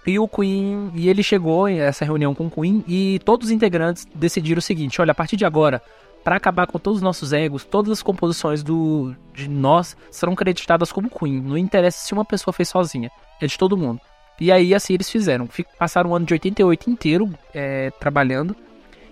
e 0.07 0.19
o 0.19 0.27
Queen, 0.27 0.91
e 0.95 1.09
ele 1.09 1.23
chegou 1.23 1.69
em 1.69 1.81
essa 1.81 2.05
reunião 2.05 2.35
com 2.35 2.47
o 2.47 2.51
Queen, 2.51 2.85
e 2.89 3.21
todos 3.25 3.49
os 3.49 3.53
integrantes 3.53 4.07
decidiram 4.15 4.59
o 4.59 4.63
seguinte, 4.63 5.01
olha, 5.01 5.13
a 5.13 5.15
partir 5.15 5.37
de 5.37 5.45
agora, 5.45 5.83
para 6.25 6.37
acabar 6.37 6.67
com 6.67 6.79
todos 6.79 6.99
os 6.99 7.03
nossos 7.03 7.33
egos, 7.33 7.65
todas 7.65 7.93
as 7.93 8.03
composições 8.03 8.63
do 8.63 9.15
de 9.35 9.49
nós 9.49 9.97
serão 10.11 10.35
creditadas 10.35 10.91
como 10.91 11.11
Queen, 11.11 11.41
não 11.41 11.57
interessa 11.57 12.05
se 12.07 12.13
uma 12.13 12.25
pessoa 12.25 12.53
fez 12.53 12.69
sozinha, 12.69 13.11
é 13.41 13.47
de 13.47 13.59
todo 13.59 13.77
mundo. 13.77 14.01
E 14.41 14.53
aí, 14.53 14.75
assim, 14.75 14.95
eles 14.95 15.11
fizeram, 15.11 15.47
Fi- 15.49 15.67
passaram 15.79 16.11
o 16.11 16.15
ano 16.15 16.25
de 16.25 16.33
88 16.33 16.91
inteiro 16.91 17.31
é, 17.53 17.91
trabalhando, 17.99 18.55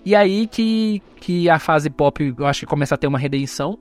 e 0.04 0.14
aí 0.14 0.46
que, 0.46 1.02
que 1.20 1.50
a 1.50 1.58
fase 1.58 1.90
pop, 1.90 2.34
eu 2.38 2.46
acho 2.46 2.60
que 2.60 2.66
começa 2.66 2.94
a 2.94 2.98
ter 2.98 3.06
uma 3.06 3.18
redenção, 3.18 3.78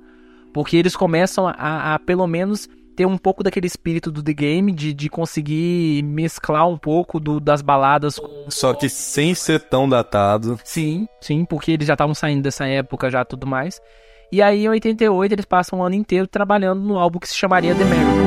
porque 0.54 0.76
eles 0.76 0.96
começam 0.96 1.48
a, 1.48 1.94
a, 1.94 2.00
pelo 2.00 2.26
menos 2.26 2.68
ter 2.96 3.06
um 3.06 3.18
pouco 3.18 3.44
daquele 3.44 3.68
espírito 3.68 4.12
do 4.12 4.24
The 4.24 4.34
Game, 4.34 4.72
de, 4.72 4.94
de 4.94 5.10
conseguir 5.10 6.02
mesclar 6.04 6.68
um 6.68 6.78
pouco 6.78 7.20
do, 7.20 7.40
das 7.40 7.62
baladas 7.62 8.20
Só 8.48 8.74
que 8.74 8.88
sem 8.88 9.36
ser 9.36 9.60
tão 9.62 9.88
datado. 9.88 10.60
Sim, 10.64 11.08
sim, 11.20 11.46
porque 11.46 11.72
eles 11.72 11.88
já 11.88 11.94
estavam 11.94 12.16
saindo 12.16 12.42
dessa 12.42 12.66
época 12.66 13.10
já 13.10 13.26
tudo 13.26 13.46
mais. 13.46 13.82
E 14.32 14.42
aí 14.42 14.66
em 14.66 14.70
88 14.70 15.32
eles 15.34 15.46
passam 15.46 15.80
o 15.80 15.84
ano 15.84 15.96
inteiro 15.96 16.28
trabalhando 16.28 16.82
no 16.82 16.98
álbum 16.98 17.20
que 17.20 17.28
se 17.28 17.36
chamaria 17.36 17.76
The 17.76 17.84
Miracle. 17.84 18.26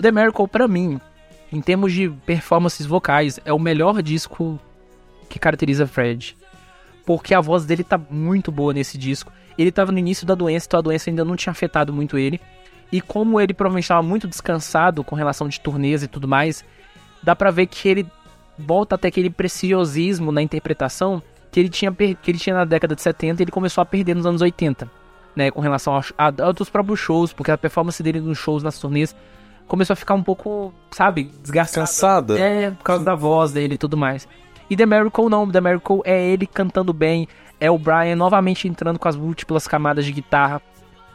The 0.00 0.12
Miracle, 0.12 0.46
pra 0.46 0.68
mim, 0.68 1.00
em 1.54 1.60
termos 1.60 1.92
de 1.92 2.10
performances 2.26 2.84
vocais, 2.84 3.38
é 3.44 3.52
o 3.52 3.58
melhor 3.58 4.02
disco 4.02 4.58
que 5.28 5.38
caracteriza 5.38 5.86
Fred. 5.86 6.36
Porque 7.06 7.34
a 7.34 7.40
voz 7.40 7.64
dele 7.64 7.84
tá 7.84 7.98
muito 8.10 8.50
boa 8.50 8.72
nesse 8.72 8.98
disco. 8.98 9.32
Ele 9.56 9.70
tava 9.70 9.92
no 9.92 9.98
início 9.98 10.26
da 10.26 10.34
doença, 10.34 10.66
então 10.66 10.78
a 10.78 10.82
doença 10.82 11.10
ainda 11.10 11.24
não 11.24 11.36
tinha 11.36 11.52
afetado 11.52 11.92
muito 11.92 12.18
ele. 12.18 12.40
E 12.90 13.00
como 13.00 13.40
ele 13.40 13.54
provavelmente 13.54 13.84
estava 13.84 14.02
muito 14.02 14.26
descansado 14.26 15.04
com 15.04 15.14
relação 15.14 15.48
de 15.48 15.60
turnês 15.60 16.02
e 16.02 16.08
tudo 16.08 16.26
mais, 16.26 16.64
dá 17.22 17.36
pra 17.36 17.50
ver 17.50 17.66
que 17.66 17.88
ele 17.88 18.06
volta 18.58 18.94
até 18.94 19.08
aquele 19.08 19.30
preciosismo 19.30 20.32
na 20.32 20.42
interpretação 20.42 21.22
que 21.50 21.60
ele 21.60 21.68
tinha, 21.68 21.92
que 21.92 22.30
ele 22.30 22.38
tinha 22.38 22.54
na 22.54 22.64
década 22.64 22.94
de 22.94 23.02
70 23.02 23.40
e 23.40 23.44
ele 23.44 23.50
começou 23.52 23.82
a 23.82 23.84
perder 23.84 24.14
nos 24.14 24.26
anos 24.26 24.42
80, 24.42 24.90
né, 25.36 25.50
com 25.50 25.60
relação 25.60 26.00
a, 26.18 26.30
dos 26.30 26.68
próprios 26.68 26.98
shows, 26.98 27.32
porque 27.32 27.50
a 27.50 27.58
performance 27.58 28.02
dele 28.02 28.20
nos 28.20 28.38
shows, 28.38 28.62
nas 28.62 28.78
turnês, 28.78 29.14
começou 29.66 29.94
a 29.94 29.96
ficar 29.96 30.14
um 30.14 30.22
pouco, 30.22 30.72
sabe, 30.90 31.30
desgastada. 31.42 31.86
Cansada? 31.86 32.38
É, 32.38 32.70
por 32.70 32.84
causa 32.84 33.04
da 33.04 33.14
voz 33.14 33.52
dele 33.52 33.74
e 33.74 33.78
tudo 33.78 33.96
mais. 33.96 34.28
E 34.68 34.76
The 34.76 34.86
Miracle 34.86 35.28
não, 35.28 35.50
The 35.50 35.60
Miracle 35.60 36.00
é 36.04 36.30
ele 36.30 36.46
cantando 36.46 36.92
bem, 36.92 37.28
é 37.60 37.70
o 37.70 37.78
Brian 37.78 38.16
novamente 38.16 38.66
entrando 38.66 38.98
com 38.98 39.08
as 39.08 39.16
múltiplas 39.16 39.68
camadas 39.68 40.04
de 40.04 40.12
guitarra, 40.12 40.60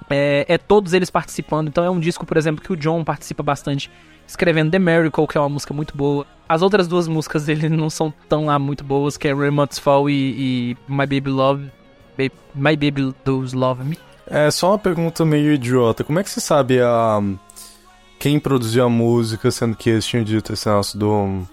é, 0.09 0.45
é, 0.47 0.57
todos 0.57 0.93
eles 0.93 1.09
participando. 1.09 1.67
Então 1.67 1.83
é 1.83 1.89
um 1.89 1.99
disco, 1.99 2.25
por 2.25 2.37
exemplo, 2.37 2.63
que 2.63 2.71
o 2.71 2.77
John 2.77 3.03
participa 3.03 3.43
bastante, 3.43 3.89
escrevendo 4.27 4.71
The 4.71 4.79
Miracle, 4.79 5.27
que 5.27 5.37
é 5.37 5.41
uma 5.41 5.49
música 5.49 5.73
muito 5.73 5.95
boa. 5.95 6.25
As 6.47 6.61
outras 6.61 6.87
duas 6.87 7.07
músicas 7.07 7.45
dele 7.45 7.69
não 7.69 7.89
são 7.89 8.13
tão 8.27 8.45
lá 8.45 8.57
muito 8.57 8.83
boas, 8.83 9.17
que 9.17 9.27
é 9.27 9.33
Remote's 9.33 9.79
Fall 9.79 10.09
e, 10.09 10.13
e 10.13 10.77
My 10.87 11.05
Baby 11.05 11.29
Love. 11.29 11.71
My 12.53 12.75
Baby 12.75 13.15
Does 13.23 13.53
Love 13.53 13.83
Me. 13.85 13.97
É 14.27 14.51
só 14.51 14.71
uma 14.71 14.77
pergunta 14.77 15.23
meio 15.25 15.53
idiota. 15.53 16.03
Como 16.03 16.19
é 16.19 16.23
que 16.23 16.29
você 16.29 16.41
sabe 16.41 16.81
a 16.81 17.21
quem 18.19 18.39
produziu 18.39 18.85
a 18.85 18.89
música, 18.89 19.49
sendo 19.49 19.75
que 19.75 19.89
eles 19.89 20.05
tinham 20.05 20.23
dito 20.23 20.53
esse 20.53 20.67
negócio 20.67 20.99
do 20.99 21.47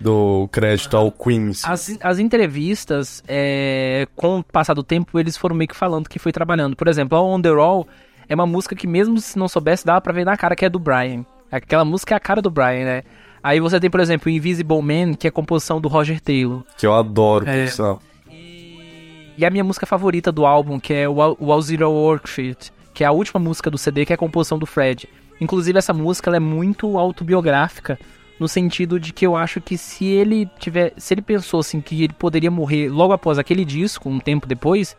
do 0.00 0.48
crédito 0.52 0.96
ao 0.96 1.10
Queen. 1.10 1.50
As, 1.64 1.98
as 2.00 2.18
entrevistas, 2.18 3.22
é, 3.26 4.06
com 4.14 4.38
o 4.38 4.44
passar 4.44 4.74
do 4.74 4.82
tempo, 4.82 5.18
eles 5.18 5.36
foram 5.36 5.56
meio 5.56 5.68
que 5.68 5.74
falando 5.74 6.08
que 6.08 6.18
foi 6.18 6.30
trabalhando. 6.30 6.76
Por 6.76 6.86
exemplo, 6.86 7.18
a 7.18 7.22
On 7.22 7.40
The 7.40 7.50
Roll 7.50 7.86
é 8.28 8.34
uma 8.34 8.46
música 8.46 8.76
que 8.76 8.86
mesmo 8.86 9.18
se 9.20 9.38
não 9.38 9.48
soubesse, 9.48 9.84
dava 9.84 10.00
pra 10.00 10.12
ver 10.12 10.24
na 10.24 10.36
cara 10.36 10.54
que 10.54 10.64
é 10.64 10.68
do 10.68 10.78
Brian. 10.78 11.24
Aquela 11.50 11.84
música 11.84 12.14
é 12.14 12.16
a 12.16 12.20
cara 12.20 12.40
do 12.40 12.50
Brian, 12.50 12.84
né? 12.84 13.02
Aí 13.42 13.60
você 13.60 13.80
tem, 13.80 13.90
por 13.90 14.00
exemplo, 14.00 14.30
Invisible 14.30 14.82
Man, 14.82 15.14
que 15.14 15.26
é 15.26 15.30
a 15.30 15.32
composição 15.32 15.80
do 15.80 15.88
Roger 15.88 16.20
Taylor. 16.20 16.62
Que 16.76 16.86
eu 16.86 16.94
adoro, 16.94 17.48
é. 17.48 17.64
pessoal. 17.64 18.00
E, 18.30 19.32
e 19.36 19.44
a 19.44 19.50
minha 19.50 19.64
música 19.64 19.86
favorita 19.86 20.30
do 20.30 20.44
álbum, 20.44 20.78
que 20.78 20.92
é 20.92 21.08
o 21.08 21.20
All 21.20 21.62
Zero 21.62 21.90
Workfit, 21.90 22.72
que 22.92 23.02
é 23.02 23.06
a 23.06 23.12
última 23.12 23.40
música 23.40 23.70
do 23.70 23.78
CD, 23.78 24.04
que 24.04 24.12
é 24.12 24.14
a 24.14 24.18
composição 24.18 24.58
do 24.58 24.66
Fred. 24.66 25.08
Inclusive, 25.40 25.78
essa 25.78 25.92
música 25.92 26.34
é 26.34 26.40
muito 26.40 26.98
autobiográfica, 26.98 27.98
no 28.38 28.48
sentido 28.48 29.00
de 29.00 29.12
que 29.12 29.26
eu 29.26 29.36
acho 29.36 29.60
que 29.60 29.76
se 29.76 30.04
ele 30.06 30.48
tiver, 30.58 30.92
se 30.96 31.14
ele 31.14 31.22
pensou 31.22 31.60
assim 31.60 31.80
que 31.80 32.04
ele 32.04 32.12
poderia 32.12 32.50
morrer 32.50 32.88
logo 32.88 33.12
após 33.12 33.38
aquele 33.38 33.64
disco, 33.64 34.08
um 34.08 34.20
tempo 34.20 34.46
depois, 34.46 34.96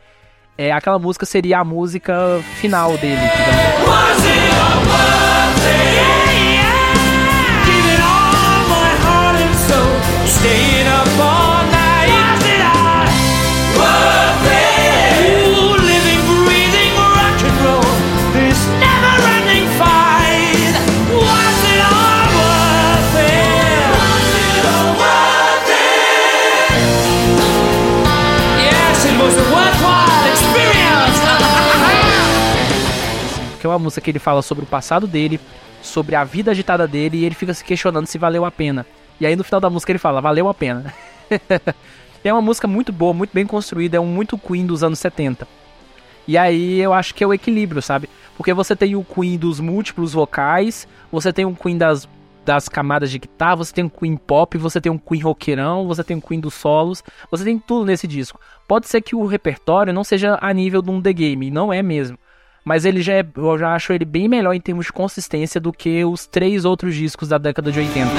é 0.57 0.71
aquela 0.71 0.99
música 0.99 1.25
seria 1.25 1.59
a 1.59 1.63
música 1.63 2.41
final 2.59 2.97
dele. 2.97 3.21
Que 33.59 33.65
é 33.65 33.69
uma 33.69 33.77
música 33.77 34.01
que 34.01 34.09
ele 34.09 34.19
fala 34.19 34.41
sobre 34.41 34.63
o 34.63 34.67
passado 34.67 35.05
dele, 35.05 35.39
sobre 35.81 36.15
a 36.15 36.23
vida 36.23 36.51
agitada 36.51 36.87
dele, 36.87 37.17
e 37.17 37.25
ele 37.25 37.35
fica 37.35 37.53
se 37.53 37.63
questionando 37.63 38.07
se 38.07 38.17
valeu 38.17 38.45
a 38.45 38.51
pena. 38.51 38.85
E 39.19 39.25
aí 39.25 39.35
no 39.35 39.43
final 39.43 39.59
da 39.59 39.69
música 39.69 39.91
ele 39.91 39.99
fala, 39.99 40.21
valeu 40.21 40.47
a 40.47 40.53
pena. 40.53 40.93
é 42.23 42.33
uma 42.33 42.41
música 42.41 42.67
muito 42.67 42.91
boa, 42.91 43.13
muito 43.13 43.31
bem 43.33 43.45
construída, 43.45 43.97
é 43.97 43.99
um 43.99 44.05
muito 44.05 44.37
Queen 44.37 44.65
dos 44.65 44.83
anos 44.83 44.99
70. 44.99 45.47
E 46.27 46.37
aí 46.37 46.79
eu 46.79 46.93
acho 46.93 47.13
que 47.13 47.23
é 47.23 47.27
o 47.27 47.33
equilíbrio, 47.33 47.81
sabe? 47.81 48.09
Porque 48.37 48.53
você 48.53 48.75
tem 48.75 48.95
o 48.95 49.03
Queen 49.03 49.37
dos 49.37 49.59
múltiplos 49.59 50.13
vocais, 50.13 50.87
você 51.11 51.33
tem 51.33 51.45
o 51.45 51.55
Queen 51.55 51.77
das, 51.77 52.07
das 52.45 52.69
camadas 52.69 53.11
de 53.11 53.19
guitarra, 53.19 53.57
você 53.57 53.73
tem 53.73 53.83
um 53.83 53.89
Queen 53.89 54.15
pop, 54.15 54.57
você 54.57 54.79
tem 54.79 54.91
um 54.91 54.97
Queen 54.97 55.21
roqueirão, 55.21 55.87
você 55.87 56.03
tem 56.03 56.15
um 56.15 56.21
Queen 56.21 56.39
dos 56.39 56.53
solos, 56.53 57.03
você 57.29 57.43
tem 57.43 57.59
tudo 57.59 57.85
nesse 57.85 58.07
disco. 58.07 58.39
Pode 58.67 58.87
ser 58.87 59.01
que 59.01 59.15
o 59.15 59.25
repertório 59.25 59.91
não 59.91 60.03
seja 60.03 60.37
a 60.39 60.53
nível 60.53 60.81
de 60.81 60.91
um 60.91 61.01
The 61.01 61.11
Game, 61.11 61.51
não 61.51 61.73
é 61.73 61.81
mesmo 61.81 62.17
mas 62.69 62.85
ele 62.85 63.01
já 63.01 63.13
é, 63.13 63.25
eu 63.35 63.57
já 63.57 63.73
acho 63.73 63.91
ele 63.91 64.05
bem 64.05 64.27
melhor 64.27 64.53
em 64.53 64.61
termos 64.61 64.85
de 64.85 64.93
consistência 64.93 65.59
do 65.59 65.73
que 65.73 66.05
os 66.05 66.27
três 66.27 66.65
outros 66.65 66.93
discos 66.93 67.27
da 67.27 67.39
década 67.39 67.71
de 67.71 67.79
80. 67.79 68.11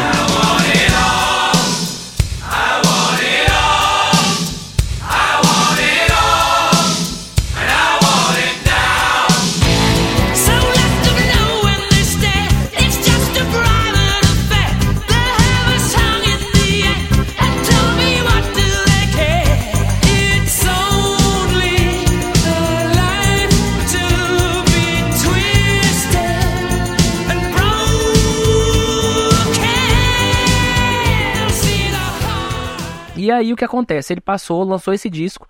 Aí 33.41 33.53
o 33.53 33.57
que 33.57 33.65
acontece? 33.65 34.13
Ele 34.13 34.21
passou, 34.21 34.63
lançou 34.65 34.95
esse 34.95 35.11
disco 35.11 35.49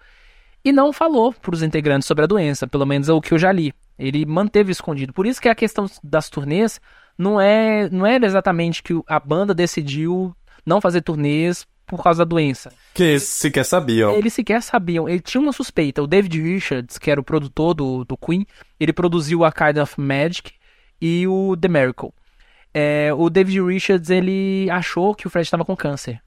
e 0.65 0.73
não 0.73 0.93
falou 0.93 1.33
para 1.33 1.55
os 1.55 1.63
integrantes 1.63 2.07
sobre 2.07 2.25
a 2.25 2.27
doença, 2.27 2.67
pelo 2.67 2.87
menos 2.87 3.09
é 3.09 3.13
o 3.13 3.21
que 3.21 3.33
eu 3.33 3.39
já 3.39 3.51
li. 3.53 3.73
Ele 3.99 4.25
manteve 4.25 4.73
escondido. 4.73 5.13
Por 5.13 5.27
isso 5.27 5.41
que 5.41 5.49
a 5.49 5.55
questão 5.55 5.87
das 6.03 6.29
turnês 6.31 6.81
não 7.17 7.41
é 7.41 7.89
não 7.91 8.07
era 8.07 8.25
exatamente 8.25 8.83
que 8.83 8.99
a 9.07 9.21
banda 9.21 9.55
decidiu 9.55 10.35
não 10.65 10.81
fazer 10.81 11.03
turnês 11.03 11.67
por 11.87 12.03
causa 12.03 12.25
da 12.25 12.29
doença. 12.29 12.73
Que 12.95 13.03
eles 13.03 13.25
sequer 13.25 13.65
sabiam. 13.65 14.15
Eles 14.15 14.33
sequer 14.33 14.63
sabiam. 14.63 15.09
Ele 15.09 15.21
tinha 15.21 15.41
uma 15.41 15.53
suspeita. 15.53 16.03
O 16.03 16.07
David 16.07 16.41
Richards, 16.41 16.99
que 16.99 17.11
era 17.11 17.21
o 17.21 17.25
produtor 17.25 17.75
do, 17.75 18.05
do 18.05 18.17
Queen, 18.17 18.47
ele 18.79 18.93
produziu 18.93 19.45
a 19.45 19.51
Kind 19.51 19.77
of 19.77 20.01
Magic 20.01 20.53
e 21.01 21.27
o 21.27 21.57
The 21.57 21.69
Miracle. 21.69 22.11
É, 22.73 23.13
o 23.13 23.29
David 23.29 23.61
Richards 23.61 24.09
ele 24.09 24.71
achou 24.71 25.15
que 25.15 25.27
o 25.27 25.31
Fred 25.31 25.45
estava 25.45 25.65
com 25.65 25.75
câncer. 25.75 26.21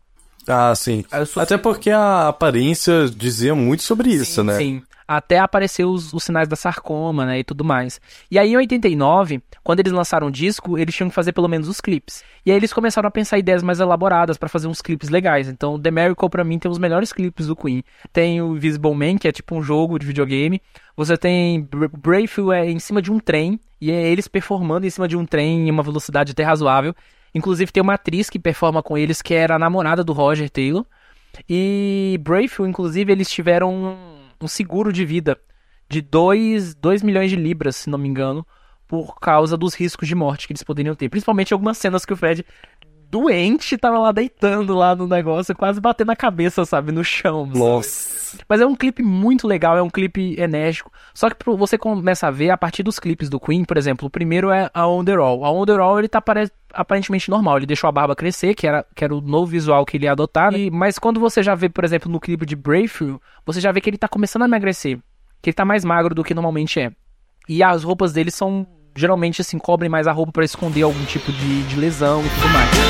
Ah, 0.48 0.74
sim. 0.76 1.06
Até 1.38 1.58
porque 1.58 1.90
a 1.90 2.28
aparência 2.28 3.10
dizia 3.10 3.56
muito 3.56 3.84
sobre 3.84 4.10
isso, 4.10 4.42
sim, 4.42 4.48
né? 4.48 4.58
Sim. 4.58 4.84
Até 5.08 5.38
apareceu 5.38 5.90
os, 5.90 6.14
os, 6.14 6.24
sinais 6.24 6.48
da 6.48 6.56
sarcoma, 6.56 7.26
né, 7.26 7.40
e 7.40 7.44
tudo 7.44 7.64
mais. 7.64 8.00
E 8.32 8.40
aí, 8.40 8.54
em 8.54 8.58
89, 8.58 9.42
quando 9.64 9.80
eles 9.82 9.92
lançaram 9.92 10.28
o 10.28 10.32
disco, 10.32 10.78
eles 10.78 10.96
tinham 10.96 11.10
que 11.10 11.16
fazer 11.16 11.34
pelo 11.34 11.48
menos 11.48 11.68
os 11.68 11.82
clipes. 11.82 12.24
E 12.46 12.52
aí 12.52 12.58
eles 12.58 12.72
começaram 12.72 13.08
a 13.08 13.12
pensar 13.12 13.38
ideias 13.38 13.62
mais 13.62 13.80
elaboradas 13.80 14.38
para 14.38 14.50
fazer 14.50 14.68
uns 14.68 14.82
clipes 14.82 15.10
legais. 15.10 15.50
Então, 15.50 15.80
The 15.80 15.92
Miracle, 15.92 16.30
pra 16.30 16.44
mim, 16.44 16.58
tem 16.58 16.72
os 16.72 16.80
melhores 16.80 17.12
clipes 17.12 17.48
do 17.48 17.56
Queen. 17.56 17.84
Tem 18.12 18.42
o 18.42 18.56
Visible 18.56 18.96
Man, 18.96 19.18
que 19.18 19.28
é 19.28 19.32
tipo 19.32 19.56
um 19.56 19.62
jogo 19.62 20.00
de 20.00 20.06
videogame. 20.06 20.62
Você 20.96 21.18
tem 21.18 21.68
Brave 21.98 22.32
é 22.54 22.70
em 22.70 22.80
cima 22.80 23.02
de 23.02 23.12
um 23.12 23.20
trem, 23.20 23.60
e 23.82 23.92
é 23.92 24.08
eles 24.10 24.28
performando 24.28 24.86
em 24.86 24.90
cima 24.90 25.08
de 25.08 25.18
um 25.18 25.26
trem 25.26 25.68
em 25.68 25.72
uma 25.72 25.84
velocidade 25.84 26.32
até 26.32 26.44
razoável. 26.44 26.96
Inclusive 27.34 27.72
tem 27.72 27.82
uma 27.82 27.96
atriz 27.96 28.30
que 28.30 28.40
performa 28.40 28.84
com 28.84 28.98
eles, 28.98 29.22
que 29.22 29.34
era 29.34 29.56
a 29.56 29.60
namorada 29.60 30.04
do 30.04 30.14
Roger 30.14 30.50
Taylor. 30.50 30.86
E 31.50 32.20
Brayfield, 32.22 32.70
inclusive, 32.70 33.12
eles 33.12 33.30
tiveram 33.30 33.98
um, 34.42 34.48
seguro 34.48 34.94
de 34.94 35.06
vida 35.06 35.40
de 35.90 36.02
2 36.02 36.76
milhões 37.04 37.30
de 37.30 37.36
libras, 37.36 37.76
se 37.76 37.90
não 37.90 37.98
me 37.98 38.08
engano, 38.08 38.46
por 38.88 39.20
causa 39.20 39.58
dos 39.58 39.74
riscos 39.74 40.08
de 40.08 40.16
morte 40.16 40.48
que 40.48 40.54
eles 40.54 40.64
poderiam 40.64 40.96
ter. 40.96 41.10
Principalmente 41.10 41.54
algumas 41.54 41.78
cenas 41.78 42.06
que 42.06 42.14
o 42.14 42.18
Fred 42.18 42.46
doente, 43.14 43.78
tava 43.78 44.00
lá 44.00 44.12
deitando 44.12 44.74
lá 44.74 44.96
no 44.96 45.08
negócio, 45.08 45.56
quase 45.56 45.80
batendo 45.80 46.12
a 46.12 46.16
cabeça, 46.16 46.66
sabe, 46.66 46.92
no 46.92 47.04
chão. 47.04 47.46
Nossa. 47.46 48.40
Mas 48.50 48.60
é 48.60 48.66
um 48.66 48.76
clipe 48.76 49.04
muito 49.04 49.48
legal, 49.48 49.78
é 49.78 49.84
um 49.84 49.90
clipe 49.90 50.36
enérgico. 50.40 50.92
Só 51.14 51.30
que 51.30 51.36
você 51.46 51.78
começa 51.78 52.26
a 52.26 52.32
ver 52.32 52.50
a 52.50 52.58
partir 52.58 52.82
dos 52.82 52.98
clipes 52.98 53.30
do 53.30 53.40
Queen, 53.40 53.64
por 53.66 53.78
exemplo, 53.78 54.08
o 54.08 54.10
primeiro 54.10 54.50
é 54.50 54.68
a 54.74 54.82
Roll. 54.82 55.46
A 55.46 55.50
Roll, 55.50 56.00
ele 56.00 56.08
tá 56.08 56.24
aparentemente 56.74 57.30
normal, 57.30 57.58
ele 57.58 57.68
deixou 57.68 57.88
a 57.88 57.92
barba 57.92 58.16
crescer, 58.16 58.56
que 58.56 58.66
era, 58.66 58.84
que 58.96 59.04
era 59.04 59.16
o 59.16 59.22
novo 59.22 59.46
visual 59.46 59.86
que 59.86 59.96
ele 59.96 60.06
ia 60.06 60.14
adotar, 60.14 60.52
né? 60.52 60.58
e, 60.58 60.72
mas 60.72 60.98
quando 60.98 61.20
você 61.20 61.44
já 61.44 61.54
vê, 61.54 61.70
por 61.70 61.84
exemplo, 61.84 62.12
no 62.12 62.20
clipe 62.20 62.48
de 62.48 62.56
Brave 62.56 63.20
você 63.46 63.62
já 63.62 63.72
vê 63.72 63.80
que 63.80 63.92
ele 63.92 63.98
tá 63.98 64.08
começando 64.08 64.42
a 64.42 64.46
emagrecer, 64.46 64.98
que 65.40 65.52
ele 65.52 65.56
tá 65.56 65.64
mais 65.64 65.86
magro 65.86 66.16
do 66.16 66.24
que 66.24 66.34
normalmente 66.34 66.80
é. 66.80 66.92
E 67.48 67.62
as 67.62 67.84
roupas 67.84 68.12
dele 68.12 68.32
são 68.32 68.66
geralmente 68.96 69.42
assim 69.42 69.60
cobrem 69.60 69.90
mais 69.90 70.08
a 70.08 70.12
roupa 70.12 70.32
para 70.32 70.46
esconder 70.46 70.82
algum 70.82 71.06
tipo 71.06 71.32
de, 71.32 71.64
de 71.64 71.76
lesão 71.76 72.26
e 72.26 72.30
tudo 72.30 72.50
mais. 72.50 72.83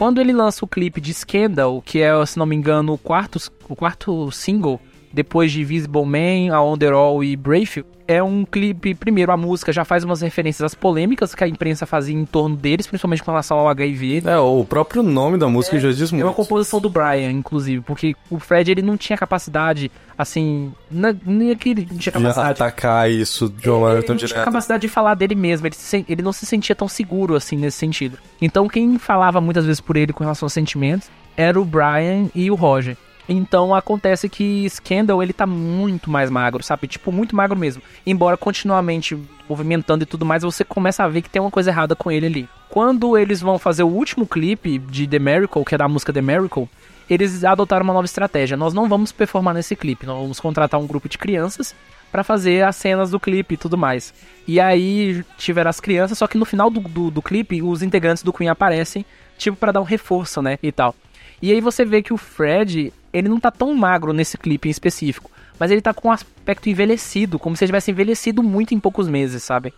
Quando 0.00 0.18
ele 0.18 0.32
lança 0.32 0.64
o 0.64 0.66
clipe 0.66 0.98
de 0.98 1.12
Scandal, 1.12 1.82
que 1.82 2.00
é, 2.00 2.24
se 2.24 2.38
não 2.38 2.46
me 2.46 2.56
engano, 2.56 2.94
o 2.94 2.96
quarto, 2.96 3.38
o 3.68 3.76
quarto 3.76 4.30
single, 4.30 4.80
depois 5.12 5.50
de 5.52 5.64
Visible 5.64 6.04
Man, 6.04 6.54
A 6.54 6.62
Underall 6.62 7.22
e 7.24 7.36
Brave, 7.36 7.84
é 8.06 8.20
um 8.20 8.44
clipe, 8.44 8.92
primeiro, 8.92 9.30
a 9.30 9.36
música 9.36 9.72
já 9.72 9.84
faz 9.84 10.02
umas 10.02 10.20
referências 10.20 10.62
às 10.64 10.74
polêmicas 10.74 11.32
que 11.32 11.44
a 11.44 11.48
imprensa 11.48 11.86
fazia 11.86 12.14
em 12.16 12.24
torno 12.24 12.56
deles, 12.56 12.86
principalmente 12.86 13.22
com 13.22 13.30
relação 13.30 13.56
ao 13.56 13.68
HIV. 13.68 14.22
É, 14.26 14.36
o 14.36 14.64
próprio 14.64 15.00
nome 15.02 15.38
da 15.38 15.48
música 15.48 15.78
já 15.78 15.92
diz 15.92 16.12
É 16.12 16.16
uma 16.16 16.24
muito. 16.24 16.34
composição 16.36 16.80
do 16.80 16.90
Brian, 16.90 17.30
inclusive, 17.30 17.82
porque 17.82 18.16
o 18.28 18.40
Fred 18.40 18.68
ele 18.72 18.82
não 18.82 18.96
tinha 18.96 19.16
capacidade, 19.16 19.92
assim, 20.18 20.72
na- 20.90 21.14
nem 21.24 21.50
é 21.50 21.54
que 21.54 21.68
ele 21.70 21.82
não 21.82 21.98
tinha 21.98 21.98
De 21.98 22.10
capacidade. 22.10 22.50
atacar 22.50 23.08
isso 23.08 23.48
de 23.48 23.68
uma 23.70 23.78
maneira 23.78 24.00
Ele 24.00 24.06
tão 24.06 24.14
não 24.14 24.18
tinha 24.18 24.26
direta. 24.28 24.44
capacidade 24.44 24.80
de 24.80 24.88
falar 24.88 25.14
dele 25.14 25.36
mesmo, 25.36 25.68
ele, 25.68 25.74
se 25.76 26.04
ele 26.08 26.22
não 26.22 26.32
se 26.32 26.44
sentia 26.46 26.74
tão 26.74 26.88
seguro 26.88 27.36
assim 27.36 27.56
nesse 27.56 27.76
sentido. 27.78 28.18
Então 28.42 28.66
quem 28.68 28.98
falava 28.98 29.40
muitas 29.40 29.64
vezes 29.64 29.80
por 29.80 29.96
ele 29.96 30.12
com 30.12 30.24
relação 30.24 30.46
aos 30.46 30.52
sentimentos 30.52 31.08
era 31.36 31.60
o 31.60 31.64
Brian 31.64 32.28
e 32.34 32.50
o 32.50 32.56
Roger. 32.56 32.96
Então 33.32 33.72
acontece 33.72 34.28
que 34.28 34.68
Scandal 34.68 35.22
ele 35.22 35.32
tá 35.32 35.46
muito 35.46 36.10
mais 36.10 36.28
magro, 36.28 36.64
sabe? 36.64 36.88
Tipo, 36.88 37.12
muito 37.12 37.36
magro 37.36 37.56
mesmo. 37.56 37.80
Embora 38.04 38.36
continuamente 38.36 39.16
movimentando 39.48 40.02
e 40.02 40.06
tudo 40.06 40.26
mais, 40.26 40.42
você 40.42 40.64
começa 40.64 41.04
a 41.04 41.08
ver 41.08 41.22
que 41.22 41.30
tem 41.30 41.40
uma 41.40 41.50
coisa 41.50 41.70
errada 41.70 41.94
com 41.94 42.10
ele 42.10 42.26
ali. 42.26 42.48
Quando 42.68 43.16
eles 43.16 43.40
vão 43.40 43.56
fazer 43.56 43.84
o 43.84 43.88
último 43.88 44.26
clipe 44.26 44.78
de 44.78 45.06
The 45.06 45.20
Miracle, 45.20 45.64
que 45.64 45.76
é 45.76 45.78
da 45.78 45.86
música 45.86 46.12
The 46.12 46.20
Miracle, 46.20 46.68
eles 47.08 47.44
adotaram 47.44 47.84
uma 47.84 47.94
nova 47.94 48.04
estratégia. 48.04 48.56
Nós 48.56 48.74
não 48.74 48.88
vamos 48.88 49.12
performar 49.12 49.54
nesse 49.54 49.76
clipe, 49.76 50.06
nós 50.06 50.20
vamos 50.20 50.40
contratar 50.40 50.80
um 50.80 50.86
grupo 50.86 51.08
de 51.08 51.16
crianças 51.16 51.72
pra 52.10 52.24
fazer 52.24 52.64
as 52.64 52.74
cenas 52.74 53.12
do 53.12 53.20
clipe 53.20 53.54
e 53.54 53.56
tudo 53.56 53.78
mais. 53.78 54.12
E 54.44 54.58
aí 54.58 55.24
tiveram 55.38 55.70
as 55.70 55.78
crianças, 55.78 56.18
só 56.18 56.26
que 56.26 56.36
no 56.36 56.44
final 56.44 56.68
do, 56.68 56.80
do, 56.80 57.12
do 57.12 57.22
clipe 57.22 57.62
os 57.62 57.80
integrantes 57.80 58.24
do 58.24 58.32
Queen 58.32 58.48
aparecem, 58.48 59.04
tipo 59.38 59.56
pra 59.56 59.70
dar 59.70 59.80
um 59.80 59.84
reforço, 59.84 60.42
né, 60.42 60.58
e 60.60 60.72
tal. 60.72 60.96
E 61.40 61.52
aí 61.52 61.60
você 61.60 61.84
vê 61.84 62.02
que 62.02 62.12
o 62.12 62.16
Fred, 62.16 62.92
ele 63.12 63.28
não 63.28 63.40
tá 63.40 63.50
tão 63.50 63.74
magro 63.74 64.12
nesse 64.12 64.36
clipe 64.38 64.68
em 64.68 64.70
específico, 64.70 65.30
mas 65.58 65.70
ele 65.70 65.80
tá 65.80 65.92
com 65.92 66.08
um 66.08 66.12
aspecto 66.12 66.68
envelhecido, 66.68 67.38
como 67.38 67.56
se 67.56 67.64
ele 67.64 67.70
tivesse 67.70 67.90
envelhecido 67.90 68.42
muito 68.42 68.74
em 68.74 68.80
poucos 68.80 69.08
meses, 69.08 69.42
sabe? 69.42 69.72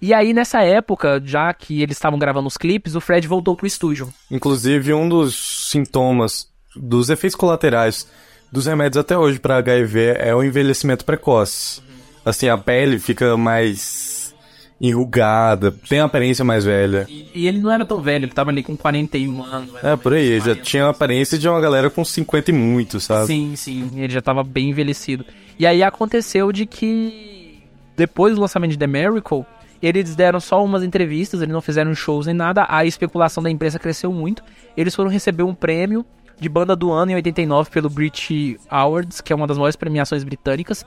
E 0.00 0.14
aí 0.14 0.32
nessa 0.32 0.62
época, 0.62 1.20
já 1.24 1.52
que 1.52 1.82
eles 1.82 1.96
estavam 1.96 2.18
gravando 2.18 2.46
os 2.46 2.56
clipes, 2.56 2.94
o 2.94 3.00
Fred 3.00 3.26
voltou 3.26 3.56
pro 3.56 3.66
estúdio. 3.66 4.12
Inclusive, 4.30 4.94
um 4.94 5.08
dos 5.08 5.68
sintomas 5.70 6.48
dos 6.76 7.10
efeitos 7.10 7.34
colaterais 7.36 8.08
dos 8.50 8.66
remédios 8.66 8.96
até 8.96 9.18
hoje 9.18 9.38
para 9.38 9.58
HIV 9.58 10.14
é 10.18 10.34
o 10.34 10.42
envelhecimento 10.42 11.04
precoce. 11.04 11.82
Assim, 12.24 12.48
a 12.48 12.56
pele 12.56 12.98
fica 12.98 13.36
mais 13.36 14.17
enrugada, 14.80 15.72
tem 15.88 16.00
a 16.00 16.04
aparência 16.04 16.44
mais 16.44 16.64
velha. 16.64 17.06
E 17.08 17.46
ele 17.46 17.58
não 17.58 17.70
era 17.70 17.84
tão 17.84 18.00
velho, 18.00 18.24
ele 18.24 18.32
tava 18.32 18.50
ali 18.50 18.62
com 18.62 18.76
41 18.76 19.42
anos. 19.42 19.70
É, 19.82 19.96
por 19.96 20.12
aí, 20.12 20.38
já 20.40 20.54
tinha 20.54 20.86
a 20.86 20.90
aparência 20.90 21.36
de 21.36 21.48
uma 21.48 21.60
galera 21.60 21.90
com 21.90 22.04
50 22.04 22.50
e 22.50 22.54
muito, 22.54 23.00
sabe? 23.00 23.26
Sim, 23.26 23.56
sim, 23.56 23.90
ele 23.96 24.12
já 24.12 24.20
tava 24.20 24.44
bem 24.44 24.70
envelhecido. 24.70 25.24
E 25.58 25.66
aí 25.66 25.82
aconteceu 25.82 26.52
de 26.52 26.64
que 26.66 27.60
depois 27.96 28.36
do 28.36 28.40
lançamento 28.40 28.70
de 28.70 28.78
The 28.78 28.86
Miracle, 28.86 29.44
eles 29.82 30.14
deram 30.14 30.38
só 30.38 30.64
umas 30.64 30.82
entrevistas, 30.82 31.42
eles 31.42 31.52
não 31.52 31.60
fizeram 31.60 31.94
shows 31.94 32.26
nem 32.26 32.34
nada, 32.34 32.64
a 32.68 32.84
especulação 32.84 33.42
da 33.42 33.50
imprensa 33.50 33.78
cresceu 33.78 34.12
muito. 34.12 34.42
Eles 34.76 34.94
foram 34.94 35.10
receber 35.10 35.42
um 35.42 35.54
prêmio 35.54 36.06
de 36.40 36.48
banda 36.48 36.76
do 36.76 36.92
ano 36.92 37.10
em 37.10 37.14
89 37.16 37.70
pelo 37.70 37.90
British 37.90 38.56
Awards, 38.70 39.20
que 39.20 39.32
é 39.32 39.36
uma 39.36 39.46
das 39.46 39.56
maiores 39.58 39.76
premiações 39.76 40.22
britânicas. 40.22 40.84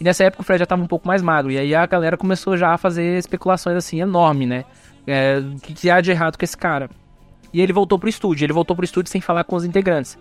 E 0.00 0.04
nessa 0.04 0.24
época 0.24 0.42
o 0.42 0.44
Fred 0.44 0.60
já 0.60 0.66
tava 0.66 0.82
um 0.82 0.86
pouco 0.86 1.06
mais 1.08 1.22
magro, 1.22 1.50
e 1.50 1.58
aí 1.58 1.74
a 1.74 1.84
galera 1.86 2.16
começou 2.16 2.56
já 2.56 2.72
a 2.72 2.78
fazer 2.78 3.18
especulações 3.18 3.76
assim, 3.76 4.00
enorme, 4.00 4.46
né? 4.46 4.64
É, 5.06 5.38
o 5.38 5.58
que, 5.60 5.74
que 5.74 5.90
há 5.90 6.00
de 6.00 6.10
errado 6.10 6.36
com 6.38 6.44
esse 6.44 6.56
cara? 6.56 6.88
E 7.52 7.60
ele 7.60 7.72
voltou 7.72 7.98
pro 7.98 8.08
estúdio, 8.08 8.44
ele 8.44 8.52
voltou 8.52 8.76
pro 8.76 8.84
estúdio 8.84 9.10
sem 9.10 9.20
falar 9.20 9.42
com 9.44 9.56
os 9.56 9.64
integrantes. 9.64 10.18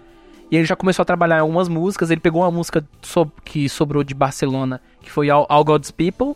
E 0.49 0.55
ele 0.55 0.65
já 0.65 0.77
começou 0.77 1.03
a 1.03 1.05
trabalhar 1.05 1.41
algumas 1.41 1.67
músicas. 1.67 2.09
Ele 2.09 2.21
pegou 2.21 2.41
uma 2.41 2.49
música 2.49 2.81
so- 3.01 3.29
que 3.43 3.67
sobrou 3.67 4.01
de 4.01 4.13
Barcelona, 4.13 4.79
que 5.01 5.11
foi 5.11 5.29
All, 5.29 5.45
All 5.49 5.61
God's 5.63 5.91
People. 5.91 6.35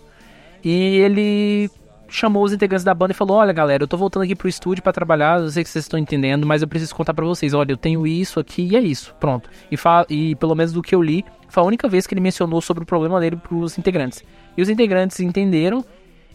E 0.64 0.98
ele 0.98 1.72
chamou 2.10 2.44
os 2.44 2.52
integrantes 2.52 2.84
da 2.84 2.94
banda 2.94 3.14
e 3.14 3.16
falou: 3.16 3.38
Olha, 3.38 3.54
galera, 3.54 3.84
eu 3.84 3.88
tô 3.88 3.96
voltando 3.96 4.24
aqui 4.24 4.36
pro 4.36 4.50
estúdio 4.50 4.84
pra 4.84 4.92
trabalhar. 4.92 5.40
Eu 5.40 5.50
sei 5.50 5.64
que 5.64 5.70
vocês 5.70 5.86
estão 5.86 5.98
entendendo, 5.98 6.46
mas 6.46 6.62
eu 6.62 6.68
preciso 6.68 6.94
contar 6.94 7.14
pra 7.14 7.26
vocês. 7.26 7.54
Olha, 7.54 7.72
eu 7.72 7.78
tenho 7.78 8.06
isso 8.06 8.38
aqui 8.38 8.68
e 8.70 8.76
é 8.76 8.82
isso. 8.82 9.16
Pronto. 9.18 9.50
E, 9.72 9.78
e 10.10 10.36
pelo 10.36 10.56
menos 10.56 10.74
do 10.74 10.82
que 10.82 10.94
eu 10.94 11.02
li, 11.02 11.24
foi 11.52 11.62
a 11.64 11.66
única 11.66 11.88
vez 11.90 12.08
que 12.08 12.14
ele 12.14 12.22
mencionou 12.22 12.62
sobre 12.62 12.84
o 12.84 12.86
problema 12.86 13.20
dele 13.20 13.36
pros 13.36 13.78
integrantes. 13.78 14.24
E 14.56 14.62
os 14.62 14.70
integrantes 14.70 15.20
entenderam, 15.20 15.84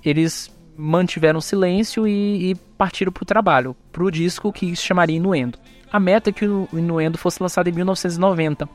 eles 0.05 0.55
mantiveram 0.77 1.41
silêncio 1.41 2.07
e, 2.07 2.51
e 2.51 2.55
partiram 2.77 3.11
pro 3.11 3.25
trabalho, 3.25 3.75
pro 3.91 4.11
disco 4.11 4.53
que 4.53 4.77
se 4.77 4.83
chamaria 4.83 5.17
Inuendo. 5.17 5.59
A 5.91 5.99
meta 5.99 6.29
é 6.29 6.33
que 6.35 6.47
o 6.47 6.69
Inuendo 6.71 7.17
fosse 7.17 7.43
lançado 7.43 7.67
em 7.67 7.73
1990, 7.73 8.69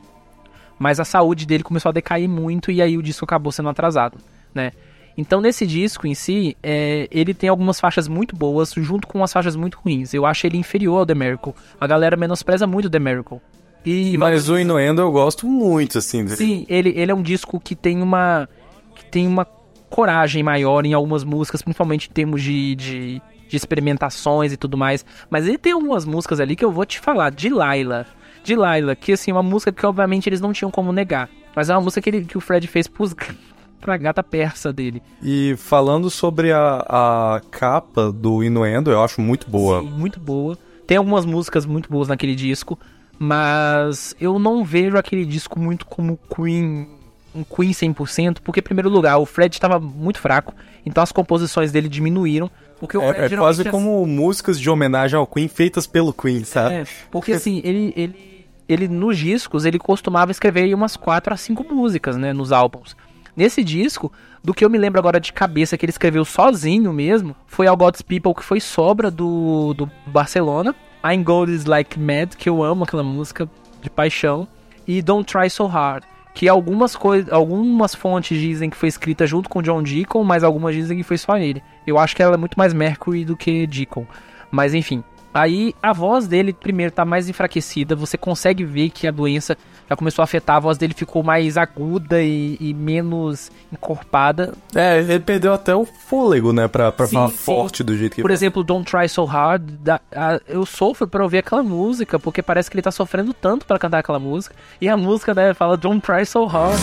mas 0.80 0.98
a 0.98 1.04
saúde 1.04 1.46
dele 1.46 1.62
começou 1.62 1.90
a 1.90 1.92
decair 1.92 2.28
muito 2.28 2.72
e 2.72 2.82
aí 2.82 2.98
o 2.98 3.02
disco 3.02 3.24
acabou 3.24 3.52
sendo 3.52 3.68
atrasado, 3.68 4.18
né? 4.52 4.72
Então 5.16 5.40
nesse 5.40 5.64
disco 5.64 6.08
em 6.08 6.14
si, 6.14 6.56
é, 6.60 7.06
ele 7.10 7.34
tem 7.34 7.48
algumas 7.48 7.78
faixas 7.78 8.08
muito 8.08 8.34
boas 8.34 8.72
junto 8.76 9.06
com 9.06 9.18
umas 9.18 9.32
faixas 9.32 9.54
muito 9.54 9.78
ruins. 9.78 10.12
Eu 10.12 10.26
acho 10.26 10.44
ele 10.44 10.56
inferior 10.56 10.98
ao 10.98 11.06
The 11.06 11.14
Miracle. 11.14 11.54
A 11.80 11.86
galera 11.86 12.16
menospreza 12.16 12.66
muito 12.66 12.90
The 12.90 12.98
Miracle. 12.98 13.40
E 13.84 14.16
Mas 14.16 14.48
o 14.48 14.58
Inuendo 14.58 15.00
eu 15.00 15.10
gosto 15.10 15.46
muito, 15.46 15.98
assim. 15.98 16.24
dele. 16.24 16.36
Sim, 16.36 16.66
ele, 16.68 16.90
ele 16.96 17.10
é 17.10 17.14
um 17.14 17.22
disco 17.22 17.58
que 17.60 17.74
tem 17.74 18.00
uma 18.02 18.48
que 18.94 19.04
tem 19.06 19.26
uma 19.26 19.46
coragem 19.90 20.42
maior 20.42 20.84
em 20.86 20.94
algumas 20.94 21.24
músicas, 21.24 21.62
principalmente 21.62 22.08
em 22.08 22.12
termos 22.12 22.42
de, 22.42 22.74
de, 22.74 23.22
de 23.48 23.56
experimentações 23.56 24.52
e 24.52 24.56
tudo 24.56 24.76
mais. 24.76 25.04
Mas 25.28 25.46
ele 25.46 25.58
tem 25.58 25.72
algumas 25.72 26.04
músicas 26.04 26.40
ali 26.40 26.56
que 26.56 26.64
eu 26.64 26.70
vou 26.72 26.84
te 26.86 26.98
falar, 27.00 27.30
de 27.30 27.48
Laila. 27.48 28.06
De 28.44 28.56
Laila, 28.56 28.96
que 28.96 29.12
assim, 29.12 29.30
é 29.30 29.34
uma 29.34 29.42
música 29.42 29.70
que 29.72 29.84
obviamente 29.86 30.28
eles 30.28 30.40
não 30.40 30.52
tinham 30.52 30.70
como 30.70 30.92
negar. 30.92 31.28
Mas 31.54 31.68
é 31.68 31.74
uma 31.74 31.82
música 31.82 32.00
que, 32.00 32.10
ele, 32.10 32.24
que 32.24 32.38
o 32.38 32.40
Fred 32.40 32.66
fez 32.66 32.88
pros, 32.88 33.14
pra 33.80 33.96
gata 33.96 34.22
persa 34.22 34.72
dele. 34.72 35.02
E 35.22 35.54
falando 35.58 36.08
sobre 36.10 36.52
a, 36.52 36.84
a 36.88 37.40
capa 37.50 38.10
do 38.10 38.42
Inuendo, 38.42 38.90
eu 38.90 39.02
acho 39.02 39.20
muito 39.20 39.48
boa. 39.50 39.80
Sim, 39.80 39.90
muito 39.90 40.18
boa. 40.18 40.56
Tem 40.86 40.96
algumas 40.96 41.24
músicas 41.24 41.64
muito 41.66 41.88
boas 41.90 42.08
naquele 42.08 42.34
disco, 42.34 42.78
mas 43.24 44.16
eu 44.20 44.36
não 44.36 44.64
vejo 44.64 44.98
aquele 44.98 45.24
disco 45.24 45.56
muito 45.56 45.86
como 45.86 46.18
Queen, 46.34 46.88
um 47.32 47.44
Queen 47.44 47.70
100%, 47.70 48.38
porque 48.42 48.58
em 48.58 48.62
primeiro 48.64 48.88
lugar, 48.88 49.16
o 49.18 49.24
Fred 49.24 49.54
estava 49.54 49.78
muito 49.78 50.18
fraco, 50.18 50.52
então 50.84 51.00
as 51.00 51.12
composições 51.12 51.70
dele 51.70 51.88
diminuíram, 51.88 52.50
porque 52.80 52.98
o 52.98 53.00
Fred 53.00 53.32
É, 53.32 53.36
é 53.36 53.38
quase 53.38 53.64
como 53.66 54.04
músicas 54.06 54.58
de 54.58 54.68
homenagem 54.68 55.16
ao 55.16 55.24
Queen 55.24 55.46
feitas 55.46 55.86
pelo 55.86 56.12
Queen, 56.12 56.42
sabe? 56.42 56.74
é, 56.74 56.84
porque 57.12 57.34
assim, 57.34 57.60
ele, 57.62 57.92
ele, 57.96 58.44
ele 58.68 58.88
nos 58.88 59.16
discos, 59.16 59.64
ele 59.64 59.78
costumava 59.78 60.32
escrever 60.32 60.74
umas 60.74 60.96
4 60.96 61.32
a 61.32 61.36
5 61.36 61.62
músicas, 61.72 62.16
né, 62.16 62.32
nos 62.32 62.50
álbuns. 62.50 62.96
Nesse 63.36 63.62
disco, 63.62 64.12
do 64.42 64.52
que 64.52 64.64
eu 64.64 64.68
me 64.68 64.78
lembro 64.78 64.98
agora 64.98 65.20
de 65.20 65.32
cabeça 65.32 65.78
que 65.78 65.84
ele 65.84 65.90
escreveu 65.90 66.24
sozinho 66.24 66.92
mesmo, 66.92 67.36
foi 67.46 67.68
All 67.68 67.76
God's 67.76 68.02
People, 68.02 68.34
que 68.34 68.42
foi 68.42 68.58
sobra 68.58 69.12
do, 69.12 69.74
do 69.74 69.88
Barcelona. 70.08 70.74
I'm 71.04 71.24
Gold 71.24 71.52
is 71.52 71.64
Like 71.64 71.98
Mad, 71.98 72.34
que 72.36 72.48
eu 72.48 72.62
amo 72.62 72.84
aquela 72.84 73.02
música 73.02 73.48
de 73.80 73.90
paixão. 73.90 74.46
E 74.86 75.02
Don't 75.02 75.30
Try 75.30 75.48
So 75.48 75.66
Hard, 75.66 76.04
que 76.34 76.48
algumas 76.48 76.96
coisas, 76.96 77.32
algumas 77.32 77.94
fontes 77.94 78.38
dizem 78.38 78.70
que 78.70 78.76
foi 78.76 78.88
escrita 78.88 79.26
junto 79.26 79.48
com 79.48 79.62
John 79.62 79.82
Deacon, 79.82 80.24
mas 80.24 80.42
algumas 80.42 80.74
dizem 80.74 80.96
que 80.96 81.04
foi 81.04 81.18
só 81.18 81.36
ele. 81.36 81.62
Eu 81.86 81.98
acho 81.98 82.16
que 82.16 82.22
ela 82.22 82.34
é 82.34 82.38
muito 82.38 82.58
mais 82.58 82.72
Mercury 82.72 83.24
do 83.24 83.36
que 83.36 83.66
Deacon. 83.66 84.06
Mas 84.50 84.74
enfim, 84.74 85.02
Aí 85.34 85.74
a 85.82 85.92
voz 85.92 86.26
dele, 86.26 86.52
primeiro, 86.52 86.92
tá 86.92 87.04
mais 87.04 87.28
enfraquecida. 87.28 87.94
Você 87.96 88.16
consegue 88.18 88.64
ver 88.64 88.90
que 88.90 89.06
a 89.06 89.10
doença 89.10 89.56
já 89.88 89.96
começou 89.96 90.22
a 90.22 90.24
afetar. 90.24 90.56
A 90.56 90.60
voz 90.60 90.76
dele 90.78 90.92
ficou 90.94 91.22
mais 91.22 91.56
aguda 91.56 92.22
e, 92.22 92.56
e 92.60 92.74
menos 92.74 93.50
encorpada. 93.72 94.52
É, 94.74 94.98
ele 95.00 95.18
perdeu 95.20 95.52
até 95.54 95.74
o 95.74 95.84
fôlego, 95.84 96.52
né? 96.52 96.68
Pra, 96.68 96.92
pra 96.92 97.06
Sim, 97.06 97.14
falar 97.14 97.28
sim. 97.30 97.36
forte 97.36 97.82
do 97.82 97.96
jeito 97.96 98.16
que 98.16 98.22
Por 98.22 98.30
exemplo, 98.30 98.62
Don't 98.62 98.90
Try 98.90 99.08
So 99.08 99.24
Hard. 99.24 99.62
da- 99.80 100.00
a- 100.14 100.40
eu 100.46 100.66
sofro 100.66 101.06
pra 101.08 101.22
ouvir 101.22 101.38
aquela 101.38 101.62
música, 101.62 102.18
porque 102.18 102.42
parece 102.42 102.70
que 102.70 102.76
ele 102.76 102.82
tá 102.82 102.90
sofrendo 102.90 103.32
tanto 103.32 103.64
pra 103.66 103.78
cantar 103.78 103.98
aquela 103.98 104.18
música. 104.18 104.54
E 104.80 104.88
a 104.88 104.96
música 104.96 105.34
dele 105.34 105.54
fala 105.54 105.76
Don't 105.76 106.00
Try 106.00 106.26
So 106.26 106.44
Hard. 106.44 106.78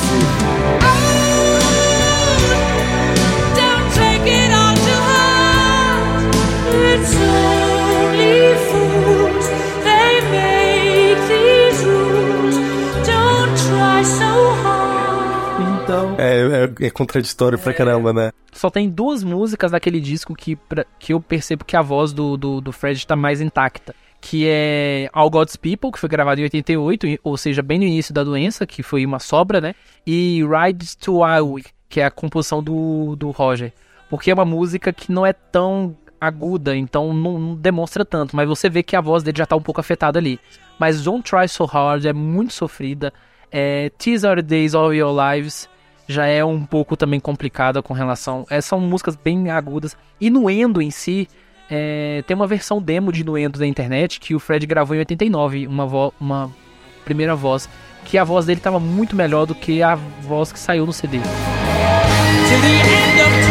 É, 16.80 16.88
é 16.88 16.90
contraditório 16.90 17.58
pra 17.60 17.74
caramba, 17.74 18.12
né? 18.14 18.32
Só 18.52 18.70
tem 18.70 18.90
duas 18.90 19.24
músicas 19.24 19.72
daquele 19.72 20.00
disco 20.00 20.34
que, 20.36 20.56
pra- 20.56 20.86
que 20.98 21.14
eu 21.14 21.22
percebo 21.22 21.64
que 21.66 21.76
a 21.76 21.82
voz 21.82 22.14
do, 22.14 22.36
do, 22.38 22.62
do 22.62 22.72
Fred 22.72 23.06
tá 23.06 23.16
mais 23.16 23.42
intacta. 23.42 23.94
Que 24.22 24.46
é 24.50 25.10
All 25.14 25.30
God's 25.30 25.56
People, 25.56 25.92
que 25.92 26.00
foi 26.00 26.10
gravado 26.10 26.42
em 26.42 26.44
88, 26.44 27.08
e- 27.08 27.20
ou 27.24 27.38
seja, 27.38 27.62
bem 27.62 27.78
no 27.80 27.86
início 27.86 28.14
da 28.14 28.24
doença, 28.24 28.68
que 28.68 28.84
foi 28.84 29.06
uma 29.06 29.20
sobra, 29.20 29.62
né? 29.62 29.74
E 30.06 30.44
Ride 30.44 30.98
to 30.98 31.20
Iowa, 31.26 31.62
que 31.88 32.02
é 32.02 32.06
a 32.06 32.12
composição 32.12 32.62
do, 32.62 33.16
do 33.16 33.32
Roger. 33.32 33.72
Porque 34.10 34.30
é 34.30 34.34
uma 34.34 34.44
música 34.46 34.92
que 34.92 35.12
não 35.12 35.26
é 35.26 35.32
tão 35.32 35.96
aguda, 36.20 36.76
então 36.76 37.14
não, 37.14 37.40
não 37.40 37.56
demonstra 37.56 38.04
tanto, 38.04 38.36
mas 38.36 38.46
você 38.46 38.70
vê 38.70 38.84
que 38.84 38.94
a 38.94 39.00
voz 39.00 39.24
dele 39.24 39.38
já 39.38 39.46
tá 39.46 39.56
um 39.56 39.62
pouco 39.62 39.80
afetada 39.80 40.20
ali. 40.20 40.38
Mas 40.78 41.02
Don't 41.04 41.24
Try 41.24 41.48
So 41.48 41.64
Hard 41.64 42.04
é 42.06 42.12
muito 42.12 42.52
sofrida. 42.52 43.14
É, 43.50 43.90
These 43.98 44.28
Are 44.28 44.42
the 44.44 44.48
Days 44.48 44.74
of 44.74 44.94
Your 44.96 45.16
Lives 45.18 45.70
já 46.10 46.26
é 46.26 46.44
um 46.44 46.66
pouco 46.66 46.98
também 46.98 47.20
complicada 47.20 47.84
com 47.84 47.94
relação. 47.94 48.44
É, 48.50 48.60
são 48.60 48.80
músicas 48.80 49.16
bem 49.16 49.52
agudas. 49.52 49.96
E 50.20 50.32
no 50.32 50.50
Endo 50.50 50.82
em 50.82 50.90
si, 50.90 51.28
é, 51.70 52.24
tem 52.26 52.36
uma 52.36 52.48
versão 52.48 52.82
demo 52.82 53.12
de 53.12 53.24
Nuendo 53.24 53.60
da 53.60 53.68
internet 53.68 54.20
que 54.20 54.34
o 54.34 54.40
Fred 54.40 54.66
gravou 54.66 54.96
em 54.96 55.00
89, 55.00 55.68
uma, 55.68 55.86
vo 55.86 56.12
uma 56.20 56.50
primeira 57.06 57.36
voz, 57.36 57.70
que 58.06 58.18
a 58.18 58.24
voz 58.24 58.48
dele 58.48 58.60
tava 58.60 58.80
muito 58.80 59.16
melhor 59.16 59.46
do 59.46 59.54
que 59.54 59.84
a 59.84 59.94
voz 59.94 60.52
que 60.52 60.58
saiu 60.58 60.84
no 60.86 60.92
CD. 60.92 61.20
to 62.50 63.49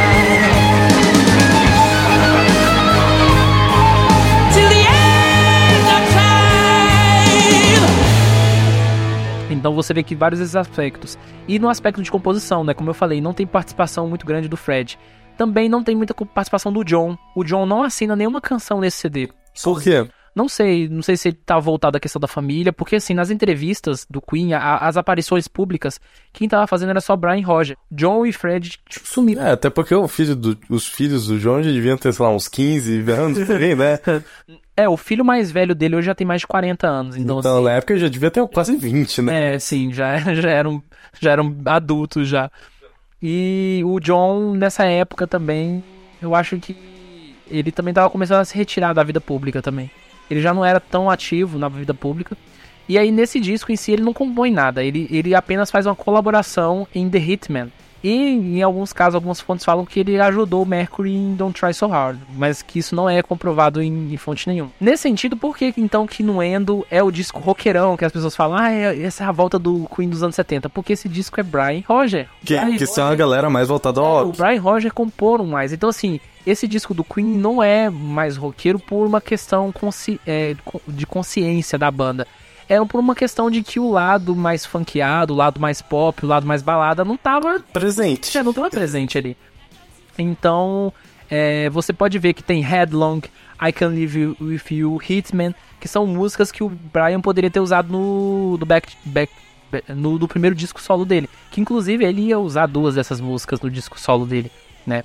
Então 9.59 9.75
você 9.75 9.93
vê 9.93 10.03
que 10.03 10.15
vários 10.15 10.41
desses 10.41 10.57
aspectos. 10.57 11.19
E 11.47 11.59
no 11.59 11.69
aspecto 11.69 12.03
de 12.03 12.11
composição, 12.11 12.63
né? 12.65 12.73
Como 12.75 12.89
eu 12.91 12.95
falei, 12.95 13.21
não 13.21 13.35
tem 13.35 13.47
participação 13.47 14.09
muito 14.09 14.25
grande 14.25 14.49
do 14.49 14.57
Fred. 14.57 14.99
Também 15.37 15.69
não 15.69 15.83
tem 15.83 15.95
muita 15.97 16.15
participação 16.15 16.73
do 16.73 16.85
John. 16.85 17.17
O 17.35 17.45
John 17.45 17.67
não 17.67 17.83
assina 17.83 18.17
nenhuma 18.17 18.41
canção 18.41 18.81
nesse 18.81 18.99
CD. 18.99 19.29
Por 19.63 19.83
quê? 19.83 20.09
Não 20.35 20.49
sei, 20.49 20.89
não 20.89 21.03
sei 21.03 21.17
se 21.17 21.29
ele 21.29 21.39
tá 21.45 21.59
voltado 21.59 21.97
à 21.97 22.01
questão 22.01 22.21
da 22.21 22.29
família, 22.29 22.73
porque 22.73 22.95
assim, 22.97 23.13
nas 23.13 23.29
entrevistas 23.29 24.07
do 24.09 24.21
Queen, 24.23 24.53
a- 24.55 24.77
as 24.77 24.97
aparições 24.97 25.49
públicas, 25.49 25.99
quem 26.33 26.49
tava 26.49 26.65
fazendo 26.69 26.91
era 26.91 27.01
só 27.01 27.17
Brian 27.17 27.39
e 27.39 27.43
Roger. 27.43 27.77
John 27.91 28.25
e 28.25 28.33
Fred 28.33 28.79
tipo, 28.89 29.05
sumiram. 29.07 29.43
É, 29.45 29.51
até 29.53 29.69
porque 29.69 29.95
filho 30.07 30.37
do- 30.37 30.57
os 30.71 30.87
filhos 30.87 31.27
do 31.27 31.41
João 31.41 31.61
já 31.61 31.73
deviam 31.73 31.97
ter, 31.99 32.13
sei 32.13 32.25
lá, 32.25 32.31
uns 32.33 32.47
15 32.47 33.01
anos 33.11 33.45
por 33.45 33.57
aí, 33.57 33.75
né? 33.75 33.99
É, 34.79 34.89
o 34.89 34.97
filho 34.97 35.25
mais 35.25 35.51
velho 35.51 35.75
dele 35.75 35.97
hoje 35.97 36.07
já 36.07 36.15
tem 36.15 36.25
mais 36.25 36.43
de 36.43 36.47
40 36.47 36.87
anos, 36.87 37.17
então, 37.17 37.41
Então, 37.41 37.61
na 37.61 37.73
época 37.73 37.99
já 37.99 38.07
devia 38.07 38.31
ter 38.31 38.47
quase 38.47 38.77
20, 38.77 39.23
né? 39.23 39.55
É, 39.55 39.59
sim, 39.59 39.93
já, 39.93 40.19
já, 40.35 40.49
eram, 40.49 40.81
já 41.21 41.33
eram 41.33 41.53
adultos 41.65 42.29
já. 42.29 42.49
E 43.21 43.83
o 43.85 43.99
John, 43.99 44.55
nessa 44.55 44.85
época 44.85 45.27
também, 45.27 45.83
eu 46.23 46.33
acho 46.33 46.57
que 46.59 46.77
ele 47.51 47.73
também 47.73 47.93
tava 47.93 48.09
começando 48.09 48.39
a 48.39 48.45
se 48.45 48.57
retirar 48.57 48.93
da 48.93 49.03
vida 49.03 49.21
pública 49.21 49.61
também. 49.61 49.91
Ele 50.31 50.41
já 50.41 50.55
não 50.55 50.65
era 50.65 50.79
tão 50.79 51.11
ativo 51.11 51.59
na 51.59 51.69
vida 51.69 51.93
pública. 51.93 52.37
E 52.89 52.97
aí, 52.97 53.11
nesse 53.11 53.41
disco 53.41 53.73
em 53.73 53.77
si, 53.77 53.91
ele 53.91 54.05
não 54.05 54.13
compõe 54.13 54.53
nada. 54.53 54.85
Ele, 54.85 55.09
ele 55.11 55.35
apenas 55.35 55.73
faz 55.73 55.87
uma 55.87 55.97
colaboração 55.97 56.87
em 56.95 57.11
The 57.11 57.19
Hitman. 57.19 57.73
E, 58.03 58.11
em 58.59 58.63
alguns 58.63 58.93
casos, 58.93 59.15
algumas 59.17 59.41
fontes 59.41 59.65
falam 59.65 59.85
que 59.85 60.01
ele 60.01 60.21
ajudou 60.21 60.63
o 60.63 60.67
Mercury 60.67 61.15
em 61.15 61.35
Don't 61.35 61.59
Try 61.59 61.75
So 61.75 61.87
Hard. 61.89 62.19
Mas 62.37 62.63
que 62.63 62.79
isso 62.79 62.95
não 62.95 63.09
é 63.11 63.23
comprovado 63.23 63.83
em, 63.83 64.13
em 64.13 64.17
fonte 64.17 64.49
nenhuma. 64.49 64.71
Nesse 64.81 65.03
sentido, 65.03 65.37
por 65.37 65.57
que 65.57 65.75
então 65.77 66.07
que 66.07 66.23
no 66.23 66.43
Endo 66.43 66.87
é 66.91 67.03
o 67.03 67.11
disco 67.11 67.41
roqueirão? 67.41 67.97
Que 67.97 68.05
as 68.05 68.13
pessoas 68.13 68.37
falam, 68.37 68.57
ah, 68.57 68.71
é- 68.71 69.03
essa 69.03 69.25
é 69.25 69.27
a 69.27 69.33
volta 69.33 69.59
do 69.59 69.89
Queen 69.95 70.09
dos 70.09 70.23
anos 70.23 70.35
70. 70.37 70.69
Porque 70.69 70.93
esse 70.93 71.09
disco 71.09 71.41
é 71.41 71.43
Brian 71.43 71.83
Roger. 71.89 72.29
Que, 72.45 72.57
Brian 72.59 72.77
que 72.77 72.87
são 72.87 73.07
a 73.09 73.15
galera 73.15 73.51
mais 73.51 73.69
voltada 73.69 74.01
ao 74.01 74.07
o 74.07 74.25
rock. 74.27 74.39
Brian 74.39 74.61
Roger 74.61 74.93
comporam 74.93 75.47
mais. 75.47 75.73
Então, 75.73 75.89
assim, 75.89 76.21
esse 76.47 76.69
disco 76.69 76.95
do 76.95 77.03
Queen 77.03 77.27
não 77.27 77.63
é 77.63 77.91
mais 77.91 78.37
roqueiro 78.37 78.79
por 78.79 79.07
uma 79.07 79.21
questão 79.21 79.73
consci- 79.73 80.21
é, 80.27 80.55
de 80.87 81.05
consciência 81.07 81.77
da 81.79 81.91
banda. 81.91 82.27
É 82.69 82.85
por 82.85 83.01
uma 83.01 83.15
questão 83.15 83.51
de 83.51 83.63
que 83.63 83.81
o 83.81 83.91
lado 83.91 84.37
mais 84.37 84.67
funkeado, 84.67 85.33
o 85.33 85.37
lado 85.37 85.59
mais 85.59 85.81
pop, 85.81 86.25
o 86.25 86.29
lado 86.29 86.47
mais 86.47 86.63
balada 86.63 87.05
não 87.05 87.17
tava, 87.17 87.61
Presente. 87.73 88.31
já 88.31 88.43
não 88.43 88.53
tava 88.53 88.69
presente 88.69 89.17
ali. 89.17 89.37
Então, 90.19 90.93
é, 91.31 91.71
você 91.71 91.93
pode 91.93 92.19
ver 92.19 92.35
que 92.35 92.43
tem 92.43 92.63
Headlong, 92.63 93.23
I 93.61 93.73
Can 93.73 93.89
Live 93.89 94.37
With 94.41 94.63
You, 94.71 95.01
Hitman, 95.03 95.55
que 95.81 95.89
são 95.89 96.07
músicas 96.07 96.53
que 96.53 96.63
o 96.63 96.69
Brian 96.69 97.21
poderia 97.21 97.51
ter 97.51 97.61
usado 97.61 97.91
no, 97.91 98.59
no 98.59 98.67
back, 98.67 98.93
back 99.05 99.33
no, 99.89 100.19
no 100.19 100.29
primeiro 100.29 100.55
disco 100.57 100.81
solo 100.81 101.05
dele. 101.05 101.29
Que 101.51 101.61
inclusive 101.61 102.05
ele 102.05 102.23
ia 102.23 102.39
usar 102.39 102.67
duas 102.67 102.95
dessas 102.95 103.21
músicas 103.21 103.61
no 103.61 103.71
disco 103.71 103.99
solo 103.99 104.27
dele, 104.27 104.51
né? 104.87 105.05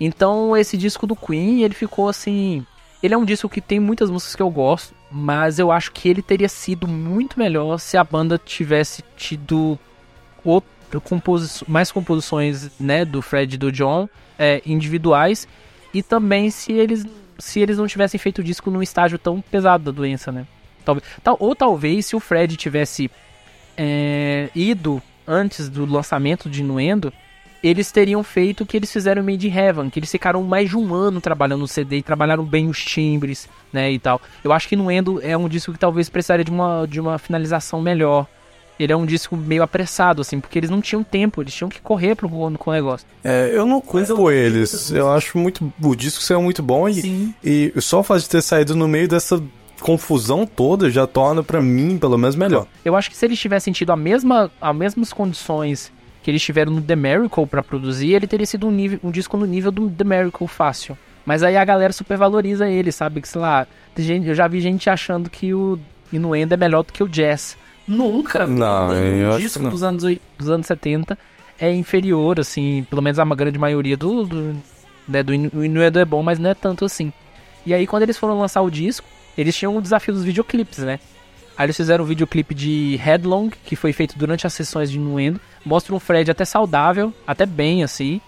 Então 0.00 0.56
esse 0.56 0.76
disco 0.76 1.06
do 1.06 1.14
Queen, 1.14 1.62
ele 1.62 1.74
ficou 1.74 2.08
assim. 2.08 2.66
Ele 3.02 3.14
é 3.14 3.18
um 3.18 3.24
disco 3.24 3.48
que 3.48 3.60
tem 3.60 3.78
muitas 3.78 4.10
músicas 4.10 4.34
que 4.34 4.42
eu 4.42 4.50
gosto, 4.50 4.94
mas 5.16 5.60
eu 5.60 5.70
acho 5.70 5.92
que 5.92 6.08
ele 6.08 6.20
teria 6.20 6.48
sido 6.48 6.88
muito 6.88 7.38
melhor 7.38 7.78
se 7.78 7.96
a 7.96 8.02
banda 8.02 8.36
tivesse 8.36 9.00
tido 9.16 9.78
outra 10.44 10.98
composi 11.04 11.64
mais 11.68 11.92
composições, 11.92 12.72
né, 12.80 13.04
do 13.04 13.22
Fred 13.22 13.54
e 13.54 13.58
do 13.58 13.70
John, 13.70 14.08
é, 14.36 14.60
individuais, 14.66 15.46
e 15.92 16.02
também 16.02 16.50
se 16.50 16.72
eles 16.72 17.06
se 17.38 17.60
eles 17.60 17.78
não 17.78 17.86
tivessem 17.86 18.18
feito 18.18 18.40
o 18.40 18.44
disco 18.44 18.70
num 18.70 18.82
estágio 18.82 19.16
tão 19.16 19.40
pesado 19.40 19.84
da 19.84 19.90
doença, 19.92 20.32
né? 20.32 20.46
Talvez, 20.84 21.06
tal, 21.22 21.36
ou 21.38 21.54
talvez 21.54 22.06
se 22.06 22.16
o 22.16 22.20
Fred 22.20 22.56
tivesse 22.56 23.08
é, 23.76 24.50
ido 24.54 25.00
antes 25.26 25.68
do 25.68 25.84
lançamento 25.84 26.50
de 26.50 26.62
Nuendo, 26.62 27.12
eles 27.64 27.90
teriam 27.90 28.22
feito 28.22 28.62
o 28.62 28.66
que 28.66 28.76
eles 28.76 28.92
fizeram 28.92 29.22
em 29.22 29.32
Made 29.32 29.48
in 29.48 29.56
Heaven, 29.56 29.88
que 29.88 29.98
eles 29.98 30.10
ficaram 30.10 30.42
mais 30.42 30.68
de 30.68 30.76
um 30.76 30.92
ano 30.94 31.18
trabalhando 31.18 31.60
no 31.60 31.68
CD 31.68 31.96
e 31.96 32.02
trabalharam 32.02 32.44
bem 32.44 32.68
os 32.68 32.84
timbres, 32.84 33.48
né, 33.72 33.90
e 33.90 33.98
tal. 33.98 34.20
Eu 34.44 34.52
acho 34.52 34.68
que 34.68 34.76
Nuendo 34.76 35.18
é 35.22 35.34
um 35.34 35.48
disco 35.48 35.72
que 35.72 35.78
talvez 35.78 36.10
precisaria 36.10 36.44
de 36.44 36.50
uma, 36.50 36.86
de 36.86 37.00
uma 37.00 37.18
finalização 37.18 37.80
melhor. 37.80 38.26
Ele 38.78 38.92
é 38.92 38.96
um 38.96 39.06
disco 39.06 39.34
meio 39.34 39.62
apressado, 39.62 40.20
assim, 40.20 40.40
porque 40.40 40.58
eles 40.58 40.68
não 40.68 40.82
tinham 40.82 41.02
tempo, 41.02 41.40
eles 41.40 41.54
tinham 41.54 41.70
que 41.70 41.80
correr 41.80 42.14
pro, 42.16 42.28
com 42.28 42.70
o 42.70 42.72
negócio. 42.72 43.06
É, 43.22 43.50
eu 43.54 43.64
não 43.64 43.80
culpo 43.80 44.30
eles. 44.30 44.90
Eu 44.90 45.10
acho 45.12 45.38
muito. 45.38 45.72
O 45.80 45.94
disco 45.94 46.20
saiu 46.20 46.42
muito 46.42 46.60
bom 46.60 46.88
e, 46.88 46.94
Sim. 46.94 47.34
e 47.42 47.72
só 47.80 48.00
o 48.00 48.02
fato 48.02 48.20
de 48.20 48.28
ter 48.28 48.42
saído 48.42 48.74
no 48.74 48.88
meio 48.88 49.06
dessa 49.06 49.40
confusão 49.80 50.44
toda 50.44 50.90
já 50.90 51.06
torna 51.06 51.40
pra 51.40 51.62
mim, 51.62 51.98
pelo 51.98 52.18
menos, 52.18 52.34
melhor. 52.34 52.66
Eu 52.84 52.96
acho 52.96 53.08
que 53.08 53.16
se 53.16 53.24
eles 53.24 53.38
tivessem 53.38 53.72
tido 53.72 53.92
a 53.92 53.96
mesma, 53.96 54.50
as 54.60 54.74
mesmas 54.74 55.12
condições 55.12 55.92
que 56.24 56.30
eles 56.30 56.42
tiveram 56.42 56.72
no 56.72 56.80
The 56.80 56.96
Miracle 56.96 57.46
pra 57.46 57.62
produzir, 57.62 58.14
ele 58.14 58.26
teria 58.26 58.46
sido 58.46 58.66
um, 58.66 58.70
nível, 58.72 58.98
um 59.04 59.10
disco 59.10 59.36
no 59.36 59.44
nível 59.46 59.70
do 59.70 59.88
The 59.90 60.02
Miracle 60.04 60.48
fácil. 60.48 60.96
Mas 61.24 61.42
aí 61.42 61.56
a 61.56 61.64
galera 61.64 61.92
supervaloriza 61.92 62.66
ele, 62.68 62.90
sabe? 62.90 63.20
Que 63.20 63.28
sei 63.28 63.40
lá, 63.40 63.66
tem 63.94 64.04
gente, 64.04 64.26
eu 64.28 64.34
já 64.34 64.48
vi 64.48 64.60
gente 64.60 64.88
achando 64.90 65.28
que 65.30 65.52
o 65.54 65.78
Inuendo 66.12 66.54
é 66.54 66.56
melhor 66.56 66.82
do 66.82 66.92
que 66.92 67.02
o 67.02 67.08
Jazz. 67.08 67.56
Nunca! 67.86 68.46
Não, 68.46 68.92
eu 68.94 69.28
o 69.28 69.30
acho 69.32 69.40
disco 69.40 69.62
não. 69.62 69.70
dos 69.70 69.82
anos, 69.82 70.02
dos 70.38 70.48
anos 70.50 70.66
70 70.66 71.18
é 71.60 71.72
inferior, 71.72 72.40
assim, 72.40 72.86
pelo 72.88 73.02
menos 73.02 73.18
a 73.18 73.22
uma 73.24 73.36
grande 73.36 73.58
maioria 73.58 73.96
do. 73.96 74.24
do, 74.24 74.56
né, 75.06 75.22
do 75.22 75.32
Inu- 75.34 75.50
o 75.54 75.62
Inuendo 75.64 75.98
é 75.98 76.04
bom, 76.04 76.22
mas 76.22 76.38
não 76.38 76.48
é 76.50 76.54
tanto 76.54 76.84
assim. 76.86 77.12
E 77.66 77.72
aí, 77.74 77.86
quando 77.86 78.02
eles 78.02 78.16
foram 78.16 78.38
lançar 78.38 78.62
o 78.62 78.70
disco, 78.70 79.06
eles 79.36 79.54
tinham 79.54 79.76
o 79.76 79.82
desafio 79.82 80.12
dos 80.14 80.24
videoclipes, 80.24 80.78
né? 80.78 80.98
Aí 81.56 81.66
eles 81.66 81.76
fizeram 81.76 82.04
um 82.04 82.06
videoclipe 82.06 82.54
de 82.54 82.96
Headlong, 83.02 83.50
que 83.64 83.76
foi 83.76 83.92
feito 83.92 84.18
durante 84.18 84.46
as 84.46 84.52
sessões 84.52 84.90
de 84.90 84.98
Nuendo. 84.98 85.40
Mostra 85.64 85.94
um 85.94 86.00
Fred 86.00 86.30
até 86.30 86.44
saudável, 86.44 87.12
até 87.26 87.46
bem, 87.46 87.84
assim. 87.84 88.20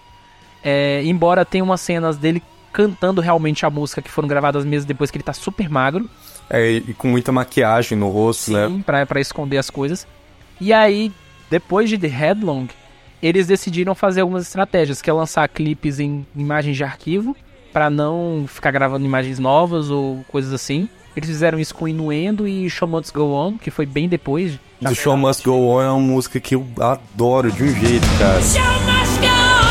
É, 0.63 1.01
embora 1.03 1.45
tenha 1.45 1.63
umas 1.63 1.81
cenas 1.81 2.17
dele 2.17 2.41
cantando 2.71 3.21
realmente 3.21 3.65
a 3.65 3.69
música 3.69 4.01
que 4.01 4.11
foram 4.11 4.27
gravadas 4.27 4.63
meses 4.63 4.85
depois 4.85 5.11
que 5.11 5.17
ele 5.17 5.23
tá 5.23 5.33
super 5.33 5.69
magro. 5.69 6.09
É, 6.49 6.71
e 6.71 6.93
com 6.93 7.07
muita 7.07 7.31
maquiagem 7.31 7.97
no 7.97 8.09
rosto, 8.09 8.51
né? 8.51 8.67
Sim, 8.67 8.81
pra, 8.81 9.05
pra 9.05 9.19
esconder 9.19 9.57
as 9.57 9.69
coisas. 9.69 10.07
E 10.59 10.71
aí, 10.71 11.11
depois 11.49 11.89
de 11.89 11.97
The 11.97 12.07
Headlong, 12.07 12.67
eles 13.21 13.47
decidiram 13.47 13.93
fazer 13.95 14.21
algumas 14.21 14.43
estratégias, 14.43 15.01
que 15.01 15.09
é 15.09 15.13
lançar 15.13 15.47
clipes 15.49 15.99
em 15.99 16.25
imagens 16.35 16.77
de 16.77 16.83
arquivo, 16.83 17.35
pra 17.73 17.89
não 17.89 18.45
ficar 18.47 18.71
gravando 18.71 19.05
imagens 19.05 19.39
novas 19.39 19.89
ou 19.89 20.23
coisas 20.27 20.53
assim. 20.53 20.87
Eles 21.17 21.29
fizeram 21.29 21.59
isso 21.59 21.73
com 21.73 21.87
Inuendo 21.87 22.47
e 22.47 22.69
Show 22.69 22.87
Must 22.87 23.11
Go 23.11 23.33
On, 23.33 23.57
que 23.57 23.71
foi 23.71 23.87
bem 23.87 24.07
depois. 24.07 24.59
The 24.83 24.93
Show 24.93 25.17
Must 25.17 25.43
Go 25.43 25.67
On 25.67 25.81
é 25.81 25.89
uma 25.89 25.99
música 25.99 26.39
que 26.39 26.53
eu 26.53 26.63
adoro 26.79 27.51
de 27.51 27.63
um 27.63 27.75
jeito, 27.75 28.05
cara. 28.19 28.39
Show 28.39 28.61
must 28.85 29.19
go 29.19 29.25
on. 29.25 29.66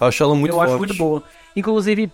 Eu 0.00 0.06
acho 0.06 0.22
ela 0.22 0.34
muito 0.34 0.54
eu 0.54 0.60
acho 0.60 0.76
forte. 0.76 0.88
muito 0.88 0.98
boa. 0.98 1.22
Inclusive, 1.54 2.10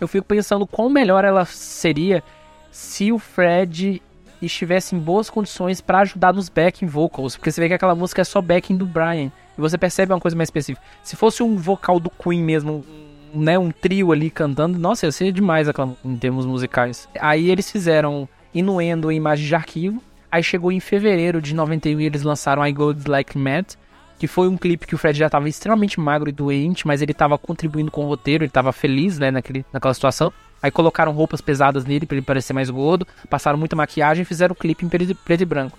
eu 0.00 0.08
fico 0.08 0.26
pensando 0.26 0.66
quão 0.66 0.88
melhor 0.88 1.24
ela 1.24 1.44
seria 1.44 2.22
se 2.70 3.12
o 3.12 3.18
Fred 3.18 4.02
estivesse 4.40 4.94
em 4.94 4.98
boas 4.98 5.28
condições 5.28 5.80
pra 5.80 6.00
ajudar 6.00 6.32
nos 6.32 6.48
backing 6.48 6.86
vocals, 6.86 7.36
porque 7.36 7.50
você 7.50 7.60
vê 7.60 7.68
que 7.68 7.74
aquela 7.74 7.94
música 7.94 8.22
é 8.22 8.24
só 8.24 8.40
backing 8.40 8.76
do 8.76 8.86
Brian, 8.86 9.32
e 9.56 9.60
você 9.60 9.76
percebe 9.76 10.12
uma 10.12 10.20
coisa 10.20 10.36
mais 10.36 10.46
específica. 10.46 10.84
Se 11.02 11.16
fosse 11.16 11.42
um 11.42 11.56
vocal 11.56 11.98
do 11.98 12.08
Queen 12.10 12.42
mesmo, 12.42 12.84
né, 13.34 13.58
um 13.58 13.70
trio 13.70 14.12
ali 14.12 14.30
cantando, 14.30 14.78
nossa, 14.78 15.06
ia 15.06 15.12
ser 15.12 15.32
demais 15.32 15.68
aquela, 15.68 15.94
em 16.04 16.16
termos 16.16 16.46
musicais. 16.46 17.08
Aí 17.18 17.50
eles 17.50 17.70
fizeram 17.70 18.28
Inuendo 18.54 19.10
em 19.12 19.16
imagem 19.16 19.46
de 19.46 19.54
arquivo, 19.54 20.02
aí 20.30 20.42
chegou 20.42 20.72
em 20.72 20.80
fevereiro 20.80 21.42
de 21.42 21.54
91 21.54 22.00
e 22.00 22.06
eles 22.06 22.22
lançaram 22.22 22.66
I 22.66 22.72
Go 22.72 22.94
Like 23.06 23.36
Mad, 23.36 23.66
que 24.18 24.26
foi 24.26 24.48
um 24.48 24.56
clipe 24.56 24.86
que 24.86 24.94
o 24.94 24.98
Fred 24.98 25.18
já 25.18 25.26
estava 25.26 25.48
extremamente 25.48 26.00
magro 26.00 26.28
e 26.28 26.32
doente, 26.32 26.86
mas 26.86 27.00
ele 27.00 27.12
estava 27.12 27.38
contribuindo 27.38 27.90
com 27.90 28.04
o 28.04 28.08
roteiro, 28.08 28.42
ele 28.44 28.50
estava 28.50 28.72
feliz, 28.72 29.18
né, 29.18 29.30
naquele, 29.30 29.64
naquela 29.72 29.94
situação. 29.94 30.32
Aí 30.60 30.70
colocaram 30.72 31.12
roupas 31.12 31.40
pesadas 31.40 31.84
nele 31.84 32.04
para 32.04 32.16
ele 32.16 32.26
parecer 32.26 32.52
mais 32.52 32.68
gordo, 32.68 33.06
passaram 33.30 33.56
muita 33.56 33.76
maquiagem 33.76 34.22
e 34.22 34.24
fizeram 34.24 34.52
o 34.52 34.56
clipe 34.56 34.84
em 34.84 34.88
preto 34.88 35.40
e 35.42 35.44
branco. 35.44 35.78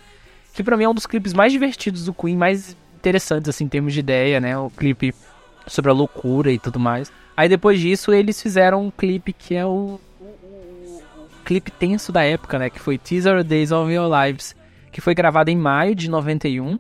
Que 0.54 0.64
pra 0.64 0.78
mim 0.78 0.86
é 0.86 0.90
um 0.90 0.94
dos 0.94 1.06
clipes 1.06 1.34
mais 1.34 1.52
divertidos 1.52 2.06
do 2.06 2.14
Queen, 2.14 2.38
mais 2.38 2.78
interessantes 2.98 3.50
assim 3.50 3.66
em 3.66 3.68
termos 3.68 3.94
de 3.94 4.00
ideia, 4.00 4.40
né? 4.40 4.58
O 4.58 4.70
clipe 4.70 5.14
sobre 5.68 5.92
a 5.92 5.94
loucura 5.94 6.50
e 6.52 6.58
tudo 6.58 6.80
mais. 6.80 7.12
Aí 7.36 7.48
depois 7.50 7.80
disso 7.80 8.14
eles 8.14 8.42
fizeram 8.42 8.86
um 8.86 8.92
clipe 8.92 9.34
que 9.34 9.54
é 9.54 9.66
o, 9.66 10.00
o, 10.20 10.24
o- 10.24 11.04
o 11.22 11.44
clipe 11.46 11.72
tenso 11.72 12.12
da 12.14 12.24
época, 12.24 12.58
né? 12.58 12.70
Que 12.70 12.80
foi 12.80 12.98
Teaser 12.98 13.44
Days 13.44 13.72
of 13.72 13.92
Your 13.92 14.10
Lives, 14.26 14.56
que 14.92 15.02
foi 15.02 15.14
gravado 15.14 15.50
em 15.50 15.58
maio 15.58 15.94
de 15.94 16.10
91 16.10 16.80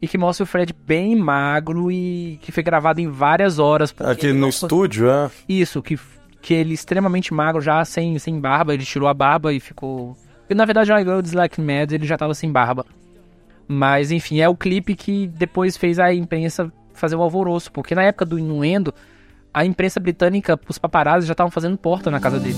e 0.00 0.06
que 0.06 0.16
mostra 0.16 0.44
o 0.44 0.46
Fred 0.46 0.74
bem 0.86 1.16
magro 1.16 1.90
e 1.90 2.38
que 2.40 2.52
foi 2.52 2.62
gravado 2.62 3.00
em 3.00 3.08
várias 3.08 3.58
horas. 3.58 3.94
Aqui 3.98 4.32
no 4.32 4.40
não- 4.40 4.48
estúdio, 4.48 5.10
é. 5.10 5.30
isso, 5.48 5.82
que, 5.82 5.98
que 6.40 6.54
ele 6.54 6.74
extremamente 6.74 7.34
magro, 7.34 7.60
já 7.60 7.84
sem, 7.84 8.18
sem 8.18 8.38
barba, 8.40 8.74
ele 8.74 8.84
tirou 8.84 9.08
a 9.08 9.14
barba 9.14 9.52
e 9.52 9.60
ficou. 9.60 10.16
E, 10.48 10.54
na 10.54 10.64
verdade, 10.64 10.92
o 10.92 10.98
I 10.98 11.04
Go 11.04 11.20
Like 11.34 11.60
Mad 11.60 11.92
ele 11.92 12.06
já 12.06 12.16
tava 12.16 12.34
sem 12.34 12.50
barba. 12.50 12.86
Mas 13.66 14.10
enfim, 14.10 14.40
é 14.40 14.48
o 14.48 14.56
clipe 14.56 14.94
que 14.94 15.26
depois 15.26 15.76
fez 15.76 15.98
a 15.98 16.14
imprensa 16.14 16.72
fazer 16.94 17.16
um 17.16 17.22
alvoroço, 17.22 17.70
porque 17.70 17.94
na 17.94 18.02
época 18.02 18.24
do 18.24 18.38
Inuendo, 18.38 18.94
a 19.52 19.64
imprensa 19.64 20.00
britânica, 20.00 20.58
os 20.68 20.78
paparazzi 20.78 21.26
já 21.26 21.32
estavam 21.32 21.50
fazendo 21.50 21.76
porta 21.76 22.10
na 22.10 22.18
casa 22.18 22.40
dele. 22.40 22.56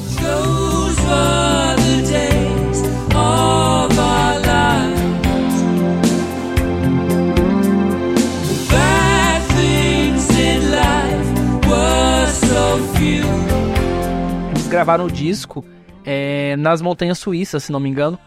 Gravaram 14.71 15.07
o 15.07 15.11
disco 15.11 15.65
é, 16.05 16.55
nas 16.57 16.81
montanhas 16.81 17.19
suíças, 17.19 17.65
se 17.65 17.73
não 17.73 17.81
me 17.81 17.89
engano, 17.89 18.19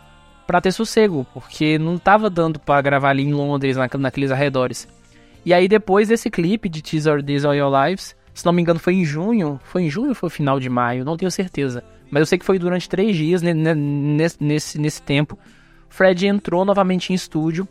pra 0.46 0.60
ter 0.62 0.72
sossego, 0.72 1.26
porque 1.34 1.78
não 1.80 1.98
tava 1.98 2.30
dando 2.30 2.60
pra 2.60 2.82
gravar 2.82 3.10
ali 3.10 3.24
em 3.24 3.34
Londres, 3.34 3.78
na, 3.78 3.90
naqueles 3.98 4.30
arredores. 4.32 4.88
E 5.46 5.54
aí 5.54 5.68
depois 5.68 6.08
desse 6.10 6.30
clipe 6.30 6.70
de 6.70 6.82
Teaser 6.82 7.22
Days 7.22 7.46
of 7.46 7.56
Your 7.56 7.72
Lives, 7.86 8.16
se 8.34 8.46
não 8.46 8.54
me 8.54 8.62
engano 8.62 8.80
foi 8.80 8.96
em 8.96 9.06
junho, 9.06 9.60
foi 9.64 9.84
em 9.84 9.90
junho 9.90 10.10
ou 10.10 10.16
foi 10.16 10.30
final 10.30 10.60
de 10.60 10.70
maio, 10.70 11.06
não 11.06 11.18
tenho 11.18 11.32
certeza. 11.32 11.84
Mas 12.12 12.22
eu 12.22 12.26
sei 12.26 12.38
que 12.38 12.46
foi 12.46 12.60
durante 12.60 12.88
três 12.90 13.16
dias, 13.16 13.42
ne- 13.42 13.54
ne- 13.54 13.74
nesse, 13.74 14.38
nesse, 14.44 14.80
nesse 14.80 15.02
tempo, 15.02 15.38
Fred 15.90 16.28
entrou 16.28 16.66
novamente 16.66 17.12
em 17.12 17.16
estúdio 17.16 17.68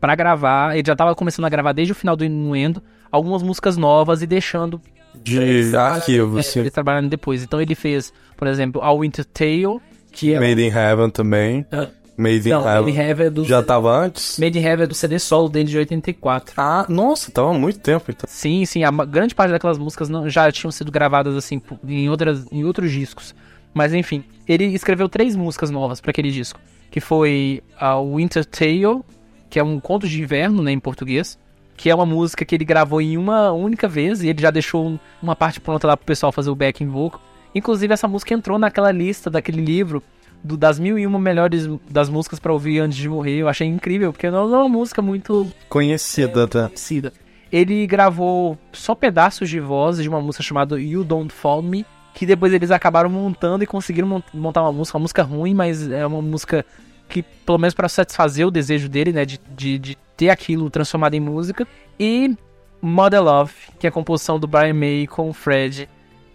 pra 0.00 0.14
gravar, 0.14 0.76
ele 0.76 0.86
já 0.86 0.96
tava 0.96 1.14
começando 1.14 1.44
a 1.44 1.48
gravar 1.48 1.72
desde 1.72 1.92
o 1.92 1.94
final 1.96 2.16
do 2.16 2.24
Inuendo, 2.24 2.82
algumas 3.10 3.42
músicas 3.42 3.76
novas 3.76 4.22
e 4.22 4.26
deixando 4.26 4.80
De 5.14 5.76
arquivo, 5.76 6.38
é, 6.38 6.40
assim. 6.40 6.60
ele 6.60 6.70
trabalhando 6.70 7.08
depois. 7.08 7.42
Então 7.42 7.60
ele 7.60 7.74
fez, 7.74 8.12
por 8.36 8.48
exemplo, 8.48 8.80
A 8.82 8.92
Winter 8.92 9.24
Tale, 9.24 9.80
que 10.10 10.32
é. 10.32 10.40
Made 10.40 10.62
in 10.62 10.68
Heaven 10.68 11.10
também. 11.10 11.66
Ah, 11.70 11.88
Made 12.16 12.48
in 12.48 12.52
não, 12.52 12.64
Made 12.64 12.90
in 12.90 12.96
Heaven. 12.96 13.26
É 13.26 13.30
do. 13.30 13.44
Já 13.44 13.62
tava 13.62 13.90
antes? 13.96 14.38
Made 14.38 14.58
in 14.58 14.62
Heaven 14.62 14.84
é 14.84 14.86
do 14.86 14.94
CD 14.94 15.18
solo 15.18 15.48
dele 15.48 15.68
de 15.68 15.78
84. 15.78 16.54
Ah, 16.56 16.84
nossa, 16.88 17.30
tava 17.30 17.50
há 17.50 17.54
muito 17.54 17.78
tempo 17.80 18.10
então. 18.10 18.28
Sim, 18.28 18.64
sim, 18.66 18.84
a 18.84 18.90
grande 18.90 19.34
parte 19.34 19.50
daquelas 19.50 19.78
músicas 19.78 20.08
não, 20.08 20.28
já 20.28 20.50
tinham 20.52 20.70
sido 20.70 20.92
gravadas 20.92 21.34
assim 21.34 21.60
em, 21.86 22.08
outras, 22.10 22.46
em 22.52 22.64
outros 22.64 22.90
discos. 22.90 23.34
Mas 23.72 23.94
enfim, 23.94 24.24
ele 24.46 24.64
escreveu 24.66 25.08
três 25.08 25.36
músicas 25.36 25.70
novas 25.70 26.00
para 26.00 26.10
aquele 26.10 26.30
disco, 26.30 26.60
que 26.90 27.00
foi 27.00 27.62
a 27.78 28.00
Winter 28.00 28.44
Tale, 28.44 29.02
que 29.48 29.58
é 29.58 29.64
um 29.64 29.78
conto 29.80 30.08
de 30.08 30.20
inverno, 30.20 30.62
né, 30.62 30.72
em 30.72 30.78
português, 30.78 31.38
que 31.80 31.88
é 31.88 31.94
uma 31.94 32.04
música 32.04 32.44
que 32.44 32.54
ele 32.54 32.64
gravou 32.64 33.00
em 33.00 33.16
uma 33.16 33.52
única 33.52 33.88
vez 33.88 34.22
e 34.22 34.28
ele 34.28 34.42
já 34.42 34.50
deixou 34.50 34.86
um- 34.86 34.98
uma 35.22 35.34
parte 35.34 35.58
pronta 35.58 35.86
lá 35.86 35.96
pro 35.96 36.04
pessoal 36.04 36.30
fazer 36.30 36.50
o 36.50 36.54
backing 36.54 36.88
vocal. 36.88 37.22
Inclusive 37.54 37.94
essa 37.94 38.06
música 38.06 38.34
entrou 38.34 38.58
naquela 38.58 38.90
lista 38.92 39.30
daquele 39.30 39.62
livro 39.62 40.02
do- 40.44 40.58
das 40.58 40.78
mil 40.78 40.98
e 40.98 41.06
uma 41.06 41.18
melhores 41.18 41.66
das 41.90 42.10
músicas 42.10 42.38
para 42.38 42.52
ouvir 42.52 42.80
antes 42.80 42.98
de 42.98 43.08
morrer. 43.08 43.36
Eu 43.38 43.48
achei 43.48 43.66
incrível, 43.66 44.12
porque 44.12 44.30
não 44.30 44.54
é 44.54 44.58
uma 44.58 44.68
música 44.68 45.00
muito 45.00 45.50
Conhecida, 45.70 46.46
tá? 46.46 46.64
conhecida. 46.66 47.14
Ele 47.50 47.86
gravou 47.86 48.58
só 48.72 48.94
pedaços 48.94 49.48
de 49.48 49.58
voz 49.58 49.96
de 50.02 50.08
uma 50.08 50.20
música 50.20 50.44
chamada 50.44 50.78
You 50.78 51.02
Don't 51.02 51.32
Fall 51.32 51.62
Me, 51.62 51.86
que 52.14 52.26
depois 52.26 52.52
eles 52.52 52.70
acabaram 52.70 53.08
montando 53.08 53.64
e 53.64 53.66
conseguiram 53.66 54.06
mon- 54.06 54.22
montar 54.34 54.60
uma 54.62 54.72
música, 54.72 54.98
uma 54.98 55.02
música 55.02 55.22
ruim, 55.22 55.54
mas 55.54 55.90
é 55.90 56.06
uma 56.06 56.20
música 56.20 56.62
que, 57.10 57.22
pelo 57.22 57.58
menos 57.58 57.74
para 57.74 57.88
satisfazer 57.88 58.46
o 58.46 58.50
desejo 58.50 58.88
dele, 58.88 59.12
né, 59.12 59.24
de, 59.26 59.38
de, 59.54 59.78
de 59.78 59.98
ter 60.16 60.30
aquilo 60.30 60.70
transformado 60.70 61.14
em 61.14 61.20
música. 61.20 61.66
E 61.98 62.34
Mother 62.80 63.22
Love, 63.22 63.52
que 63.78 63.86
é 63.86 63.90
a 63.90 63.92
composição 63.92 64.38
do 64.38 64.46
Brian 64.46 64.72
May 64.72 65.06
com 65.06 65.28
o 65.28 65.32
Fred, 65.32 65.88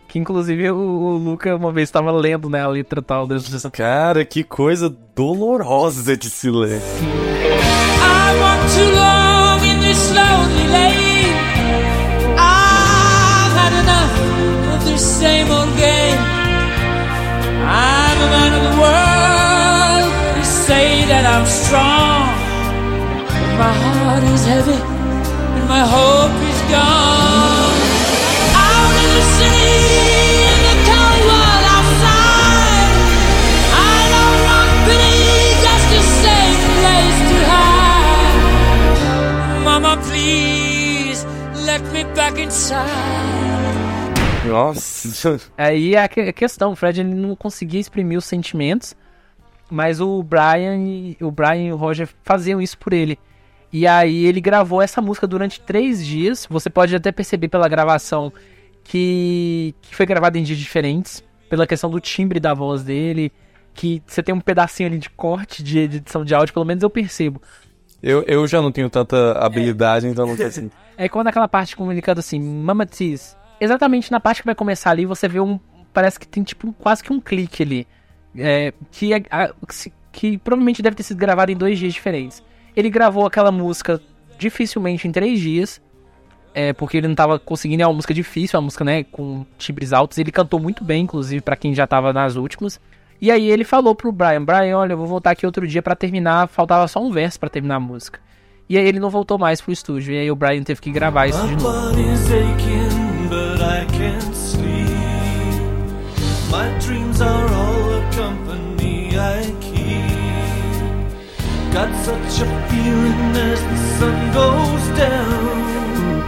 que 0.07 0.19
inclusive 0.19 0.69
o, 0.69 0.77
o 0.77 1.17
Luca 1.17 1.55
uma 1.55 1.71
vez 1.71 1.89
estava 1.89 2.11
lendo, 2.11 2.49
né, 2.49 2.61
a 2.61 2.67
letra 2.67 3.01
tal 3.01 3.25
dessa 3.25 3.71
Cara, 3.71 4.23
que 4.23 4.43
coisa 4.43 4.95
dolorosa 5.15 6.15
de 6.15 6.29
se 6.29 6.49
ler. 6.49 6.81
I 7.97 8.39
walked 8.39 8.75
too 8.75 8.91
long 8.91 9.63
in 9.65 9.79
this 9.79 10.11
lonely 10.11 10.67
lane. 10.71 11.04
I'm 21.35 21.45
strong, 21.47 22.31
but 23.35 23.51
my 23.59 23.73
heart 23.83 24.23
is 24.23 24.45
heavy 24.45 24.79
and 25.57 25.67
my 25.67 25.83
hope 25.83 26.31
is 26.51 26.61
gone. 26.71 27.75
Out 28.55 28.95
in 29.03 29.09
the 29.17 29.25
city, 29.35 29.75
in 30.47 30.59
the 30.69 30.75
cold 30.87 31.21
world 31.27 31.65
outside. 31.75 32.87
I 33.75 33.99
don't 34.15 34.39
want 34.47 34.71
pity, 34.87 35.19
just 35.65 35.89
a 35.99 36.01
safe 36.23 36.63
place 36.79 37.19
to 37.31 37.37
hide. 37.51 38.39
Mama, 39.65 39.93
please 40.07 41.19
let 41.65 41.83
me 41.91 42.01
back 42.15 42.39
inside. 42.39 43.35
Nossa. 44.47 45.37
Aí 45.57 45.95
é 45.95 46.03
a 46.03 46.07
questão, 46.07 46.71
o 46.71 46.75
Fred 46.77 47.01
ele 47.01 47.13
não 47.13 47.35
conseguia 47.35 47.81
exprimir 47.81 48.17
os 48.17 48.25
sentimentos, 48.25 48.95
mas 49.69 49.99
o 50.01 50.21
Brian, 50.23 50.77
e- 50.77 51.17
o 51.21 51.31
Brian 51.31 51.63
e 51.67 51.71
o 51.73 51.75
Roger 51.77 52.07
faziam 52.23 52.61
isso 52.61 52.77
por 52.77 52.93
ele. 52.93 53.17
E 53.73 53.85
aí 53.85 54.25
ele 54.25 54.39
gravou 54.39 54.81
essa 54.81 55.01
música 55.01 55.27
durante 55.27 55.59
três 55.59 56.05
dias. 56.05 56.47
Você 56.49 56.69
pode 56.69 56.95
até 56.95 57.11
perceber 57.11 57.47
pela 57.49 57.67
gravação 57.67 58.31
que, 58.83 59.73
que 59.81 59.95
foi 59.95 60.05
gravada 60.05 60.37
em 60.37 60.43
dias 60.43 60.57
diferentes, 60.59 61.23
pela 61.49 61.67
questão 61.67 61.89
do 61.89 61.99
timbre 61.99 62.39
da 62.39 62.53
voz 62.53 62.83
dele, 62.83 63.31
que 63.73 64.01
você 64.05 64.23
tem 64.23 64.33
um 64.33 64.39
pedacinho 64.39 64.87
ali 64.89 64.97
de 64.97 65.09
corte 65.09 65.63
de, 65.63 65.87
de 65.87 65.97
edição 65.97 66.23
de 66.23 66.33
áudio, 66.33 66.53
pelo 66.53 66.65
menos 66.65 66.83
eu 66.83 66.89
percebo. 66.89 67.41
Eu, 68.01 68.23
eu 68.27 68.45
já 68.47 68.61
não 68.61 68.71
tenho 68.71 68.89
tanta 68.89 69.33
habilidade, 69.39 70.07
então 70.07 70.25
não 70.27 70.35
sei 70.37 70.45
assim. 70.47 70.69
É 70.97 71.09
quando 71.09 71.27
aquela 71.27 71.47
parte 71.47 71.75
comunicando 71.75 72.19
assim, 72.21 72.39
Mama 72.39 72.85
Tease. 72.85 73.35
Exatamente 73.59 74.09
na 74.09 74.19
parte 74.21 74.41
que 74.41 74.45
vai 74.45 74.55
começar 74.55 74.91
ali, 74.91 75.05
você 75.05 75.27
vê 75.27 75.41
um. 75.41 75.59
Parece 75.91 76.17
que 76.17 76.25
tem 76.25 76.41
tipo 76.41 76.69
um- 76.69 76.71
quase 76.71 77.03
que 77.03 77.11
um 77.11 77.19
clique 77.19 77.61
ali. 77.63 77.85
É, 78.37 78.73
que, 78.91 79.13
é- 79.13 79.23
a- 79.31 79.51
que 80.11 80.37
provavelmente 80.37 80.81
deve 80.81 80.95
ter 80.95 81.03
sido 81.03 81.17
gravado 81.17 81.51
em 81.51 81.55
dois 81.57 81.77
dias 81.79 81.93
diferentes. 81.93 82.43
Ele 82.75 82.89
gravou 82.89 83.25
aquela 83.25 83.51
música 83.51 84.01
dificilmente 84.37 85.07
em 85.07 85.11
três 85.11 85.39
dias. 85.39 85.81
É, 86.53 86.71
porque 86.71 86.95
ele 86.97 87.07
não 87.09 87.15
tava 87.15 87.37
conseguindo, 87.37 87.83
é 87.83 87.85
uma 87.85 87.93
música 87.93 88.13
difícil, 88.13 88.55
é 88.55 88.59
uma 88.59 88.65
música, 88.65 88.85
né, 88.85 89.03
com 89.03 89.45
timbres 89.57 89.91
altos. 89.91 90.17
Ele 90.17 90.31
cantou 90.31 90.57
muito 90.57 90.85
bem, 90.85 91.03
inclusive, 91.03 91.41
pra 91.41 91.55
quem 91.57 91.73
já 91.75 91.85
tava 91.85 92.13
nas 92.13 92.37
últimas. 92.37 92.79
E 93.21 93.29
aí 93.29 93.49
ele 93.49 93.65
falou 93.65 93.93
pro 93.93 94.09
Brian, 94.11 94.41
Brian, 94.43 94.77
olha, 94.77 94.93
eu 94.93 94.97
vou 94.97 95.05
voltar 95.07 95.31
aqui 95.31 95.45
outro 95.45 95.67
dia 95.67 95.81
pra 95.81 95.95
terminar, 95.95 96.47
faltava 96.47 96.87
só 96.87 97.01
um 97.03 97.11
verso 97.11 97.37
pra 97.39 97.49
terminar 97.49 97.75
a 97.75 97.79
música. 97.79 98.21
E 98.69 98.77
aí 98.77 98.87
ele 98.87 98.99
não 99.01 99.09
voltou 99.09 99.37
mais 99.37 99.59
pro 99.59 99.71
estúdio, 99.73 100.13
e 100.13 100.17
aí 100.17 100.31
o 100.31 100.35
Brian 100.35 100.63
teve 100.63 100.79
que 100.79 100.91
gravar 100.91 101.27
isso 101.27 101.45
de 101.45 101.55
novo. 101.55 101.91
My 106.51 106.69
dreams 106.79 107.21
are 107.21 107.47
Got 111.75 111.91
such 112.05 112.41
a 112.41 112.45
feeling 112.69 113.35
as 113.35 113.59
the 113.61 113.77
sun 113.97 114.31
goes 114.33 114.87
down. 114.97 116.23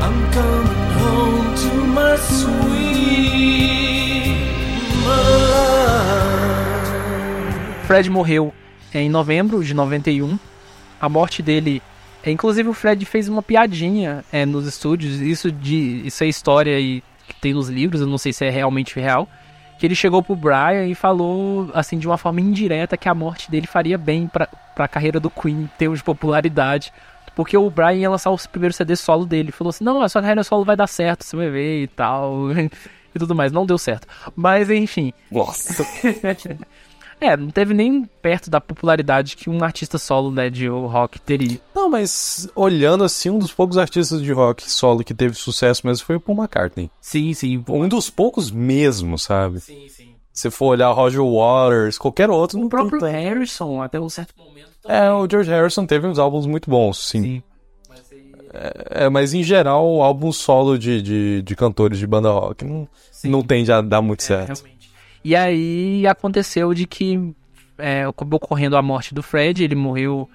I'm 0.00 0.30
coming 0.32 0.90
home 0.98 1.54
to 1.54 1.70
my 1.86 2.16
sweet 2.16 3.56
love. 5.06 6.16
Fred 7.86 8.10
morreu 8.10 8.52
em 8.92 9.08
novembro 9.08 9.62
de 9.64 9.72
91. 9.72 10.38
A 11.00 11.08
morte 11.08 11.42
dele. 11.42 11.80
Inclusive 12.26 12.68
o 12.68 12.72
Fred 12.72 13.04
fez 13.04 13.28
uma 13.28 13.42
piadinha 13.42 14.24
é, 14.32 14.44
nos 14.46 14.66
estúdios. 14.66 15.20
Isso 15.20 15.50
de 15.52 16.02
isso 16.06 16.24
é 16.24 16.28
história 16.28 16.78
e 16.80 17.02
que 17.28 17.34
tem 17.40 17.54
nos 17.54 17.68
livros. 17.68 18.00
Eu 18.00 18.06
não 18.06 18.18
sei 18.18 18.32
se 18.32 18.44
é 18.44 18.50
realmente 18.50 18.98
real. 18.98 19.28
Que 19.82 19.86
ele 19.86 19.96
chegou 19.96 20.22
pro 20.22 20.36
Brian 20.36 20.86
e 20.86 20.94
falou 20.94 21.68
assim 21.74 21.98
de 21.98 22.06
uma 22.06 22.16
forma 22.16 22.40
indireta 22.40 22.96
que 22.96 23.08
a 23.08 23.14
morte 23.16 23.50
dele 23.50 23.66
faria 23.66 23.98
bem 23.98 24.28
pra, 24.28 24.46
pra 24.76 24.86
carreira 24.86 25.18
do 25.18 25.28
Queen 25.28 25.62
em 25.62 25.70
termos 25.76 25.98
de 25.98 26.04
popularidade. 26.04 26.92
Porque 27.34 27.56
o 27.56 27.68
Brian 27.68 27.94
ia 27.94 28.08
lançar 28.08 28.30
o 28.30 28.38
primeiro 28.48 28.72
CD 28.72 28.94
solo 28.94 29.26
dele. 29.26 29.50
Falou 29.50 29.70
assim: 29.70 29.82
Não, 29.82 30.00
a 30.00 30.08
sua 30.08 30.20
carreira 30.20 30.44
solo 30.44 30.64
vai 30.64 30.76
dar 30.76 30.86
certo, 30.86 31.24
você 31.24 31.34
vai 31.34 31.50
ver 31.50 31.82
e 31.82 31.88
tal. 31.88 32.52
e 33.12 33.18
tudo 33.18 33.34
mais. 33.34 33.50
Não 33.50 33.66
deu 33.66 33.76
certo. 33.76 34.06
Mas 34.36 34.70
enfim. 34.70 35.12
Nossa. 35.28 35.84
É, 37.24 37.36
não 37.36 37.50
teve 37.50 37.72
nem 37.72 38.04
perto 38.20 38.50
da 38.50 38.60
popularidade 38.60 39.36
que 39.36 39.48
um 39.48 39.62
artista 39.62 39.96
solo 39.98 40.30
né, 40.30 40.50
de 40.50 40.66
rock 40.68 41.20
teria. 41.20 41.60
Não, 41.74 41.88
mas 41.88 42.48
olhando 42.54 43.04
assim, 43.04 43.30
um 43.30 43.38
dos 43.38 43.52
poucos 43.52 43.78
artistas 43.78 44.20
de 44.20 44.32
rock 44.32 44.68
solo 44.70 45.04
que 45.04 45.14
teve 45.14 45.34
sucesso 45.34 45.86
mesmo 45.86 46.04
foi 46.04 46.16
o 46.16 46.20
Paul 46.20 46.38
McCartney. 46.38 46.90
Sim, 47.00 47.32
sim. 47.32 47.64
Um 47.68 47.88
dos 47.88 48.10
poucos 48.10 48.50
mesmo, 48.50 49.18
sabe? 49.18 49.60
Sim, 49.60 49.88
sim. 49.88 50.08
Se 50.32 50.50
for 50.50 50.66
olhar 50.68 50.90
Roger 50.92 51.22
Waters, 51.22 51.98
qualquer 51.98 52.28
outro, 52.30 52.58
O 52.58 52.62
não 52.62 52.68
próprio 52.68 52.98
tem... 52.98 53.12
Harrison, 53.12 53.82
até 53.82 54.00
um 54.00 54.08
certo 54.08 54.34
momento. 54.36 54.70
É, 54.88 55.12
o 55.12 55.28
George 55.30 55.50
Harrison 55.50 55.86
teve 55.86 56.06
uns 56.06 56.18
álbuns 56.18 56.46
muito 56.46 56.68
bons, 56.70 56.98
sim. 57.06 57.22
Sim. 57.22 57.42
Mas 57.88 58.00
aí- 58.10 58.32
É, 58.90 59.08
mas 59.08 59.32
em 59.34 59.42
geral, 59.44 59.86
o 59.86 60.02
álbum 60.02 60.32
solo 60.32 60.78
de, 60.78 61.00
de, 61.02 61.42
de 61.42 61.54
cantores 61.54 61.98
de 61.98 62.06
banda 62.06 62.30
rock 62.30 62.64
não, 62.64 62.88
Sim. 63.12 63.28
não 63.30 63.42
tende 63.42 63.70
a 63.70 63.80
dar 63.80 64.00
muito 64.02 64.20
É, 64.20 64.24
certo. 64.24 64.58
realmente. 64.62 64.81
E 65.24 65.36
aí 65.36 66.06
aconteceu 66.06 66.74
de 66.74 66.86
que 66.86 67.32
é, 67.78 68.04
acabou 68.04 68.36
ocorrendo 68.38 68.76
a 68.76 68.82
morte 68.82 69.14
do 69.14 69.22
Fred, 69.22 69.62
ele 69.62 69.74
morreu. 69.74 70.28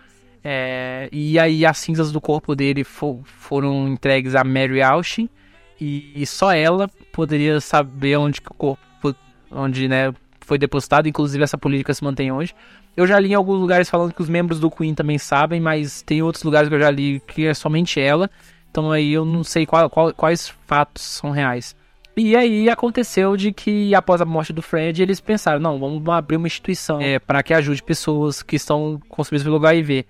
é, 0.43 1.09
e 1.11 1.37
aí 1.37 1.65
as 1.65 1.77
cinzas 1.77 2.11
do 2.11 2.21
corpo 2.21 2.55
dele 2.55 2.83
fo- 2.83 3.21
foram 3.25 3.87
entregues 3.87 4.33
a 4.35 4.43
Mary 4.43 4.81
Austin. 4.81 5.29
E, 5.79 6.11
e 6.15 6.25
só 6.25 6.51
ela 6.53 6.87
poderia 7.11 7.59
saber 7.61 8.17
onde 8.17 8.39
o 8.39 8.53
corpo 8.53 9.15
onde, 9.51 9.87
né, 9.87 10.13
foi 10.41 10.57
depositado. 10.57 11.07
Inclusive 11.07 11.43
essa 11.43 11.57
política 11.57 11.93
se 11.93 12.03
mantém 12.03 12.31
hoje. 12.31 12.55
Eu 12.95 13.05
já 13.05 13.19
li 13.19 13.31
em 13.31 13.35
alguns 13.35 13.59
lugares 13.59 13.89
falando 13.89 14.13
que 14.13 14.21
os 14.21 14.29
membros 14.29 14.59
do 14.59 14.71
Queen 14.71 14.95
também 14.95 15.17
sabem, 15.19 15.59
mas 15.61 16.01
tem 16.01 16.21
outros 16.23 16.43
lugares 16.43 16.67
que 16.69 16.73
eu 16.75 16.79
já 16.79 16.89
li 16.89 17.21
que 17.27 17.45
é 17.45 17.53
somente 17.53 17.99
ela. 17.99 18.29
Então 18.71 18.91
aí 18.91 19.11
eu 19.13 19.23
não 19.25 19.43
sei 19.43 19.65
qual- 19.67 19.89
qual- 19.89 20.13
quais 20.13 20.51
fatos 20.65 21.03
são 21.03 21.29
reais. 21.29 21.75
E 22.17 22.35
aí 22.35 22.67
aconteceu 22.67 23.37
de 23.37 23.51
que 23.51 23.93
após 23.93 24.19
a 24.19 24.25
morte 24.25 24.51
do 24.51 24.61
Fred, 24.61 25.03
eles 25.03 25.19
pensaram, 25.19 25.59
não, 25.59 25.79
vamos 25.79 26.07
abrir 26.09 26.35
uma 26.35 26.47
instituição 26.47 26.99
é, 26.99 27.19
para 27.19 27.43
que 27.43 27.53
ajude 27.53 27.83
pessoas 27.83 28.41
que 28.41 28.55
estão 28.55 28.99
consumidas 29.07 29.43
pelo 29.43 29.57
HIV. 29.57 30.03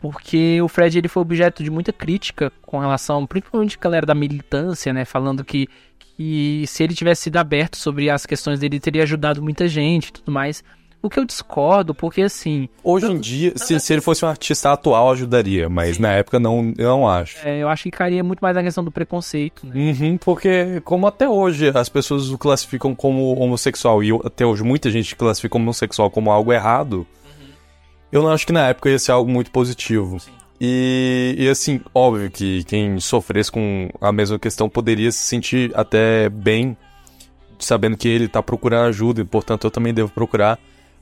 Porque 0.00 0.62
o 0.62 0.68
Fred 0.68 0.96
ele 0.96 1.08
foi 1.08 1.20
objeto 1.20 1.64
de 1.64 1.70
muita 1.70 1.92
crítica 1.92 2.52
com 2.62 2.78
relação, 2.78 3.26
principalmente 3.26 3.76
a 3.76 3.82
galera 3.82 4.06
da 4.06 4.14
militância, 4.14 4.92
né, 4.92 5.04
falando 5.04 5.44
que, 5.44 5.66
que 5.98 6.64
se 6.68 6.84
ele 6.84 6.94
tivesse 6.94 7.22
sido 7.22 7.36
aberto 7.38 7.76
sobre 7.76 8.08
as 8.08 8.24
questões 8.24 8.60
dele, 8.60 8.78
teria 8.78 9.02
ajudado 9.02 9.42
muita 9.42 9.66
gente 9.66 10.10
e 10.10 10.12
tudo 10.12 10.30
mais. 10.30 10.62
O 11.00 11.08
que 11.08 11.18
eu 11.18 11.24
discordo, 11.24 11.94
porque 11.94 12.22
assim, 12.22 12.68
Hoje 12.82 13.06
em 13.06 13.20
dia, 13.20 13.52
se, 13.56 13.78
se 13.78 13.92
ele 13.92 14.00
fosse 14.02 14.24
um 14.24 14.28
artista 14.28 14.72
atual, 14.72 15.12
ajudaria, 15.12 15.68
mas 15.68 15.96
na 15.96 16.12
época 16.12 16.40
não, 16.40 16.72
eu 16.76 16.88
não 16.88 17.08
acho. 17.08 17.38
é, 17.46 17.58
eu 17.58 17.68
acho 17.68 17.84
que 17.84 17.90
cairia 17.90 18.24
muito 18.24 18.40
mais 18.40 18.56
na 18.56 18.62
questão 18.62 18.82
do 18.82 18.90
preconceito, 18.90 19.64
né? 19.64 19.72
Uhum, 19.76 20.18
porque 20.18 20.80
como 20.84 21.06
até 21.06 21.28
hoje 21.28 21.70
as 21.72 21.88
pessoas 21.88 22.30
o 22.30 22.36
classificam 22.36 22.94
como 22.96 23.38
homossexual 23.38 24.02
e 24.02 24.10
até 24.24 24.44
hoje 24.44 24.64
muita 24.64 24.90
gente 24.90 25.14
classifica 25.14 25.56
homossexual 25.56 26.10
como 26.10 26.32
algo 26.32 26.52
errado, 26.52 27.06
eu 28.10 28.22
não 28.22 28.30
acho 28.30 28.46
que 28.46 28.52
na 28.52 28.68
época 28.68 28.90
ia 28.90 28.98
ser 28.98 29.12
algo 29.12 29.30
muito 29.30 29.52
positivo. 29.52 30.18
E, 30.60 31.36
e 31.38 31.48
assim, 31.48 31.80
óbvio 31.94 32.28
que 32.30 32.64
quem 32.64 32.98
sofresse 32.98 33.52
com 33.52 33.88
a 34.00 34.10
mesma 34.10 34.38
questão 34.38 34.68
poderia 34.68 35.12
se 35.12 35.18
sentir 35.18 35.70
até 35.76 36.28
bem 36.28 36.76
sabendo 37.58 37.96
que 37.96 38.08
ele 38.08 38.28
tá 38.28 38.42
procurando 38.42 38.88
ajuda 38.88 39.20
e 39.20 39.24
portanto 39.24 39.64
eu 39.64 39.70
também 39.70 39.94
devo 39.94 40.10
procurar. 40.10 40.58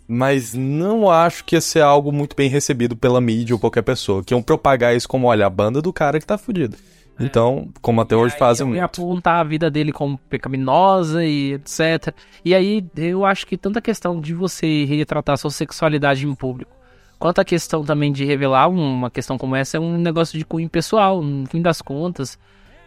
Mas 0.09 0.55
não 0.55 1.11
acho 1.11 1.45
que 1.45 1.57
ia 1.57 1.61
ser 1.61 1.81
algo 1.81 2.13
muito 2.13 2.37
bem 2.37 2.49
recebido 2.49 2.97
pela 2.97 3.21
mídia 3.21 3.55
ou 3.55 3.59
qualquer 3.59 3.83
pessoa. 3.83 4.23
Que 4.23 4.33
iam 4.33 4.43
propagar 4.43 4.95
isso 4.95 5.09
como, 5.09 5.27
olha, 5.27 5.47
a 5.47 5.51
banda 5.51 5.83
do 5.83 5.93
cara 5.93 6.21
que 6.21 6.27
tá 6.27 6.39
fudido. 6.39 6.77
Então, 7.19 7.69
como 7.81 8.01
até 8.01 8.15
hoje 8.15 8.35
Aí 8.35 8.39
fazem 8.39 8.67
muito. 8.67 8.83
apontar 8.83 9.41
a 9.41 9.45
vida 9.45 9.71
dele 9.71 9.91
como 9.91 10.19
pecaminosa 10.19 11.25
e 11.25 11.55
etc. 11.55 12.15
E 12.45 12.55
aí 12.55 12.85
eu 12.97 13.25
acho 13.25 13.47
que 13.47 13.57
tanto 13.57 13.79
a 13.79 13.83
questão 13.83 14.21
de 14.21 14.35
você 14.35 14.85
retratar 14.85 15.39
sua 15.39 15.51
sexualidade 15.51 16.27
em 16.27 16.35
público, 16.35 16.71
quanto 17.19 17.41
a 17.41 17.45
questão 17.45 17.85
também 17.85 18.13
de 18.13 18.25
revelar 18.25 18.69
uma 18.69 19.11
questão 19.11 19.39
como 19.39 19.57
essa 19.57 19.79
é 19.79 19.81
um 19.81 19.97
negócio 19.97 20.39
de 20.39 20.45
cunho 20.45 20.69
pessoal, 20.69 21.23
no 21.23 21.47
fim 21.47 21.63
das 21.63 21.81
contas. 21.81 22.39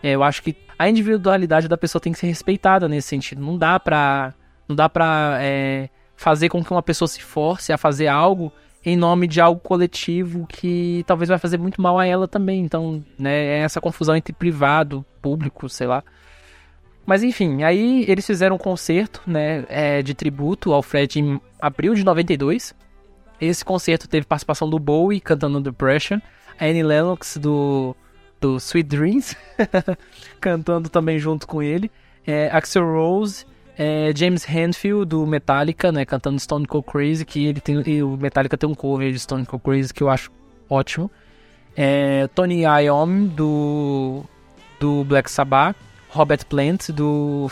É, 0.03 0.11
eu 0.11 0.23
acho 0.23 0.43
que 0.43 0.55
a 0.77 0.87
individualidade 0.87 1.67
da 1.67 1.77
pessoa 1.77 1.99
tem 1.99 2.13
que 2.13 2.19
ser 2.19 2.27
respeitada 2.27 2.87
nesse 2.87 3.07
sentido. 3.07 3.41
Não 3.41 3.57
dá 3.57 3.79
pra. 3.79 4.33
Não 4.67 4.75
dá 4.75 4.87
pra 4.87 5.39
é, 5.41 5.89
fazer 6.19 6.49
com 6.49 6.61
que 6.61 6.69
uma 6.69 6.83
pessoa 6.83 7.07
se 7.07 7.23
force 7.23 7.71
a 7.71 7.77
fazer 7.77 8.07
algo 8.07 8.51
em 8.83 8.97
nome 8.97 9.25
de 9.25 9.39
algo 9.39 9.61
coletivo 9.61 10.45
que 10.47 11.01
talvez 11.07 11.29
vai 11.29 11.37
fazer 11.37 11.57
muito 11.57 11.81
mal 11.81 11.97
a 11.97 12.05
ela 12.05 12.27
também. 12.27 12.59
Então, 12.59 13.01
né, 13.17 13.45
é 13.45 13.59
essa 13.59 13.79
confusão 13.79 14.17
entre 14.17 14.33
privado, 14.33 15.05
público, 15.21 15.69
sei 15.69 15.87
lá. 15.87 16.03
Mas 17.05 17.23
enfim, 17.23 17.63
aí 17.63 18.03
eles 18.05 18.27
fizeram 18.27 18.57
um 18.57 18.59
concerto, 18.59 19.21
né, 19.25 19.65
é, 19.69 20.01
de 20.01 20.13
tributo 20.13 20.73
ao 20.73 20.83
Fred 20.83 21.21
em 21.21 21.39
abril 21.57 21.93
de 21.93 22.03
92. 22.03 22.75
Esse 23.39 23.63
concerto 23.63 24.05
teve 24.09 24.25
participação 24.25 24.69
do 24.69 24.77
Bowie 24.77 25.21
cantando 25.21 25.63
The 25.63 25.71
Pressure, 25.71 26.21
a 26.59 26.65
Annie 26.65 26.83
Lennox 26.83 27.37
do, 27.37 27.95
do 28.41 28.57
Sweet 28.57 28.89
Dreams 28.89 29.37
cantando 30.41 30.89
também 30.89 31.17
junto 31.17 31.47
com 31.47 31.63
ele, 31.63 31.89
é, 32.27 32.49
Axel 32.51 32.83
Rose, 32.83 33.45
é, 33.81 34.11
James 34.13 34.45
Hetfield 34.45 35.05
do 35.05 35.25
Metallica, 35.25 35.89
né, 35.89 36.03
cantando 36.03 36.37
Stone 36.37 36.67
Cold 36.67 36.85
Crazy, 36.85 37.23
que 37.23 37.45
ele 37.45 37.61
tem, 37.61 37.81
e 37.87 38.03
o 38.03 38.17
Metallica 38.17 38.57
tem 38.57 38.69
um 38.69 38.75
cover 38.75 39.09
de 39.09 39.17
Stone 39.19 39.45
Cold 39.45 39.63
Crazy 39.63 39.93
que 39.93 40.03
eu 40.03 40.09
acho 40.09 40.29
ótimo. 40.69 41.09
É, 41.77 42.27
Tony 42.35 42.63
Iommi 42.63 43.29
do 43.29 44.23
do 44.81 45.05
Black 45.05 45.31
Sabbath, 45.31 45.77
Robert 46.09 46.45
Plant 46.45 46.89
do 46.89 47.49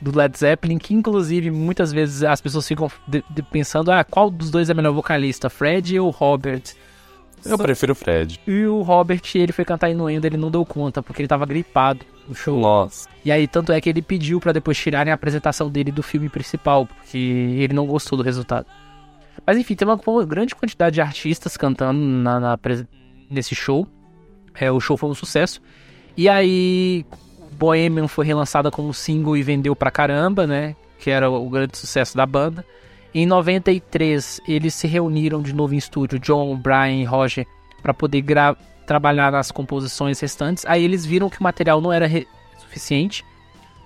do 0.00 0.16
Led 0.16 0.36
Zeppelin, 0.38 0.78
que 0.78 0.94
inclusive 0.94 1.50
muitas 1.50 1.92
vezes 1.92 2.22
as 2.22 2.40
pessoas 2.40 2.66
ficam 2.66 2.90
de- 3.06 3.22
de- 3.28 3.42
pensando, 3.42 3.92
ah, 3.92 4.02
qual 4.02 4.30
dos 4.30 4.50
dois 4.50 4.70
é 4.70 4.74
melhor 4.74 4.92
vocalista, 4.92 5.50
Fred 5.50 6.00
ou 6.00 6.08
Robert? 6.08 6.62
Eu 7.44 7.58
prefiro 7.58 7.92
o 7.92 7.94
Fred. 7.94 8.40
E 8.46 8.64
o 8.64 8.80
Robert, 8.82 9.20
ele 9.34 9.52
foi 9.52 9.64
cantar 9.66 9.90
Inuendo, 9.90 10.26
ele 10.26 10.36
não 10.38 10.50
deu 10.50 10.64
conta, 10.64 11.02
porque 11.02 11.20
ele 11.20 11.28
tava 11.28 11.44
gripado 11.44 12.06
no 12.28 12.34
show. 12.34 12.60
Nossa. 12.60 13.08
E 13.24 13.30
aí, 13.32 13.46
tanto 13.46 13.72
é 13.72 13.80
que 13.80 13.88
ele 13.88 14.02
pediu 14.02 14.40
pra 14.40 14.52
depois 14.52 14.76
tirarem 14.78 15.10
a 15.10 15.14
apresentação 15.14 15.68
dele 15.70 15.90
do 15.92 16.02
filme 16.02 16.28
principal, 16.28 16.86
porque 16.86 17.16
ele 17.18 17.72
não 17.74 17.86
gostou 17.86 18.16
do 18.16 18.22
resultado. 18.24 18.66
Mas 19.46 19.56
enfim, 19.58 19.74
tem 19.74 19.86
uma 19.88 19.98
grande 20.26 20.54
quantidade 20.54 20.94
de 20.94 21.00
artistas 21.00 21.56
cantando 21.56 21.98
na, 22.00 22.38
na 22.38 22.58
nesse 23.30 23.54
show. 23.54 23.86
É, 24.54 24.70
o 24.70 24.78
show 24.80 24.96
foi 24.96 25.08
um 25.10 25.14
sucesso. 25.14 25.60
E 26.16 26.28
aí, 26.28 27.04
Bohemian 27.52 28.06
foi 28.08 28.26
relançada 28.26 28.70
como 28.70 28.92
single 28.92 29.36
e 29.36 29.42
vendeu 29.42 29.74
pra 29.74 29.90
caramba, 29.90 30.46
né? 30.46 30.76
Que 30.98 31.10
era 31.10 31.30
o 31.30 31.48
grande 31.48 31.76
sucesso 31.78 32.16
da 32.16 32.26
banda. 32.26 32.64
Em 33.14 33.26
93, 33.26 34.40
eles 34.46 34.74
se 34.74 34.86
reuniram 34.86 35.42
de 35.42 35.52
novo 35.54 35.74
em 35.74 35.78
estúdio, 35.78 36.18
John, 36.18 36.56
Brian 36.56 36.92
e 37.00 37.04
Roger, 37.04 37.46
pra 37.82 37.92
poder 37.92 38.20
gra- 38.22 38.56
trabalhar 38.86 39.32
nas 39.32 39.50
composições 39.50 40.20
restantes. 40.20 40.64
Aí 40.66 40.82
eles 40.84 41.04
viram 41.06 41.28
que 41.30 41.40
o 41.40 41.42
material 41.42 41.80
não 41.80 41.92
era 41.92 42.08
suficiente. 42.58 43.24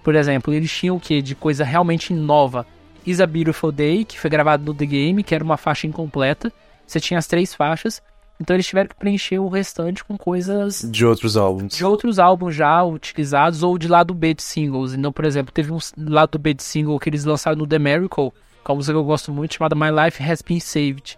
Por 0.02 0.14
exemplo, 0.14 0.54
eles 0.54 0.70
tinham 0.70 0.96
o 0.96 1.00
que 1.00 1.20
de 1.20 1.34
coisa 1.34 1.64
realmente 1.64 2.12
nova? 2.12 2.66
Is 3.06 3.20
a 3.20 3.26
Beautiful 3.26 3.70
Day, 3.72 4.04
que 4.04 4.18
foi 4.18 4.28
gravado 4.30 4.64
no 4.64 4.74
The 4.74 4.86
Game, 4.86 5.22
que 5.22 5.34
era 5.34 5.44
uma 5.44 5.56
faixa 5.56 5.86
incompleta. 5.86 6.52
Você 6.86 6.98
tinha 7.00 7.18
as 7.18 7.26
três 7.26 7.54
faixas. 7.54 8.02
Então 8.40 8.54
eles 8.54 8.66
tiveram 8.66 8.88
que 8.88 8.96
preencher 8.96 9.38
o 9.38 9.48
restante 9.48 10.04
com 10.04 10.16
coisas 10.18 10.86
De 10.90 11.06
outros 11.06 11.36
álbuns. 11.38 11.74
de 11.74 11.84
outros 11.84 12.18
álbuns 12.18 12.54
já 12.54 12.82
utilizados 12.84 13.62
ou 13.62 13.78
de 13.78 13.88
lado 13.88 14.12
B 14.12 14.34
de 14.34 14.42
singles. 14.42 14.92
Então, 14.92 15.10
por 15.10 15.24
exemplo, 15.24 15.52
teve 15.52 15.72
um 15.72 15.78
lado 15.96 16.38
B 16.38 16.52
de 16.52 16.62
single 16.62 16.98
que 16.98 17.08
eles 17.08 17.24
lançaram 17.24 17.56
no 17.56 17.66
The 17.66 17.78
Miracle, 17.78 18.30
que 18.30 18.36
é 18.66 18.70
uma 18.70 18.76
música 18.76 18.92
que 18.92 18.98
eu 18.98 19.04
gosto 19.04 19.32
muito, 19.32 19.54
chamada 19.54 19.74
My 19.74 19.90
Life 20.04 20.22
Has 20.22 20.42
Been 20.42 20.60
Saved. 20.60 21.16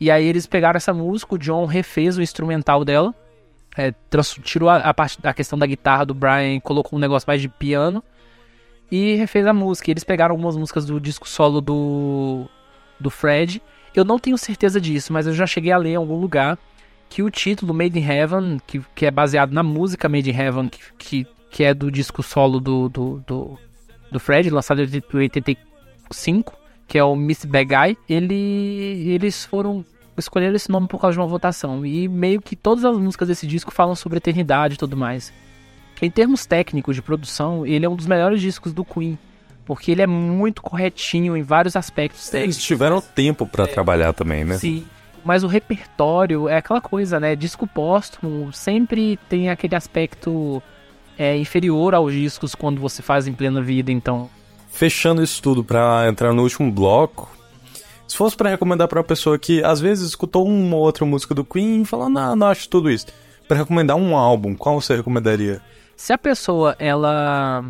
E 0.00 0.10
aí 0.10 0.26
eles 0.26 0.46
pegaram 0.46 0.78
essa 0.78 0.94
música, 0.94 1.34
o 1.34 1.38
John 1.38 1.66
refez 1.66 2.16
o 2.16 2.22
instrumental 2.22 2.84
dela, 2.84 3.14
é, 3.76 3.94
tirou 4.42 4.68
a, 4.68 4.76
a 4.76 4.94
parte 4.94 5.20
da 5.20 5.34
questão 5.34 5.58
da 5.58 5.66
guitarra 5.66 6.06
do 6.06 6.14
Brian 6.14 6.58
colocou 6.60 6.98
um 6.98 7.00
negócio 7.00 7.26
mais 7.26 7.40
de 7.40 7.48
piano 7.48 8.02
e 8.90 9.14
refez 9.14 9.46
a 9.46 9.52
música. 9.52 9.90
Eles 9.90 10.02
pegaram 10.02 10.32
algumas 10.32 10.56
músicas 10.56 10.86
do 10.86 10.98
disco 10.98 11.28
solo 11.28 11.60
do, 11.60 12.46
do 12.98 13.10
Fred. 13.10 13.62
Eu 13.94 14.04
não 14.04 14.18
tenho 14.18 14.38
certeza 14.38 14.80
disso, 14.80 15.12
mas 15.12 15.26
eu 15.26 15.34
já 15.34 15.46
cheguei 15.46 15.70
a 15.70 15.76
ler 15.76 15.90
em 15.90 15.96
algum 15.96 16.16
lugar 16.16 16.58
que 17.08 17.22
o 17.22 17.30
título 17.30 17.74
Made 17.74 17.98
in 17.98 18.04
Heaven, 18.04 18.60
que, 18.66 18.80
que 18.94 19.04
é 19.04 19.10
baseado 19.10 19.52
na 19.52 19.62
música 19.62 20.08
Made 20.08 20.30
in 20.30 20.34
Heaven, 20.34 20.68
que, 20.68 20.80
que, 20.96 21.26
que 21.50 21.64
é 21.64 21.74
do 21.74 21.90
disco 21.90 22.22
solo 22.22 22.60
do, 22.60 22.88
do, 22.88 23.22
do, 23.26 23.58
do 24.10 24.20
Fred, 24.20 24.48
lançado 24.48 24.80
em 24.80 25.02
85, 25.12 26.54
que 26.90 26.98
é 26.98 27.04
o 27.04 27.14
Miss 27.14 27.44
Bad 27.44 27.66
Guy, 27.66 27.98
ele, 28.08 28.34
eles 29.14 29.44
foram 29.44 29.84
escolheram 30.18 30.56
esse 30.56 30.68
nome 30.68 30.88
por 30.88 31.00
causa 31.00 31.14
de 31.14 31.20
uma 31.20 31.26
votação. 31.26 31.86
E 31.86 32.08
meio 32.08 32.42
que 32.42 32.56
todas 32.56 32.84
as 32.84 32.98
músicas 32.98 33.28
desse 33.28 33.46
disco 33.46 33.70
falam 33.70 33.94
sobre 33.94 34.18
eternidade 34.18 34.74
e 34.74 34.76
tudo 34.76 34.96
mais. 34.96 35.32
Em 36.02 36.10
termos 36.10 36.44
técnicos 36.44 36.96
de 36.96 37.00
produção, 37.00 37.64
ele 37.64 37.86
é 37.86 37.88
um 37.88 37.94
dos 37.94 38.06
melhores 38.06 38.40
discos 38.40 38.72
do 38.72 38.84
Queen. 38.84 39.16
Porque 39.64 39.92
ele 39.92 40.02
é 40.02 40.06
muito 40.06 40.60
corretinho 40.60 41.36
em 41.36 41.42
vários 41.42 41.76
aspectos 41.76 42.34
Eles 42.34 42.58
tiveram 42.58 43.00
tempo 43.00 43.46
pra 43.46 43.68
trabalhar 43.68 44.12
também, 44.12 44.44
né? 44.44 44.58
Sim. 44.58 44.84
Mas 45.24 45.44
o 45.44 45.46
repertório 45.46 46.48
é 46.48 46.56
aquela 46.56 46.80
coisa, 46.80 47.20
né? 47.20 47.36
Disco 47.36 47.68
póstumo 47.68 48.52
sempre 48.52 49.16
tem 49.28 49.48
aquele 49.48 49.76
aspecto 49.76 50.60
é, 51.16 51.36
inferior 51.36 51.94
aos 51.94 52.12
discos 52.12 52.56
quando 52.56 52.80
você 52.80 53.00
faz 53.00 53.28
em 53.28 53.32
plena 53.32 53.62
vida, 53.62 53.92
então. 53.92 54.28
Fechando 54.70 55.22
isso 55.22 55.42
tudo 55.42 55.62
pra 55.62 56.06
entrar 56.08 56.32
no 56.32 56.42
último 56.42 56.70
bloco, 56.70 57.30
se 58.10 58.16
fosse 58.16 58.36
pra 58.36 58.50
recomendar 58.50 58.88
pra 58.88 58.98
uma 58.98 59.04
pessoa 59.04 59.38
que 59.38 59.62
às 59.62 59.80
vezes 59.80 60.08
escutou 60.08 60.44
uma 60.44 60.74
ou 60.74 60.82
outra 60.82 61.04
música 61.06 61.32
do 61.32 61.44
Queen 61.44 61.82
e 61.82 61.84
falou, 61.84 62.08
não, 62.08 62.34
não 62.34 62.48
acho 62.48 62.68
tudo 62.68 62.90
isso. 62.90 63.06
Pra 63.46 63.56
recomendar 63.56 63.96
um 63.96 64.16
álbum, 64.16 64.54
qual 64.54 64.80
você 64.80 64.96
recomendaria? 64.96 65.60
Se 65.96 66.12
a 66.12 66.18
pessoa 66.18 66.74
ela 66.78 67.64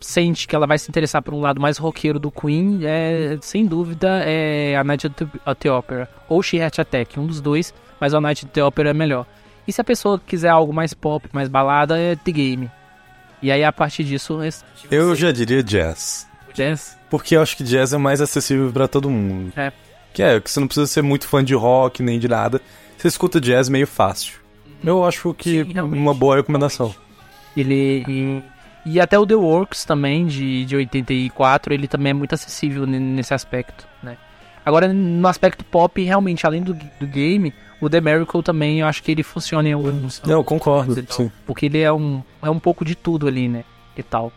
sente 0.00 0.48
que 0.48 0.56
ela 0.56 0.66
vai 0.66 0.78
se 0.78 0.88
interessar 0.90 1.22
por 1.22 1.34
um 1.34 1.40
lado 1.40 1.60
mais 1.60 1.76
roqueiro 1.76 2.18
do 2.18 2.30
Queen, 2.30 2.80
é 2.82 3.38
sem 3.40 3.66
dúvida 3.66 4.22
é 4.24 4.76
a 4.76 4.82
Night 4.82 5.06
at 5.06 5.12
the, 5.60 5.70
Opera 5.70 6.08
ou 6.28 6.42
She 6.42 6.56
Heart 6.56 6.78
Attack, 6.80 7.20
um 7.20 7.26
dos 7.26 7.40
dois, 7.40 7.74
mas 8.00 8.14
a 8.14 8.20
Night 8.20 8.46
at 8.46 8.52
the 8.52 8.64
Opera 8.64 8.90
é 8.90 8.94
melhor. 8.94 9.26
E 9.66 9.72
se 9.72 9.80
a 9.80 9.84
pessoa 9.84 10.18
quiser 10.18 10.48
algo 10.48 10.72
mais 10.72 10.94
pop, 10.94 11.28
mais 11.32 11.48
balada, 11.48 11.98
é 11.98 12.16
The 12.16 12.32
Game. 12.32 12.70
E 13.42 13.50
aí 13.52 13.62
a 13.64 13.72
partir 13.72 14.04
disso, 14.04 14.38
Eu 14.90 15.14
já 15.14 15.30
diria 15.32 15.62
jazz. 15.62 16.26
jazz. 16.54 16.96
Porque 17.10 17.36
eu 17.36 17.42
acho 17.42 17.56
que 17.56 17.64
jazz 17.64 17.92
é 17.92 17.98
mais 17.98 18.20
acessível 18.20 18.70
pra 18.72 18.86
todo 18.88 19.08
mundo. 19.08 19.52
É. 19.56 19.72
Que 20.12 20.22
é, 20.22 20.40
que 20.40 20.50
você 20.50 20.58
não 20.60 20.66
precisa 20.66 20.86
ser 20.86 21.02
muito 21.02 21.26
fã 21.26 21.44
de 21.44 21.54
rock 21.54 22.02
nem 22.02 22.18
de 22.18 22.26
nada. 22.28 22.60
Você 22.96 23.08
escuta 23.08 23.40
jazz 23.40 23.68
meio 23.68 23.86
fácil. 23.86 24.38
Eu 24.84 25.04
acho 25.04 25.32
que 25.34 25.64
Sim, 25.64 25.80
uma 25.80 26.12
boa 26.14 26.36
recomendação. 26.36 26.94
Ele 27.56 28.04
e, 28.08 28.42
e 28.86 29.00
até 29.00 29.18
o 29.18 29.26
The 29.26 29.34
Works 29.34 29.84
também 29.84 30.26
de, 30.26 30.64
de 30.64 30.76
84, 30.76 31.72
ele 31.74 31.88
também 31.88 32.10
é 32.10 32.14
muito 32.14 32.34
acessível 32.34 32.86
ne- 32.86 32.98
nesse 32.98 33.34
aspecto, 33.34 33.86
né? 34.02 34.16
Agora 34.64 34.92
no 34.92 35.26
aspecto 35.28 35.64
pop, 35.64 36.02
realmente 36.02 36.46
além 36.46 36.62
do, 36.62 36.74
do 36.74 37.06
game, 37.06 37.52
o 37.80 37.88
The 37.88 38.00
Miracle 38.00 38.42
também 38.42 38.80
eu 38.80 38.86
acho 38.86 39.02
que 39.02 39.12
ele 39.12 39.22
funciona 39.22 39.68
em 39.68 39.72
alguns 39.72 40.20
Eu 40.26 40.42
concordo, 40.42 41.04
sim. 41.12 41.30
porque 41.46 41.66
ele 41.66 41.80
é 41.80 41.92
um 41.92 42.22
é 42.42 42.50
um 42.50 42.58
pouco 42.58 42.84
de 42.84 42.94
tudo 42.94 43.26
ali, 43.28 43.48
né? 43.48 43.64
E 43.96 44.02
tal. 44.02 44.32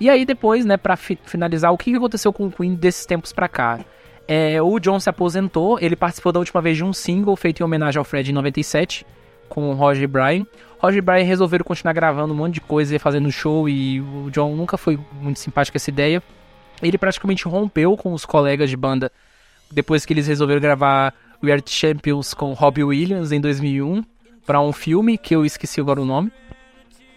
E 0.00 0.08
aí 0.08 0.24
depois, 0.24 0.64
né, 0.64 0.76
para 0.76 0.96
finalizar, 0.96 1.72
o 1.72 1.78
que 1.78 1.90
que 1.90 1.96
aconteceu 1.96 2.32
com 2.32 2.46
o 2.46 2.52
Queen 2.52 2.74
desses 2.74 3.04
tempos 3.04 3.32
pra 3.32 3.48
cá? 3.48 3.80
É, 4.28 4.60
o 4.62 4.78
John 4.78 5.00
se 5.00 5.08
aposentou, 5.08 5.78
ele 5.80 5.96
participou 5.96 6.30
da 6.30 6.38
última 6.38 6.60
vez 6.60 6.76
de 6.76 6.84
um 6.84 6.92
single 6.92 7.34
feito 7.34 7.60
em 7.60 7.64
homenagem 7.64 7.98
ao 7.98 8.04
Fred 8.04 8.30
em 8.30 8.34
97, 8.34 9.06
com 9.48 9.70
o 9.70 9.74
Roger 9.74 10.04
e 10.04 10.06
Brian. 10.06 10.46
Roger 10.78 10.98
e 10.98 11.00
Brian 11.00 11.24
resolveram 11.24 11.64
continuar 11.64 11.94
gravando 11.94 12.32
um 12.32 12.36
monte 12.36 12.54
de 12.54 12.60
coisa 12.60 12.94
e 12.94 12.98
fazendo 12.98 13.32
show, 13.32 13.68
e 13.68 14.00
o 14.00 14.30
John 14.30 14.54
nunca 14.54 14.76
foi 14.76 14.98
muito 15.20 15.40
simpático 15.40 15.74
com 15.74 15.78
essa 15.78 15.90
ideia. 15.90 16.22
Ele 16.80 16.98
praticamente 16.98 17.48
rompeu 17.48 17.96
com 17.96 18.12
os 18.12 18.24
colegas 18.24 18.70
de 18.70 18.76
banda 18.76 19.10
depois 19.72 20.04
que 20.06 20.12
eles 20.12 20.26
resolveram 20.26 20.60
gravar 20.60 21.14
We 21.42 21.52
Are 21.52 21.62
the 21.62 21.70
Champions 21.70 22.34
com 22.34 22.52
Robbie 22.52 22.84
Williams 22.84 23.32
em 23.32 23.40
2001 23.40 24.02
para 24.46 24.60
um 24.60 24.72
filme 24.72 25.16
que 25.18 25.34
eu 25.34 25.44
esqueci 25.44 25.80
agora 25.80 26.00
o 26.00 26.04
nome. 26.04 26.32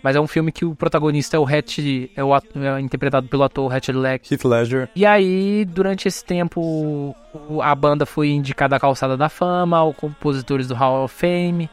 Mas 0.04 0.16
é 0.16 0.20
um 0.20 0.26
filme 0.28 0.52
que 0.52 0.66
o 0.66 0.74
protagonista 0.74 1.38
é 1.38 1.40
o 1.40 1.46
Hatch, 1.46 1.78
é, 2.16 2.24
o 2.24 2.34
ato- 2.34 2.58
é 2.58 2.82
interpretado 2.82 3.28
pelo 3.28 3.44
ator 3.44 3.72
Hatch 3.72 3.90
Leck. 3.90 4.34
Heath 4.34 4.44
Ledger. 4.46 4.90
E 4.96 5.06
aí, 5.06 5.64
durante 5.64 6.08
esse 6.08 6.26
tempo, 6.26 7.16
a 7.62 7.76
banda 7.76 8.04
foi 8.06 8.30
indicada 8.32 8.76
à 8.76 8.80
Calçada 8.80 9.16
da 9.16 9.30
Fama, 9.30 9.78
ao 9.78 9.94
compositores 9.94 10.68
do 10.68 10.74
Hall 10.74 11.04
of 11.04 11.14
Fame. 11.16 11.70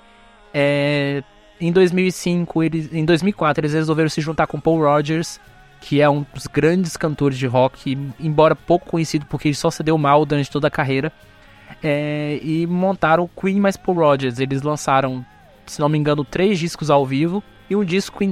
É, 0.52 1.22
em 1.58 1.72
2005, 1.72 2.62
eles, 2.62 2.92
em 2.92 3.04
2004, 3.06 3.62
eles 3.62 3.72
resolveram 3.72 4.10
se 4.10 4.20
juntar 4.20 4.46
com 4.46 4.60
Paul 4.60 4.80
Rogers, 4.82 5.40
que 5.80 6.02
é 6.02 6.08
um 6.10 6.24
dos 6.34 6.46
grandes 6.46 6.98
cantores 6.98 7.38
de 7.38 7.46
rock, 7.46 7.96
embora 8.20 8.54
pouco 8.54 8.90
conhecido 8.90 9.24
porque 9.24 9.48
ele 9.48 9.54
só 9.54 9.70
se 9.70 9.82
deu 9.82 9.96
mal 9.96 10.26
durante 10.26 10.50
toda 10.50 10.68
a 10.68 10.70
carreira. 10.70 11.10
É, 11.82 12.38
e 12.42 12.66
montaram 12.66 13.24
o 13.24 13.28
Queen 13.40 13.60
mais 13.60 13.76
Paul 13.76 13.98
Rogers. 13.98 14.38
Eles 14.40 14.62
lançaram, 14.62 15.24
se 15.66 15.78
não 15.80 15.88
me 15.88 15.96
engano, 15.98 16.24
três 16.24 16.59
discos 16.59 16.90
ao 16.90 17.06
vivo 17.06 17.42
e 17.70 17.76
um 17.76 17.84
disco 17.84 18.24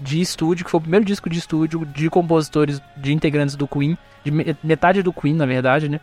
de 0.00 0.20
estúdio, 0.20 0.64
que 0.64 0.70
foi 0.70 0.78
o 0.78 0.82
primeiro 0.82 1.04
disco 1.04 1.30
de 1.30 1.38
estúdio 1.38 1.84
de 1.86 2.10
compositores, 2.10 2.80
de 2.96 3.12
integrantes 3.12 3.54
do 3.56 3.66
Queen, 3.66 3.96
de 4.24 4.30
me- 4.30 4.56
metade 4.62 5.02
do 5.02 5.12
Queen, 5.12 5.34
na 5.34 5.46
verdade, 5.46 5.88
né? 5.88 6.00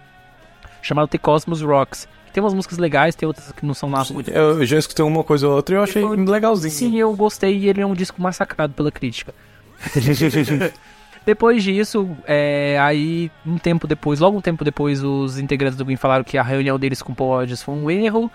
Chamado 0.81 1.07
The 1.09 1.17
Cosmos 1.17 1.61
Rocks. 1.61 2.07
Tem 2.33 2.41
umas 2.41 2.53
músicas 2.53 2.77
legais, 2.77 3.13
tem 3.13 3.27
outras 3.27 3.51
que 3.51 3.65
não 3.65 3.73
são 3.73 3.89
nada 3.89 4.11
muito. 4.13 4.31
Eu 4.31 4.65
já 4.65 4.79
escutei 4.79 5.03
uma 5.03 5.23
coisa 5.23 5.47
ou 5.49 5.55
outra 5.55 5.75
e 5.75 5.77
eu 5.77 5.83
achei 5.83 6.01
Foi- 6.01 6.15
legalzinho. 6.17 6.71
Sim, 6.73 6.97
eu 6.97 7.13
gostei 7.13 7.57
e 7.57 7.67
ele 7.67 7.81
é 7.81 7.85
um 7.85 7.93
disco 7.93 8.21
massacrado 8.21 8.73
pela 8.73 8.89
crítica. 8.91 9.35
depois 11.25 11.63
disso, 11.63 12.09
é, 12.25 12.77
aí 12.79 13.31
um 13.45 13.57
tempo 13.57 13.87
depois, 13.87 14.19
logo 14.19 14.37
um 14.37 14.41
tempo 14.41 14.65
depois, 14.65 15.03
os 15.03 15.37
integrantes 15.37 15.77
do 15.77 15.85
Queen 15.85 15.95
falaram 15.95 16.23
que 16.23 16.37
a 16.37 16.43
reunião 16.43 16.79
deles 16.79 17.01
com 17.01 17.11
o 17.11 17.15
Paul 17.15 17.31
Rodgers 17.31 17.61
foi 17.61 17.75
um 17.75 17.89
erro. 17.91 18.31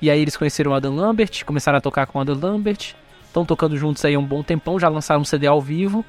E 0.00 0.10
aí 0.10 0.20
eles 0.20 0.36
conheceram 0.36 0.70
o 0.70 0.74
Adam 0.74 0.94
Lambert, 0.94 1.44
começaram 1.44 1.76
a 1.76 1.80
tocar 1.80 2.06
com 2.06 2.18
o 2.18 2.22
Adam 2.22 2.38
Lambert. 2.40 2.94
Estão 3.26 3.44
tocando 3.44 3.76
juntos 3.76 4.04
aí 4.04 4.16
um 4.16 4.24
bom 4.24 4.42
tempão, 4.42 4.80
já 4.80 4.88
lançaram 4.88 5.20
um 5.20 5.24
CD 5.24 5.46
ao 5.46 5.60
vivo. 5.60 6.04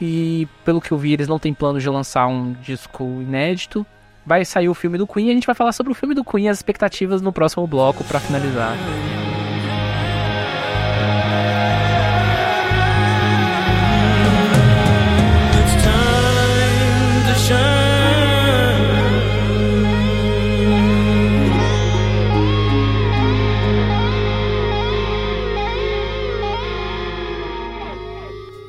E 0.00 0.46
pelo 0.64 0.80
que 0.80 0.92
eu 0.92 0.98
vi, 0.98 1.12
eles 1.12 1.28
não 1.28 1.38
têm 1.38 1.54
plano 1.54 1.80
de 1.80 1.88
lançar 1.88 2.26
um 2.26 2.52
disco 2.52 3.04
inédito. 3.22 3.86
Vai 4.24 4.44
sair 4.44 4.68
o 4.68 4.74
filme 4.74 4.98
do 4.98 5.06
Queen 5.06 5.28
e 5.28 5.30
a 5.30 5.34
gente 5.34 5.46
vai 5.46 5.54
falar 5.54 5.72
sobre 5.72 5.92
o 5.92 5.94
filme 5.94 6.14
do 6.14 6.22
Queen 6.22 6.44
e 6.44 6.48
as 6.48 6.58
expectativas 6.58 7.22
no 7.22 7.32
próximo 7.32 7.66
bloco 7.66 8.04
pra 8.04 8.20
finalizar. 8.20 8.76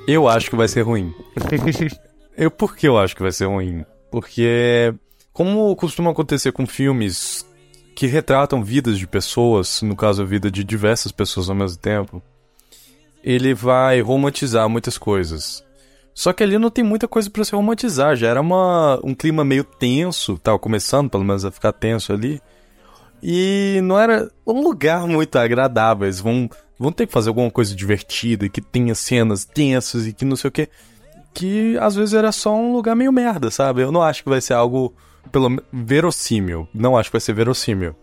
Eu 0.08 0.28
acho 0.28 0.50
que 0.50 0.56
vai 0.56 0.68
ser 0.68 0.82
ruim. 0.82 1.14
Eu, 2.38 2.50
por 2.50 2.76
que 2.76 2.88
eu 2.88 2.98
acho 2.98 3.16
que 3.16 3.22
vai 3.22 3.32
ser 3.32 3.46
ruim? 3.46 3.86
Porque, 4.10 4.94
como 5.34 5.76
costuma 5.76 6.12
acontecer 6.12 6.52
com 6.54 6.66
filmes 6.66 7.46
que 7.94 8.08
retratam 8.08 8.64
vidas 8.64 8.98
de 8.98 9.06
pessoas, 9.06 9.82
no 9.82 9.96
caso 9.96 10.22
a 10.22 10.26
vida 10.26 10.50
de 10.50 10.64
diversas 10.64 11.12
pessoas 11.12 11.50
ao 11.50 11.56
mesmo 11.56 11.78
tempo, 11.78 12.24
ele 13.24 13.54
vai 13.54 14.02
romantizar 14.02 14.68
muitas 14.70 14.98
coisas. 14.98 15.64
Só 16.14 16.34
que 16.34 16.42
ali 16.42 16.58
não 16.58 16.70
tem 16.70 16.84
muita 16.84 17.08
coisa 17.08 17.30
pra 17.30 17.44
se 17.44 17.54
romantizar, 17.54 18.16
já 18.16 18.30
era 18.30 18.42
uma, 18.42 19.00
um 19.04 19.14
clima 19.14 19.44
meio 19.44 19.64
tenso, 19.64 20.38
tava 20.38 20.58
começando 20.58 21.10
pelo 21.10 21.24
menos 21.24 21.46
a 21.46 21.52
ficar 21.52 21.74
tenso 21.74 22.12
ali. 22.12 22.42
E 23.24 23.80
não 23.84 24.00
era 24.00 24.32
um 24.48 24.62
lugar 24.64 25.06
muito 25.06 25.36
agradável. 25.38 26.08
Eles 26.08 26.20
vão, 26.20 26.50
vão 26.82 26.92
ter 26.92 27.06
que 27.06 27.14
fazer 27.14 27.30
alguma 27.30 27.52
coisa 27.52 27.76
divertida, 27.76 28.50
que 28.50 28.60
tenha 28.60 28.96
cenas 28.96 29.46
tensas 29.46 30.08
e 30.08 30.14
que 30.14 30.26
não 30.26 30.36
sei 30.36 30.48
o 30.48 30.52
que. 30.52 30.68
Que 31.32 31.78
às 31.78 31.96
vezes 31.96 32.16
era 32.16 32.32
só 32.32 32.56
um 32.56 32.74
lugar 32.74 32.96
meio 32.96 33.14
merda, 33.14 33.52
sabe? 33.52 33.84
Eu 33.84 33.92
não 33.92 34.02
acho 34.02 34.24
que 34.24 34.30
vai 34.30 34.42
ser 34.42 34.56
algo 34.56 34.92
pelo 35.32 35.62
verossímil. 35.72 36.68
Não 36.74 36.98
acho 36.98 37.10
que 37.10 37.14
vai 37.14 37.22
ser 37.22 37.34
verossímil. 37.34 37.96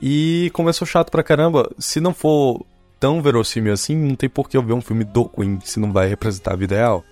E 0.00 0.50
começou 0.54 0.86
chato 0.86 1.10
pra 1.10 1.22
caramba. 1.22 1.70
Se 1.78 2.00
não 2.00 2.14
for 2.14 2.64
tão 2.98 3.20
verossímil 3.20 3.74
assim, 3.74 3.94
não 3.94 4.16
tem 4.16 4.30
por 4.30 4.48
que 4.48 4.56
eu 4.56 4.62
ver 4.62 4.72
um 4.72 4.80
filme 4.80 5.04
do 5.04 5.26
Queen 5.28 5.60
se 5.62 5.78
não 5.78 5.92
vai 5.92 6.08
representar 6.08 6.54
a 6.54 6.56
vida 6.56 6.74
real. 6.74 7.04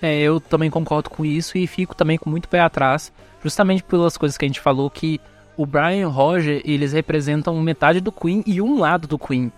É, 0.00 0.18
eu 0.22 0.40
também 0.40 0.70
concordo 0.70 1.10
com 1.10 1.22
isso 1.22 1.58
e 1.58 1.66
fico 1.66 1.94
também 1.94 2.16
com 2.16 2.30
muito 2.30 2.48
pé 2.48 2.60
atrás, 2.60 3.12
justamente 3.44 3.82
pelas 3.82 4.16
coisas 4.16 4.38
que 4.38 4.46
a 4.46 4.48
gente 4.48 4.58
falou, 4.58 4.88
que 4.88 5.20
o 5.54 5.66
Brian 5.66 5.96
e 5.96 6.04
o 6.06 6.08
Roger, 6.08 6.62
eles 6.64 6.94
representam 6.94 7.60
metade 7.60 8.00
do 8.00 8.10
Queen 8.10 8.42
e 8.46 8.62
um 8.62 8.78
lado 8.78 9.06
do 9.06 9.18
Queen. 9.18 9.52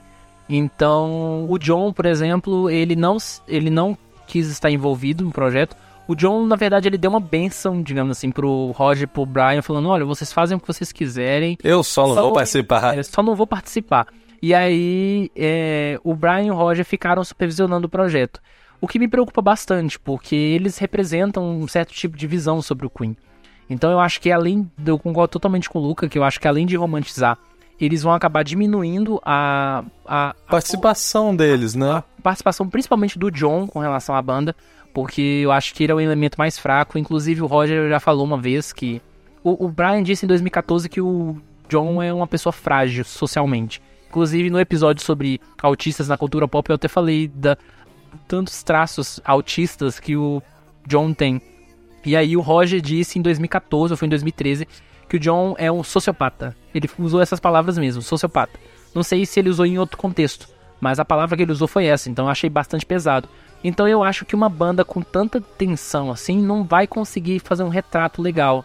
Então, 0.56 1.46
o 1.48 1.58
John, 1.58 1.92
por 1.92 2.04
exemplo, 2.04 2.68
ele 2.68 2.94
não, 2.94 3.16
ele 3.48 3.70
não 3.70 3.96
quis 4.26 4.48
estar 4.48 4.70
envolvido 4.70 5.24
no 5.24 5.30
projeto. 5.30 5.74
O 6.06 6.14
John, 6.14 6.46
na 6.46 6.56
verdade, 6.56 6.88
ele 6.88 6.98
deu 6.98 7.10
uma 7.10 7.20
benção, 7.20 7.80
digamos 7.80 8.18
assim, 8.18 8.30
pro 8.30 8.70
Roger 8.72 9.04
e 9.04 9.06
pro 9.06 9.24
Brian, 9.24 9.62
falando, 9.62 9.88
olha, 9.88 10.04
vocês 10.04 10.32
fazem 10.32 10.56
o 10.56 10.60
que 10.60 10.66
vocês 10.66 10.92
quiserem, 10.92 11.56
Eu 11.62 11.82
só 11.82 12.06
não 12.06 12.14
Só 12.14 12.22
vou 12.22 12.32
participar. 12.34 12.96
eu 12.98 13.04
só 13.04 13.22
não 13.22 13.34
vou 13.34 13.46
participar. 13.46 14.08
E 14.42 14.52
aí, 14.52 15.30
é, 15.36 15.98
o 16.02 16.14
Brian 16.14 16.42
e 16.42 16.50
o 16.50 16.54
Roger 16.54 16.84
ficaram 16.84 17.22
supervisionando 17.24 17.86
o 17.86 17.90
projeto. 17.90 18.40
O 18.80 18.88
que 18.88 18.98
me 18.98 19.06
preocupa 19.06 19.40
bastante, 19.40 19.98
porque 19.98 20.34
eles 20.34 20.76
representam 20.76 21.48
um 21.48 21.68
certo 21.68 21.94
tipo 21.94 22.16
de 22.16 22.26
visão 22.26 22.60
sobre 22.60 22.84
o 22.84 22.90
Queen. 22.90 23.16
Então 23.70 23.90
eu 23.90 24.00
acho 24.00 24.20
que 24.20 24.30
além, 24.32 24.68
eu 24.84 24.98
concordo 24.98 25.30
totalmente 25.30 25.70
com 25.70 25.78
o 25.78 25.82
Luca, 25.82 26.08
que 26.08 26.18
eu 26.18 26.24
acho 26.24 26.40
que 26.40 26.48
além 26.48 26.66
de 26.66 26.76
romantizar, 26.76 27.38
eles 27.84 28.02
vão 28.02 28.12
acabar 28.12 28.42
diminuindo 28.42 29.20
a, 29.24 29.84
a, 30.06 30.30
a 30.30 30.34
Participação 30.50 31.34
deles, 31.34 31.74
né? 31.74 32.02
participação 32.22 32.68
principalmente 32.68 33.18
do 33.18 33.30
John 33.30 33.66
com 33.66 33.80
relação 33.80 34.14
à 34.14 34.22
banda, 34.22 34.54
porque 34.94 35.40
eu 35.42 35.50
acho 35.50 35.74
que 35.74 35.82
ele 35.82 35.92
é 35.92 35.94
o 35.94 36.00
elemento 36.00 36.36
mais 36.38 36.58
fraco. 36.58 36.98
Inclusive 36.98 37.42
o 37.42 37.46
Roger 37.46 37.88
já 37.88 37.98
falou 37.98 38.24
uma 38.24 38.40
vez 38.40 38.72
que 38.72 39.02
O, 39.42 39.66
o 39.66 39.68
Brian 39.68 40.02
disse 40.02 40.24
em 40.24 40.28
2014 40.28 40.88
que 40.88 41.00
o 41.00 41.36
John 41.68 42.02
é 42.02 42.12
uma 42.12 42.26
pessoa 42.26 42.52
frágil 42.52 43.04
socialmente. 43.04 43.82
Inclusive, 44.08 44.50
no 44.50 44.60
episódio 44.60 45.02
sobre 45.02 45.40
autistas 45.62 46.06
na 46.06 46.18
cultura 46.18 46.46
pop, 46.46 46.68
eu 46.68 46.74
até 46.74 46.86
falei 46.86 47.26
da 47.26 47.56
tantos 48.28 48.62
traços 48.62 49.20
autistas 49.24 49.98
que 49.98 50.14
o 50.14 50.42
John 50.86 51.14
tem. 51.14 51.40
E 52.04 52.14
aí 52.14 52.36
o 52.36 52.40
Roger 52.40 52.80
disse 52.80 53.18
em 53.18 53.22
2014, 53.22 53.94
ou 53.94 53.96
foi 53.96 54.06
em 54.06 54.10
2013, 54.10 54.68
que 55.12 55.18
o 55.18 55.20
John 55.20 55.54
é 55.58 55.70
um 55.70 55.84
sociopata. 55.84 56.56
Ele 56.74 56.88
usou 56.98 57.20
essas 57.20 57.38
palavras 57.38 57.76
mesmo, 57.76 58.00
sociopata. 58.00 58.58
Não 58.94 59.02
sei 59.02 59.26
se 59.26 59.38
ele 59.38 59.50
usou 59.50 59.66
em 59.66 59.78
outro 59.78 59.98
contexto, 59.98 60.48
mas 60.80 60.98
a 60.98 61.04
palavra 61.04 61.36
que 61.36 61.42
ele 61.42 61.52
usou 61.52 61.68
foi 61.68 61.84
essa, 61.84 62.08
então 62.08 62.24
eu 62.24 62.30
achei 62.30 62.48
bastante 62.48 62.86
pesado. 62.86 63.28
Então 63.62 63.86
eu 63.86 64.02
acho 64.02 64.24
que 64.24 64.34
uma 64.34 64.48
banda 64.48 64.86
com 64.86 65.02
tanta 65.02 65.38
tensão 65.38 66.10
assim 66.10 66.40
não 66.40 66.64
vai 66.64 66.86
conseguir 66.86 67.40
fazer 67.40 67.62
um 67.62 67.68
retrato 67.68 68.22
legal. 68.22 68.64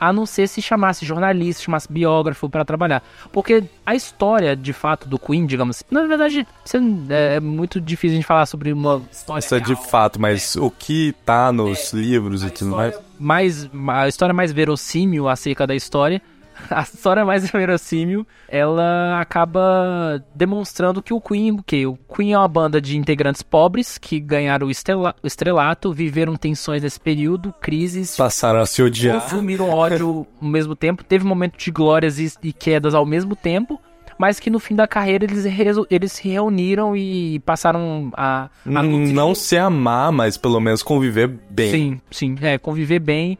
A 0.00 0.12
não 0.12 0.24
ser 0.26 0.46
se 0.48 0.62
chamasse 0.62 1.04
jornalista, 1.04 1.62
chamasse 1.62 1.90
biógrafo 1.92 2.48
para 2.48 2.64
trabalhar. 2.64 3.02
Porque 3.32 3.64
a 3.84 3.94
história, 3.94 4.54
de 4.54 4.72
fato, 4.72 5.08
do 5.08 5.18
Queen, 5.18 5.46
digamos, 5.46 5.82
na 5.90 6.06
verdade, 6.06 6.46
você- 6.64 6.78
é 7.08 7.40
muito 7.40 7.80
difícil 7.80 8.14
a 8.14 8.16
gente 8.16 8.26
falar 8.26 8.46
sobre 8.46 8.72
uma 8.72 9.02
história. 9.10 9.40
Isso 9.40 9.54
é 9.54 9.60
de 9.60 9.74
fato, 9.76 10.20
mas 10.20 10.56
o 10.56 10.70
que 10.70 11.14
tá 11.24 11.52
nos 11.52 11.92
livros 11.92 12.42
e 12.42 12.50
tudo 12.50 12.70
mais. 12.76 12.94
mais 13.18 13.68
a 13.88 14.06
história 14.08 14.32
mais 14.32 14.52
verossímil 14.52 15.28
acerca 15.28 15.66
da 15.66 15.74
história, 15.74 16.22
a 16.70 16.82
história 16.82 17.24
mais 17.24 17.50
verossímil, 17.50 18.26
ela 18.48 19.20
acaba 19.20 20.22
demonstrando 20.34 21.02
que 21.02 21.12
o 21.12 21.20
Queen, 21.20 21.52
o 21.52 21.62
quê? 21.62 21.86
O 21.86 21.96
Queen 22.14 22.32
é 22.32 22.38
uma 22.38 22.48
banda 22.48 22.80
de 22.80 22.96
integrantes 22.96 23.42
pobres 23.42 23.98
que 23.98 24.18
ganharam 24.20 24.66
o, 24.66 24.70
estrela- 24.70 25.14
o 25.22 25.26
estrelato, 25.26 25.92
viveram 25.92 26.36
tensões 26.36 26.82
nesse 26.82 27.00
período, 27.00 27.52
crises, 27.60 28.16
Passaram 28.16 28.60
a 28.60 28.66
se 28.66 28.82
odiar. 28.82 29.20
consumiram 29.20 29.68
ódio 29.70 30.26
ao 30.40 30.48
mesmo 30.48 30.74
tempo, 30.74 31.04
teve 31.04 31.24
um 31.24 31.28
momento 31.28 31.56
de 31.58 31.70
glórias 31.70 32.18
e, 32.18 32.32
e 32.42 32.52
quedas 32.52 32.94
ao 32.94 33.06
mesmo 33.06 33.34
tempo. 33.36 33.80
Mas 34.20 34.40
que 34.40 34.50
no 34.50 34.58
fim 34.58 34.74
da 34.74 34.88
carreira 34.88 35.24
eles, 35.24 35.44
eles 35.88 36.10
se 36.10 36.28
reuniram 36.28 36.96
e 36.96 37.38
passaram 37.46 38.10
a, 38.16 38.48
a 38.66 38.82
Não 38.82 39.32
se 39.32 39.56
amar, 39.56 40.10
mas 40.10 40.36
pelo 40.36 40.58
menos 40.58 40.82
conviver 40.82 41.28
bem. 41.48 41.70
Sim, 41.70 42.00
sim, 42.10 42.36
é, 42.42 42.58
conviver 42.58 42.98
bem. 42.98 43.38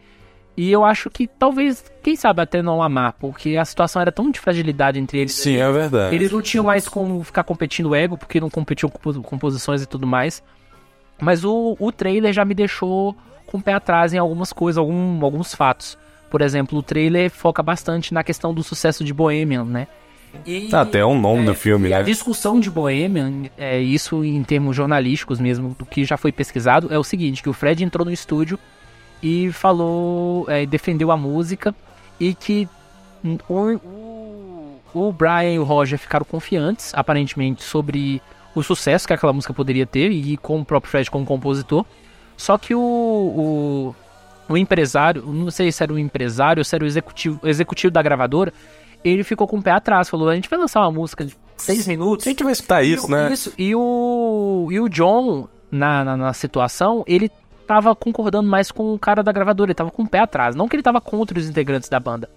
E 0.60 0.72
eu 0.72 0.84
acho 0.84 1.08
que 1.08 1.28
talvez, 1.28 1.84
quem 2.02 2.16
sabe 2.16 2.42
até 2.42 2.60
não 2.60 2.82
amar, 2.82 3.12
porque 3.12 3.56
a 3.56 3.64
situação 3.64 4.02
era 4.02 4.10
tão 4.10 4.28
de 4.28 4.40
fragilidade 4.40 4.98
entre 4.98 5.18
eles. 5.18 5.32
Sim, 5.32 5.54
é 5.56 5.70
verdade. 5.70 6.12
Eles 6.16 6.32
não 6.32 6.42
tinham 6.42 6.64
mais 6.64 6.88
como 6.88 7.22
ficar 7.22 7.44
competindo 7.44 7.94
ego, 7.94 8.18
porque 8.18 8.40
não 8.40 8.50
competiam 8.50 8.90
com 8.90 8.98
pos- 8.98 9.16
composições 9.18 9.82
e 9.82 9.86
tudo 9.86 10.04
mais. 10.04 10.42
Mas 11.20 11.44
o, 11.44 11.76
o 11.78 11.92
trailer 11.92 12.32
já 12.32 12.44
me 12.44 12.54
deixou 12.54 13.16
com 13.46 13.58
o 13.58 13.62
pé 13.62 13.72
atrás 13.74 14.12
em 14.12 14.18
algumas 14.18 14.52
coisas, 14.52 14.78
algum, 14.78 15.24
alguns 15.24 15.54
fatos. 15.54 15.96
Por 16.28 16.40
exemplo, 16.42 16.76
o 16.78 16.82
trailer 16.82 17.30
foca 17.30 17.62
bastante 17.62 18.12
na 18.12 18.24
questão 18.24 18.52
do 18.52 18.62
sucesso 18.64 19.04
de 19.04 19.14
Bohemian, 19.14 19.64
né? 19.64 19.86
E- 20.44 20.68
Tá 20.68 20.80
até 20.80 21.04
o 21.04 21.14
nome 21.16 21.46
do 21.46 21.54
filme, 21.54 21.88
e 21.88 21.94
a 21.94 21.98
né? 21.98 22.04
discussão 22.04 22.58
de 22.58 22.68
Bohemian, 22.70 23.44
é, 23.56 23.78
isso 23.80 24.24
em 24.24 24.42
termos 24.42 24.74
jornalísticos 24.76 25.38
mesmo, 25.40 25.76
do 25.78 25.86
que 25.86 26.04
já 26.04 26.16
foi 26.16 26.32
pesquisado, 26.32 26.92
é 26.92 26.98
o 26.98 27.04
seguinte, 27.04 27.42
que 27.44 27.48
o 27.48 27.52
Fred 27.52 27.82
entrou 27.84 28.04
no 28.04 28.12
estúdio 28.12 28.58
e 29.22 29.52
falou, 29.52 30.46
é, 30.48 30.64
defendeu 30.64 31.10
a 31.10 31.16
música 31.16 31.74
e 32.20 32.34
que 32.34 32.68
o, 33.50 34.78
o, 34.94 35.12
Brian 35.12 35.54
e 35.54 35.58
o 35.58 35.64
Roger 35.64 35.98
ficaram 35.98 36.24
confiantes, 36.24 36.92
aparentemente, 36.94 37.62
sobre 37.62 38.22
o 38.54 38.62
sucesso 38.62 39.06
que 39.06 39.12
aquela 39.12 39.32
música 39.32 39.52
poderia 39.52 39.86
ter 39.86 40.10
e 40.10 40.36
com 40.36 40.60
o 40.60 40.64
próprio 40.64 40.90
Fred 40.90 41.10
como 41.10 41.26
compositor. 41.26 41.84
Só 42.36 42.56
que 42.56 42.74
o, 42.74 42.80
o, 42.80 43.94
o 44.48 44.56
empresário, 44.56 45.22
não 45.26 45.50
sei 45.50 45.72
se 45.72 45.82
era 45.82 45.92
o 45.92 45.98
empresário 45.98 46.60
ou 46.60 46.64
se 46.64 46.74
era 46.74 46.84
o 46.84 46.86
executivo, 46.86 47.40
o 47.42 47.48
executivo 47.48 47.92
da 47.92 48.02
gravadora, 48.02 48.52
ele 49.04 49.24
ficou 49.24 49.46
com 49.46 49.58
o 49.58 49.62
pé 49.62 49.72
atrás, 49.72 50.08
falou, 50.08 50.28
a 50.28 50.34
gente 50.34 50.48
vai 50.48 50.58
lançar 50.58 50.80
uma 50.80 50.92
música 50.92 51.24
de 51.24 51.36
seis 51.56 51.86
minutos. 51.86 52.26
A 52.26 52.30
gente 52.30 52.44
vai 52.44 52.52
escutar 52.52 52.82
isso, 52.82 53.10
né? 53.10 53.32
Isso, 53.32 53.52
e 53.58 53.74
o, 53.74 54.68
e 54.70 54.80
o 54.80 54.88
John, 54.88 55.48
na, 55.70 56.04
na, 56.04 56.16
na 56.16 56.32
situação, 56.32 57.04
ele 57.06 57.30
tava 57.68 57.94
concordando 57.94 58.48
mais 58.48 58.72
com 58.72 58.94
o 58.94 58.98
cara 58.98 59.22
da 59.22 59.30
gravadora, 59.30 59.68
ele 59.70 59.74
tava 59.74 59.90
com 59.90 60.02
o 60.02 60.08
pé 60.08 60.18
atrás. 60.20 60.56
Não 60.56 60.66
que 60.66 60.74
ele 60.74 60.82
tava 60.82 61.00
contra 61.00 61.38
os 61.38 61.48
integrantes 61.48 61.88
da 61.88 62.00
banda. 62.00 62.28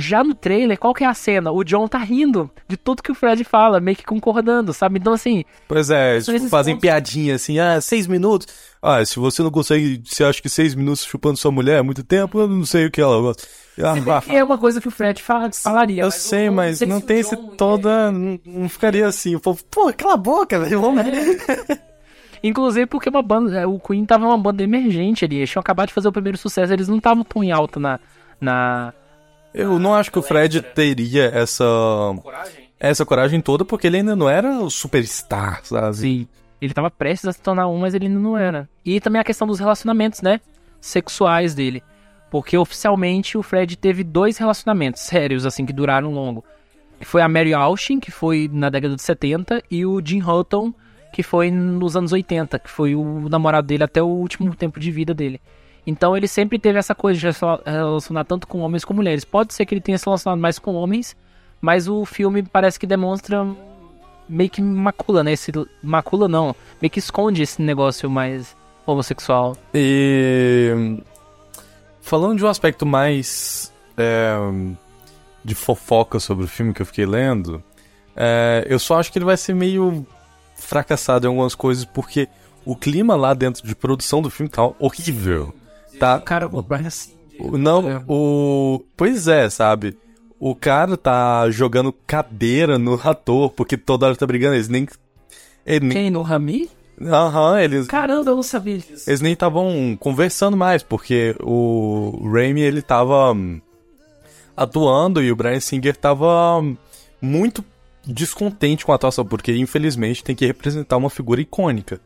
Já 0.00 0.22
no 0.22 0.32
trailer, 0.32 0.78
qual 0.78 0.94
que 0.94 1.02
é 1.02 1.06
a 1.08 1.14
cena? 1.14 1.50
O 1.50 1.64
John 1.64 1.88
tá 1.88 1.98
rindo 1.98 2.48
de 2.68 2.76
tudo 2.76 3.02
que 3.02 3.10
o 3.10 3.14
Fred 3.16 3.42
fala, 3.42 3.80
meio 3.80 3.96
que 3.96 4.04
concordando, 4.04 4.72
sabe? 4.72 5.00
Então, 5.00 5.12
assim, 5.12 5.44
Pois 5.66 5.90
é, 5.90 6.20
tipo, 6.20 6.48
fazem 6.48 6.74
pontos. 6.74 6.82
piadinha 6.82 7.34
assim, 7.34 7.58
ah, 7.58 7.80
seis 7.80 8.06
minutos. 8.06 8.46
Ah, 8.80 9.04
se 9.04 9.18
você 9.18 9.42
não 9.42 9.50
consegue, 9.50 10.00
você 10.04 10.22
acha 10.22 10.40
que 10.40 10.48
seis 10.48 10.72
minutos 10.76 11.04
chupando 11.04 11.36
sua 11.36 11.50
mulher 11.50 11.80
é 11.80 11.82
muito 11.82 12.04
tempo, 12.04 12.38
eu 12.38 12.46
não 12.46 12.64
sei 12.64 12.86
o 12.86 12.90
que 12.92 13.00
ela 13.00 13.20
gosta. 13.20 13.42
Ah, 13.82 14.22
é 14.32 14.44
uma 14.44 14.56
coisa 14.56 14.80
que 14.80 14.86
o 14.86 14.90
Fred 14.92 15.20
fala, 15.20 15.50
falaria. 15.52 16.02
eu 16.02 16.12
sei, 16.12 16.48
mas 16.48 16.80
não 16.82 17.00
tem 17.00 17.18
esse 17.18 17.36
toda. 17.56 18.12
Não, 18.12 18.38
não 18.46 18.68
ficaria 18.68 19.04
assim. 19.06 19.34
O 19.34 19.40
povo, 19.40 19.64
pô, 19.68 19.92
cala 19.92 20.14
a 20.14 20.16
boca, 20.16 20.60
velho. 20.60 20.80
Vamos 20.80 21.04
Inclusive 22.42 22.86
porque 22.86 23.08
uma 23.08 23.22
banda, 23.22 23.60
é, 23.60 23.66
o 23.66 23.78
Queen 23.78 24.04
tava 24.04 24.26
uma 24.26 24.38
banda 24.38 24.62
emergente 24.62 25.24
ali, 25.24 25.36
eles 25.36 25.50
tinham 25.50 25.60
acabado 25.60 25.88
de 25.88 25.94
fazer 25.94 26.08
o 26.08 26.12
primeiro 26.12 26.38
sucesso, 26.38 26.72
eles 26.72 26.88
não 26.88 26.98
estavam 26.98 27.24
tão 27.24 27.42
em 27.42 27.50
alta 27.50 27.80
na, 27.80 28.00
na, 28.40 28.92
Eu 29.52 29.78
não 29.78 29.94
acho 29.94 30.10
que 30.10 30.18
o 30.18 30.22
Fred 30.22 30.62
teria 30.62 31.26
essa. 31.26 31.64
Essa 32.80 33.04
coragem 33.04 33.40
toda, 33.40 33.64
porque 33.64 33.88
ele 33.88 33.96
ainda 33.96 34.14
não 34.14 34.30
era 34.30 34.60
o 34.60 34.70
superstar, 34.70 35.64
sabe? 35.64 35.96
Sim. 35.96 36.28
Ele 36.60 36.72
tava 36.72 36.90
prestes 36.90 37.28
a 37.28 37.32
se 37.32 37.40
tornar 37.40 37.66
um, 37.66 37.78
mas 37.78 37.92
ele 37.92 38.06
ainda 38.06 38.20
não 38.20 38.38
era. 38.38 38.68
E 38.84 39.00
também 39.00 39.20
a 39.20 39.24
questão 39.24 39.48
dos 39.48 39.58
relacionamentos, 39.58 40.22
né? 40.22 40.40
Sexuais 40.80 41.54
dele. 41.54 41.82
Porque 42.30 42.56
oficialmente 42.56 43.36
o 43.36 43.42
Fred 43.42 43.76
teve 43.76 44.04
dois 44.04 44.38
relacionamentos 44.38 45.02
sérios, 45.02 45.44
assim, 45.44 45.66
que 45.66 45.72
duraram 45.72 46.12
longo. 46.12 46.44
Foi 47.00 47.22
a 47.22 47.28
Mary 47.28 47.54
Austin, 47.54 48.00
que 48.00 48.10
foi 48.10 48.50
na 48.52 48.70
década 48.70 48.96
de 48.96 49.02
70, 49.02 49.62
e 49.70 49.86
o 49.86 50.00
Jim 50.04 50.20
Houghton, 50.20 50.74
que 51.12 51.22
foi 51.22 51.50
nos 51.50 51.96
anos 51.96 52.12
80, 52.12 52.58
que 52.58 52.70
foi 52.70 52.94
o 52.94 53.28
namorado 53.28 53.66
dele 53.66 53.84
até 53.84 54.02
o 54.02 54.06
último 54.06 54.54
tempo 54.54 54.78
de 54.78 54.90
vida 54.90 55.14
dele. 55.14 55.40
Então 55.86 56.16
ele 56.16 56.28
sempre 56.28 56.58
teve 56.58 56.78
essa 56.78 56.94
coisa 56.94 57.18
de 57.18 57.26
relacionar 57.64 58.24
tanto 58.24 58.46
com 58.46 58.60
homens 58.60 58.84
como 58.84 58.98
mulheres. 58.98 59.24
Pode 59.24 59.54
ser 59.54 59.64
que 59.64 59.74
ele 59.74 59.80
tenha 59.80 59.96
se 59.96 60.04
relacionado 60.04 60.38
mais 60.38 60.58
com 60.58 60.74
homens, 60.74 61.16
mas 61.60 61.88
o 61.88 62.04
filme 62.04 62.42
parece 62.42 62.78
que 62.78 62.86
demonstra 62.86 63.46
meio 64.28 64.50
que 64.50 64.60
macula, 64.60 65.24
né? 65.24 65.32
Esse, 65.32 65.50
macula 65.82 66.28
não, 66.28 66.54
meio 66.80 66.90
que 66.90 66.98
esconde 66.98 67.42
esse 67.42 67.62
negócio 67.62 68.10
mais 68.10 68.54
homossexual. 68.84 69.56
E. 69.72 70.98
Falando 72.02 72.38
de 72.38 72.44
um 72.44 72.48
aspecto 72.48 72.84
mais. 72.84 73.72
é, 73.96 74.36
de 75.44 75.54
fofoca 75.54 76.20
sobre 76.20 76.44
o 76.44 76.48
filme 76.48 76.74
que 76.74 76.82
eu 76.82 76.86
fiquei 76.86 77.06
lendo, 77.06 77.62
é, 78.14 78.66
eu 78.68 78.78
só 78.78 78.98
acho 78.98 79.10
que 79.10 79.18
ele 79.18 79.24
vai 79.24 79.36
ser 79.36 79.54
meio 79.54 80.06
fracassado 80.58 81.26
em 81.26 81.28
algumas 81.28 81.54
coisas, 81.54 81.84
porque 81.84 82.28
o 82.64 82.76
clima 82.76 83.16
lá 83.16 83.32
dentro 83.32 83.66
de 83.66 83.74
produção 83.74 84.20
do 84.20 84.30
filme 84.30 84.50
tá 84.50 84.70
horrível. 84.78 85.54
Tá. 85.98 86.20
Cara, 86.20 86.46
o 86.46 86.62
Brian 86.62 86.88
Não, 87.52 88.04
o. 88.06 88.84
Pois 88.96 89.26
é, 89.26 89.48
sabe? 89.48 89.96
O 90.38 90.54
cara 90.54 90.96
tá 90.96 91.50
jogando 91.50 91.92
cadeira 91.92 92.78
no 92.78 92.94
ator, 93.02 93.50
porque 93.50 93.76
toda 93.76 94.06
hora 94.06 94.16
tá 94.16 94.26
brigando, 94.26 94.54
eles 94.54 94.68
nem. 94.68 94.86
Ele 95.66 95.86
nem 95.86 95.96
Quem? 95.96 96.10
No 96.10 96.22
Rami? 96.22 96.68
Aham, 97.00 97.60
eles. 97.60 97.86
Caramba, 97.86 98.30
eu 98.30 98.36
não 98.36 98.42
sabia 98.42 98.78
disso. 98.78 99.08
Eles 99.08 99.20
nem 99.20 99.32
estavam 99.32 99.96
conversando 99.98 100.56
mais, 100.56 100.82
porque 100.82 101.34
o 101.40 102.28
Raimi, 102.32 102.60
ele 102.60 102.82
tava 102.82 103.32
hum, 103.32 103.60
atuando 104.56 105.22
e 105.22 105.30
o 105.30 105.36
Brian 105.36 105.60
Singer 105.60 105.96
tava 105.96 106.58
hum, 106.58 106.76
muito 107.20 107.64
descontente 108.08 108.84
com 108.84 108.92
a 108.92 108.94
atuação, 108.94 109.24
porque 109.24 109.54
infelizmente 109.56 110.24
tem 110.24 110.34
que 110.34 110.46
representar 110.46 110.96
uma 110.96 111.10
figura 111.10 111.40
icônica. 111.40 112.00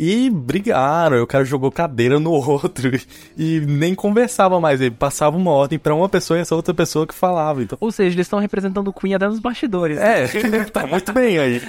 E 0.00 0.30
brigaram, 0.30 1.20
o 1.20 1.26
cara 1.26 1.44
jogou 1.44 1.72
cadeira 1.72 2.20
no 2.20 2.30
outro 2.30 2.88
e 3.36 3.58
nem 3.60 3.96
conversava 3.96 4.60
mais, 4.60 4.80
ele 4.80 4.92
passava 4.92 5.36
uma 5.36 5.50
ordem 5.50 5.76
pra 5.76 5.92
uma 5.92 6.08
pessoa 6.08 6.38
e 6.38 6.40
essa 6.40 6.54
outra 6.54 6.72
pessoa 6.72 7.04
que 7.04 7.12
falava. 7.12 7.62
Então, 7.64 7.76
Ou 7.80 7.90
seja, 7.90 8.14
eles 8.14 8.26
estão 8.26 8.38
representando 8.38 8.86
o 8.86 8.92
Queen 8.92 9.14
até 9.14 9.26
nos 9.26 9.40
bastidores. 9.40 9.98
é, 9.98 10.26
tá 10.72 10.86
muito 10.86 11.12
bem 11.12 11.38
aí. 11.38 11.60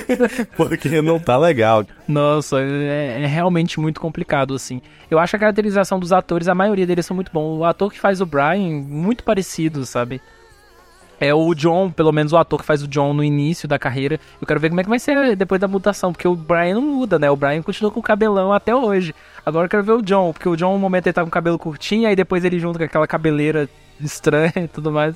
Porque 0.56 1.02
não 1.02 1.20
tá 1.20 1.36
legal. 1.36 1.84
Nossa, 2.08 2.58
é, 2.60 3.22
é 3.22 3.26
realmente 3.26 3.78
muito 3.78 4.00
complicado, 4.00 4.54
assim. 4.54 4.80
Eu 5.10 5.18
acho 5.18 5.36
a 5.36 5.38
caracterização 5.38 6.00
dos 6.00 6.10
atores, 6.10 6.48
a 6.48 6.54
maioria 6.54 6.86
deles 6.86 7.04
são 7.04 7.14
muito 7.14 7.30
bons. 7.30 7.58
O 7.58 7.64
ator 7.64 7.92
que 7.92 8.00
faz 8.00 8.22
o 8.22 8.26
Brian, 8.26 8.80
muito 8.80 9.22
parecido, 9.22 9.84
sabe? 9.84 10.22
É 11.20 11.32
o 11.32 11.54
John, 11.54 11.90
pelo 11.90 12.10
menos 12.12 12.32
o 12.32 12.36
ator 12.36 12.58
que 12.58 12.64
faz 12.66 12.82
o 12.82 12.88
John 12.88 13.14
no 13.14 13.22
início 13.22 13.68
da 13.68 13.78
carreira. 13.78 14.18
Eu 14.40 14.46
quero 14.46 14.58
ver 14.60 14.68
como 14.68 14.80
é 14.80 14.84
que 14.84 14.90
vai 14.90 14.98
ser 14.98 15.36
depois 15.36 15.60
da 15.60 15.68
mutação, 15.68 16.12
porque 16.12 16.26
o 16.26 16.34
Brian 16.34 16.74
não 16.74 16.82
muda, 16.82 17.18
né? 17.18 17.30
O 17.30 17.36
Brian 17.36 17.62
continua 17.62 17.90
com 17.90 18.00
o 18.00 18.02
cabelão 18.02 18.52
até 18.52 18.74
hoje. 18.74 19.14
Agora 19.46 19.66
eu 19.66 19.70
quero 19.70 19.84
ver 19.84 19.92
o 19.92 20.02
John, 20.02 20.32
porque 20.32 20.48
o 20.48 20.56
John, 20.56 20.72
no 20.72 20.78
momento, 20.78 21.06
ele 21.06 21.12
tá 21.12 21.22
com 21.22 21.28
o 21.28 21.30
cabelo 21.30 21.58
curtinho, 21.58 22.08
aí 22.08 22.16
depois 22.16 22.44
ele 22.44 22.58
junta 22.58 22.78
com 22.78 22.84
aquela 22.84 23.06
cabeleira 23.06 23.68
estranha 24.00 24.52
e 24.56 24.68
tudo 24.68 24.90
mais. 24.90 25.14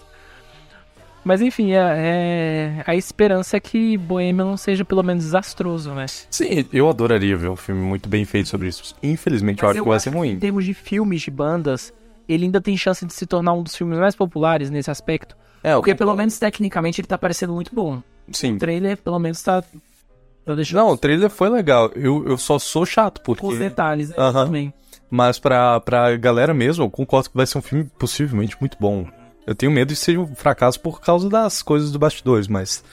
Mas 1.24 1.42
enfim, 1.42 1.72
é, 1.72 1.78
é- 1.78 2.84
a 2.86 2.94
esperança 2.94 3.56
é 3.56 3.60
que 3.60 3.98
Bohemian 3.98 4.44
não 4.46 4.56
seja 4.56 4.84
pelo 4.84 5.02
menos 5.02 5.24
desastroso, 5.24 5.90
né? 5.92 6.06
Sim, 6.08 6.64
eu 6.72 6.88
adoraria 6.88 7.36
ver 7.36 7.48
um 7.50 7.56
filme 7.56 7.82
muito 7.82 8.08
bem 8.08 8.24
feito 8.24 8.48
sobre 8.48 8.68
isso. 8.68 8.94
Infelizmente, 9.02 9.62
eu 9.62 9.68
acho 9.68 9.82
que 9.82 9.88
vai 9.88 10.00
ser 10.00 10.10
Em 10.10 10.12
ruim. 10.14 10.38
termos 10.38 10.64
de 10.64 10.72
filmes 10.72 11.20
de 11.20 11.30
bandas, 11.30 11.92
ele 12.28 12.44
ainda 12.46 12.60
tem 12.60 12.76
chance 12.76 13.04
de 13.04 13.12
se 13.12 13.26
tornar 13.26 13.52
um 13.52 13.62
dos 13.62 13.74
filmes 13.76 13.98
mais 13.98 14.14
populares 14.14 14.70
nesse 14.70 14.90
aspecto. 14.90 15.36
É, 15.62 15.74
Porque 15.74 15.94
pelo 15.94 16.14
menos 16.14 16.38
tecnicamente 16.38 17.00
ele 17.00 17.08
tá 17.08 17.18
parecendo 17.18 17.52
muito 17.52 17.74
bom. 17.74 18.02
Sim. 18.32 18.54
O 18.56 18.58
trailer, 18.58 18.96
pelo 18.98 19.18
menos, 19.18 19.42
tá. 19.42 19.62
Eu 20.46 20.56
deixo 20.56 20.74
Não, 20.74 20.90
o 20.90 20.96
trailer 20.96 21.28
foi 21.28 21.48
legal. 21.48 21.90
Eu, 21.94 22.26
eu 22.26 22.38
só 22.38 22.58
sou 22.58 22.86
chato, 22.86 23.20
porque. 23.22 23.40
com 23.40 23.48
os 23.48 23.58
detalhes 23.58 24.10
né, 24.10 24.14
Aham. 24.18 24.46
também. 24.46 24.72
Mas 25.10 25.38
pra, 25.38 25.80
pra 25.80 26.16
galera 26.16 26.52
mesmo, 26.52 26.84
eu 26.84 26.90
concordo 26.90 27.30
que 27.30 27.36
vai 27.36 27.46
ser 27.46 27.58
um 27.58 27.62
filme 27.62 27.90
possivelmente 27.98 28.56
muito 28.60 28.76
bom. 28.78 29.06
Eu 29.46 29.54
tenho 29.54 29.72
medo 29.72 29.88
de 29.88 29.96
ser 29.96 30.18
um 30.18 30.34
fracasso 30.34 30.78
por 30.80 31.00
causa 31.00 31.28
das 31.28 31.62
coisas 31.62 31.90
do 31.90 31.98
bastidores, 31.98 32.46
mas 32.46 32.84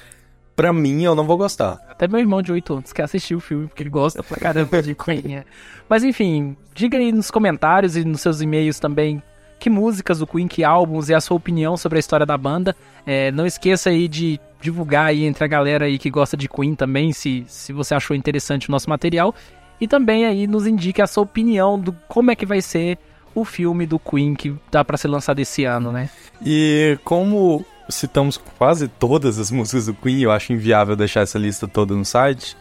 pra 0.56 0.72
mim 0.72 1.04
eu 1.04 1.14
não 1.14 1.26
vou 1.26 1.38
gostar. 1.38 1.82
Até 1.90 2.08
meu 2.08 2.20
irmão 2.20 2.42
de 2.42 2.54
8 2.54 2.74
anos 2.74 2.94
quer 2.94 3.04
assistir 3.04 3.36
o 3.36 3.42
filme, 3.42 3.68
porque 3.68 3.84
ele 3.84 3.90
gosta 3.90 4.24
pra 4.24 4.38
caramba 4.40 4.82
de 4.82 4.96
Queen. 4.96 5.44
Mas 5.90 6.06
enfim, 6.06 6.56
diga 6.74 6.98
aí 6.98 7.12
nos 7.12 7.30
comentários 7.30 7.98
e 7.98 8.06
nos 8.06 8.22
seus 8.22 8.40
e-mails 8.40 8.80
também 8.80 9.22
que 9.60 9.70
músicas 9.70 10.20
do 10.20 10.28
Queen, 10.28 10.48
que 10.48 10.64
álbuns 10.64 11.10
e 11.10 11.14
a 11.14 11.22
sua 11.22 11.38
opinião 11.38 11.78
sobre 11.78 11.98
a 11.98 12.00
história 12.00 12.26
da 12.26 12.38
banda. 12.38 12.76
É, 13.06 13.32
não 13.32 13.46
esqueça 13.46 13.90
aí 13.90 14.08
de 14.08 14.40
divulgar 14.62 15.08
aí 15.08 15.26
entre 15.26 15.44
a 15.44 15.48
galera 15.48 15.86
aí 15.86 15.98
que 15.98 16.10
gosta 16.10 16.36
de 16.36 16.48
Queen 16.48 16.76
também, 16.76 17.14
se, 17.14 17.46
se 17.48 17.72
você 17.72 17.94
achou 17.96 18.16
interessante 18.16 18.70
o 18.70 18.72
nosso 18.72 18.90
material. 18.90 19.34
E 19.80 19.88
também 19.88 20.26
aí 20.26 20.48
nos 20.48 20.66
indique 20.66 21.02
a 21.02 21.08
sua 21.08 21.24
opinião 21.24 21.80
do 21.80 21.94
como 22.08 22.32
é 22.32 22.36
que 22.36 22.46
vai 22.46 22.62
ser 22.62 22.98
o 23.34 23.44
filme 23.44 23.86
do 23.86 24.00
Queen 24.00 24.34
que 24.34 24.56
dá 24.72 24.84
pra 24.84 24.98
ser 24.98 25.10
lançado 25.10 25.40
esse 25.40 25.66
ano, 25.66 25.92
né? 25.92 26.10
E 26.44 26.98
como 27.04 27.66
citamos 27.90 28.38
quase 28.58 28.88
todas 28.88 29.38
as 29.38 29.52
músicas 29.52 29.86
do 29.88 29.94
Queen, 29.94 30.22
eu 30.22 30.32
acho 30.32 30.54
inviável 30.54 30.96
deixar 30.96 31.22
essa 31.22 31.38
lista 31.38 31.68
toda 31.68 31.94
no 31.94 32.06
site. 32.06 32.56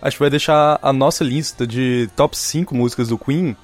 Acho 0.00 0.16
que 0.16 0.22
vai 0.22 0.30
deixar 0.30 0.78
a 0.82 0.92
nossa 0.92 1.22
lista 1.22 1.66
de 1.66 2.08
top 2.16 2.36
5 2.36 2.74
músicas 2.74 3.08
do 3.08 3.18
Queen, 3.18 3.56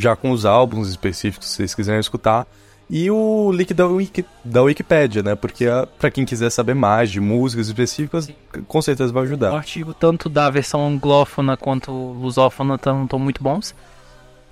já 0.00 0.16
com 0.16 0.30
os 0.30 0.44
álbuns 0.46 0.88
específicos, 0.88 1.48
se 1.48 1.56
vocês 1.56 1.74
quiserem 1.74 2.00
escutar. 2.00 2.46
E 2.88 3.08
o 3.08 3.52
link 3.52 3.72
da, 3.72 3.86
Wiki, 3.86 4.24
da 4.44 4.62
Wikipedia, 4.62 5.22
né? 5.22 5.36
Porque 5.36 5.66
ah, 5.66 5.86
pra 5.98 6.10
quem 6.10 6.24
quiser 6.24 6.50
saber 6.50 6.74
mais 6.74 7.08
de 7.08 7.20
músicas 7.20 7.68
específicas, 7.68 8.28
com 8.66 8.82
certeza 8.82 9.12
vai 9.12 9.22
O 9.22 9.26
ajudar. 9.26 9.54
artigo 9.54 9.94
tanto 9.94 10.28
da 10.28 10.50
versão 10.50 10.84
anglófona 10.88 11.56
quanto 11.56 11.92
lusófona 11.92 12.74
estão 12.74 13.06
muito 13.18 13.40
bons. 13.42 13.74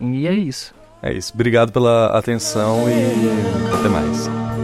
E 0.00 0.28
é 0.28 0.32
isso. 0.32 0.72
É 1.02 1.12
isso. 1.12 1.32
Obrigado 1.34 1.72
pela 1.72 2.16
atenção 2.16 2.84
e 2.88 3.74
até 3.76 3.88
mais. 3.88 4.57